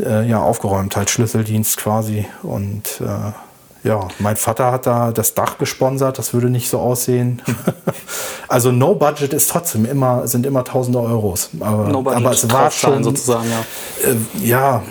äh, 0.00 0.28
ja, 0.28 0.40
aufgeräumt, 0.40 0.96
halt 0.96 1.10
Schlüsseldienst 1.10 1.76
quasi. 1.76 2.26
Und 2.42 3.00
äh, 3.00 3.32
ja, 3.86 4.08
mein 4.18 4.36
Vater 4.36 4.72
hat 4.72 4.86
da 4.86 5.12
das 5.12 5.34
Dach 5.34 5.58
gesponsert, 5.58 6.18
das 6.18 6.34
würde 6.34 6.50
nicht 6.50 6.68
so 6.68 6.80
aussehen. 6.80 7.40
also 8.48 8.72
No 8.72 8.94
Budget 8.94 9.32
ist 9.32 9.48
trotzdem 9.48 9.84
immer, 9.84 10.26
sind 10.26 10.44
immer 10.44 10.64
tausende 10.64 11.00
Euros. 11.00 11.50
Aber, 11.60 11.88
no 11.88 12.02
budget 12.02 12.20
aber 12.20 12.32
es 12.32 12.50
war 12.52 12.70
schon 12.70 13.04
sozusagen, 13.04 13.48
ja. 13.48 14.10
Äh, 14.10 14.46
ja, 14.46 14.82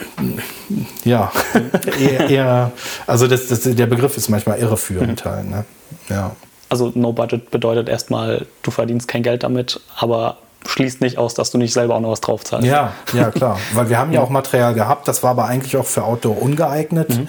ja. 1.04 1.32
eher, 2.00 2.30
eher, 2.30 2.72
also 3.06 3.28
das, 3.28 3.48
das, 3.48 3.62
der 3.62 3.86
Begriff 3.86 4.16
ist 4.16 4.30
manchmal 4.30 4.60
irreführend 4.60 5.26
mhm. 5.26 5.30
halt. 5.30 5.50
Ne? 5.50 5.66
Ja. 6.10 6.32
Also 6.70 6.92
No 6.96 7.12
Budget 7.12 7.52
bedeutet 7.52 7.90
erstmal, 7.90 8.48
du 8.64 8.72
verdienst 8.72 9.08
kein 9.08 9.24
Geld 9.24 9.44
damit, 9.44 9.82
aber 9.98 10.38
schließt 10.68 11.02
nicht 11.02 11.18
aus, 11.18 11.34
dass 11.34 11.52
du 11.52 11.58
nicht 11.58 11.74
selber 11.74 11.96
auch 11.96 12.00
noch 12.00 12.12
was 12.12 12.22
drauf 12.22 12.44
zahlst. 12.44 12.68
Ja, 12.68 12.94
ja, 13.14 13.32
klar. 13.32 13.60
Weil 13.74 13.90
wir 13.90 13.98
haben 13.98 14.12
ja 14.12 14.22
auch 14.22 14.30
Material 14.30 14.74
gehabt, 14.74 15.08
das 15.08 15.24
war 15.24 15.32
aber 15.32 15.46
eigentlich 15.46 15.78
auch 15.78 15.86
für 15.86 16.04
Outdoor 16.04 16.42
ungeeignet. 16.42 17.10
Mhm. 17.10 17.28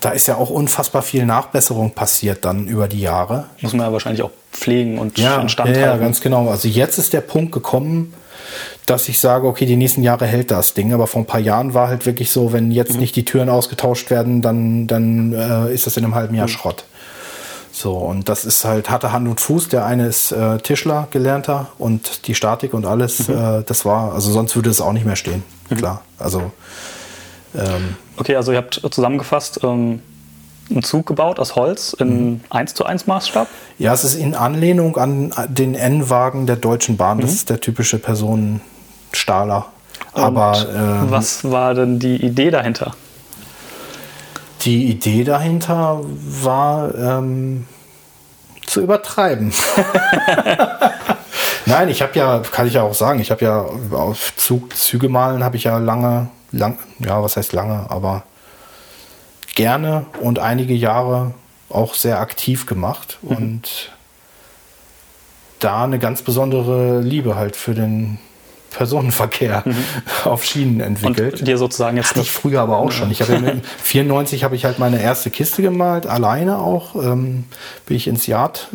Da 0.00 0.10
ist 0.10 0.28
ja 0.28 0.36
auch 0.36 0.50
unfassbar 0.50 1.02
viel 1.02 1.26
Nachbesserung 1.26 1.92
passiert 1.92 2.44
dann 2.44 2.66
über 2.66 2.88
die 2.88 3.00
Jahre. 3.00 3.46
Muss 3.60 3.72
man 3.72 3.86
ja 3.86 3.92
wahrscheinlich 3.92 4.22
auch 4.22 4.30
pflegen 4.52 4.98
und 4.98 5.18
ja, 5.18 5.40
instand 5.40 5.76
ja, 5.76 5.82
Ja, 5.82 5.96
ganz 5.96 6.20
genau. 6.20 6.48
Also 6.48 6.68
jetzt 6.68 6.98
ist 6.98 7.12
der 7.12 7.20
Punkt 7.20 7.52
gekommen, 7.52 8.14
dass 8.86 9.08
ich 9.08 9.18
sage, 9.18 9.46
okay, 9.46 9.66
die 9.66 9.76
nächsten 9.76 10.02
Jahre 10.02 10.26
hält 10.26 10.50
das 10.50 10.74
Ding. 10.74 10.92
Aber 10.92 11.06
vor 11.06 11.22
ein 11.22 11.26
paar 11.26 11.40
Jahren 11.40 11.74
war 11.74 11.88
halt 11.88 12.06
wirklich 12.06 12.30
so, 12.30 12.52
wenn 12.52 12.70
jetzt 12.70 12.94
mhm. 12.94 13.00
nicht 13.00 13.16
die 13.16 13.24
Türen 13.24 13.48
ausgetauscht 13.48 14.10
werden, 14.10 14.42
dann, 14.42 14.86
dann 14.86 15.32
äh, 15.32 15.74
ist 15.74 15.86
das 15.86 15.96
in 15.96 16.04
einem 16.04 16.14
halben 16.14 16.34
Jahr 16.34 16.46
mhm. 16.46 16.52
Schrott. 16.52 16.84
So, 17.76 17.92
und 17.92 18.30
das 18.30 18.46
ist 18.46 18.64
halt, 18.64 18.88
hatte 18.88 19.12
Hand 19.12 19.28
und 19.28 19.38
Fuß. 19.38 19.68
Der 19.68 19.84
eine 19.84 20.06
ist 20.06 20.32
äh, 20.32 20.56
Tischler, 20.56 21.08
gelernter 21.10 21.66
und 21.76 22.26
die 22.26 22.34
Statik 22.34 22.72
und 22.72 22.86
alles, 22.86 23.28
mhm. 23.28 23.36
äh, 23.36 23.62
das 23.64 23.84
war, 23.84 24.14
also 24.14 24.32
sonst 24.32 24.56
würde 24.56 24.70
es 24.70 24.80
auch 24.80 24.94
nicht 24.94 25.04
mehr 25.04 25.14
stehen. 25.14 25.42
Mhm. 25.68 25.76
Klar. 25.76 26.00
Also. 26.18 26.52
Ähm, 27.54 27.96
okay, 28.16 28.34
also 28.34 28.52
ihr 28.52 28.56
habt 28.56 28.80
zusammengefasst 28.90 29.60
ähm, 29.62 30.00
einen 30.70 30.84
Zug 30.84 31.04
gebaut 31.04 31.38
aus 31.38 31.54
Holz 31.54 31.92
in 31.92 32.30
mhm. 32.30 32.40
1 32.48 32.72
zu 32.72 32.86
1 32.86 33.06
Maßstab? 33.08 33.46
Ja, 33.78 33.92
es 33.92 34.04
ist 34.04 34.14
in 34.14 34.34
Anlehnung 34.34 34.96
an 34.96 35.34
den 35.50 35.74
N-Wagen 35.74 36.46
der 36.46 36.56
Deutschen 36.56 36.96
Bahn. 36.96 37.20
Das 37.20 37.28
mhm. 37.28 37.36
ist 37.36 37.50
der 37.50 37.60
typische 37.60 37.98
Personenstahler. 37.98 39.66
Aber 40.14 40.66
ähm, 40.74 41.10
was 41.10 41.44
war 41.44 41.74
denn 41.74 41.98
die 41.98 42.16
Idee 42.24 42.50
dahinter? 42.50 42.94
Die 44.62 44.86
Idee 44.86 45.24
dahinter 45.24 46.00
war 46.04 46.94
ähm, 46.94 47.66
zu 48.66 48.80
übertreiben. 48.80 49.52
Nein, 51.66 51.88
ich 51.88 52.02
habe 52.02 52.16
ja, 52.18 52.40
kann 52.40 52.66
ich 52.66 52.74
ja 52.74 52.82
auch 52.82 52.94
sagen, 52.94 53.20
ich 53.20 53.30
habe 53.30 53.44
ja 53.44 53.66
auf 53.92 54.34
Zug, 54.36 54.74
Züge 54.76 55.08
malen 55.08 55.42
habe 55.42 55.56
ich 55.56 55.64
ja 55.64 55.78
lange, 55.78 56.28
lang, 56.52 56.78
ja, 57.00 57.22
was 57.22 57.36
heißt 57.36 57.52
lange, 57.52 57.86
aber 57.88 58.22
gerne 59.54 60.06
und 60.20 60.38
einige 60.38 60.74
Jahre 60.74 61.34
auch 61.68 61.94
sehr 61.94 62.20
aktiv 62.20 62.66
gemacht 62.66 63.18
mhm. 63.22 63.36
und 63.36 63.92
da 65.58 65.84
eine 65.84 65.98
ganz 65.98 66.22
besondere 66.22 67.00
Liebe 67.00 67.34
halt 67.34 67.56
für 67.56 67.74
den 67.74 68.18
Personenverkehr 68.76 69.62
mhm. 69.64 69.74
auf 70.24 70.44
Schienen 70.44 70.80
entwickelt. 70.80 71.40
Und 71.40 71.48
dir 71.48 71.56
sozusagen 71.56 71.96
jetzt 71.96 72.10
Hatte 72.10 72.20
ich 72.20 72.30
früher 72.30 72.60
aber 72.60 72.76
auch 72.76 72.92
schon. 72.92 73.10
Ich 73.10 73.22
habe 73.22 73.32
ja 73.32 73.52
94 73.82 74.44
habe 74.44 74.54
ich 74.54 74.66
halt 74.66 74.78
meine 74.78 75.00
erste 75.00 75.30
Kiste 75.30 75.62
gemalt, 75.62 76.06
alleine 76.06 76.58
auch. 76.58 76.94
Ähm, 76.94 77.44
bin 77.86 77.96
ich 77.96 78.06
ins 78.06 78.26
Yard 78.26 78.68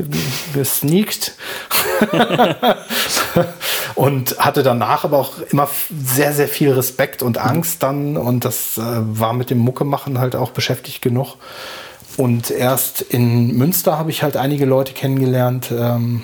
gesneakt 0.54 1.36
und 3.96 4.40
hatte 4.40 4.64
danach 4.64 5.04
aber 5.04 5.20
auch 5.20 5.34
immer 5.52 5.70
sehr 6.04 6.34
sehr 6.34 6.48
viel 6.48 6.72
Respekt 6.72 7.22
und 7.22 7.38
Angst 7.38 7.84
dann 7.84 8.18
und 8.18 8.44
das 8.44 8.80
äh, 8.80 8.82
war 8.82 9.34
mit 9.34 9.52
dem 9.52 9.60
Mucke 9.60 9.86
machen 9.86 10.18
halt 10.18 10.36
auch 10.36 10.50
beschäftigt 10.50 11.02
genug. 11.02 11.36
Und 12.18 12.50
erst 12.50 13.02
in 13.02 13.56
Münster 13.56 13.98
habe 13.98 14.10
ich 14.10 14.24
halt 14.24 14.36
einige 14.36 14.66
Leute 14.66 14.94
kennengelernt. 14.94 15.72
Ähm, 15.72 16.24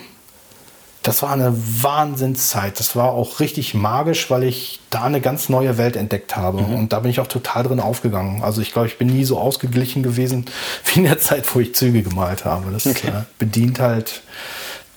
das 1.07 1.21
war 1.21 1.31
eine 1.31 1.53
Wahnsinnszeit. 1.55 2.79
Das 2.79 2.95
war 2.95 3.11
auch 3.11 3.39
richtig 3.39 3.73
magisch, 3.73 4.29
weil 4.29 4.43
ich 4.43 4.81
da 4.89 5.03
eine 5.03 5.21
ganz 5.21 5.47
neue 5.47 5.77
Welt 5.77 5.95
entdeckt 5.95 6.35
habe. 6.35 6.61
Mhm. 6.61 6.75
Und 6.75 6.93
da 6.93 6.99
bin 6.99 7.09
ich 7.09 7.21
auch 7.21 7.27
total 7.27 7.63
drin 7.63 7.79
aufgegangen. 7.79 8.43
Also 8.43 8.61
ich 8.61 8.73
glaube, 8.73 8.87
ich 8.87 8.97
bin 8.97 9.07
nie 9.07 9.23
so 9.23 9.39
ausgeglichen 9.39 10.03
gewesen 10.03 10.45
wie 10.85 10.99
in 10.99 11.05
der 11.05 11.19
Zeit, 11.19 11.43
wo 11.55 11.61
ich 11.61 11.73
Züge 11.75 12.03
gemalt 12.03 12.43
habe. 12.43 12.71
Das 12.71 12.85
okay. 12.85 13.07
äh, 13.07 13.23
bedient 13.39 13.79
halt 13.79 14.21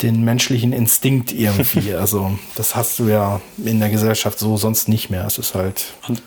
den 0.02 0.24
menschlichen 0.24 0.72
Instinkt 0.72 1.32
irgendwie. 1.32 1.94
Also 2.00 2.32
das 2.56 2.76
hast 2.76 2.98
du 2.98 3.08
ja 3.08 3.40
in 3.62 3.78
der 3.80 3.90
Gesellschaft 3.90 4.38
so 4.38 4.56
sonst 4.56 4.88
nicht 4.88 5.10
mehr. 5.10 5.26
Es 5.26 5.38
ist 5.38 5.54
halt. 5.54 5.84
Und 6.08 6.22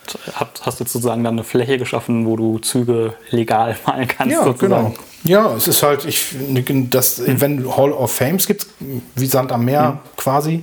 hast 0.61 0.79
du 0.79 0.83
sozusagen 0.83 1.23
dann 1.23 1.35
eine 1.35 1.43
Fläche 1.43 1.77
geschaffen, 1.77 2.25
wo 2.25 2.35
du 2.35 2.59
Züge 2.59 3.13
legal 3.29 3.75
malen 3.85 4.07
kannst? 4.07 4.33
Ja, 4.33 4.43
sozusagen. 4.43 4.93
genau. 4.93 4.95
Ja, 5.23 5.55
es 5.55 5.67
ist 5.67 5.81
halt, 5.83 6.05
ich, 6.05 6.35
das 6.89 7.19
Event 7.19 7.65
Hall 7.77 7.91
of 7.91 8.11
Fames 8.11 8.45
gibt 8.45 8.63
es 8.63 8.67
wie 9.15 9.25
Sand 9.25 9.51
am 9.51 9.65
Meer 9.65 9.91
mhm. 9.91 9.99
quasi. 10.17 10.61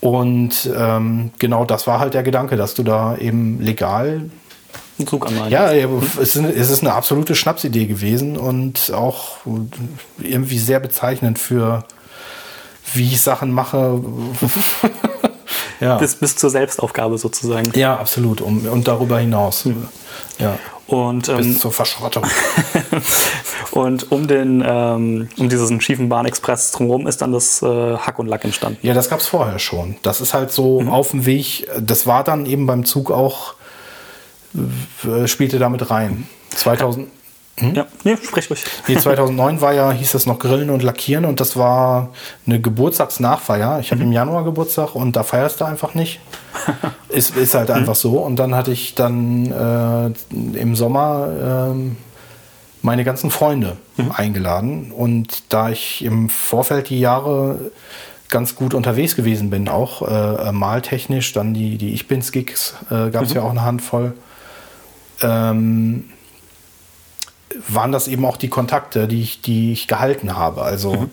Und 0.00 0.70
ähm, 0.76 1.30
genau 1.38 1.64
das 1.64 1.86
war 1.86 1.98
halt 1.98 2.14
der 2.14 2.22
Gedanke, 2.22 2.56
dass 2.56 2.74
du 2.74 2.82
da 2.82 3.16
eben 3.16 3.60
legal 3.60 4.30
Zug 5.06 5.26
anmalen. 5.26 5.50
Ja, 5.52 5.72
es 5.72 6.36
ist 6.36 6.80
eine 6.82 6.92
absolute 6.92 7.34
Schnapsidee 7.34 7.86
gewesen 7.86 8.36
und 8.36 8.92
auch 8.92 9.38
irgendwie 10.18 10.58
sehr 10.58 10.80
bezeichnend 10.80 11.38
für 11.38 11.84
wie 12.94 13.12
ich 13.12 13.20
Sachen 13.20 13.52
mache. 13.52 14.00
ja. 15.80 15.96
bis, 15.98 16.16
bis 16.16 16.36
zur 16.36 16.50
Selbstaufgabe 16.50 17.18
sozusagen. 17.18 17.72
Ja, 17.74 17.96
absolut. 17.96 18.40
Um, 18.40 18.66
und 18.66 18.88
darüber 18.88 19.18
hinaus. 19.18 19.64
Mhm. 19.64 19.88
Ja. 20.38 20.58
Und, 20.86 21.28
ähm, 21.28 21.36
bis 21.36 21.58
zur 21.58 21.70
Verschrottung. 21.70 22.24
und 23.72 24.10
um 24.10 24.26
den, 24.26 24.64
ähm, 24.66 25.28
um 25.36 25.48
diesen 25.50 25.82
schiefen 25.82 26.08
Bahnexpress 26.08 26.72
drumherum 26.72 27.06
ist 27.06 27.20
dann 27.20 27.30
das 27.30 27.60
äh, 27.60 27.96
Hack 27.96 28.18
und 28.18 28.26
Lack 28.26 28.44
entstanden. 28.44 28.78
Ja, 28.82 28.94
das 28.94 29.10
gab 29.10 29.20
es 29.20 29.26
vorher 29.26 29.58
schon. 29.58 29.96
Das 30.02 30.22
ist 30.22 30.32
halt 30.32 30.50
so 30.50 30.80
mhm. 30.80 30.88
auf 30.88 31.10
dem 31.10 31.26
Weg. 31.26 31.68
Das 31.78 32.06
war 32.06 32.24
dann 32.24 32.46
eben 32.46 32.66
beim 32.66 32.86
Zug 32.86 33.10
auch, 33.10 33.54
äh, 35.04 35.28
spielte 35.28 35.58
damit 35.58 35.90
rein. 35.90 36.26
2000, 36.56 37.08
hm? 37.60 37.74
Ja, 37.74 37.86
nee, 38.04 38.16
sprich 38.22 38.50
ruhig. 38.50 38.64
Nee, 38.86 38.96
2009 38.96 39.60
war 39.60 39.72
ja, 39.72 39.90
hieß 39.90 40.12
das 40.12 40.26
noch 40.26 40.38
Grillen 40.38 40.70
und 40.70 40.82
Lackieren 40.82 41.24
und 41.24 41.40
das 41.40 41.56
war 41.56 42.10
eine 42.46 42.60
Geburtstagsnachfeier. 42.60 43.80
Ich 43.80 43.90
habe 43.90 44.00
mhm. 44.02 44.08
im 44.08 44.12
Januar 44.12 44.44
Geburtstag 44.44 44.94
und 44.94 45.16
da 45.16 45.22
feierst 45.22 45.60
du 45.60 45.64
einfach 45.64 45.94
nicht. 45.94 46.20
ist, 47.08 47.36
ist 47.36 47.54
halt 47.54 47.70
einfach 47.70 47.94
mhm. 47.94 47.98
so. 47.98 48.18
Und 48.18 48.36
dann 48.36 48.54
hatte 48.54 48.70
ich 48.70 48.94
dann 48.94 49.52
äh, 49.52 50.58
im 50.58 50.76
Sommer 50.76 51.72
äh, 51.72 51.90
meine 52.82 53.04
ganzen 53.04 53.30
Freunde 53.30 53.76
mhm. 53.96 54.12
eingeladen. 54.12 54.92
Und 54.92 55.52
da 55.52 55.70
ich 55.70 56.04
im 56.04 56.28
Vorfeld 56.28 56.90
die 56.90 57.00
Jahre 57.00 57.72
ganz 58.28 58.54
gut 58.54 58.74
unterwegs 58.74 59.16
gewesen 59.16 59.50
bin, 59.50 59.68
auch 59.68 60.02
äh, 60.02 60.52
maltechnisch, 60.52 61.32
dann 61.32 61.54
die, 61.54 61.78
die 61.78 61.94
Ich 61.94 62.08
Bin's 62.08 62.30
Gigs 62.30 62.74
äh, 62.90 63.10
gab 63.10 63.24
es 63.24 63.30
mhm. 63.30 63.36
ja 63.36 63.42
auch 63.42 63.50
eine 63.50 63.64
Handvoll. 63.64 64.12
Ähm, 65.22 66.04
waren 67.68 67.92
das 67.92 68.08
eben 68.08 68.24
auch 68.24 68.36
die 68.36 68.48
Kontakte, 68.48 69.08
die 69.08 69.22
ich, 69.22 69.40
die 69.40 69.72
ich 69.72 69.88
gehalten 69.88 70.36
habe. 70.36 70.62
Also 70.62 70.94
mhm. 70.94 71.10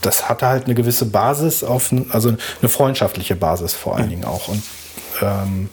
das 0.00 0.28
hatte 0.28 0.46
halt 0.46 0.64
eine 0.66 0.74
gewisse 0.74 1.06
Basis 1.06 1.64
auf, 1.64 1.92
also 2.10 2.28
eine 2.60 2.68
freundschaftliche 2.68 3.36
Basis 3.36 3.74
vor 3.74 3.96
allen 3.96 4.06
mhm. 4.06 4.10
Dingen 4.10 4.24
auch. 4.24 4.48
Und 4.48 4.62
ähm, 5.20 5.68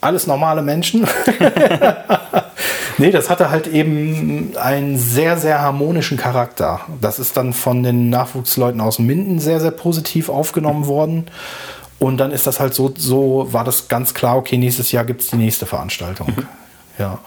alles 0.00 0.26
normale 0.26 0.62
Menschen. 0.62 1.06
nee, 2.98 3.10
das 3.10 3.28
hatte 3.28 3.50
halt 3.50 3.66
eben 3.66 4.56
einen 4.56 4.98
sehr, 4.98 5.36
sehr 5.36 5.60
harmonischen 5.60 6.16
Charakter. 6.16 6.80
Das 7.00 7.18
ist 7.18 7.36
dann 7.36 7.52
von 7.52 7.82
den 7.82 8.08
Nachwuchsleuten 8.08 8.80
aus 8.80 8.98
Minden 8.98 9.40
sehr, 9.40 9.60
sehr 9.60 9.72
positiv 9.72 10.28
aufgenommen 10.28 10.86
worden. 10.86 11.26
Und 11.98 12.16
dann 12.16 12.30
ist 12.30 12.46
das 12.46 12.60
halt 12.60 12.72
so, 12.72 12.94
so 12.96 13.48
war 13.50 13.62
das 13.62 13.88
ganz 13.88 14.14
klar, 14.14 14.38
okay, 14.38 14.56
nächstes 14.56 14.90
Jahr 14.90 15.04
gibt 15.04 15.20
es 15.20 15.28
die 15.28 15.36
nächste 15.36 15.66
Veranstaltung. 15.66 16.28
Mhm. 16.28 16.46
Ja. 16.98 17.18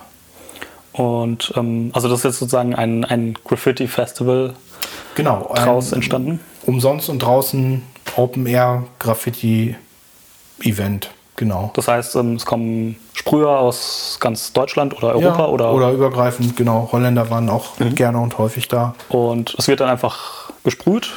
Und 0.94 1.54
ähm, 1.56 1.92
also 1.94 2.08
das 2.08 2.20
ist 2.20 2.24
jetzt 2.24 2.40
sozusagen 2.40 2.76
ein, 2.76 3.04
ein 3.04 3.36
Graffiti-Festival 3.46 4.54
genau, 5.16 5.52
draußen 5.56 5.96
entstanden? 5.96 6.40
Umsonst 6.66 7.10
und 7.10 7.20
draußen 7.20 7.82
Open 8.16 8.46
Air 8.46 8.84
Graffiti 9.00 9.76
Event, 10.62 11.10
genau. 11.36 11.72
Das 11.74 11.88
heißt, 11.88 12.16
ähm, 12.16 12.36
es 12.36 12.46
kommen 12.46 12.96
Sprüher 13.14 13.60
aus 13.60 14.18
ganz 14.20 14.54
Deutschland 14.54 14.96
oder 14.96 15.10
Europa 15.10 15.40
ja, 15.40 15.48
oder? 15.48 15.74
Oder 15.74 15.92
übergreifend, 15.92 16.56
genau. 16.56 16.90
Holländer 16.92 17.30
waren 17.30 17.50
auch 17.50 17.80
mhm. 17.80 17.96
gerne 17.96 18.20
und 18.20 18.38
häufig 18.38 18.68
da. 18.68 18.96
Und 19.10 19.56
es 19.58 19.68
wird 19.68 19.80
dann 19.80 19.90
einfach 19.90 20.52
gesprüht 20.64 21.12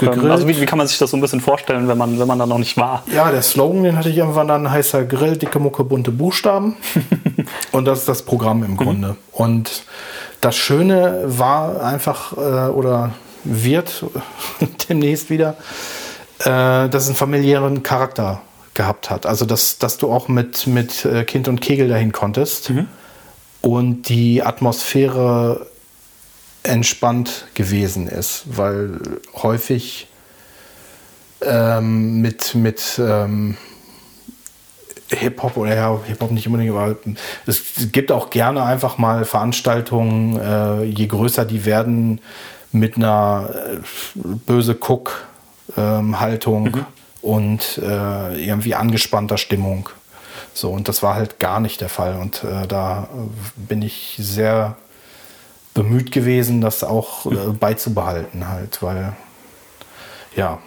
Gegrillt. 0.00 0.30
Also 0.30 0.48
wie, 0.48 0.58
wie, 0.58 0.66
kann 0.66 0.78
man 0.78 0.86
sich 0.86 0.98
das 0.98 1.10
so 1.10 1.16
ein 1.16 1.20
bisschen 1.20 1.40
vorstellen, 1.40 1.86
wenn 1.86 1.98
man, 1.98 2.18
wenn 2.18 2.26
man 2.26 2.38
da 2.38 2.46
noch 2.46 2.58
nicht 2.58 2.76
war? 2.78 3.04
Ja, 3.14 3.30
der 3.30 3.42
Slogan, 3.42 3.82
den 3.82 3.96
hatte 3.96 4.08
ich 4.08 4.16
irgendwann 4.16 4.48
dann, 4.48 4.70
heißt 4.70 4.94
ja 4.94 5.02
Grill, 5.02 5.36
dicke 5.36 5.58
Mucke, 5.58 5.84
bunte 5.84 6.10
Buchstaben. 6.10 6.76
und 7.72 7.84
das 7.84 8.00
ist 8.00 8.08
das 8.08 8.22
Programm 8.22 8.62
im 8.62 8.72
mhm. 8.72 8.76
Grunde. 8.76 9.16
Und 9.32 9.84
das 10.40 10.56
Schöne 10.56 11.22
war 11.26 11.82
einfach, 11.82 12.36
äh, 12.36 12.70
oder 12.70 13.12
wird 13.44 14.04
demnächst 14.88 15.30
wieder, 15.30 15.56
äh, 16.40 16.88
dass 16.88 17.04
es 17.04 17.08
einen 17.08 17.16
familiären 17.16 17.82
Charakter 17.82 18.42
gehabt 18.74 19.10
hat. 19.10 19.26
Also 19.26 19.44
dass, 19.44 19.78
dass 19.78 19.98
du 19.98 20.12
auch 20.12 20.28
mit, 20.28 20.66
mit 20.66 21.04
äh, 21.04 21.24
Kind 21.24 21.48
und 21.48 21.60
Kegel 21.60 21.88
dahin 21.88 22.12
konntest. 22.12 22.70
Mhm. 22.70 22.86
Und 23.62 24.08
die 24.08 24.42
Atmosphäre 24.42 25.66
entspannt 26.62 27.46
gewesen 27.54 28.06
ist, 28.06 28.44
weil 28.46 29.00
häufig 29.42 30.08
ähm, 31.42 32.20
mit, 32.20 32.54
mit 32.54 32.98
ähm, 32.98 33.56
Hip-Hop 35.12 35.56
oder 35.56 35.74
ja, 35.74 35.98
Hip-Hop 36.06 36.30
nicht 36.30 36.46
unbedingt, 36.46 36.74
aber 36.74 36.96
es 37.46 37.62
gibt 37.92 38.12
auch 38.12 38.30
gerne 38.30 38.62
einfach 38.64 38.98
mal 38.98 39.24
Veranstaltungen, 39.24 40.38
äh, 40.40 40.84
je 40.84 41.06
größer 41.06 41.44
die 41.44 41.64
werden, 41.64 42.20
mit 42.72 42.96
einer 42.96 43.50
äh, 43.50 43.78
böse 44.46 44.76
Cook-Haltung 44.78 46.66
ähm, 46.66 46.72
mhm. 46.72 46.86
und 47.22 47.78
äh, 47.78 48.44
irgendwie 48.44 48.74
angespannter 48.74 49.38
Stimmung. 49.38 49.88
So, 50.52 50.70
und 50.70 50.88
das 50.88 51.02
war 51.02 51.14
halt 51.14 51.38
gar 51.38 51.60
nicht 51.60 51.80
der 51.80 51.88
Fall. 51.88 52.16
Und 52.16 52.44
äh, 52.44 52.66
da 52.66 53.08
bin 53.56 53.82
ich 53.82 54.16
sehr 54.20 54.76
bemüht 55.74 56.12
gewesen, 56.12 56.60
das 56.60 56.84
auch 56.84 57.26
äh, 57.26 57.52
beizubehalten 57.58 58.48
halt, 58.48 58.82
weil 58.82 59.12
ja, 60.36 60.58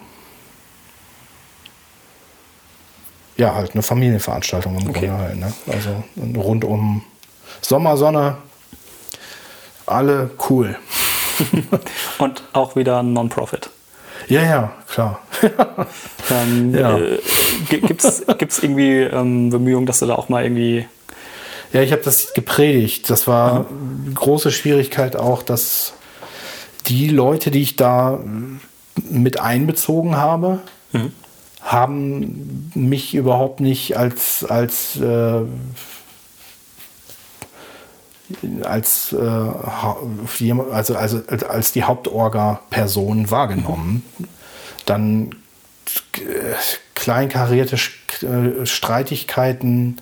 ja, 3.38 3.55
halt 3.55 3.73
eine 3.73 3.84
Familienveranstaltung 3.84 4.77
im 4.80 4.89
okay. 4.89 5.07
Grunde 5.07 5.18
halt, 5.18 5.39
ne? 5.39 5.53
Also 5.72 6.03
rund 6.39 6.65
um 6.65 7.03
Sommersonne, 7.61 8.38
alle 9.85 10.31
cool. 10.49 10.77
Und 12.19 12.43
auch 12.53 12.76
wieder 12.76 13.01
Non-Profit. 13.03 13.69
Ja, 14.27 14.43
ja, 14.43 14.73
klar. 14.88 15.19
ähm, 16.31 16.73
ja. 16.73 16.97
Äh, 16.97 17.19
Gibt 17.69 18.03
es 18.03 18.23
irgendwie 18.61 19.01
ähm, 19.01 19.49
Bemühungen, 19.49 19.85
dass 19.85 19.99
du 19.99 20.05
da 20.05 20.15
auch 20.15 20.30
mal 20.30 20.43
irgendwie 20.43 20.85
ja, 21.73 21.81
ich 21.81 21.91
habe 21.91 22.03
das 22.03 22.34
gepredigt. 22.35 23.10
Das 23.10 23.27
war 23.27 23.65
eine 24.05 24.14
große 24.14 24.51
Schwierigkeit 24.51 25.15
auch, 25.15 25.41
dass 25.41 25.93
die 26.85 27.10
Leute, 27.10 27.49
die 27.49 27.64
ich 27.64 27.76
da 27.76 28.19
mit 29.10 29.39
einbezogen 29.39 30.15
habe, 30.15 30.60
mhm. 30.91 31.11
Haben 31.64 32.72
mich 32.76 33.15
überhaupt 33.15 33.61
nicht 33.61 33.98
als, 33.98 34.44
als, 34.44 34.98
äh, 34.98 35.41
als, 38.64 39.14
äh, 39.14 39.18
also, 40.72 40.95
also, 40.95 41.22
als 41.48 41.72
die 41.72 41.84
Hauptorga-Person 41.84 43.31
wahrgenommen. 43.31 44.03
Dann 44.85 45.35
äh, 46.18 46.56
kleinkarierte 46.95 47.76
äh, 47.76 48.65
Streitigkeiten, 48.65 50.02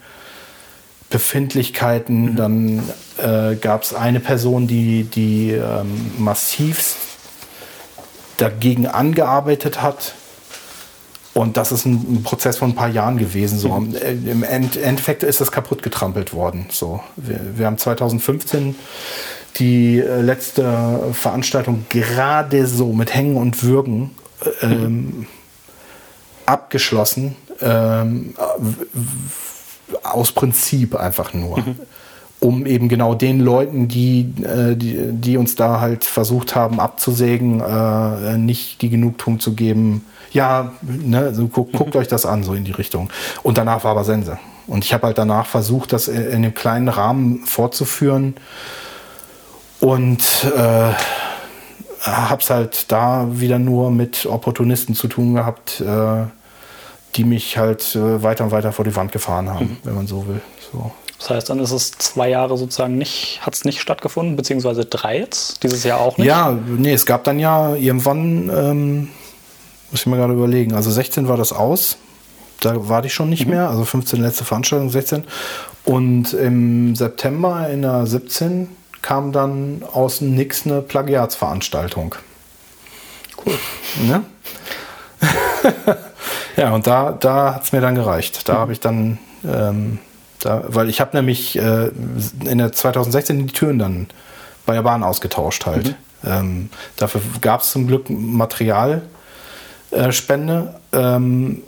Befindlichkeiten. 1.12 2.32
Mhm. 2.32 2.36
Dann 2.36 2.90
äh, 3.18 3.56
gab 3.56 3.84
es 3.84 3.94
eine 3.94 4.20
Person, 4.20 4.68
die, 4.68 5.04
die 5.04 5.52
ähm, 5.52 6.12
massivst 6.18 6.98
dagegen 8.38 8.88
angearbeitet 8.88 9.84
hat. 9.84 10.16
Und 11.34 11.56
das 11.56 11.72
ist 11.72 11.86
ein, 11.86 12.24
Prozess 12.24 12.58
von 12.58 12.72
ein 12.72 12.76
paar 12.76 12.90
Jahren 12.90 13.18
gewesen. 13.18 13.58
So. 13.58 13.70
Mhm. 13.70 13.96
Im 14.28 14.44
End, 14.44 14.76
Endeffekt 14.76 15.24
ist 15.24 15.40
das 15.40 15.52
kaputt 15.52 15.82
getrampelt 15.82 16.34
worden. 16.34 16.68
So. 16.70 17.02
Wir, 17.16 17.40
wir 17.56 17.66
haben 17.66 17.78
2015 17.78 18.76
die 19.58 20.00
äh, 20.00 20.22
letzte 20.22 21.00
Veranstaltung 21.14 21.86
gerade 21.90 22.68
so 22.68 22.94
mit 22.94 23.14
Hängen 23.14 23.38
und 23.38 23.64
Würgen 23.64 24.12
ähm, 24.62 24.80
mhm. 24.82 25.28
abgeschlossen. 26.46 27.36
Ähm, 27.62 28.34
aus 30.04 30.32
Prinzip 30.32 30.96
einfach 30.96 31.34
nur. 31.34 31.60
Mhm. 31.60 31.76
Um 32.40 32.66
eben 32.66 32.90
genau 32.90 33.14
den 33.14 33.40
Leuten, 33.40 33.88
die, 33.88 34.34
äh, 34.42 34.76
die, 34.76 34.98
die, 35.12 35.38
uns 35.38 35.56
da 35.56 35.80
halt 35.80 36.04
versucht 36.04 36.56
haben 36.56 36.80
abzusägen, 36.80 37.62
äh, 37.62 38.38
nicht 38.38 38.82
die 38.82 38.90
Genugtuung 38.90 39.40
zu 39.40 39.54
geben, 39.54 40.06
ja, 40.32 40.72
ne, 40.82 41.34
so 41.34 41.48
guckt, 41.48 41.74
guckt 41.74 41.96
euch 41.96 42.08
das 42.08 42.26
an, 42.26 42.44
so 42.44 42.54
in 42.54 42.64
die 42.64 42.72
Richtung. 42.72 43.10
Und 43.44 43.58
danach 43.58 43.84
war 43.84 43.92
aber 43.92 44.04
Sense. 44.04 44.38
Und 44.68 44.86
ich 44.86 44.94
habe 44.94 45.08
halt 45.08 45.18
danach 45.18 45.46
versucht, 45.46 45.94
das 45.94 46.08
in 46.08 46.32
einem 46.32 46.54
kleinen 46.54 46.88
Rahmen 46.88 47.46
fortzuführen. 47.46 48.36
Und 49.80 50.24
äh, 50.56 50.94
habe 52.04 52.42
es 52.42 52.50
halt 52.50 52.92
da 52.92 53.28
wieder 53.32 53.60
nur 53.60 53.92
mit 53.92 54.26
Opportunisten 54.26 54.96
zu 54.96 55.08
tun 55.08 55.34
gehabt, 55.34 55.82
äh, 55.82 56.26
die 57.16 57.24
mich 57.24 57.58
halt 57.58 57.96
äh, 57.96 58.24
weiter 58.24 58.46
und 58.46 58.52
weiter 58.52 58.72
vor 58.72 58.86
die 58.86 58.96
Wand 58.96 59.12
gefahren 59.12 59.50
haben, 59.50 59.66
mhm. 59.66 59.78
wenn 59.84 59.96
man 59.96 60.08
so 60.08 60.28
will. 60.28 60.42
So. 60.72 60.92
Das 61.20 61.30
heißt, 61.30 61.50
dann 61.50 61.60
ist 61.60 61.72
es 61.72 61.92
zwei 61.92 62.30
Jahre 62.30 62.58
sozusagen 62.58 62.98
nicht, 62.98 63.42
hat 63.46 63.54
es 63.54 63.64
nicht 63.64 63.80
stattgefunden, 63.80 64.36
beziehungsweise 64.36 64.86
drei 64.86 65.20
jetzt, 65.20 65.62
dieses 65.62 65.84
Jahr 65.84 66.00
auch 66.00 66.18
nicht? 66.18 66.28
Ja, 66.28 66.58
nee, 66.78 66.94
es 66.94 67.06
gab 67.06 67.24
dann 67.26 67.38
ja 67.38 67.76
irgendwann, 67.76 68.50
ähm, 68.50 69.10
muss 69.92 70.02
ich 70.02 70.06
mir 70.08 70.18
gerade 70.18 70.34
überlegen, 70.34 70.74
also 70.74 70.90
16 70.90 71.28
war 71.28 71.38
das 71.38 71.54
aus, 71.54 71.98
da 72.60 72.88
war 72.90 73.04
ich 73.04 73.14
schon 73.14 73.30
nicht 73.30 73.46
mhm. 73.46 73.52
mehr, 73.52 73.70
also 73.70 73.86
15 73.86 74.22
letzte 74.22 74.46
Veranstaltung, 74.46 74.90
16. 74.90 75.24
Und 75.84 76.34
im 76.34 76.96
September 76.96 77.70
in 77.70 77.82
der 77.82 78.06
17 78.06 78.70
kam 79.02 79.32
dann 79.32 79.84
aus 79.92 80.20
dem 80.20 80.36
Nix 80.36 80.66
eine 80.66 80.82
Plagiatsveranstaltung. 80.82 82.16
Cool. 83.44 83.54
Ne? 84.08 84.24
Ja, 86.58 86.74
und 86.74 86.88
da, 86.88 87.12
da 87.12 87.56
hat 87.56 87.64
es 87.64 87.72
mir 87.72 87.82
dann 87.82 87.96
gereicht. 87.96 88.48
Da 88.48 88.56
habe 88.56 88.74
ich 88.74 88.80
dann, 88.80 89.18
ähm, 89.46 90.00
da, 90.40 90.64
weil 90.68 90.90
ich 90.90 91.02
habe 91.02 91.16
nämlich 91.16 91.58
äh, 91.58 91.90
in 92.46 92.58
der 92.58 92.72
2016 92.72 93.48
die 93.48 93.54
Türen 93.54 93.80
dann 93.80 94.08
bei 94.66 94.74
der 94.74 94.84
Bahn 94.84 95.04
ausgetauscht 95.04 95.66
halt. 95.66 95.88
Mhm. 95.88 95.96
Ähm, 96.24 96.70
dafür 96.98 97.22
gab 97.42 97.62
es 97.62 97.72
zum 97.72 97.88
Glück 97.88 98.10
Materialspende, 98.10 99.10
äh, 99.92 100.12
ähm, 100.94 101.64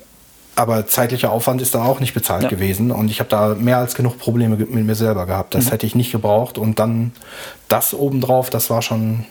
aber 0.56 0.86
zeitlicher 0.86 1.32
Aufwand 1.32 1.62
ist 1.62 1.74
da 1.74 1.84
auch 1.84 2.00
nicht 2.00 2.14
bezahlt 2.14 2.44
ja. 2.44 2.50
gewesen 2.50 2.92
und 2.92 3.10
ich 3.10 3.20
habe 3.20 3.30
da 3.30 3.56
mehr 3.56 3.78
als 3.78 3.96
genug 3.96 4.20
Probleme 4.20 4.56
mit 4.56 4.72
mir 4.72 4.96
selber 4.96 5.26
gehabt. 5.26 5.56
Das 5.56 5.66
mhm. 5.66 5.70
hätte 5.70 5.86
ich 5.86 5.96
nicht 5.96 6.12
gebraucht 6.12 6.58
und 6.58 6.80
dann 6.80 7.12
das 7.70 7.94
obendrauf, 7.94 8.50
das 8.50 8.70
war 8.70 8.82
schon 8.82 9.26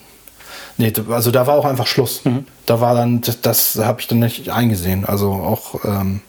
Nee, 0.77 0.91
also 1.09 1.29
da 1.29 1.45
war 1.45 1.55
auch 1.55 1.65
einfach 1.65 1.87
Schluss. 1.87 2.25
Mhm. 2.25 2.45
Da 2.65 2.81
war 2.81 2.95
dann, 2.95 3.21
das, 3.21 3.41
das 3.41 3.75
habe 3.77 4.01
ich 4.01 4.07
dann 4.07 4.19
nicht 4.19 4.49
eingesehen. 4.49 5.05
Also 5.05 5.31
auch, 5.31 5.85
ähm, 5.85 6.21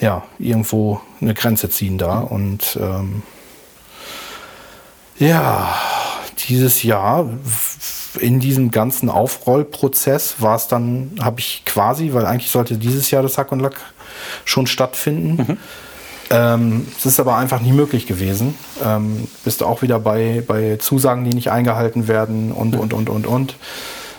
ja, 0.00 0.22
irgendwo 0.38 1.00
eine 1.20 1.34
Grenze 1.34 1.68
ziehen 1.68 1.98
da. 1.98 2.20
Mhm. 2.20 2.26
Und 2.26 2.78
ähm, 2.80 3.22
ja, 5.18 5.74
dieses 6.48 6.82
Jahr 6.82 7.28
in 8.18 8.40
diesem 8.40 8.70
ganzen 8.70 9.10
Aufrollprozess 9.10 10.36
war 10.40 10.56
es 10.56 10.68
dann, 10.68 11.12
habe 11.20 11.40
ich 11.40 11.62
quasi, 11.64 12.12
weil 12.12 12.26
eigentlich 12.26 12.50
sollte 12.50 12.76
dieses 12.76 13.10
Jahr 13.10 13.22
das 13.22 13.38
Hack 13.38 13.52
und 13.52 13.60
Lack 13.60 13.80
schon 14.44 14.66
stattfinden, 14.66 15.36
mhm. 15.36 15.56
Ähm, 16.30 16.86
es 16.98 17.06
ist 17.06 17.20
aber 17.20 17.36
einfach 17.36 17.60
nie 17.60 17.72
möglich 17.72 18.06
gewesen. 18.06 18.54
Ähm, 18.84 19.28
bist 19.44 19.60
du 19.60 19.66
auch 19.66 19.82
wieder 19.82 19.98
bei, 19.98 20.42
bei 20.46 20.76
Zusagen, 20.76 21.24
die 21.24 21.34
nicht 21.34 21.50
eingehalten 21.50 22.06
werden 22.06 22.52
und, 22.52 22.76
und, 22.76 22.92
und, 22.92 23.08
und, 23.08 23.26
und. 23.26 23.56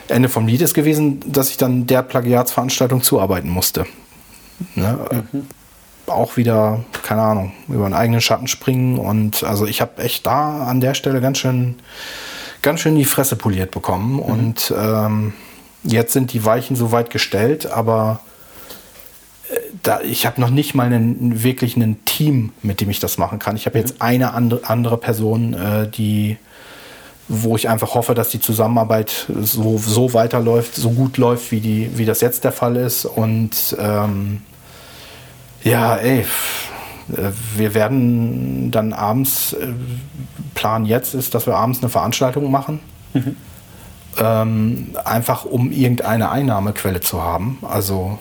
Ende 0.08 0.28
vom 0.28 0.48
Lied 0.48 0.62
ist 0.62 0.74
gewesen, 0.74 1.20
dass 1.32 1.50
ich 1.50 1.58
dann 1.58 1.86
der 1.86 2.02
Plagiatsveranstaltung 2.02 3.04
zuarbeiten 3.04 3.50
musste. 3.50 3.86
Ne? 4.74 4.98
Mhm. 5.32 5.46
Auch 6.08 6.38
wieder, 6.38 6.84
keine 7.04 7.22
Ahnung, 7.22 7.52
über 7.68 7.86
einen 7.86 7.94
eigenen 7.94 8.22
Schatten 8.22 8.48
springen. 8.48 8.98
Und 8.98 9.44
also 9.44 9.68
ich 9.68 9.82
habe 9.82 10.02
echt 10.02 10.26
da 10.26 10.64
an 10.64 10.82
der 10.82 10.96
Stelle 10.96 11.22
ganz 11.22 11.38
schön, 11.38 11.76
ganz 12.62 12.82
schön 12.82 12.96
die 12.96 13.06
Fresse 13.06 13.36
poliert 13.36 13.72
bekommen. 13.72 14.14
Mhm. 14.14 14.20
Und 14.20 14.74
ähm, 14.78 15.34
jetzt 15.84 16.14
sind 16.14 16.34
die 16.34 16.46
Weichen 16.46 16.76
so 16.76 16.92
weit 16.92 17.10
gestellt, 17.10 17.66
aber 17.66 18.20
da, 19.84 20.02
ich 20.02 20.26
habe 20.26 20.40
noch 20.42 20.50
nicht 20.50 20.76
mal 20.76 20.86
einen, 20.86 21.44
wirklich 21.44 21.76
ein 21.78 22.04
Team, 22.06 22.52
mit 22.62 22.82
dem 22.82 22.90
ich 22.90 23.00
das 23.00 23.18
machen 23.18 23.40
kann. 23.40 23.56
Ich 23.56 23.66
habe 23.66 23.78
jetzt 23.78 24.02
eine 24.02 24.34
andere, 24.34 24.68
andere 24.68 24.98
Person, 24.98 25.54
äh, 25.54 25.88
die, 25.90 26.38
wo 27.28 27.56
ich 27.56 27.70
einfach 27.70 27.96
hoffe, 27.96 28.14
dass 28.14 28.30
die 28.30 28.40
Zusammenarbeit 28.40 29.28
so, 29.42 29.78
so 29.78 30.14
weiterläuft, 30.14 30.76
so 30.76 30.92
gut 30.92 31.18
läuft, 31.18 31.52
wie, 31.52 31.60
die, 31.60 31.98
wie 31.98 32.06
das 32.06 32.22
jetzt 32.22 32.44
der 32.44 32.52
Fall 32.52 32.76
ist. 32.76 33.06
Und 33.06 33.76
ähm, 33.80 34.42
ja, 35.64 35.96
ey, 35.96 36.20
äh, 36.20 36.26
wir 37.56 37.74
werden 37.74 38.72
dann 38.72 38.94
abends, 38.94 39.54
äh, 39.54 39.74
Plan 40.60 40.86
jetzt 40.86 41.14
ist, 41.14 41.34
dass 41.34 41.48
wir 41.48 41.56
abends 41.56 41.80
eine 41.80 41.90
Veranstaltung 41.90 42.52
machen. 42.52 42.82
Mhm. 43.14 43.38
Ähm, 44.18 44.90
einfach 45.06 45.46
um 45.46 45.72
irgendeine 45.72 46.30
Einnahmequelle 46.30 47.00
zu 47.00 47.24
haben. 47.24 47.60
Also 47.62 48.20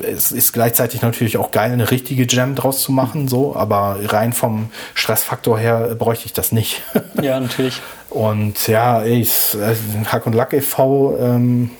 es 0.00 0.32
ist 0.32 0.52
gleichzeitig 0.52 1.02
natürlich 1.02 1.36
auch 1.36 1.52
geil, 1.52 1.70
eine 1.70 1.92
richtige 1.92 2.26
Jam 2.28 2.56
draus 2.56 2.82
zu 2.82 2.90
machen, 2.90 3.28
so, 3.28 3.54
aber 3.54 3.98
rein 4.02 4.32
vom 4.32 4.70
Stressfaktor 4.94 5.58
her 5.58 5.94
bräuchte 5.96 6.26
ich 6.26 6.32
das 6.32 6.50
nicht. 6.50 6.82
Ja, 7.22 7.38
natürlich. 7.38 7.80
Und 8.10 8.66
ja, 8.66 9.00
ey, 9.02 9.20
äh, 9.20 10.06
Hack 10.06 10.26
und 10.26 10.32
Lack 10.32 10.52
e.V. 10.54 11.16
Ähm, 11.20 11.70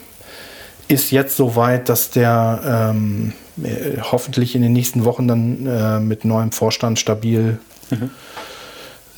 ist 0.86 1.10
jetzt 1.10 1.36
so 1.36 1.56
weit, 1.56 1.88
dass 1.88 2.10
der 2.10 2.92
ähm, 2.94 3.32
äh, 3.60 4.00
hoffentlich 4.00 4.54
in 4.54 4.62
den 4.62 4.72
nächsten 4.72 5.04
Wochen 5.04 5.26
dann 5.26 5.66
äh, 5.66 5.98
mit 5.98 6.24
neuem 6.24 6.52
Vorstand 6.52 7.00
stabil 7.00 7.58
mhm. 7.90 8.10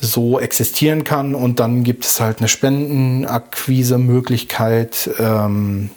So 0.05 0.39
existieren 0.39 1.03
kann. 1.03 1.35
Und 1.35 1.59
dann 1.59 1.83
gibt 1.83 2.05
es 2.05 2.19
halt 2.19 2.39
eine 2.39 2.47
Spendenakquise-Möglichkeit. 2.47 5.11
Ähm, 5.19 5.91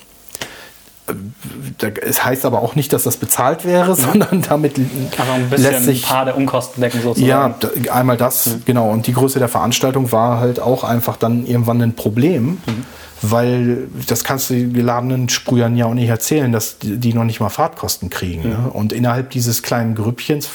es 2.00 2.24
heißt 2.24 2.44
aber 2.44 2.62
auch 2.62 2.74
nicht, 2.74 2.92
dass 2.92 3.04
das 3.04 3.16
bezahlt 3.16 3.64
wäre, 3.64 3.94
sondern 3.96 4.42
damit 4.42 4.78
also 4.78 5.32
ein 5.32 5.50
bisschen 5.50 5.72
lässt 5.72 5.84
sich 5.84 6.04
ein 6.04 6.08
paar 6.08 6.24
der 6.24 6.36
Unkosten 6.36 6.80
decken 6.80 7.02
sozusagen. 7.02 7.28
Ja, 7.28 7.54
einmal 7.92 8.16
das, 8.16 8.46
mhm. 8.46 8.62
genau. 8.64 8.90
Und 8.90 9.06
die 9.06 9.12
Größe 9.12 9.38
der 9.38 9.48
Veranstaltung 9.48 10.12
war 10.12 10.40
halt 10.40 10.60
auch 10.60 10.84
einfach 10.84 11.16
dann 11.16 11.46
irgendwann 11.46 11.82
ein 11.82 11.94
Problem, 11.94 12.58
mhm. 12.66 12.84
weil 13.22 13.88
das 14.06 14.24
kannst 14.24 14.50
du 14.50 14.54
den 14.54 14.72
geladenen 14.72 15.28
Sprühern 15.28 15.76
ja 15.76 15.86
auch 15.86 15.94
nicht 15.94 16.08
erzählen, 16.08 16.52
dass 16.52 16.76
die 16.80 17.14
noch 17.14 17.24
nicht 17.24 17.40
mal 17.40 17.48
Fahrtkosten 17.48 18.10
kriegen. 18.10 18.42
Mhm. 18.42 18.50
Ne? 18.50 18.70
Und 18.72 18.92
innerhalb 18.92 19.30
dieses 19.30 19.62
kleinen 19.62 19.94
Grüppchens 19.94 20.48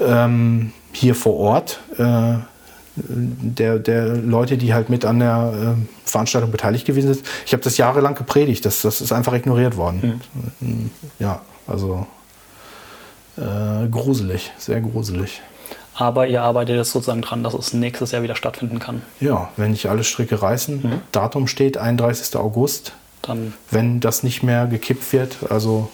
ähm, 0.00 0.72
hier 0.94 1.14
vor 1.14 1.36
Ort 1.36 1.80
äh, 1.98 2.34
der, 2.96 3.78
der 3.78 4.16
Leute, 4.16 4.56
die 4.56 4.72
halt 4.72 4.88
mit 4.88 5.04
an 5.04 5.18
der 5.18 5.76
äh, 5.76 6.08
Veranstaltung 6.08 6.50
beteiligt 6.50 6.86
gewesen 6.86 7.14
sind. 7.14 7.26
Ich 7.44 7.52
habe 7.52 7.62
das 7.62 7.76
jahrelang 7.76 8.14
gepredigt, 8.14 8.64
das, 8.64 8.82
das 8.82 9.00
ist 9.00 9.12
einfach 9.12 9.32
ignoriert 9.32 9.76
worden. 9.76 10.20
Mhm. 10.60 10.90
Ja, 11.18 11.42
also 11.66 12.06
äh, 13.36 13.88
gruselig, 13.88 14.52
sehr 14.58 14.80
gruselig. 14.80 15.42
Aber 15.96 16.26
ihr 16.26 16.42
arbeitet 16.42 16.76
jetzt 16.76 16.90
sozusagen 16.90 17.22
dran, 17.22 17.44
dass 17.44 17.54
es 17.54 17.72
nächstes 17.72 18.10
Jahr 18.10 18.22
wieder 18.22 18.34
stattfinden 18.34 18.80
kann. 18.80 19.02
Ja, 19.20 19.50
wenn 19.56 19.70
nicht 19.70 19.86
alle 19.86 20.02
Stricke 20.02 20.42
reißen. 20.42 20.82
Mhm. 20.82 21.00
Datum 21.12 21.46
steht 21.46 21.78
31. 21.78 22.36
August. 22.36 22.92
Dann 23.22 23.54
wenn 23.70 24.00
das 24.00 24.22
nicht 24.22 24.42
mehr 24.42 24.66
gekippt 24.66 25.12
wird, 25.12 25.38
also 25.50 25.90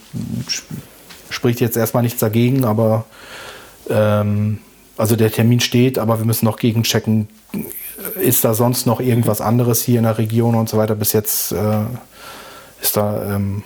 spricht 1.28 1.60
jetzt 1.60 1.76
erstmal 1.76 2.02
nichts 2.02 2.18
dagegen, 2.18 2.64
aber 2.64 3.04
ähm, 3.88 4.58
also 5.00 5.16
der 5.16 5.32
Termin 5.32 5.60
steht, 5.60 5.98
aber 5.98 6.18
wir 6.18 6.26
müssen 6.26 6.44
noch 6.44 6.58
gegenchecken, 6.58 7.28
ist 8.20 8.44
da 8.44 8.54
sonst 8.54 8.86
noch 8.86 9.00
irgendwas 9.00 9.40
anderes 9.40 9.82
hier 9.82 9.98
in 9.98 10.04
der 10.04 10.18
Region 10.18 10.54
und 10.54 10.68
so 10.68 10.76
weiter. 10.76 10.94
Bis 10.94 11.12
jetzt 11.12 11.52
äh, 11.52 11.84
ist 12.80 12.96
da, 12.96 13.34
ähm, 13.34 13.62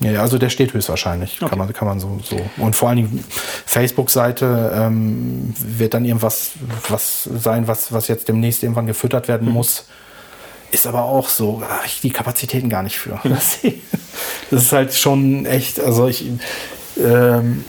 ja, 0.00 0.22
also 0.22 0.38
der 0.38 0.48
steht 0.48 0.72
höchstwahrscheinlich, 0.72 1.38
okay. 1.40 1.50
kann, 1.50 1.58
man, 1.58 1.72
kann 1.72 1.86
man 1.86 2.00
so, 2.00 2.18
so. 2.22 2.40
Und 2.56 2.74
vor 2.74 2.88
allen 2.88 2.96
Dingen 2.96 3.24
Facebook-Seite 3.66 4.72
ähm, 4.74 5.54
wird 5.58 5.94
dann 5.94 6.04
irgendwas 6.04 6.52
was 6.88 7.24
sein, 7.24 7.68
was, 7.68 7.92
was 7.92 8.08
jetzt 8.08 8.28
demnächst 8.28 8.62
irgendwann 8.62 8.86
gefüttert 8.86 9.28
werden 9.28 9.48
mhm. 9.48 9.54
muss. 9.54 9.86
Ist 10.72 10.86
aber 10.86 11.02
auch 11.02 11.28
so, 11.28 11.62
ach, 11.68 11.84
ich 11.84 12.00
die 12.00 12.10
Kapazitäten 12.10 12.70
gar 12.70 12.82
nicht 12.82 12.98
für. 12.98 13.20
Mhm. 13.22 13.36
Das 14.50 14.64
ist 14.64 14.72
halt 14.72 14.94
schon 14.94 15.46
echt, 15.46 15.78
also 15.78 16.08
ich, 16.08 16.26
ähm, 16.98 17.64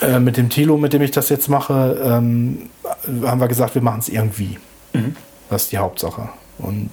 äh, 0.00 0.18
mit 0.18 0.36
dem 0.36 0.48
Tilo, 0.48 0.76
mit 0.76 0.92
dem 0.92 1.02
ich 1.02 1.10
das 1.10 1.28
jetzt 1.28 1.48
mache, 1.48 1.98
ähm, 2.02 2.70
haben 3.24 3.40
wir 3.40 3.48
gesagt, 3.48 3.74
wir 3.74 3.82
machen 3.82 4.00
es 4.00 4.08
irgendwie. 4.08 4.58
Mhm. 4.92 5.16
Das 5.48 5.64
ist 5.64 5.72
die 5.72 5.78
Hauptsache. 5.78 6.28
Und 6.58 6.90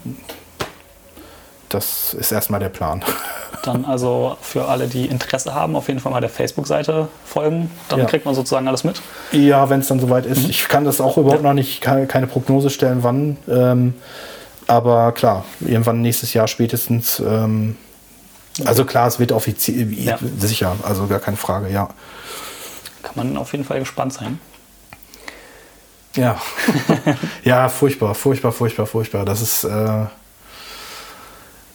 das 1.69 2.13
ist 2.13 2.31
erstmal 2.31 2.59
der 2.59 2.69
Plan. 2.69 3.03
Dann 3.63 3.85
also 3.85 4.37
für 4.41 4.67
alle, 4.67 4.87
die 4.87 5.05
Interesse 5.05 5.53
haben, 5.53 5.75
auf 5.75 5.87
jeden 5.87 5.99
Fall 5.99 6.11
mal 6.11 6.19
der 6.19 6.29
Facebook-Seite 6.29 7.07
folgen. 7.25 7.71
Dann 7.87 7.99
ja. 7.99 8.05
kriegt 8.05 8.25
man 8.25 8.35
sozusagen 8.35 8.67
alles 8.67 8.83
mit. 8.83 9.01
Ja, 9.31 9.69
wenn 9.69 9.79
es 9.79 9.87
dann 9.87 10.01
soweit 10.01 10.25
ist. 10.25 10.43
Mhm. 10.43 10.49
Ich 10.49 10.67
kann 10.67 10.83
das 10.83 10.99
auch 10.99 11.17
überhaupt 11.17 11.43
ja. 11.43 11.47
noch 11.47 11.53
nicht, 11.53 11.79
keine, 11.79 12.27
Prognose 12.27 12.69
stellen, 12.69 13.03
wann. 13.03 13.37
Ähm, 13.47 13.93
aber 14.67 15.13
klar, 15.13 15.45
irgendwann 15.61 16.01
nächstes 16.01 16.33
Jahr 16.33 16.49
spätestens. 16.49 17.21
Ähm, 17.25 17.77
also 18.65 18.83
klar, 18.83 19.07
es 19.07 19.19
wird 19.19 19.31
offiziell, 19.31 19.93
ja. 19.93 20.19
sicher, 20.37 20.75
also 20.83 21.07
gar 21.07 21.19
keine 21.19 21.37
Frage, 21.37 21.69
ja 21.69 21.87
kann 23.03 23.13
man 23.15 23.37
auf 23.37 23.51
jeden 23.51 23.65
Fall 23.65 23.79
gespannt 23.79 24.13
sein. 24.13 24.39
Ja, 26.15 26.39
ja, 27.43 27.69
furchtbar, 27.69 28.15
furchtbar, 28.15 28.51
furchtbar, 28.51 28.85
furchtbar. 28.85 29.25
Das 29.25 29.41
ist 29.41 29.63
äh, 29.63 30.05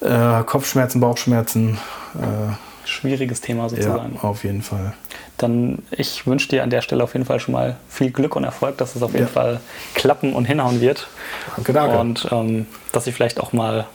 äh, 0.01 0.43
Kopfschmerzen, 0.45 1.01
Bauchschmerzen. 1.01 1.79
Äh, 2.15 2.55
Schwieriges 2.85 3.41
Thema 3.41 3.69
sozusagen. 3.69 4.15
Ja, 4.15 4.29
auf 4.29 4.45
jeden 4.45 4.63
Fall. 4.63 4.95
Dann 5.37 5.83
ich 5.91 6.27
wünsche 6.27 6.49
dir 6.49 6.63
an 6.63 6.71
der 6.71 6.81
Stelle 6.81 7.05
auf 7.05 7.13
jeden 7.13 7.27
Fall 7.27 7.39
schon 7.39 7.53
mal 7.53 7.77
viel 7.89 8.11
Glück 8.11 8.35
und 8.35 8.45
Erfolg, 8.45 8.79
dass 8.79 8.97
es 8.97 9.03
auf 9.03 9.13
jeden 9.13 9.27
ja. 9.27 9.33
Fall 9.33 9.61
klappen 9.95 10.33
und 10.33 10.47
hinhauen 10.47 10.81
wird. 10.81 11.09
Danke, 11.57 11.73
danke. 11.73 11.99
Und 11.99 12.29
ähm, 12.31 12.67
dass 12.93 13.05
sich 13.05 13.15
vielleicht 13.15 13.41
auch 13.41 13.53
mal 13.53 13.87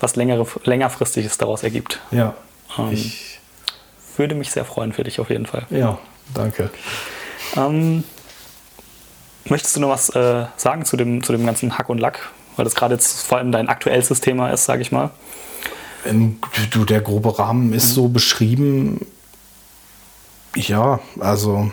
was 0.00 0.16
längere, 0.16 0.46
längerfristiges 0.64 1.38
daraus 1.38 1.62
ergibt. 1.62 2.00
Ja. 2.10 2.34
Ähm, 2.78 2.92
ich 2.92 3.40
würde 4.16 4.34
mich 4.34 4.50
sehr 4.50 4.64
freuen 4.64 4.92
für 4.92 5.04
dich 5.04 5.18
auf 5.20 5.30
jeden 5.30 5.46
Fall. 5.46 5.64
Ja, 5.70 5.98
Danke. 6.34 6.70
Ähm, 7.56 8.04
möchtest 9.46 9.76
du 9.76 9.80
noch 9.80 9.90
was 9.90 10.10
äh, 10.10 10.46
sagen 10.56 10.84
zu 10.84 10.96
dem, 10.96 11.22
zu 11.22 11.32
dem 11.32 11.46
ganzen 11.46 11.78
Hack 11.78 11.88
und 11.88 11.98
Lack? 11.98 12.30
Weil 12.56 12.64
das 12.64 12.74
gerade 12.74 12.94
jetzt 12.94 13.26
vor 13.26 13.38
allem 13.38 13.52
dein 13.52 13.68
aktuellstes 13.68 14.20
Thema 14.20 14.50
ist, 14.50 14.64
sage 14.64 14.82
ich 14.82 14.92
mal. 14.92 15.10
Ähm, 16.06 16.38
du, 16.70 16.84
der 16.84 17.00
grobe 17.00 17.38
Rahmen 17.38 17.72
ist 17.72 17.90
mhm. 17.90 17.94
so 17.94 18.08
beschrieben. 18.08 19.06
Ja, 20.54 21.00
also 21.20 21.70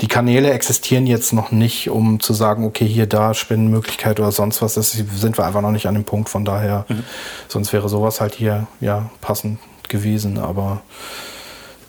die 0.00 0.08
Kanäle 0.08 0.52
existieren 0.52 1.06
jetzt 1.06 1.32
noch 1.32 1.50
nicht, 1.50 1.90
um 1.90 2.20
zu 2.20 2.32
sagen, 2.32 2.64
okay, 2.64 2.86
hier, 2.86 3.06
da, 3.06 3.34
Spendenmöglichkeit 3.34 4.20
oder 4.20 4.30
sonst 4.30 4.62
was. 4.62 4.74
Das 4.74 4.92
sind 4.92 5.38
wir 5.38 5.44
einfach 5.44 5.62
noch 5.62 5.72
nicht 5.72 5.86
an 5.86 5.94
dem 5.94 6.04
Punkt. 6.04 6.28
Von 6.28 6.44
daher, 6.44 6.84
mhm. 6.88 7.02
sonst 7.48 7.72
wäre 7.72 7.88
sowas 7.88 8.20
halt 8.20 8.34
hier 8.34 8.66
ja 8.80 9.10
passend 9.20 9.58
gewesen. 9.88 10.38
Aber 10.38 10.82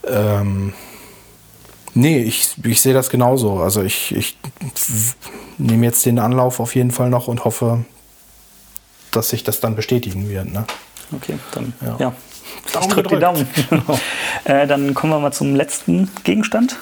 ähm, 0.07 0.73
nee, 1.93 2.19
ich, 2.19 2.53
ich 2.63 2.81
sehe 2.81 2.93
das 2.93 3.09
genauso. 3.09 3.59
Also 3.59 3.83
ich, 3.83 4.15
ich 4.15 4.37
nehme 5.57 5.85
jetzt 5.85 6.05
den 6.05 6.19
Anlauf 6.19 6.59
auf 6.59 6.75
jeden 6.75 6.91
Fall 6.91 7.09
noch 7.09 7.27
und 7.27 7.45
hoffe, 7.45 7.85
dass 9.11 9.29
sich 9.29 9.43
das 9.43 9.59
dann 9.59 9.75
bestätigen 9.75 10.29
wird. 10.29 10.51
Ne? 10.51 10.65
Okay, 11.11 11.37
dann 11.51 11.73
ja. 11.81 11.95
ja. 11.99 12.13
Ich 12.65 12.87
drücke 12.87 13.15
die 13.15 13.19
Daumen. 13.19 13.47
Genau. 13.69 13.99
äh, 14.43 14.67
dann 14.67 14.93
kommen 14.93 15.13
wir 15.13 15.19
mal 15.19 15.31
zum 15.31 15.55
letzten 15.55 16.09
Gegenstand. 16.23 16.77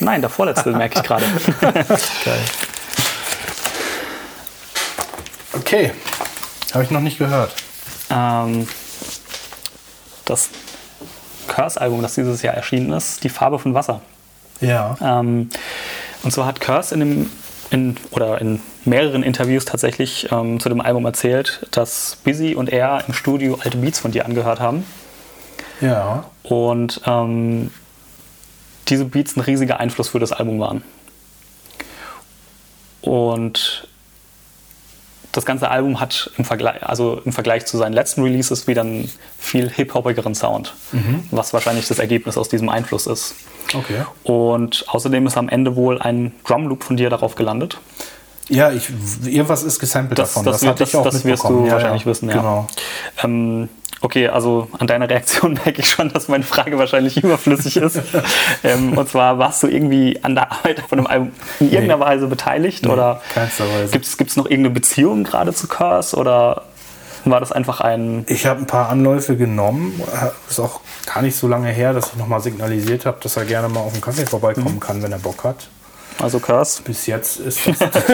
Nein, 0.00 0.20
der 0.20 0.30
vorletzte 0.30 0.70
merke 0.76 1.00
ich 1.00 1.04
gerade. 1.04 1.24
Geil. 1.60 2.40
Okay, 5.52 5.92
habe 6.72 6.84
ich 6.84 6.90
noch 6.90 7.00
nicht 7.00 7.18
gehört. 7.18 7.54
Ähm, 8.10 8.66
das 10.24 10.50
Curse-Album, 11.54 12.02
das 12.02 12.14
dieses 12.14 12.42
Jahr 12.42 12.54
erschienen 12.54 12.92
ist, 12.92 13.22
Die 13.22 13.28
Farbe 13.28 13.58
von 13.58 13.74
Wasser. 13.74 14.00
Ja. 14.60 14.96
Ähm, 15.00 15.50
und 16.22 16.32
zwar 16.32 16.46
hat 16.46 16.60
Curse 16.60 16.94
in 16.94 17.00
dem 17.00 17.30
in, 17.70 17.96
oder 18.10 18.40
in 18.40 18.60
mehreren 18.84 19.22
Interviews 19.22 19.64
tatsächlich 19.64 20.30
ähm, 20.30 20.60
zu 20.60 20.68
dem 20.68 20.80
Album 20.80 21.04
erzählt, 21.04 21.66
dass 21.70 22.18
Busy 22.24 22.54
und 22.54 22.70
er 22.70 23.04
im 23.06 23.14
Studio 23.14 23.58
alte 23.62 23.78
Beats 23.78 24.00
von 24.00 24.12
dir 24.12 24.26
angehört 24.26 24.60
haben. 24.60 24.84
Ja. 25.80 26.24
Und 26.42 27.00
ähm, 27.06 27.70
diese 28.88 29.04
Beats 29.06 29.36
ein 29.36 29.40
riesiger 29.40 29.80
Einfluss 29.80 30.10
für 30.10 30.18
das 30.18 30.32
Album 30.32 30.60
waren. 30.60 30.82
Und 33.00 33.88
das 35.36 35.44
ganze 35.44 35.70
Album 35.70 36.00
hat 36.00 36.30
im 36.38 36.44
Vergleich, 36.44 36.82
also 36.82 37.20
im 37.24 37.32
Vergleich 37.32 37.66
zu 37.66 37.76
seinen 37.76 37.92
letzten 37.92 38.22
Releases 38.22 38.66
wieder 38.66 38.82
einen 38.82 39.10
viel 39.38 39.68
hip-hopigeren 39.68 40.34
Sound, 40.34 40.74
mhm. 40.92 41.24
was 41.30 41.52
wahrscheinlich 41.52 41.88
das 41.88 41.98
Ergebnis 41.98 42.38
aus 42.38 42.48
diesem 42.48 42.68
Einfluss 42.68 43.06
ist. 43.06 43.34
Okay. 43.74 44.04
Und 44.22 44.84
außerdem 44.88 45.26
ist 45.26 45.36
am 45.36 45.48
Ende 45.48 45.76
wohl 45.76 46.00
ein 46.00 46.32
Drum 46.46 46.68
Loop 46.68 46.84
von 46.84 46.96
dir 46.96 47.10
darauf 47.10 47.34
gelandet. 47.34 47.78
Ja, 48.48 48.70
ich, 48.70 48.90
irgendwas 49.24 49.62
ist 49.62 49.78
gesampelt 49.78 50.18
das, 50.18 50.34
davon. 50.34 50.44
Das, 50.44 50.60
das, 50.60 50.90
das, 50.90 51.02
das 51.02 51.24
wirst 51.24 51.44
du 51.44 51.66
ja, 51.66 51.72
wahrscheinlich 51.72 52.02
ja. 52.02 52.10
wissen, 52.10 52.28
ja. 52.28 52.36
Genau. 52.36 52.68
Ähm, 53.22 53.68
okay, 54.04 54.28
also 54.28 54.68
an 54.78 54.86
deiner 54.86 55.08
Reaktion 55.08 55.54
merke 55.64 55.80
ich 55.80 55.90
schon, 55.90 56.12
dass 56.12 56.28
meine 56.28 56.44
Frage 56.44 56.78
wahrscheinlich 56.78 57.22
überflüssig 57.22 57.78
ist. 57.78 58.00
ähm, 58.62 58.96
und 58.96 59.08
zwar, 59.08 59.38
warst 59.38 59.62
du 59.62 59.66
irgendwie 59.66 60.20
an 60.22 60.34
der 60.34 60.52
Arbeit 60.52 60.80
von 60.80 60.98
einem 60.98 61.06
Album 61.06 61.32
in 61.58 61.72
irgendeiner 61.72 62.04
nee. 62.04 62.10
Weise 62.10 62.26
beteiligt? 62.26 62.84
Nee, 62.84 62.92
oder. 62.92 63.22
Gibt 63.90 64.06
es 64.06 64.36
noch 64.36 64.44
irgendeine 64.44 64.70
Beziehung 64.70 65.24
gerade 65.24 65.52
zu 65.54 65.66
Curse? 65.66 66.16
Oder 66.16 66.62
war 67.24 67.40
das 67.40 67.52
einfach 67.52 67.80
ein... 67.80 68.24
Ich 68.28 68.44
habe 68.44 68.60
ein 68.60 68.66
paar 68.66 68.90
Anläufe 68.90 69.36
genommen. 69.36 70.00
Ist 70.48 70.60
auch 70.60 70.80
gar 71.06 71.22
nicht 71.22 71.36
so 71.36 71.48
lange 71.48 71.70
her, 71.70 71.94
dass 71.94 72.08
ich 72.08 72.16
nochmal 72.16 72.40
signalisiert 72.40 73.06
habe, 73.06 73.18
dass 73.22 73.36
er 73.38 73.46
gerne 73.46 73.68
mal 73.68 73.80
auf 73.80 73.92
den 73.92 74.02
Kaffee 74.02 74.26
vorbeikommen 74.26 74.74
mhm. 74.74 74.80
kann, 74.80 75.02
wenn 75.02 75.12
er 75.12 75.18
Bock 75.18 75.44
hat. 75.44 75.68
Also 76.20 76.38
Curse? 76.38 76.82
Bis 76.82 77.06
jetzt 77.06 77.40
ist 77.40 77.60
das... 77.80 78.04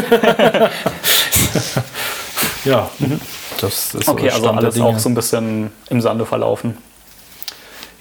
ja, 2.65 2.89
mhm. 3.01 3.21
Das 3.61 3.95
ist 3.95 4.09
Okay, 4.09 4.31
also 4.31 4.51
alles 4.51 4.75
Dinge. 4.75 4.87
auch 4.87 4.99
so 4.99 5.09
ein 5.09 5.15
bisschen 5.15 5.71
im 5.89 6.01
Sande 6.01 6.27
verlaufen. 6.27 6.77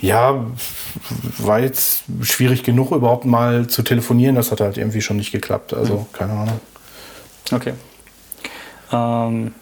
Ja, 0.02 0.46
war 1.38 1.60
jetzt 1.60 2.04
schwierig 2.22 2.64
genug, 2.64 2.92
überhaupt 2.92 3.26
mal 3.26 3.68
zu 3.68 3.84
telefonieren. 3.84 4.36
Das 4.36 4.52
hat 4.52 4.62
halt 4.62 4.78
irgendwie 4.78 5.02
schon 5.02 5.18
nicht 5.18 5.32
geklappt. 5.32 5.74
Also, 5.74 5.96
mhm. 5.96 6.06
keine 6.14 6.34
Ahnung. 6.34 6.60
Okay. 7.52 7.74
Ähm, 8.94 9.54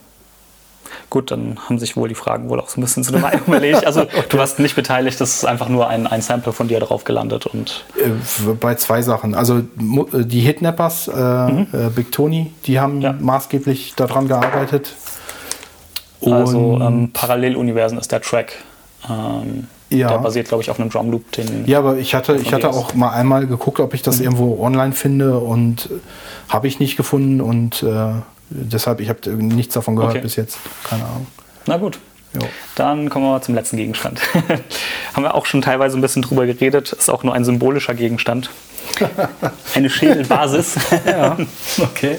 Gut, 1.09 1.31
dann 1.31 1.57
haben 1.67 1.79
sich 1.79 1.95
wohl 1.95 2.09
die 2.09 2.15
Fragen 2.15 2.49
wohl 2.49 2.59
auch 2.59 2.67
so 2.67 2.79
ein 2.79 2.81
bisschen 2.81 3.03
zu 3.03 3.13
dem 3.13 3.23
Album 3.23 3.53
erledigt. 3.53 3.85
Also 3.85 4.05
du 4.29 4.37
warst 4.37 4.59
nicht 4.59 4.75
beteiligt, 4.75 5.19
das 5.21 5.35
ist 5.35 5.45
einfach 5.45 5.69
nur 5.69 5.87
ein, 5.87 6.05
ein 6.05 6.21
Sample 6.21 6.51
von 6.51 6.67
dir 6.67 6.79
drauf 6.81 7.05
gelandet. 7.05 7.45
Und 7.45 7.85
äh, 7.95 8.53
Bei 8.53 8.75
zwei 8.75 9.01
Sachen. 9.01 9.33
Also 9.33 9.59
äh, 9.59 9.63
die 10.25 10.41
Hitnappers, 10.41 11.07
äh, 11.07 11.11
mhm. 11.11 11.67
äh, 11.71 11.89
Big 11.95 12.11
Tony, 12.11 12.51
die 12.65 12.79
haben 12.79 13.01
ja. 13.01 13.13
maßgeblich 13.13 13.93
daran 13.95 14.27
gearbeitet. 14.27 14.95
Also 16.21 16.79
ähm, 16.81 17.11
Paralleluniversen 17.13 17.97
ist 17.97 18.11
der 18.11 18.21
Track. 18.21 18.53
Ähm, 19.09 19.67
ja. 19.89 20.09
Der 20.09 20.17
basiert, 20.17 20.49
glaube 20.49 20.63
ich, 20.63 20.69
auf 20.69 20.79
einem 20.79 20.89
Drum 20.89 21.11
Loop. 21.11 21.31
Den 21.31 21.65
ja, 21.65 21.79
aber 21.79 21.97
ich 21.97 22.13
hatte, 22.13 22.35
ich 22.35 22.53
hatte 22.53 22.69
auch 22.69 22.93
mal 22.93 23.11
einmal 23.11 23.47
geguckt, 23.47 23.79
ob 23.79 23.93
ich 23.93 24.01
das 24.01 24.17
mhm. 24.17 24.25
irgendwo 24.25 24.61
online 24.61 24.93
finde 24.93 25.39
und 25.39 25.89
habe 26.49 26.67
ich 26.67 26.79
nicht 26.79 26.97
gefunden 26.97 27.39
und 27.39 27.83
äh, 27.83 28.11
deshalb, 28.49 28.99
ich 28.99 29.09
habe 29.09 29.29
nichts 29.29 29.73
davon 29.73 29.95
gehört 29.95 30.13
okay. 30.13 30.21
bis 30.21 30.35
jetzt. 30.35 30.57
Keine 30.83 31.05
Ahnung. 31.05 31.27
Na 31.65 31.77
gut. 31.77 31.99
Jo. 32.33 32.41
Dann 32.75 33.09
kommen 33.09 33.25
wir 33.25 33.31
mal 33.31 33.41
zum 33.41 33.55
letzten 33.55 33.77
Gegenstand. 33.77 34.19
Haben 35.13 35.23
wir 35.23 35.33
auch 35.33 35.45
schon 35.45 35.61
teilweise 35.61 35.97
ein 35.97 36.01
bisschen 36.01 36.21
drüber 36.21 36.45
geredet. 36.45 36.91
Ist 36.91 37.09
auch 37.09 37.23
nur 37.23 37.33
ein 37.33 37.45
symbolischer 37.45 37.93
Gegenstand. 37.93 38.49
Eine 39.75 39.89
Schädelbasis. 39.89 40.75
ja, 41.05 41.37
okay. 41.79 42.17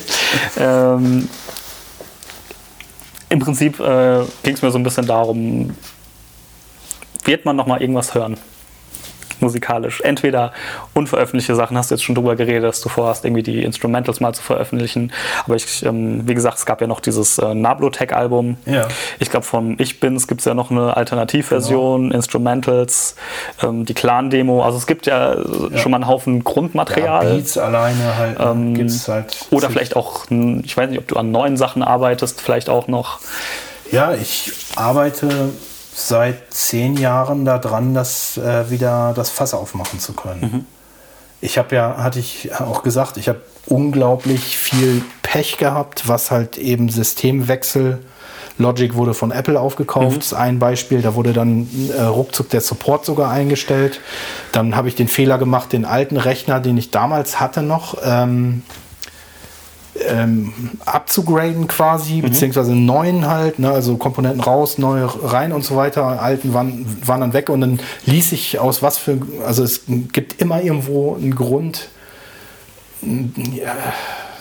ähm, 0.58 1.28
Im 3.30 3.40
Prinzip 3.40 3.78
äh, 3.80 4.24
ging 4.42 4.54
es 4.54 4.62
mir 4.62 4.70
so 4.70 4.78
ein 4.78 4.82
bisschen 4.82 5.06
darum, 5.06 5.74
wird 7.24 7.44
man 7.44 7.56
noch 7.56 7.66
mal 7.66 7.80
irgendwas 7.80 8.14
hören? 8.14 8.38
Musikalisch. 9.42 10.00
Entweder 10.00 10.52
unveröffentlichte 10.94 11.54
Sachen, 11.54 11.76
hast 11.76 11.90
du 11.90 11.94
jetzt 11.94 12.04
schon 12.04 12.14
drüber 12.14 12.36
geredet, 12.36 12.64
dass 12.64 12.80
du 12.80 12.88
vorhast, 12.88 13.24
irgendwie 13.24 13.42
die 13.42 13.62
Instrumentals 13.62 14.20
mal 14.20 14.32
zu 14.32 14.42
veröffentlichen. 14.42 15.12
Aber 15.44 15.56
ich, 15.56 15.84
ähm, 15.84 16.28
wie 16.28 16.34
gesagt, 16.34 16.58
es 16.58 16.66
gab 16.66 16.80
ja 16.80 16.86
noch 16.86 17.00
dieses 17.00 17.38
äh, 17.38 17.54
Nablo-Tech-Album. 17.54 18.56
Ja. 18.66 18.88
Ich 19.18 19.30
glaube, 19.30 19.46
von 19.46 19.76
Ich 19.78 20.00
Bin's 20.00 20.26
gibt 20.26 20.40
es 20.40 20.44
ja 20.44 20.54
noch 20.54 20.70
eine 20.70 20.96
Alternativversion, 20.96 22.04
genau. 22.04 22.14
Instrumentals, 22.14 23.16
ähm, 23.62 23.84
die 23.84 23.94
Clan-Demo. 23.94 24.62
Also 24.62 24.78
es 24.78 24.86
gibt 24.86 25.06
ja, 25.06 25.34
ja, 25.34 25.78
schon 25.78 25.90
mal 25.90 25.96
einen 25.96 26.06
Haufen 26.06 26.44
Grundmaterial. 26.44 27.26
Ja, 27.26 27.34
Beats 27.34 27.58
alleine 27.58 28.16
halt, 28.16 28.36
ähm, 28.40 28.74
gibt's 28.74 29.08
halt. 29.08 29.46
Oder 29.50 29.70
vielleicht 29.70 29.96
auch, 29.96 30.26
ich 30.30 30.76
weiß 30.76 30.90
nicht, 30.90 30.98
ob 30.98 31.08
du 31.08 31.16
an 31.16 31.30
neuen 31.30 31.56
Sachen 31.56 31.82
arbeitest, 31.82 32.40
vielleicht 32.40 32.68
auch 32.68 32.88
noch. 32.88 33.20
Ja, 33.90 34.12
ich 34.12 34.52
arbeite 34.76 35.50
seit 35.98 36.52
zehn 36.52 36.96
Jahren 36.96 37.44
daran, 37.44 37.92
das 37.94 38.36
äh, 38.36 38.70
wieder 38.70 39.12
das 39.14 39.30
Fass 39.30 39.52
aufmachen 39.52 39.98
zu 39.98 40.12
können. 40.12 40.40
Mhm. 40.40 40.66
Ich 41.40 41.58
habe 41.58 41.74
ja, 41.74 41.96
hatte 41.98 42.18
ich 42.18 42.54
auch 42.54 42.82
gesagt, 42.82 43.16
ich 43.16 43.28
habe 43.28 43.40
unglaublich 43.66 44.58
viel 44.58 45.02
Pech 45.22 45.56
gehabt, 45.56 46.08
was 46.08 46.30
halt 46.30 46.56
eben 46.56 46.88
Systemwechsel. 46.88 48.00
Logic 48.58 48.94
wurde 48.94 49.14
von 49.14 49.30
Apple 49.30 49.58
aufgekauft, 49.58 50.16
mhm. 50.16 50.20
ist 50.20 50.34
ein 50.34 50.58
Beispiel. 50.58 51.02
Da 51.02 51.14
wurde 51.14 51.32
dann 51.32 51.68
äh, 51.96 52.02
ruckzuck 52.02 52.48
der 52.50 52.60
Support 52.60 53.04
sogar 53.04 53.30
eingestellt. 53.30 54.00
Dann 54.52 54.74
habe 54.74 54.88
ich 54.88 54.94
den 54.94 55.08
Fehler 55.08 55.38
gemacht, 55.38 55.72
den 55.72 55.84
alten 55.84 56.16
Rechner, 56.16 56.60
den 56.60 56.76
ich 56.76 56.90
damals 56.90 57.40
hatte 57.40 57.62
noch, 57.62 57.98
ähm, 58.04 58.62
ähm, 60.06 60.52
abzugraden 60.84 61.68
quasi, 61.68 62.14
mhm. 62.14 62.22
beziehungsweise 62.22 62.74
neuen 62.74 63.26
halt, 63.26 63.58
ne, 63.58 63.70
also 63.70 63.96
Komponenten 63.96 64.40
raus, 64.40 64.78
neue 64.78 65.08
rein 65.24 65.52
und 65.52 65.64
so 65.64 65.76
weiter, 65.76 66.22
alten 66.22 66.54
waren, 66.54 66.86
waren 67.04 67.20
dann 67.20 67.32
weg 67.32 67.48
und 67.48 67.60
dann 67.60 67.80
ließ 68.06 68.32
ich 68.32 68.58
aus 68.58 68.82
was 68.82 68.98
für, 68.98 69.18
also 69.46 69.62
es 69.62 69.82
gibt 70.12 70.40
immer 70.40 70.62
irgendwo 70.62 71.14
einen 71.14 71.34
Grund, 71.34 71.88
ja, 73.02 73.74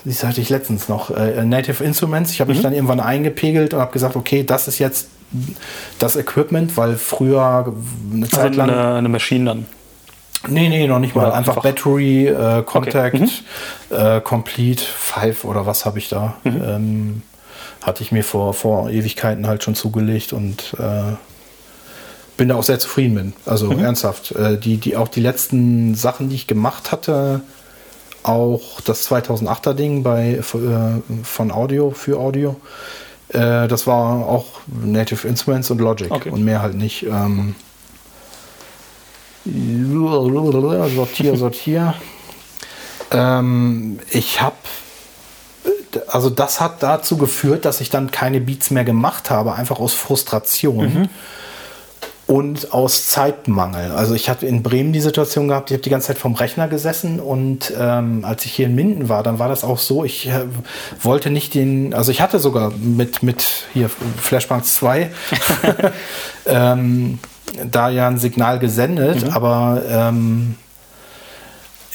das 0.05 0.23
hatte 0.23 0.41
ich 0.41 0.49
letztens 0.49 0.89
noch, 0.89 1.11
äh, 1.11 1.43
Native 1.45 1.83
Instruments, 1.83 2.31
ich 2.31 2.41
habe 2.41 2.51
mhm. 2.51 2.57
mich 2.57 2.63
dann 2.63 2.73
irgendwann 2.73 2.99
eingepegelt 2.99 3.73
und 3.73 3.79
habe 3.79 3.91
gesagt, 3.91 4.15
okay, 4.15 4.43
das 4.43 4.67
ist 4.67 4.79
jetzt 4.79 5.09
das 5.99 6.15
Equipment, 6.15 6.77
weil 6.77 6.95
früher 6.95 7.73
eine 8.13 8.23
also 8.25 8.37
Zeit 8.37 8.55
lang... 8.55 8.69
Eine, 8.69 8.95
eine 8.95 9.09
Maschine 9.09 9.45
dann. 9.45 9.65
Nee, 10.47 10.69
nee, 10.69 10.87
noch 10.87 10.99
nicht 10.99 11.15
mal. 11.15 11.31
Einfach, 11.31 11.57
einfach, 11.57 11.63
Battery, 11.63 12.27
äh, 12.27 12.63
Contact, 12.63 13.15
okay. 13.15 13.29
mhm. 13.89 13.95
äh, 13.95 14.21
Complete, 14.21 14.83
Five 14.83 15.43
oder 15.43 15.65
was 15.65 15.85
habe 15.85 15.99
ich 15.99 16.09
da. 16.09 16.35
Mhm. 16.43 16.61
Ähm, 16.65 17.21
hatte 17.81 18.03
ich 18.03 18.11
mir 18.11 18.23
vor, 18.23 18.53
vor 18.53 18.89
Ewigkeiten 18.89 19.47
halt 19.47 19.63
schon 19.63 19.75
zugelegt 19.75 20.33
und 20.33 20.75
äh, 20.79 21.15
bin 22.37 22.49
da 22.49 22.55
auch 22.55 22.63
sehr 22.63 22.79
zufrieden 22.79 23.13
mit. 23.13 23.33
Also 23.45 23.71
mhm. 23.71 23.79
ernsthaft. 23.79 24.31
Äh, 24.31 24.57
die, 24.57 24.77
die, 24.77 24.95
auch 24.95 25.07
die 25.07 25.21
letzten 25.21 25.95
Sachen, 25.95 26.29
die 26.29 26.35
ich 26.35 26.47
gemacht 26.47 26.91
hatte, 26.91 27.41
auch 28.23 28.81
das 28.81 29.09
2008er 29.09 29.73
Ding 29.73 30.03
bei, 30.03 30.33
äh, 30.35 31.23
von 31.23 31.51
Audio 31.51 31.91
für 31.91 32.19
Audio, 32.19 32.55
äh, 33.29 33.67
das 33.67 33.87
war 33.87 34.27
auch 34.27 34.45
Native 34.67 35.27
Instruments 35.27 35.71
und 35.71 35.79
Logic 35.79 36.11
okay. 36.11 36.29
und 36.29 36.43
mehr 36.43 36.61
halt 36.61 36.75
nicht. 36.75 37.03
Ähm, 37.03 37.55
Sortier, 40.89 41.37
sortier. 41.37 41.93
ähm, 43.11 43.99
ich 44.09 44.41
habe, 44.41 44.55
also 46.07 46.29
das 46.29 46.59
hat 46.59 46.83
dazu 46.83 47.17
geführt, 47.17 47.65
dass 47.65 47.81
ich 47.81 47.89
dann 47.89 48.11
keine 48.11 48.41
Beats 48.41 48.71
mehr 48.71 48.83
gemacht 48.83 49.29
habe, 49.29 49.55
einfach 49.55 49.79
aus 49.79 49.93
Frustration. 49.93 50.93
Mhm. 50.93 51.09
Und 52.27 52.73
aus 52.73 53.07
Zeitmangel. 53.07 53.91
Also 53.91 54.13
ich 54.13 54.29
hatte 54.29 54.45
in 54.45 54.61
Bremen 54.61 54.91
die 54.91 54.99
Situation 54.99 55.47
gehabt, 55.47 55.71
ich 55.71 55.75
habe 55.75 55.83
die 55.83 55.89
ganze 55.89 56.07
Zeit 56.07 56.17
vom 56.17 56.35
Rechner 56.35 56.67
gesessen 56.67 57.21
und 57.21 57.71
ähm, 57.79 58.25
als 58.25 58.43
ich 58.43 58.51
hier 58.51 58.65
in 58.65 58.75
Minden 58.75 59.07
war, 59.07 59.23
dann 59.23 59.39
war 59.39 59.47
das 59.47 59.63
auch 59.63 59.79
so, 59.79 60.03
ich 60.03 60.27
äh, 60.27 60.41
wollte 61.01 61.29
nicht 61.29 61.53
den, 61.53 61.93
also 61.93 62.11
ich 62.11 62.19
hatte 62.19 62.39
sogar 62.39 62.73
mit, 62.77 63.23
mit 63.23 63.45
hier 63.73 63.89
Flashbanks 64.21 64.73
2 64.75 65.09
ähm, 66.47 67.19
da 67.71 67.89
ja 67.89 68.07
ein 68.07 68.17
Signal 68.17 68.59
gesendet, 68.59 69.23
mhm. 69.23 69.29
aber 69.31 69.81
ähm, 69.89 70.55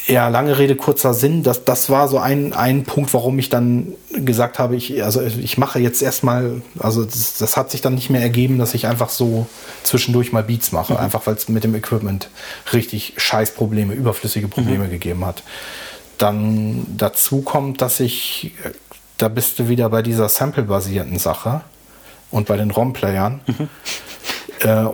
ja, 0.06 0.28
lange 0.28 0.58
Rede, 0.58 0.74
kurzer 0.74 1.14
Sinn. 1.14 1.42
Das, 1.42 1.64
das 1.64 1.88
war 1.88 2.08
so 2.08 2.18
ein, 2.18 2.52
ein 2.52 2.82
Punkt, 2.84 3.14
warum 3.14 3.38
ich 3.38 3.48
dann 3.48 3.94
gesagt 4.10 4.58
habe, 4.58 4.74
ich, 4.74 5.02
also 5.04 5.22
ich 5.22 5.58
mache 5.58 5.78
jetzt 5.78 6.02
erstmal, 6.02 6.60
also 6.78 7.04
das, 7.04 7.38
das 7.38 7.56
hat 7.56 7.70
sich 7.70 7.82
dann 7.82 7.94
nicht 7.94 8.10
mehr 8.10 8.20
ergeben, 8.20 8.58
dass 8.58 8.74
ich 8.74 8.86
einfach 8.86 9.10
so 9.10 9.46
zwischendurch 9.84 10.32
mal 10.32 10.42
Beats 10.42 10.72
mache, 10.72 10.94
mhm. 10.94 10.98
einfach 10.98 11.26
weil 11.26 11.34
es 11.34 11.48
mit 11.48 11.62
dem 11.62 11.74
Equipment 11.74 12.28
richtig 12.72 13.14
scheiß 13.16 13.54
Probleme, 13.54 13.94
überflüssige 13.94 14.48
Probleme 14.48 14.86
mhm. 14.86 14.90
gegeben 14.90 15.24
hat. 15.24 15.44
Dann 16.18 16.84
dazu 16.96 17.42
kommt, 17.42 17.80
dass 17.80 18.00
ich, 18.00 18.54
da 19.18 19.28
bist 19.28 19.58
du 19.58 19.68
wieder 19.68 19.88
bei 19.88 20.02
dieser 20.02 20.28
Sample-basierten 20.28 21.18
Sache 21.18 21.62
und 22.30 22.46
bei 22.46 22.56
den 22.56 22.70
ROM-Playern. 22.70 23.40
Mhm 23.46 23.68
äh, 24.64 24.84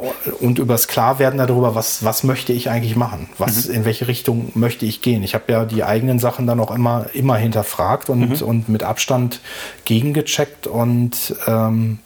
und 0.41 0.59
übers 0.59 0.89
Klarwerden 0.89 1.39
darüber, 1.39 1.75
was, 1.75 2.05
was 2.05 2.25
möchte 2.25 2.53
ich 2.53 2.71
eigentlich 2.71 2.97
machen? 2.97 3.29
Was, 3.39 3.69
mhm. 3.69 3.75
in 3.75 3.85
welche 3.85 4.09
Richtung 4.09 4.51
möchte 4.55 4.87
ich 4.87 5.03
gehen? 5.03 5.23
Ich 5.23 5.35
habe 5.35 5.51
ja 5.53 5.65
die 5.65 5.85
eigenen 5.85 6.19
Sachen 6.19 6.47
dann 6.47 6.61
auch 6.61 6.71
immer, 6.71 7.07
immer 7.13 7.37
hinterfragt 7.37 8.09
und, 8.11 8.41
mhm. 8.41 8.47
und 8.47 8.69
mit 8.69 8.83
Abstand 8.83 9.41
gegengecheckt 9.85 10.67
und 10.67 11.35
ähm, 11.47 11.99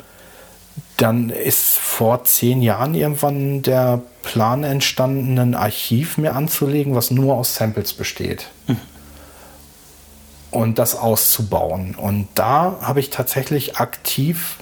dann 0.97 1.31
ist 1.31 1.79
vor 1.79 2.25
zehn 2.25 2.63
Jahren 2.63 2.95
irgendwann 2.95 3.63
der 3.63 4.01
Plan 4.23 4.65
entstanden, 4.65 5.39
ein 5.39 5.55
Archiv 5.55 6.19
mir 6.19 6.35
anzulegen, 6.35 6.95
was 6.95 7.11
nur 7.11 7.35
aus 7.35 7.55
Samples 7.55 7.93
besteht. 7.93 8.49
Mhm. 8.67 8.77
Und 10.51 10.79
das 10.79 10.97
auszubauen. 10.97 11.95
Und 11.95 12.29
da 12.35 12.77
habe 12.83 13.01
ich 13.01 13.11
tatsächlich 13.11 13.79
aktiv 13.79 14.59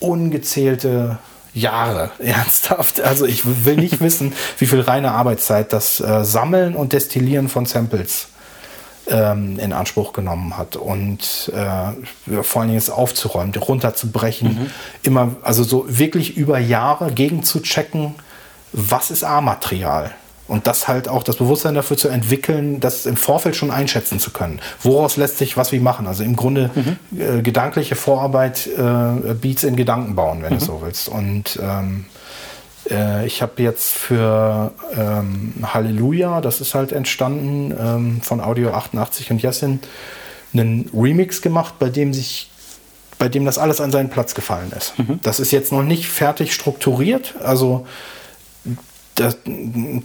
ungezählte 0.00 1.18
Jahre, 1.54 2.10
ernsthaft. 2.18 3.00
Also 3.00 3.26
ich 3.26 3.64
will 3.64 3.76
nicht 3.76 4.00
wissen, 4.00 4.32
wie 4.58 4.66
viel 4.66 4.80
reine 4.80 5.12
Arbeitszeit 5.12 5.72
das 5.72 6.00
äh, 6.00 6.24
Sammeln 6.24 6.74
und 6.74 6.92
Destillieren 6.92 7.48
von 7.48 7.66
Samples 7.66 8.28
ähm, 9.08 9.58
in 9.58 9.72
Anspruch 9.72 10.12
genommen 10.12 10.56
hat 10.56 10.76
und 10.76 11.52
äh, 11.54 12.42
vor 12.42 12.62
allen 12.62 12.68
Dingen 12.68 12.78
es 12.78 12.90
aufzuräumen, 12.90 13.54
runterzubrechen, 13.54 14.48
mhm. 14.48 14.70
immer, 15.02 15.36
also 15.42 15.64
so 15.64 15.84
wirklich 15.88 16.36
über 16.36 16.58
Jahre 16.58 17.12
gegen 17.12 17.42
zu 17.42 17.60
checken, 17.60 18.14
was 18.72 19.10
ist 19.10 19.24
A-Material. 19.24 20.12
Und 20.48 20.66
das 20.66 20.88
halt 20.88 21.08
auch 21.08 21.22
das 21.22 21.36
Bewusstsein 21.36 21.74
dafür 21.74 21.96
zu 21.96 22.08
entwickeln, 22.08 22.80
das 22.80 23.06
im 23.06 23.16
Vorfeld 23.16 23.56
schon 23.56 23.70
einschätzen 23.70 24.18
zu 24.18 24.32
können. 24.32 24.60
Woraus 24.82 25.16
lässt 25.16 25.38
sich 25.38 25.56
was 25.56 25.72
wie 25.72 25.78
machen? 25.78 26.06
Also 26.06 26.24
im 26.24 26.36
Grunde 26.36 26.70
mhm. 26.74 27.20
äh, 27.20 27.42
gedankliche 27.42 27.94
Vorarbeit, 27.94 28.66
äh, 28.66 29.34
Beats 29.34 29.64
in 29.64 29.76
Gedanken 29.76 30.14
bauen, 30.14 30.42
wenn 30.42 30.54
mhm. 30.54 30.58
du 30.58 30.64
so 30.64 30.82
willst. 30.82 31.08
Und 31.08 31.58
ähm, 31.62 32.06
äh, 32.90 33.26
ich 33.26 33.40
habe 33.40 33.62
jetzt 33.62 33.92
für 33.92 34.72
ähm, 34.96 35.54
Halleluja, 35.62 36.40
das 36.40 36.60
ist 36.60 36.74
halt 36.74 36.92
entstanden 36.92 37.74
ähm, 37.78 38.20
von 38.20 38.40
Audio 38.40 38.72
88 38.72 39.30
und 39.30 39.42
Jessin, 39.42 39.80
einen 40.52 40.90
Remix 40.92 41.40
gemacht, 41.40 41.74
bei 41.78 41.88
dem 41.88 42.12
sich 42.12 42.50
bei 43.18 43.28
dem 43.28 43.44
das 43.44 43.56
alles 43.56 43.80
an 43.80 43.92
seinen 43.92 44.10
Platz 44.10 44.34
gefallen 44.34 44.72
ist. 44.76 44.98
Mhm. 44.98 45.20
Das 45.22 45.38
ist 45.38 45.52
jetzt 45.52 45.70
noch 45.70 45.84
nicht 45.84 46.08
fertig 46.08 46.52
strukturiert, 46.52 47.36
also 47.40 47.86
das, 49.22 49.38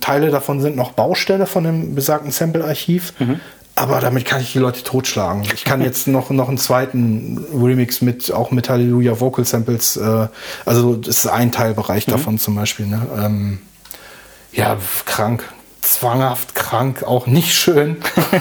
Teile 0.01 0.29
davon 0.29 0.61
sind 0.61 0.75
noch 0.75 0.93
Baustelle 0.93 1.45
von 1.45 1.63
dem 1.63 1.95
besagten 1.95 2.31
Sample-Archiv. 2.31 3.13
Mhm. 3.19 3.39
Aber 3.77 3.99
damit 3.99 4.25
kann 4.25 4.41
ich 4.41 4.53
die 4.53 4.59
Leute 4.59 4.83
totschlagen. 4.83 5.43
Ich 5.53 5.63
kann 5.63 5.81
jetzt 5.81 6.07
noch, 6.07 6.31
noch 6.31 6.49
einen 6.49 6.57
zweiten 6.57 7.45
Remix 7.53 8.01
mit, 8.01 8.31
auch 8.31 8.49
mit 8.49 8.69
Hallelujah 8.69 9.19
Vocal 9.19 9.45
Samples, 9.45 9.97
äh, 9.97 10.27
also 10.65 10.95
das 10.95 11.19
ist 11.19 11.27
ein 11.27 11.51
Teilbereich 11.51 12.07
mhm. 12.07 12.11
davon 12.11 12.39
zum 12.39 12.55
Beispiel. 12.55 12.87
Ne? 12.87 13.05
Ähm, 13.15 13.59
ja, 14.51 14.77
krank. 15.05 15.43
Zwanghaft 15.81 16.55
krank, 16.55 17.03
auch 17.03 17.27
nicht 17.27 17.53
schön. 17.53 17.97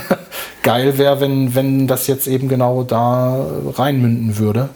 Geil 0.62 0.97
wäre, 0.97 1.20
wenn, 1.20 1.55
wenn 1.55 1.86
das 1.86 2.07
jetzt 2.07 2.27
eben 2.27 2.48
genau 2.48 2.82
da 2.82 3.47
reinmünden 3.74 4.39
würde. 4.39 4.70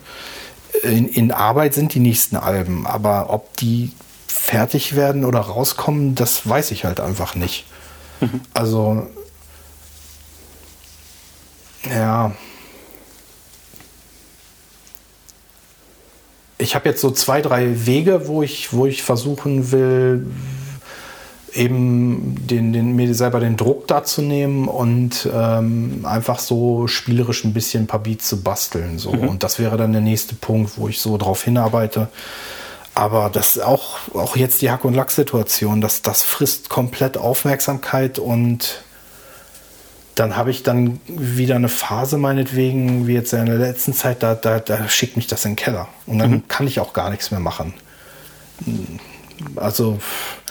In, 0.82 1.08
in 1.08 1.32
Arbeit 1.32 1.72
sind 1.72 1.94
die 1.94 2.00
nächsten 2.00 2.36
Alben, 2.36 2.86
aber 2.86 3.30
ob 3.30 3.56
die 3.56 3.92
fertig 4.50 4.96
werden 4.96 5.24
oder 5.24 5.38
rauskommen, 5.38 6.16
das 6.16 6.48
weiß 6.48 6.72
ich 6.72 6.84
halt 6.84 6.98
einfach 6.98 7.36
nicht. 7.36 7.66
Mhm. 8.20 8.40
Also 8.52 9.06
ja. 11.88 12.32
Ich 16.58 16.74
habe 16.74 16.88
jetzt 16.88 17.00
so 17.00 17.12
zwei, 17.12 17.40
drei 17.40 17.86
Wege, 17.86 18.26
wo 18.26 18.42
ich, 18.42 18.72
wo 18.72 18.86
ich 18.86 19.04
versuchen 19.04 19.70
will, 19.70 20.26
eben 21.54 22.34
den, 22.46 22.72
den, 22.72 22.96
mir 22.96 23.14
selber 23.14 23.38
den 23.38 23.56
Druck 23.56 23.86
dazu 23.86 24.20
nehmen 24.20 24.66
und 24.66 25.28
ähm, 25.32 26.04
einfach 26.04 26.40
so 26.40 26.88
spielerisch 26.88 27.44
ein 27.44 27.54
bisschen 27.54 27.84
ein 27.84 27.86
paar 27.86 28.00
Beats 28.00 28.28
zu 28.28 28.42
basteln. 28.42 28.98
So. 28.98 29.12
Mhm. 29.12 29.28
Und 29.28 29.42
das 29.44 29.60
wäre 29.60 29.76
dann 29.76 29.92
der 29.92 30.02
nächste 30.02 30.34
Punkt, 30.34 30.72
wo 30.76 30.88
ich 30.88 31.00
so 31.00 31.16
drauf 31.18 31.44
hinarbeite. 31.44 32.08
Aber 32.94 33.30
das 33.30 33.58
auch, 33.58 33.98
auch 34.14 34.36
jetzt 34.36 34.62
die 34.62 34.70
Hack- 34.70 34.84
und 34.84 34.94
Lack-Situation, 34.94 35.80
das, 35.80 36.02
das 36.02 36.22
frisst 36.22 36.68
komplett 36.68 37.16
Aufmerksamkeit 37.16 38.18
und 38.18 38.82
dann 40.16 40.36
habe 40.36 40.50
ich 40.50 40.62
dann 40.62 41.00
wieder 41.06 41.54
eine 41.54 41.68
Phase 41.68 42.18
meinetwegen, 42.18 43.06
wie 43.06 43.14
jetzt 43.14 43.32
in 43.32 43.46
der 43.46 43.56
letzten 43.56 43.94
Zeit, 43.94 44.22
da, 44.22 44.34
da, 44.34 44.58
da 44.58 44.88
schickt 44.88 45.16
mich 45.16 45.28
das 45.28 45.44
in 45.44 45.52
den 45.52 45.56
Keller. 45.56 45.88
Und 46.06 46.18
dann 46.18 46.30
mhm. 46.30 46.48
kann 46.48 46.66
ich 46.66 46.78
auch 46.80 46.92
gar 46.92 47.10
nichts 47.10 47.30
mehr 47.30 47.40
machen. 47.40 47.72
Also, 49.56 49.98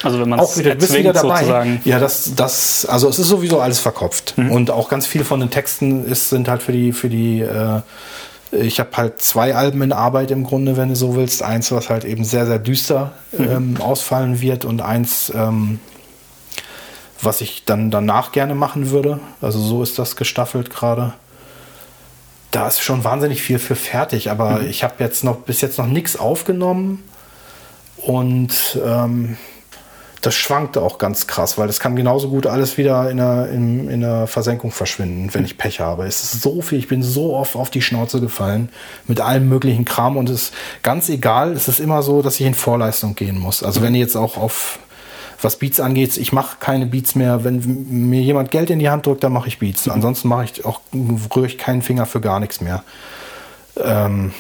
also 0.02 0.20
wenn 0.20 0.30
man 0.30 0.40
auch 0.40 0.58
wieder, 0.58 0.74
bist 0.74 0.96
wieder 0.96 1.14
dabei. 1.14 1.42
Sozusagen. 1.42 1.82
Ja, 1.86 2.00
das, 2.00 2.34
das, 2.36 2.86
also 2.86 3.10
es 3.10 3.20
ist 3.20 3.28
sowieso 3.28 3.60
alles 3.60 3.80
verkopft. 3.80 4.38
Mhm. 4.38 4.52
Und 4.52 4.72
auch 4.72 4.90
ganz 4.90 5.06
viel 5.06 5.24
von 5.24 5.40
den 5.40 5.52
Texten 5.52 6.06
ist, 6.06 6.30
sind 6.30 6.48
halt 6.48 6.64
für 6.64 6.72
die, 6.72 6.92
für 6.92 7.10
die, 7.10 7.42
äh, 7.42 7.82
ich 8.52 8.80
habe 8.80 8.90
halt 8.96 9.22
zwei 9.22 9.56
Alben 9.56 9.82
in 9.82 9.92
Arbeit 9.92 10.32
im 10.32 10.44
Grunde, 10.44 10.78
wenn 10.78 10.90
du 10.90 10.96
so 10.96 11.16
willst. 11.16 11.44
Eins, 11.44 11.72
was 11.72 11.90
halt 11.90 12.06
eben 12.06 12.24
sehr, 12.24 12.46
sehr 12.46 12.60
düster 12.60 13.14
mhm. 13.32 13.50
ähm, 13.50 13.78
ausfallen 13.80 14.42
wird 14.42 14.66
und 14.66 14.82
eins, 14.82 15.32
ähm, 15.36 15.80
was 17.22 17.42
ich 17.42 17.66
dann 17.66 17.92
danach 17.92 18.32
gerne 18.32 18.56
machen 18.56 18.90
würde. 18.90 19.20
Also 19.42 19.60
so 19.60 19.84
ist 19.84 20.00
das 20.00 20.16
gestaffelt 20.16 20.70
gerade. 20.70 21.14
Da 22.52 22.68
ist 22.68 22.82
schon 22.82 23.04
wahnsinnig 23.04 23.44
viel 23.44 23.60
für 23.60 23.76
fertig, 23.76 24.32
aber 24.32 24.60
mhm. 24.60 24.68
ich 24.68 24.84
habe 24.84 24.96
jetzt 25.00 25.24
noch 25.24 25.38
bis 25.38 25.62
jetzt 25.62 25.78
noch 25.78 25.88
nichts 25.88 26.18
aufgenommen 26.18 27.04
und 27.98 28.80
ähm, 28.84 29.38
das 30.22 30.36
schwankte 30.36 30.82
auch 30.82 30.98
ganz 30.98 31.28
krass, 31.28 31.58
weil 31.58 31.68
das 31.68 31.80
kann 31.80 31.96
genauso 31.96 32.30
gut 32.30 32.46
alles 32.46 32.78
wieder 32.78 33.10
in 33.10 33.18
der, 33.18 33.50
in, 33.50 33.90
in 33.90 34.02
der 34.02 34.28
Versenkung 34.28 34.72
verschwinden, 34.72 35.34
wenn 35.34 35.46
ich 35.46 35.58
Pech 35.58 35.80
habe. 35.80 36.06
Es 36.06 36.24
ist 36.24 36.42
so 36.42 36.62
viel, 36.62 36.78
ich 36.78 36.88
bin 36.88 37.04
so 37.04 37.36
oft 37.36 37.56
auf 37.56 37.70
die 37.70 37.82
Schnauze 37.82 38.20
gefallen 38.20 38.70
mit 39.08 39.22
allem 39.22 39.48
möglichen 39.48 39.86
Kram 39.86 40.18
und 40.18 40.30
es 40.30 40.44
ist 40.44 40.54
ganz 40.84 41.08
egal, 41.10 41.54
es 41.54 41.68
ist 41.68 41.80
immer 41.80 42.04
so, 42.04 42.22
dass 42.22 42.40
ich 42.40 42.46
in 42.46 42.54
Vorleistung 42.54 43.16
gehen 43.16 43.40
muss. 43.40 43.64
Also 43.64 43.82
wenn 43.82 43.96
ich 43.96 44.02
jetzt 44.02 44.18
auch 44.18 44.38
auf 44.38 44.80
was 45.42 45.58
Beats 45.58 45.80
angeht, 45.80 46.18
ich 46.18 46.34
mache 46.34 46.58
keine 46.60 46.86
Beats 46.86 47.16
mehr. 47.16 47.46
Wenn 47.46 47.86
mir 47.90 48.22
jemand 48.22 48.52
Geld 48.52 48.70
in 48.70 48.80
die 48.80 48.90
Hand 48.90 49.06
drückt, 49.06 49.24
dann 49.24 49.32
mache 49.32 49.48
ich 49.48 49.60
Beats. 49.60 49.88
Ansonsten 49.88 50.28
mache 50.28 50.44
ich 50.44 50.66
auch, 50.66 50.82
rühre 50.94 51.46
ich 51.46 51.58
keinen 51.58 51.82
Finger 51.82 52.06
für 52.06 52.20
gar 52.20 52.42
nichts 52.42 52.60
mehr. 52.60 52.84
Ähm 53.82 54.34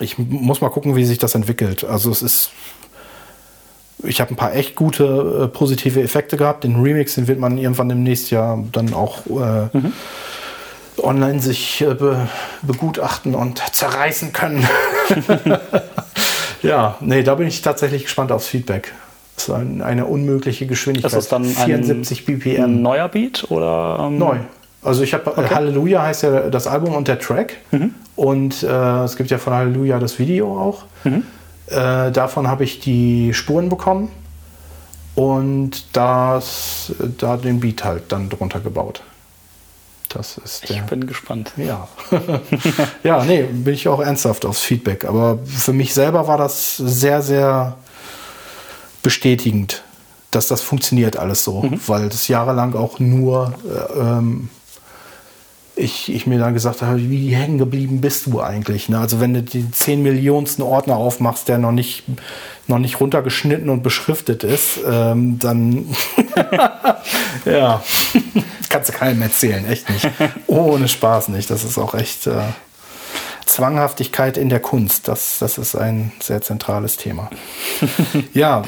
ich 0.00 0.18
muss 0.18 0.60
mal 0.60 0.70
gucken, 0.70 0.96
wie 0.96 1.04
sich 1.04 1.18
das 1.18 1.34
entwickelt. 1.34 1.84
Also 1.84 2.10
es 2.10 2.22
ist, 2.22 2.50
ich 4.02 4.20
habe 4.20 4.32
ein 4.32 4.36
paar 4.36 4.54
echt 4.54 4.76
gute 4.76 5.44
äh, 5.44 5.48
positive 5.48 6.00
Effekte 6.00 6.36
gehabt. 6.36 6.64
Den 6.64 6.80
Remix, 6.80 7.14
den 7.14 7.28
wird 7.28 7.38
man 7.38 7.58
irgendwann 7.58 7.90
im 7.90 8.02
nächsten 8.02 8.34
Jahr 8.34 8.64
dann 8.72 8.94
auch 8.94 9.26
äh, 9.26 9.76
mhm. 9.76 9.92
online 10.98 11.40
sich 11.40 11.82
äh, 11.82 11.94
be 11.94 12.28
begutachten 12.62 13.34
und 13.34 13.62
zerreißen 13.72 14.32
können. 14.32 14.66
Ja, 16.62 16.96
nee, 17.00 17.22
da 17.22 17.34
bin 17.34 17.46
ich 17.46 17.62
tatsächlich 17.62 18.04
gespannt 18.04 18.32
aufs 18.32 18.46
Feedback. 18.46 18.92
Das 19.34 19.48
ist 19.48 19.54
ein, 19.54 19.80
eine 19.80 20.06
unmögliche 20.06 20.66
Geschwindigkeit. 20.66 21.10
Ist 21.10 21.16
das 21.16 21.28
dann 21.28 21.44
74 21.44 22.28
ein 22.28 22.38
BPM? 22.38 22.82
neuer 22.82 23.08
Beat 23.08 23.50
oder? 23.50 23.98
Ähm 24.00 24.18
Neu. 24.18 24.36
Also 24.82 25.02
ich 25.02 25.14
habe 25.14 25.30
okay. 25.30 25.54
Halleluja 25.54 26.02
heißt 26.02 26.22
ja 26.22 26.50
das 26.50 26.66
Album 26.66 26.94
und 26.94 27.08
der 27.08 27.18
Track. 27.18 27.56
Mhm. 27.70 27.94
Und 28.16 28.62
äh, 28.62 29.04
es 29.04 29.16
gibt 29.16 29.30
ja 29.30 29.38
von 29.38 29.52
Halleluja 29.54 29.98
das 29.98 30.18
Video 30.18 30.58
auch. 30.58 30.84
Mhm. 31.04 31.24
Äh, 31.66 32.10
davon 32.10 32.48
habe 32.48 32.64
ich 32.64 32.80
die 32.80 33.32
Spuren 33.34 33.68
bekommen 33.68 34.10
und 35.14 35.84
das, 35.92 36.92
da 37.18 37.36
den 37.36 37.60
Beat 37.60 37.84
halt 37.84 38.10
dann 38.10 38.28
drunter 38.28 38.60
gebaut. 38.60 39.02
Das 40.10 40.38
ist 40.38 40.68
ich 40.68 40.82
bin 40.82 41.06
gespannt. 41.06 41.52
Ja. 41.56 41.86
ja, 43.04 43.24
nee, 43.24 43.44
bin 43.44 43.74
ich 43.74 43.86
auch 43.86 44.00
ernsthaft 44.00 44.44
aufs 44.44 44.60
Feedback. 44.60 45.04
Aber 45.04 45.38
für 45.44 45.72
mich 45.72 45.94
selber 45.94 46.26
war 46.26 46.36
das 46.36 46.76
sehr, 46.76 47.22
sehr 47.22 47.76
bestätigend, 49.04 49.84
dass 50.32 50.48
das 50.48 50.62
funktioniert 50.62 51.16
alles 51.16 51.44
so. 51.44 51.62
Mhm. 51.62 51.80
Weil 51.86 52.08
das 52.08 52.26
jahrelang 52.26 52.74
auch 52.74 52.98
nur 52.98 53.54
äh, 53.64 54.00
ähm, 54.00 54.48
ich, 55.80 56.12
ich 56.12 56.26
mir 56.26 56.38
dann 56.38 56.54
gesagt 56.54 56.82
habe, 56.82 56.98
wie 56.98 57.34
hängen 57.34 57.58
geblieben 57.58 58.00
bist 58.00 58.26
du 58.26 58.40
eigentlich? 58.40 58.88
Ne? 58.88 58.98
Also 58.98 59.20
wenn 59.20 59.34
du 59.34 59.42
den 59.42 59.72
10 59.72 60.02
Millionsten 60.02 60.62
Ordner 60.62 60.96
aufmachst, 60.96 61.48
der 61.48 61.58
noch 61.58 61.72
nicht, 61.72 62.04
noch 62.66 62.78
nicht 62.78 63.00
runtergeschnitten 63.00 63.68
und 63.68 63.82
beschriftet 63.82 64.44
ist, 64.44 64.80
ähm, 64.86 65.38
dann 65.38 65.86
ja, 67.44 67.82
kannst 68.68 68.90
du 68.90 68.92
keinem 68.92 69.22
erzählen, 69.22 69.66
echt 69.66 69.88
nicht. 69.90 70.08
Ohne 70.46 70.88
Spaß 70.88 71.28
nicht. 71.28 71.50
Das 71.50 71.64
ist 71.64 71.78
auch 71.78 71.94
echt 71.94 72.26
äh, 72.26 72.40
Zwanghaftigkeit 73.46 74.36
in 74.36 74.48
der 74.48 74.60
Kunst. 74.60 75.08
Das, 75.08 75.38
das 75.40 75.58
ist 75.58 75.74
ein 75.74 76.12
sehr 76.20 76.42
zentrales 76.42 76.96
Thema. 76.96 77.30
ja. 78.34 78.62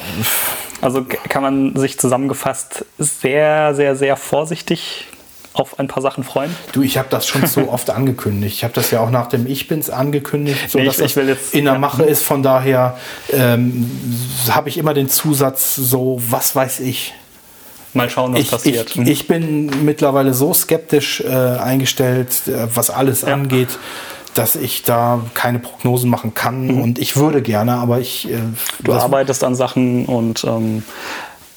Also 0.81 1.05
kann 1.29 1.43
man 1.43 1.75
sich 1.77 1.97
zusammengefasst 1.97 2.85
sehr, 2.97 3.73
sehr, 3.75 3.95
sehr 3.95 4.17
vorsichtig 4.17 5.07
auf 5.53 5.79
ein 5.79 5.87
paar 5.87 6.01
Sachen 6.01 6.23
freuen? 6.23 6.55
Du, 6.71 6.81
ich 6.81 6.97
habe 6.97 7.07
das 7.09 7.27
schon 7.27 7.45
so 7.45 7.69
oft 7.71 7.89
angekündigt. 7.89 8.55
Ich 8.55 8.63
habe 8.63 8.73
das 8.73 8.91
ja 8.91 8.99
auch 8.99 9.09
nach 9.09 9.27
dem 9.27 9.47
Ich 9.47 9.67
Bin's 9.67 9.89
angekündigt, 9.89 10.69
so 10.69 10.79
nee, 10.79 10.85
dass 10.85 10.99
ich, 10.99 11.15
ich 11.15 11.27
jetzt, 11.27 11.53
in 11.53 11.65
der 11.65 11.79
Mache 11.79 12.03
ist. 12.03 12.23
Von 12.23 12.43
daher 12.43 12.97
ähm, 13.31 13.89
habe 14.49 14.69
ich 14.69 14.77
immer 14.77 14.93
den 14.93 15.09
Zusatz 15.09 15.75
so, 15.75 16.21
was 16.29 16.55
weiß 16.55 16.79
ich. 16.81 17.13
Mal 17.93 18.09
schauen, 18.09 18.33
was 18.33 18.39
ich, 18.41 18.51
passiert. 18.51 18.89
Ich, 18.89 18.95
mhm. 18.95 19.07
ich, 19.07 19.27
bin 19.27 19.85
mittlerweile 19.85 20.33
so 20.33 20.53
skeptisch 20.53 21.21
äh, 21.21 21.27
eingestellt, 21.27 22.47
äh, 22.47 22.67
was 22.73 22.89
alles 22.89 23.21
ja. 23.21 23.33
angeht 23.33 23.77
dass 24.33 24.55
ich 24.55 24.81
da 24.81 25.21
keine 25.35 25.59
Prognosen 25.59 26.09
machen 26.09 26.33
kann 26.33 26.65
Mhm. 26.65 26.81
und 26.81 26.99
ich 26.99 27.15
würde 27.15 27.43
gerne, 27.43 27.73
aber 27.73 27.99
ich. 27.99 28.29
Äh, 28.31 28.39
Du 28.81 28.93
arbeitest 28.93 29.43
an 29.43 29.53
Sachen 29.53 30.05
und 30.05 30.43
ähm, 30.43 30.83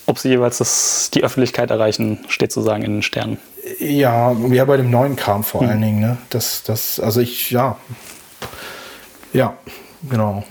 ob 0.07 0.19
sie 0.19 0.29
jeweils 0.29 0.59
das, 0.59 1.11
die 1.13 1.25
Öffentlichkeit 1.25 1.71
erreichen, 1.71 2.25
steht 2.29 2.53
sozusagen 2.53 2.83
in 2.83 2.93
den 2.95 3.03
Sternen. 3.03 3.39
Ja, 3.81 4.33
ja, 4.33 4.65
bei 4.65 4.77
dem 4.77 4.91
neuen 4.91 5.17
Kram 5.17 5.43
vor 5.45 5.63
allen 5.63 5.81
Dingen, 5.81 6.01
ne? 6.01 6.19
Das, 6.31 6.63
das, 6.63 7.01
also 7.01 7.21
ich, 7.21 7.51
ja. 7.51 7.77
Ja, 9.33 9.55
genau. 10.09 10.45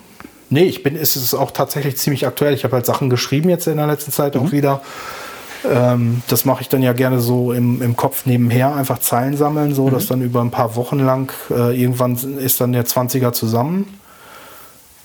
Nee, 0.49 0.65
ich 0.65 0.83
bin, 0.83 0.95
es 0.95 1.15
ist 1.15 1.33
auch 1.33 1.51
tatsächlich 1.51 1.97
ziemlich 1.97 2.27
aktuell. 2.27 2.53
Ich 2.53 2.63
habe 2.63 2.75
halt 2.75 2.85
Sachen 2.85 3.09
geschrieben 3.09 3.49
jetzt 3.49 3.67
in 3.67 3.77
der 3.77 3.87
letzten 3.87 4.11
Zeit 4.11 4.37
auch 4.37 4.51
wieder. 4.51 4.81
Ähm, 5.69 6.21
das 6.27 6.45
mache 6.45 6.61
ich 6.61 6.69
dann 6.69 6.81
ja 6.81 6.93
gerne 6.93 7.19
so 7.19 7.51
im, 7.51 7.81
im 7.81 7.95
Kopf 7.95 8.25
nebenher, 8.25 8.75
einfach 8.75 8.99
Zeilen 8.99 9.35
sammeln, 9.37 9.73
so 9.73 9.89
dass 9.89 10.07
dann 10.07 10.21
über 10.21 10.41
ein 10.41 10.51
paar 10.51 10.75
Wochen 10.75 10.99
lang 10.99 11.31
äh, 11.49 11.79
irgendwann 11.79 12.15
ist 12.15 12.61
dann 12.61 12.73
der 12.73 12.85
20er 12.85 13.31
zusammen. 13.33 13.99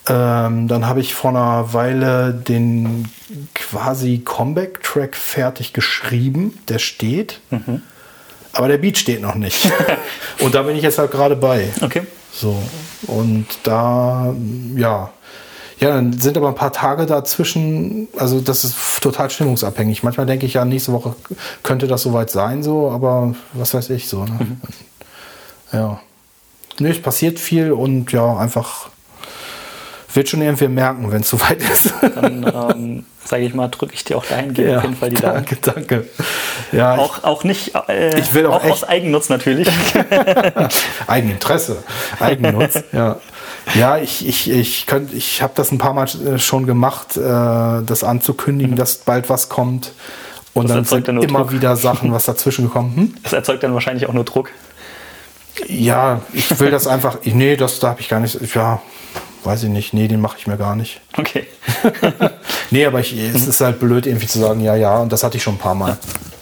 Ähm, 0.08 0.66
dann 0.68 0.86
habe 0.86 1.00
ich 1.00 1.14
vor 1.14 1.30
einer 1.30 1.72
Weile 1.72 2.34
den 2.34 3.08
quasi 3.55 4.18
Comeback-Track 4.24 5.14
fertig 5.16 5.72
geschrieben. 5.72 6.58
Der 6.68 6.78
steht. 6.78 7.40
Aber 8.53 8.69
der 8.69 8.79
Beat 8.79 8.99
steht 8.99 9.20
noch 9.20 9.35
nicht. 9.35 9.70
und 10.41 10.55
da 10.55 10.62
bin 10.62 10.77
ich 10.77 10.83
jetzt 10.83 10.99
halt 10.99 11.11
gerade 11.11 11.37
bei. 11.37 11.69
Okay. 11.81 12.03
So. 12.33 12.61
Und 13.07 13.47
da, 13.62 14.35
ja. 14.77 15.11
Ja, 15.79 15.95
dann 15.95 16.12
sind 16.12 16.37
aber 16.37 16.49
ein 16.49 16.55
paar 16.55 16.73
Tage 16.75 17.07
dazwischen, 17.07 18.09
also 18.19 18.41
das 18.41 18.65
ist 18.65 18.77
total 19.01 19.31
stimmungsabhängig. 19.31 20.03
Manchmal 20.03 20.27
denke 20.27 20.45
ich 20.45 20.55
ja, 20.55 20.67
nächste 20.67 20.93
Woche 20.93 21.15
könnte 21.62 21.87
das 21.87 22.03
soweit 22.03 22.31
sein, 22.31 22.62
so, 22.62 22.91
aber 22.91 23.35
was 23.55 23.73
weiß 23.73 23.89
ich 23.91 24.07
so. 24.07 24.25
Ne? 24.25 24.59
Ja. 25.73 26.01
Nee, 26.79 26.91
es 26.91 27.01
passiert 27.01 27.39
viel 27.39 27.73
und 27.73 28.12
ja, 28.12 28.37
einfach 28.37 28.91
wird 30.14 30.28
schon 30.28 30.42
irgendwie 30.42 30.68
merken, 30.68 31.10
wenn 31.12 31.20
es 31.22 31.28
soweit 31.30 31.58
ist. 31.62 31.92
Dann 32.14 32.44
ähm, 32.76 33.05
sage 33.24 33.44
ich 33.44 33.55
mal, 33.55 33.68
drücke 33.68 33.94
ich 33.94 34.05
dir 34.05 34.16
auch 34.16 34.24
dahingehend 34.26 34.76
auf 34.78 34.82
jeden 34.84 34.97
Fall 34.97 35.10
die 35.10 35.16
Daumen. 35.16 35.34
danke, 35.34 35.56
danke. 35.56 36.06
Ja, 36.72 36.94
ich- 36.94 37.00
Auch, 37.00 37.24
auch 37.24 37.44
nicht, 37.44 37.72
äh, 37.89 38.18
Ich 38.18 38.34
will 38.34 38.47
auch 38.47 38.64
auch 38.64 38.70
aus 38.70 38.84
Eigennutz 38.84 39.28
natürlich. 39.28 39.68
Eigeninteresse, 41.06 41.82
Eigennutz. 42.18 42.82
ja, 42.92 43.16
ja 43.74 43.98
ich, 43.98 44.26
ich, 44.26 44.50
ich, 44.50 44.86
könnt- 44.86 45.12
ich 45.14 45.42
habe 45.42 45.52
das 45.56 45.72
ein 45.72 45.78
paar 45.78 45.92
Mal 45.94 46.06
äh, 46.26 46.39
schon 46.39 46.66
gemacht, 46.66 47.16
äh, 47.16 47.20
das 47.20 48.02
anzukündigen, 48.05 48.76
dass 48.76 48.97
bald 48.98 49.28
was 49.28 49.48
kommt. 49.48 49.92
Und 50.52 50.68
Das 50.68 50.74
dann 50.76 50.84
sind 50.84 51.08
dann 51.08 51.22
immer 51.22 51.40
Druck. 51.40 51.52
wieder 51.52 51.76
Sachen, 51.76 52.12
was 52.12 52.24
dazwischen 52.24 52.64
gekommen. 52.64 52.97
Hm? 52.97 53.14
Das 53.22 53.32
erzeugt 53.32 53.62
dann 53.62 53.74
wahrscheinlich 53.74 54.06
auch 54.08 54.12
nur 54.12 54.24
Druck. 54.24 54.50
Ja, 55.68 56.22
ich 56.32 56.58
will 56.58 56.70
das 56.70 56.86
einfach. 56.86 57.18
ich- 57.22 57.34
Nee, 57.34 57.56
das 57.56 57.78
da 57.80 57.89
habe 57.90 58.00
ich 58.00 58.08
gar 58.08 58.20
nicht. 58.20 58.39
Ja, 58.55 58.80
weiß 59.44 59.65
ich 59.65 59.69
nicht. 59.69 59.93
Nee, 59.93 60.09
den 60.09 60.20
mache 60.20 60.36
ich 60.39 60.47
mir 60.47 60.57
gar 60.57 60.77
nicht. 60.77 61.01
Okay. 61.17 61.47
Nee, 62.73 62.86
aber 62.86 63.01
ich, 63.01 63.12
es 63.19 63.49
ist 63.49 63.60
halt 63.60 63.81
blöd, 63.81 64.07
irgendwie 64.07 64.28
zu 64.28 64.39
sagen, 64.39 64.60
ja, 64.60 64.77
ja, 64.77 64.99
und 64.99 65.10
das 65.10 65.25
hatte 65.25 65.36
ich 65.36 65.43
schon 65.43 65.55
ein 65.57 65.59
paar 65.59 65.75
Mal. 65.75 65.99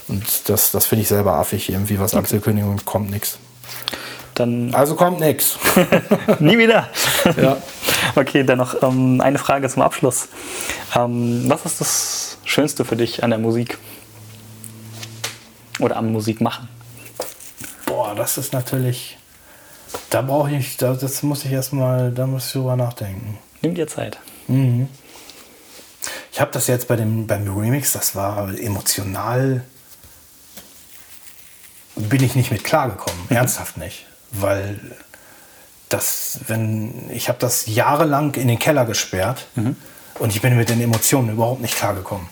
Und 0.09 0.23
das, 0.51 0.73
das 0.73 0.85
finde 0.85 1.03
ich 1.03 1.09
selber 1.09 1.33
affig, 1.37 1.71
irgendwie 1.71 1.99
was 1.99 2.15
Ankündigung 2.15 2.79
kommt 2.85 3.11
nichts. 3.11 3.39
Dann 4.35 4.75
Also 4.75 4.95
kommt 4.95 5.21
nichts. 5.21 5.59
nie 6.39 6.59
wieder. 6.59 6.89
Ja. 7.41 7.57
Okay, 8.15 8.45
dann 8.45 8.59
noch 8.59 8.83
ähm, 8.83 9.21
eine 9.23 9.39
Frage 9.39 9.69
zum 9.69 9.83
Abschluss. 9.83 10.29
Ähm, 10.95 11.45
was 11.47 11.65
ist 11.65 11.81
das 11.81 12.39
Schönste 12.45 12.85
für 12.85 12.97
dich 12.97 13.25
an 13.25 13.31
der 13.31 13.39
Musik? 13.39 13.79
Oder 15.79 15.97
am 15.97 16.13
Musikmachen? 16.13 16.69
Boah, 17.87 18.15
das 18.15 18.39
ist 18.39 18.53
natürlich. 18.53 19.18
Da 20.11 20.23
brauche 20.23 20.51
ich, 20.55 20.77
da, 20.77 20.95
das 20.95 21.23
muss 21.23 21.45
ich 21.45 21.53
erstmal, 21.53 22.13
da 22.13 22.27
muss 22.27 22.47
ich 22.47 22.53
drüber 22.53 22.77
nachdenken. 22.77 23.39
Nimm 23.63 23.75
dir 23.75 23.87
Zeit. 23.87 24.19
Ich 26.33 26.41
habe 26.41 26.51
das 26.53 26.67
jetzt 26.67 26.89
bei 26.89 26.97
dem, 26.97 27.27
beim 27.27 27.49
Remix, 27.49 27.93
das 27.93 28.15
war 28.15 28.49
emotional, 28.59 29.65
bin 31.97 32.23
ich 32.23 32.35
nicht 32.35 32.51
mit 32.51 32.65
klargekommen. 32.65 33.19
Ernsthaft 33.29 33.77
nicht. 33.77 34.07
Weil 34.31 34.79
das, 35.89 36.41
wenn, 36.47 37.11
ich 37.11 37.29
habe 37.29 37.39
das 37.39 37.67
jahrelang 37.67 38.35
in 38.35 38.49
den 38.49 38.59
Keller 38.59 38.85
gesperrt 38.85 39.47
und 40.19 40.35
ich 40.35 40.43
bin 40.43 40.57
mit 40.57 40.69
den 40.69 40.81
Emotionen 40.81 41.31
überhaupt 41.31 41.61
nicht 41.61 41.77
klargekommen. 41.77 42.29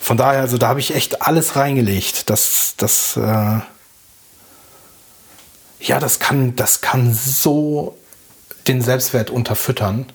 Von 0.00 0.16
daher, 0.16 0.40
also 0.40 0.58
da 0.58 0.68
habe 0.68 0.80
ich 0.80 0.94
echt 0.94 1.22
alles 1.22 1.56
reingelegt. 1.56 2.28
Das, 2.30 2.74
das, 2.76 3.16
äh, 3.16 3.60
ja, 5.80 6.00
das 6.00 6.18
kann, 6.18 6.56
das 6.56 6.80
kann 6.80 7.14
so 7.14 7.96
den 8.66 8.82
Selbstwert 8.82 9.30
unterfüttern. 9.30 10.06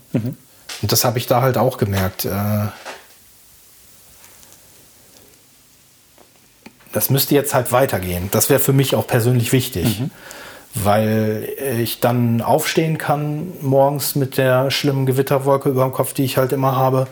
Und 0.81 0.91
das 0.91 1.05
habe 1.05 1.17
ich 1.17 1.27
da 1.27 1.41
halt 1.41 1.57
auch 1.57 1.77
gemerkt. 1.77 2.25
Äh, 2.25 2.67
das 6.91 7.09
müsste 7.09 7.33
jetzt 7.33 7.53
halt 7.53 7.71
weitergehen. 7.71 8.29
Das 8.31 8.49
wäre 8.49 8.59
für 8.59 8.73
mich 8.73 8.95
auch 8.95 9.07
persönlich 9.07 9.51
wichtig. 9.51 9.85
Weil 10.75 11.49
ich 11.79 11.99
dann 11.99 12.41
aufstehen 12.41 12.97
kann 12.97 13.53
morgens 13.61 14.15
mit 14.15 14.37
der 14.37 14.71
schlimmen 14.71 15.05
Gewitterwolke 15.05 15.69
über 15.69 15.83
dem 15.83 15.91
Kopf, 15.91 16.13
die 16.13 16.23
ich 16.23 16.37
halt 16.37 16.51
immer 16.51 16.75
habe. 16.75 17.07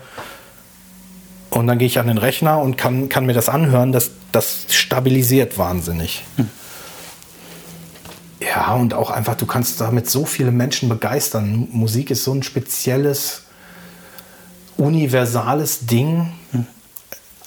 Und 1.51 1.67
dann 1.67 1.77
gehe 1.77 1.85
ich 1.85 1.99
an 1.99 2.07
den 2.07 2.17
Rechner 2.17 2.59
und 2.59 2.77
kann, 2.77 3.07
kann 3.09 3.25
mir 3.25 3.33
das 3.33 3.49
anhören. 3.49 3.91
Das, 3.91 4.11
das 4.31 4.65
stabilisiert 4.69 5.57
wahnsinnig. 5.57 6.23
Ja, 8.41 8.73
und 8.73 8.93
auch 8.95 9.11
einfach, 9.11 9.35
du 9.35 9.45
kannst 9.45 9.79
damit 9.81 10.09
so 10.09 10.25
viele 10.25 10.51
Menschen 10.51 10.89
begeistern. 10.89 11.67
Musik 11.71 12.09
ist 12.09 12.23
so 12.23 12.33
ein 12.33 12.41
spezielles, 12.41 13.43
universales 14.77 15.85
Ding. 15.85 16.33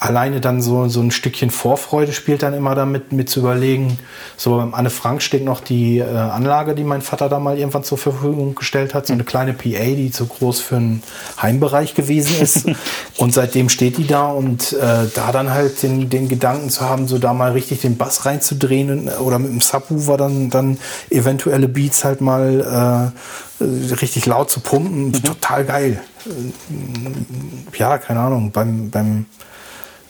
Alleine 0.05 0.43
dann 0.43 0.61
so, 0.61 0.87
so 0.89 1.01
ein 1.01 1.11
Stückchen 1.11 1.49
Vorfreude 1.49 2.13
spielt 2.13 2.43
dann 2.43 2.53
immer 2.53 2.75
damit 2.75 3.13
mit 3.13 3.31
zu 3.31 3.41
überlegen. 3.41 3.99
So 4.37 4.59
beim 4.59 4.75
Anne 4.75 4.91
Frank 4.91 5.23
steht 5.23 5.47
noch 5.47 5.61
die 5.61 6.01
äh, 6.01 6.05
Anlage, 6.05 6.75
die 6.75 6.85
mein 6.85 7.01
Vater 7.01 7.31
da 7.31 7.39
mal 7.41 7.57
irgendwann 7.57 7.85
zur 7.85 7.97
Verfügung 7.97 8.55
gestellt 8.55 8.93
hat. 8.93 9.07
So 9.07 9.15
eine 9.15 9.25
kleine 9.25 9.55
PA, 9.55 9.83
die 9.83 10.11
zu 10.11 10.27
groß 10.27 10.61
für 10.61 10.77
einen 10.77 11.03
Heimbereich 11.41 11.95
gewesen 11.95 12.39
ist. 12.39 12.67
und 13.17 13.33
seitdem 13.33 13.71
steht 13.71 13.97
die 13.97 14.07
da 14.07 14.27
und 14.27 14.75
äh, 14.75 15.07
da 15.15 15.33
dann 15.33 15.49
halt 15.49 15.83
den, 15.83 16.11
den 16.11 16.29
Gedanken 16.29 16.69
zu 16.69 16.83
haben, 16.83 17.09
so 17.09 17.17
da 17.17 17.33
mal 17.33 17.53
richtig 17.53 17.81
den 17.81 17.97
Bass 17.97 18.27
reinzudrehen 18.27 18.91
und, 18.91 19.09
oder 19.21 19.39
mit 19.39 19.53
dem 19.53 19.63
Subwoofer 19.63 20.19
dann, 20.19 20.51
dann 20.51 20.77
eventuelle 21.09 21.67
Beats 21.67 22.05
halt 22.05 22.21
mal 22.21 23.11
äh, 23.59 23.65
äh, 23.65 23.95
richtig 23.95 24.27
laut 24.27 24.51
zu 24.51 24.61
pumpen. 24.61 25.15
Total 25.15 25.65
geil. 25.65 26.03
Äh, 26.27 27.79
ja, 27.79 27.97
keine 27.97 28.21
Ahnung, 28.21 28.51
beim, 28.51 28.91
beim 28.91 29.25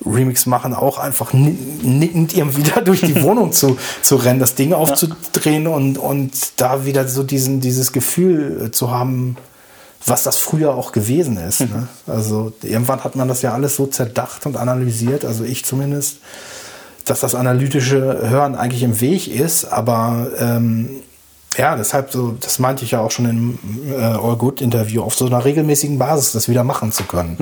Remix 0.06 0.46
machen 0.46 0.74
auch 0.74 0.98
einfach 0.98 1.32
ni- 1.32 1.56
nickend 1.82 2.36
irgendwie 2.36 2.62
da 2.74 2.80
durch 2.80 3.00
die 3.00 3.22
Wohnung 3.22 3.52
zu, 3.52 3.76
zu 4.02 4.16
rennen, 4.16 4.40
das 4.40 4.54
Ding 4.54 4.72
aufzudrehen 4.72 5.66
und, 5.66 5.98
und 5.98 6.32
da 6.56 6.84
wieder 6.84 7.06
so 7.08 7.22
diesen, 7.22 7.60
dieses 7.60 7.92
Gefühl 7.92 8.66
äh, 8.66 8.70
zu 8.70 8.90
haben, 8.90 9.36
was 10.06 10.22
das 10.22 10.36
früher 10.36 10.74
auch 10.74 10.92
gewesen 10.92 11.38
ist. 11.38 11.60
Ne? 11.60 11.88
Also 12.06 12.52
irgendwann 12.62 13.02
hat 13.04 13.16
man 13.16 13.26
das 13.28 13.40
ja 13.42 13.54
alles 13.54 13.76
so 13.76 13.86
zerdacht 13.86 14.44
und 14.44 14.56
analysiert, 14.56 15.24
also 15.24 15.44
ich 15.44 15.64
zumindest, 15.64 16.18
dass 17.06 17.20
das 17.20 17.34
analytische 17.34 18.28
Hören 18.28 18.54
eigentlich 18.54 18.82
im 18.82 19.00
Weg 19.00 19.28
ist, 19.28 19.64
aber 19.64 20.28
ähm, 20.38 20.90
ja, 21.56 21.76
deshalb 21.76 22.10
so, 22.10 22.34
das 22.40 22.58
meinte 22.58 22.84
ich 22.84 22.90
ja 22.92 23.00
auch 23.00 23.10
schon 23.10 23.28
im 23.28 23.58
äh, 23.90 24.02
All 24.02 24.36
Good 24.36 24.60
Interview, 24.60 25.02
auf 25.02 25.14
so 25.14 25.26
einer 25.26 25.44
regelmäßigen 25.44 25.98
Basis 25.98 26.32
das 26.32 26.48
wieder 26.48 26.64
machen 26.64 26.92
zu 26.92 27.04
können. 27.04 27.38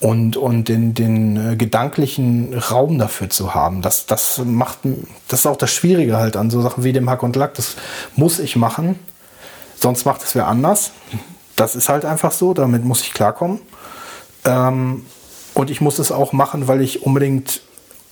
Und, 0.00 0.38
und 0.38 0.68
den, 0.68 0.94
den 0.94 1.52
äh, 1.52 1.56
gedanklichen 1.56 2.54
Raum 2.54 2.98
dafür 2.98 3.28
zu 3.28 3.54
haben, 3.54 3.82
das, 3.82 4.06
das 4.06 4.38
macht, 4.42 4.78
das 5.28 5.40
ist 5.40 5.46
auch 5.46 5.58
das 5.58 5.70
Schwierige 5.70 6.16
halt 6.16 6.36
an 6.36 6.50
so 6.50 6.62
Sachen 6.62 6.84
wie 6.84 6.94
dem 6.94 7.10
Hack 7.10 7.22
und 7.22 7.36
Lack. 7.36 7.52
Das 7.54 7.76
muss 8.16 8.38
ich 8.38 8.56
machen, 8.56 8.98
sonst 9.78 10.06
macht 10.06 10.22
es 10.22 10.34
wer 10.34 10.48
anders. 10.48 10.92
Das 11.54 11.74
ist 11.74 11.90
halt 11.90 12.06
einfach 12.06 12.32
so, 12.32 12.54
damit 12.54 12.82
muss 12.82 13.02
ich 13.02 13.12
klarkommen. 13.12 13.60
Ähm, 14.46 15.04
und 15.52 15.70
ich 15.70 15.82
muss 15.82 15.98
es 15.98 16.10
auch 16.12 16.32
machen, 16.32 16.68
weil 16.68 16.80
ich 16.80 17.02
unbedingt 17.02 17.60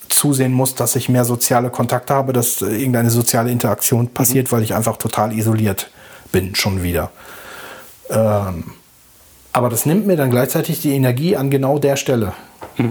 zusehen 0.08 0.52
muss, 0.52 0.74
dass 0.74 0.96
ich 0.96 1.08
mehr 1.08 1.24
soziale 1.24 1.70
Kontakte 1.70 2.14
habe, 2.14 2.32
dass 2.32 2.62
äh, 2.62 2.66
irgendeine 2.66 3.10
soziale 3.10 3.50
Interaktion 3.50 4.08
passiert, 4.08 4.52
weil 4.52 4.62
ich 4.62 4.74
einfach 4.74 4.96
total 4.96 5.32
isoliert 5.32 5.90
bin, 6.32 6.54
schon 6.54 6.82
wieder. 6.82 7.10
Ähm, 8.10 8.72
aber 9.52 9.68
das 9.68 9.86
nimmt 9.86 10.06
mir 10.06 10.16
dann 10.16 10.30
gleichzeitig 10.30 10.80
die 10.80 10.94
Energie 10.94 11.36
an 11.36 11.50
genau 11.50 11.78
der 11.78 11.96
Stelle. 11.96 12.32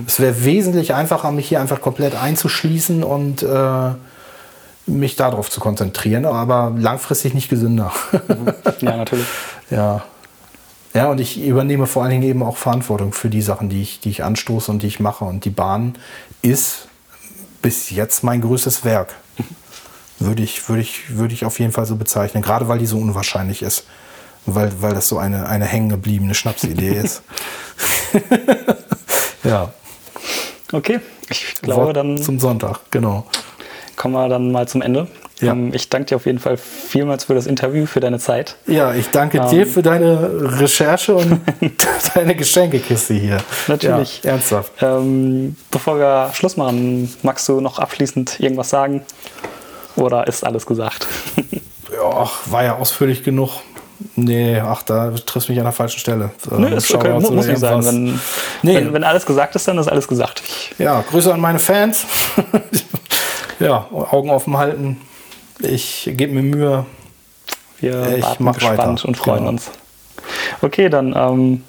Es 0.06 0.20
wäre 0.20 0.44
wesentlich 0.44 0.94
einfacher, 0.94 1.32
mich 1.32 1.48
hier 1.48 1.62
einfach 1.62 1.82
komplett 1.82 2.16
einzuschließen 2.16 3.04
und 3.04 3.44
äh, 3.44 3.92
mich 4.86 5.16
darauf 5.16 5.50
zu 5.50 5.60
konzentrieren, 5.60 6.26
aber 6.26 6.74
langfristig 6.78 7.34
nicht 7.34 7.50
gesünder. 7.50 7.92
Ja, 8.80 8.98
natürlich. 8.98 9.26
Ja. 9.70 10.06
Ja, 10.94 11.12
und 11.12 11.20
ich 11.20 11.40
übernehme 11.40 11.86
vor 11.86 12.04
allen 12.04 12.12
Dingen 12.12 12.24
eben 12.24 12.42
auch 12.42 12.56
Verantwortung 12.56 13.12
für 13.12 13.30
die 13.30 13.42
Sachen, 13.42 13.68
die 13.68 13.82
ich, 13.82 14.00
die 14.00 14.10
ich 14.10 14.24
anstoße 14.24 14.72
und 14.72 14.82
die 14.82 14.88
ich 14.88 15.00
mache. 15.02 15.26
Und 15.26 15.44
die 15.44 15.50
Bahn 15.50 15.96
ist 16.42 16.88
bis 17.62 17.90
jetzt 17.92 18.24
mein 18.24 18.42
größtes 18.42 18.86
Werk. 18.86 19.14
Würde 20.20 20.42
ich, 20.42 20.68
würde 20.70 20.82
ich, 20.82 21.18
würde 21.18 21.34
ich 21.34 21.46
auf 21.46 21.60
jeden 21.60 21.72
Fall 21.72 21.86
so 21.86 21.98
bezeichnen, 21.98 22.42
gerade 22.42 22.68
weil 22.68 22.80
die 22.80 22.88
so 22.88 22.98
unwahrscheinlich 22.98 23.62
ist. 23.62 23.84
Weil, 24.48 24.72
weil 24.82 24.94
das 24.94 25.10
so 25.10 25.18
eine, 25.18 25.48
eine 25.48 25.66
hängengebliebene 25.66 26.34
Schnapsidee 26.34 26.94
ist. 26.94 27.22
ja. 29.44 29.74
Okay, 30.72 31.00
ich 31.30 31.54
glaube 31.62 31.88
Wort 31.88 31.98
dann 31.98 32.18
Zum 32.18 32.40
Sonntag, 32.40 32.80
genau. 32.90 33.26
kommen 33.98 34.14
wir 34.14 34.30
dann 34.30 34.52
mal 34.52 34.68
zum 34.68 34.82
Ende. 34.82 35.08
Ja. 35.40 35.52
Ähm, 35.52 35.72
ich 35.74 35.90
danke 35.90 36.08
dir 36.08 36.16
auf 36.16 36.26
jeden 36.26 36.40
Fall 36.40 36.58
vielmals 36.58 37.26
für 37.26 37.36
das 37.36 37.46
Interview, 37.46 37.86
für 37.86 38.00
deine 38.00 38.20
Zeit. 38.20 38.56
Ja, 38.66 38.94
ich 38.94 39.10
danke 39.12 39.38
Ähm. 39.38 39.50
dir 39.50 39.68
für 39.68 39.82
deine 39.82 40.60
Recherche 40.60 41.14
und 41.16 41.42
deine 42.16 42.36
Geschenkekiste 42.36 43.14
hier. 43.14 43.38
Natürlich. 43.68 44.24
Ja, 44.24 44.32
ernsthaft. 44.32 44.72
Ähm, 44.82 45.56
bevor 45.72 46.00
wir 46.00 46.32
Schluss 46.34 46.58
machen, 46.58 47.14
magst 47.22 47.48
du 47.50 47.60
noch 47.62 47.80
abschließend 47.80 48.40
irgendwas 48.40 48.70
sagen? 48.70 49.04
Oder 49.96 50.26
ist 50.28 50.44
alles 50.46 50.66
gesagt? 50.66 51.06
Ja, 51.92 52.10
ach, 52.14 52.40
war 52.46 52.64
ja 52.64 52.76
ausführlich 52.78 53.24
genug. 53.24 53.50
Nee, 54.16 54.60
ach, 54.60 54.84
da 54.84 55.12
triffst 55.12 55.48
du 55.50 55.54
mich 55.54 55.60
an 55.60 55.66
der 55.66 55.72
falschen 55.74 56.00
Stelle. 56.00 56.32
Nö, 56.52 56.68
ist 56.68 56.94
okay, 56.94 57.08
Shoutouts 57.08 57.22
mu- 57.24 57.28
oder 57.30 57.36
muss 57.38 57.48
nicht 57.48 57.60
sein. 57.60 57.84
Wenn, 57.86 58.20
Nee. 58.62 58.76
wenn, 58.76 58.94
wenn 58.94 59.04
alles 59.04 59.26
gesagt 59.26 59.56
ist, 59.56 59.68
dann 59.68 59.78
ist 59.78 59.88
alles 59.88 60.08
gesagt. 60.08 60.44
Ja, 60.78 61.02
Grüße 61.10 61.34
an 61.34 61.40
meine 61.40 61.60
Fans. 61.60 62.06
ja, 63.60 63.88
Augen 63.92 64.30
offen 64.30 64.56
halten. 64.58 64.98
Ich 65.62 66.10
gebe 66.14 66.34
mir 66.34 66.44
Mühe. 66.44 66.86
wir 67.80 68.18
Ich 68.18 68.24
warten 68.24 68.46
gespannt 68.54 68.78
weiter. 68.78 69.08
und 69.08 69.18
freuen 69.18 69.38
Genau. 69.40 69.50
uns. 69.50 69.72
Okay, 70.62 70.90
dann 70.90 71.14
ähm, 71.16 71.64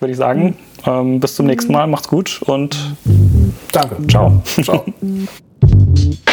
würde 0.00 0.12
ich 0.12 0.18
sagen, 0.18 0.56
ähm, 0.84 1.20
bis 1.20 1.36
zum 1.36 1.46
nächsten 1.46 1.72
Mal. 1.72 1.86
Macht's 1.86 2.08
gut 2.08 2.40
und 2.46 2.76
Danke. 3.72 3.96
ciao. 4.08 4.42
Ciao. 4.62 4.84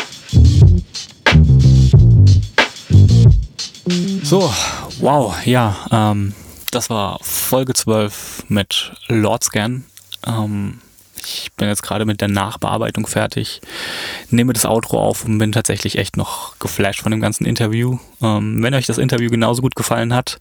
So, 3.86 4.54
wow, 5.00 5.36
ja, 5.46 5.76
ähm, 5.92 6.34
das 6.72 6.90
war 6.90 7.20
Folge 7.22 7.74
12 7.74 8.46
mit 8.48 8.94
Lordscan. 9.08 9.84
Ähm, 10.26 10.80
ich 11.26 11.52
bin 11.58 11.68
jetzt 11.68 11.84
gerade 11.84 12.06
mit 12.06 12.22
der 12.22 12.28
Nachbearbeitung 12.28 13.08
fertig, 13.08 13.62
nehme 14.30 14.54
das 14.54 14.66
Outro 14.66 15.00
auf 15.00 15.26
und 15.26 15.38
bin 15.38 15.52
tatsächlich 15.52 15.98
echt 15.98 16.18
noch 16.18 16.58
geflasht 16.60 17.02
von 17.02 17.12
dem 17.12 17.22
ganzen 17.22 17.46
Interview. 17.46 17.98
Ähm, 18.22 18.62
wenn 18.64 18.74
euch 18.74 18.86
das 18.86 18.98
Interview 18.98 19.30
genauso 19.30 19.62
gut 19.62 19.76
gefallen 19.76 20.14
hat, 20.14 20.40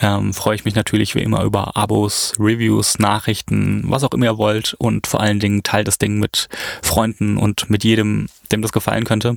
ähm, 0.00 0.34
freue 0.34 0.54
ich 0.54 0.64
mich 0.64 0.74
natürlich 0.74 1.14
wie 1.14 1.22
immer 1.22 1.44
über 1.44 1.76
Abos, 1.76 2.32
Reviews, 2.38 2.98
Nachrichten, 2.98 3.84
was 3.86 4.04
auch 4.04 4.12
immer 4.12 4.26
ihr 4.26 4.38
wollt 4.38 4.74
und 4.74 5.06
vor 5.06 5.20
allen 5.20 5.40
Dingen 5.40 5.62
teilt 5.62 5.88
das 5.88 5.98
Ding 5.98 6.18
mit 6.18 6.48
Freunden 6.82 7.36
und 7.36 7.68
mit 7.70 7.84
jedem, 7.84 8.28
dem 8.52 8.62
das 8.62 8.72
gefallen 8.72 9.04
könnte, 9.04 9.36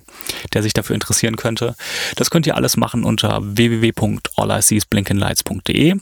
der 0.54 0.64
sich 0.64 0.74
dafür 0.74 0.96
interessieren 0.96 1.36
könnte. 1.36 1.76
Das 2.16 2.30
könnt 2.30 2.48
ihr 2.48 2.56
alles 2.56 2.78
machen 2.78 3.04
unter 3.04 3.42
www.alliseesblinkenlights.de 3.42 5.96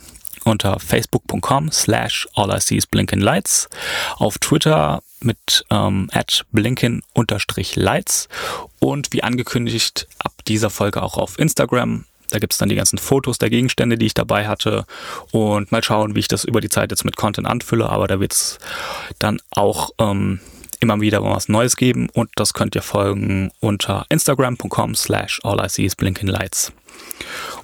unter 0.43 0.79
facebook.com 0.79 1.71
slash 1.71 2.27
alliseesblinkenlights 2.35 3.69
auf 4.17 4.37
Twitter 4.37 5.01
mit 5.19 5.65
ähm, 5.69 6.09
at 6.11 6.45
blinken 6.51 7.03
unterstrich 7.13 7.75
lights 7.75 8.27
und 8.79 9.13
wie 9.13 9.23
angekündigt 9.23 10.07
ab 10.19 10.33
dieser 10.47 10.69
Folge 10.69 11.01
auch 11.01 11.17
auf 11.17 11.37
Instagram. 11.39 12.05
Da 12.29 12.39
gibt's 12.39 12.57
dann 12.57 12.69
die 12.69 12.75
ganzen 12.75 12.97
Fotos 12.97 13.37
der 13.39 13.49
Gegenstände, 13.49 13.97
die 13.97 14.05
ich 14.05 14.13
dabei 14.13 14.47
hatte 14.47 14.85
und 15.31 15.71
mal 15.71 15.83
schauen, 15.83 16.15
wie 16.15 16.19
ich 16.19 16.29
das 16.29 16.45
über 16.45 16.61
die 16.61 16.69
Zeit 16.69 16.91
jetzt 16.91 17.03
mit 17.03 17.17
Content 17.17 17.45
anfülle, 17.45 17.89
aber 17.89 18.07
da 18.07 18.19
wird's 18.19 18.57
dann 19.19 19.41
auch 19.51 19.91
ähm, 19.99 20.39
immer 20.79 20.99
wieder 20.99 21.23
was 21.23 21.49
Neues 21.49 21.75
geben 21.75 22.09
und 22.11 22.29
das 22.35 22.53
könnt 22.53 22.75
ihr 22.75 22.81
folgen 22.81 23.51
unter 23.59 24.05
instagram.com 24.09 24.95
slash 24.95 25.39
alliseesblinkenlights. 25.43 26.73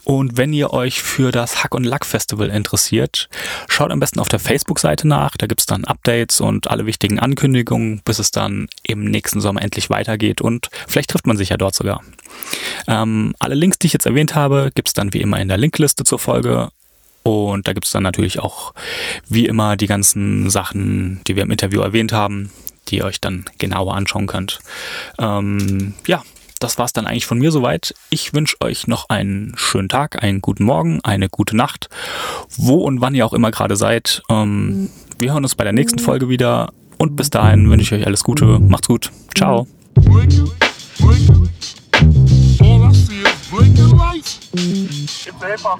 Und 0.07 0.37
wenn 0.37 0.53
ihr 0.53 0.71
euch 0.71 1.01
für 1.01 1.33
das 1.33 1.61
Hack 1.61 1.75
und 1.75 1.83
Lack 1.83 2.05
Festival 2.05 2.49
interessiert, 2.49 3.27
schaut 3.67 3.91
am 3.91 3.99
besten 3.99 4.21
auf 4.21 4.29
der 4.29 4.39
Facebook-Seite 4.39 5.05
nach. 5.05 5.35
Da 5.35 5.47
gibt's 5.47 5.65
dann 5.65 5.83
Updates 5.83 6.39
und 6.39 6.69
alle 6.69 6.85
wichtigen 6.85 7.19
Ankündigungen, 7.19 7.99
bis 8.05 8.17
es 8.17 8.31
dann 8.31 8.69
im 8.83 9.03
nächsten 9.03 9.41
Sommer 9.41 9.61
endlich 9.61 9.89
weitergeht. 9.89 10.39
Und 10.39 10.69
vielleicht 10.87 11.09
trifft 11.09 11.27
man 11.27 11.35
sich 11.35 11.49
ja 11.49 11.57
dort 11.57 11.75
sogar. 11.75 12.03
Ähm, 12.87 13.35
alle 13.39 13.55
Links, 13.55 13.79
die 13.79 13.87
ich 13.87 13.93
jetzt 13.93 14.05
erwähnt 14.05 14.33
habe, 14.33 14.71
gibt's 14.73 14.93
dann 14.93 15.11
wie 15.11 15.19
immer 15.19 15.41
in 15.41 15.49
der 15.49 15.57
Linkliste 15.57 16.05
zur 16.05 16.19
Folge. 16.19 16.69
Und 17.23 17.67
da 17.67 17.73
gibt's 17.73 17.91
dann 17.91 18.03
natürlich 18.03 18.39
auch 18.39 18.73
wie 19.27 19.45
immer 19.45 19.75
die 19.75 19.87
ganzen 19.87 20.49
Sachen, 20.49 21.19
die 21.27 21.35
wir 21.35 21.43
im 21.43 21.51
Interview 21.51 21.81
erwähnt 21.81 22.13
haben, 22.13 22.53
die 22.87 22.99
ihr 22.99 23.03
euch 23.03 23.19
dann 23.19 23.43
genauer 23.57 23.93
anschauen 23.93 24.27
könnt. 24.27 24.59
Ähm, 25.19 25.95
ja, 26.05 26.23
das 26.59 26.77
war's 26.77 26.93
dann 26.93 27.07
eigentlich 27.07 27.25
von 27.25 27.39
mir 27.39 27.51
soweit. 27.51 27.93
Ich 28.09 28.33
wünsche 28.33 28.57
euch 28.61 28.87
noch 28.87 29.09
einen 29.09 29.53
schönen 29.57 29.89
Tag, 29.89 30.23
einen 30.23 30.41
guten 30.41 30.63
Morgen, 30.63 30.99
eine 31.03 31.29
gute 31.29 31.55
Nacht, 31.55 31.89
wo 32.55 32.75
und 32.83 33.01
wann 33.01 33.15
ihr 33.15 33.25
auch 33.25 33.33
immer 33.33 33.51
gerade 33.51 33.75
seid. 33.75 34.21
Ähm, 34.29 34.89
wir 35.17 35.33
hören 35.33 35.43
uns 35.43 35.55
bei 35.55 35.63
der 35.63 35.73
nächsten 35.73 35.99
Folge 35.99 36.29
wieder 36.29 36.71
und 36.97 37.15
bis 37.15 37.29
dahin 37.29 37.69
wünsche 37.69 37.95
ich 37.95 38.01
euch 38.01 38.07
alles 38.07 38.23
Gute. 38.23 38.59
Macht's 38.59 38.87
gut. 38.87 39.11
Ciao. 39.35 39.67
Blinking, 39.95 40.51
blinking. 40.99 41.49
All 42.59 42.89
I 42.89 42.93
see 42.93 43.21
is 43.21 43.49
blinking 43.49 43.97
lights. 43.97 44.39
It's 44.53 45.25
hip 45.25 45.59
hop. 45.63 45.79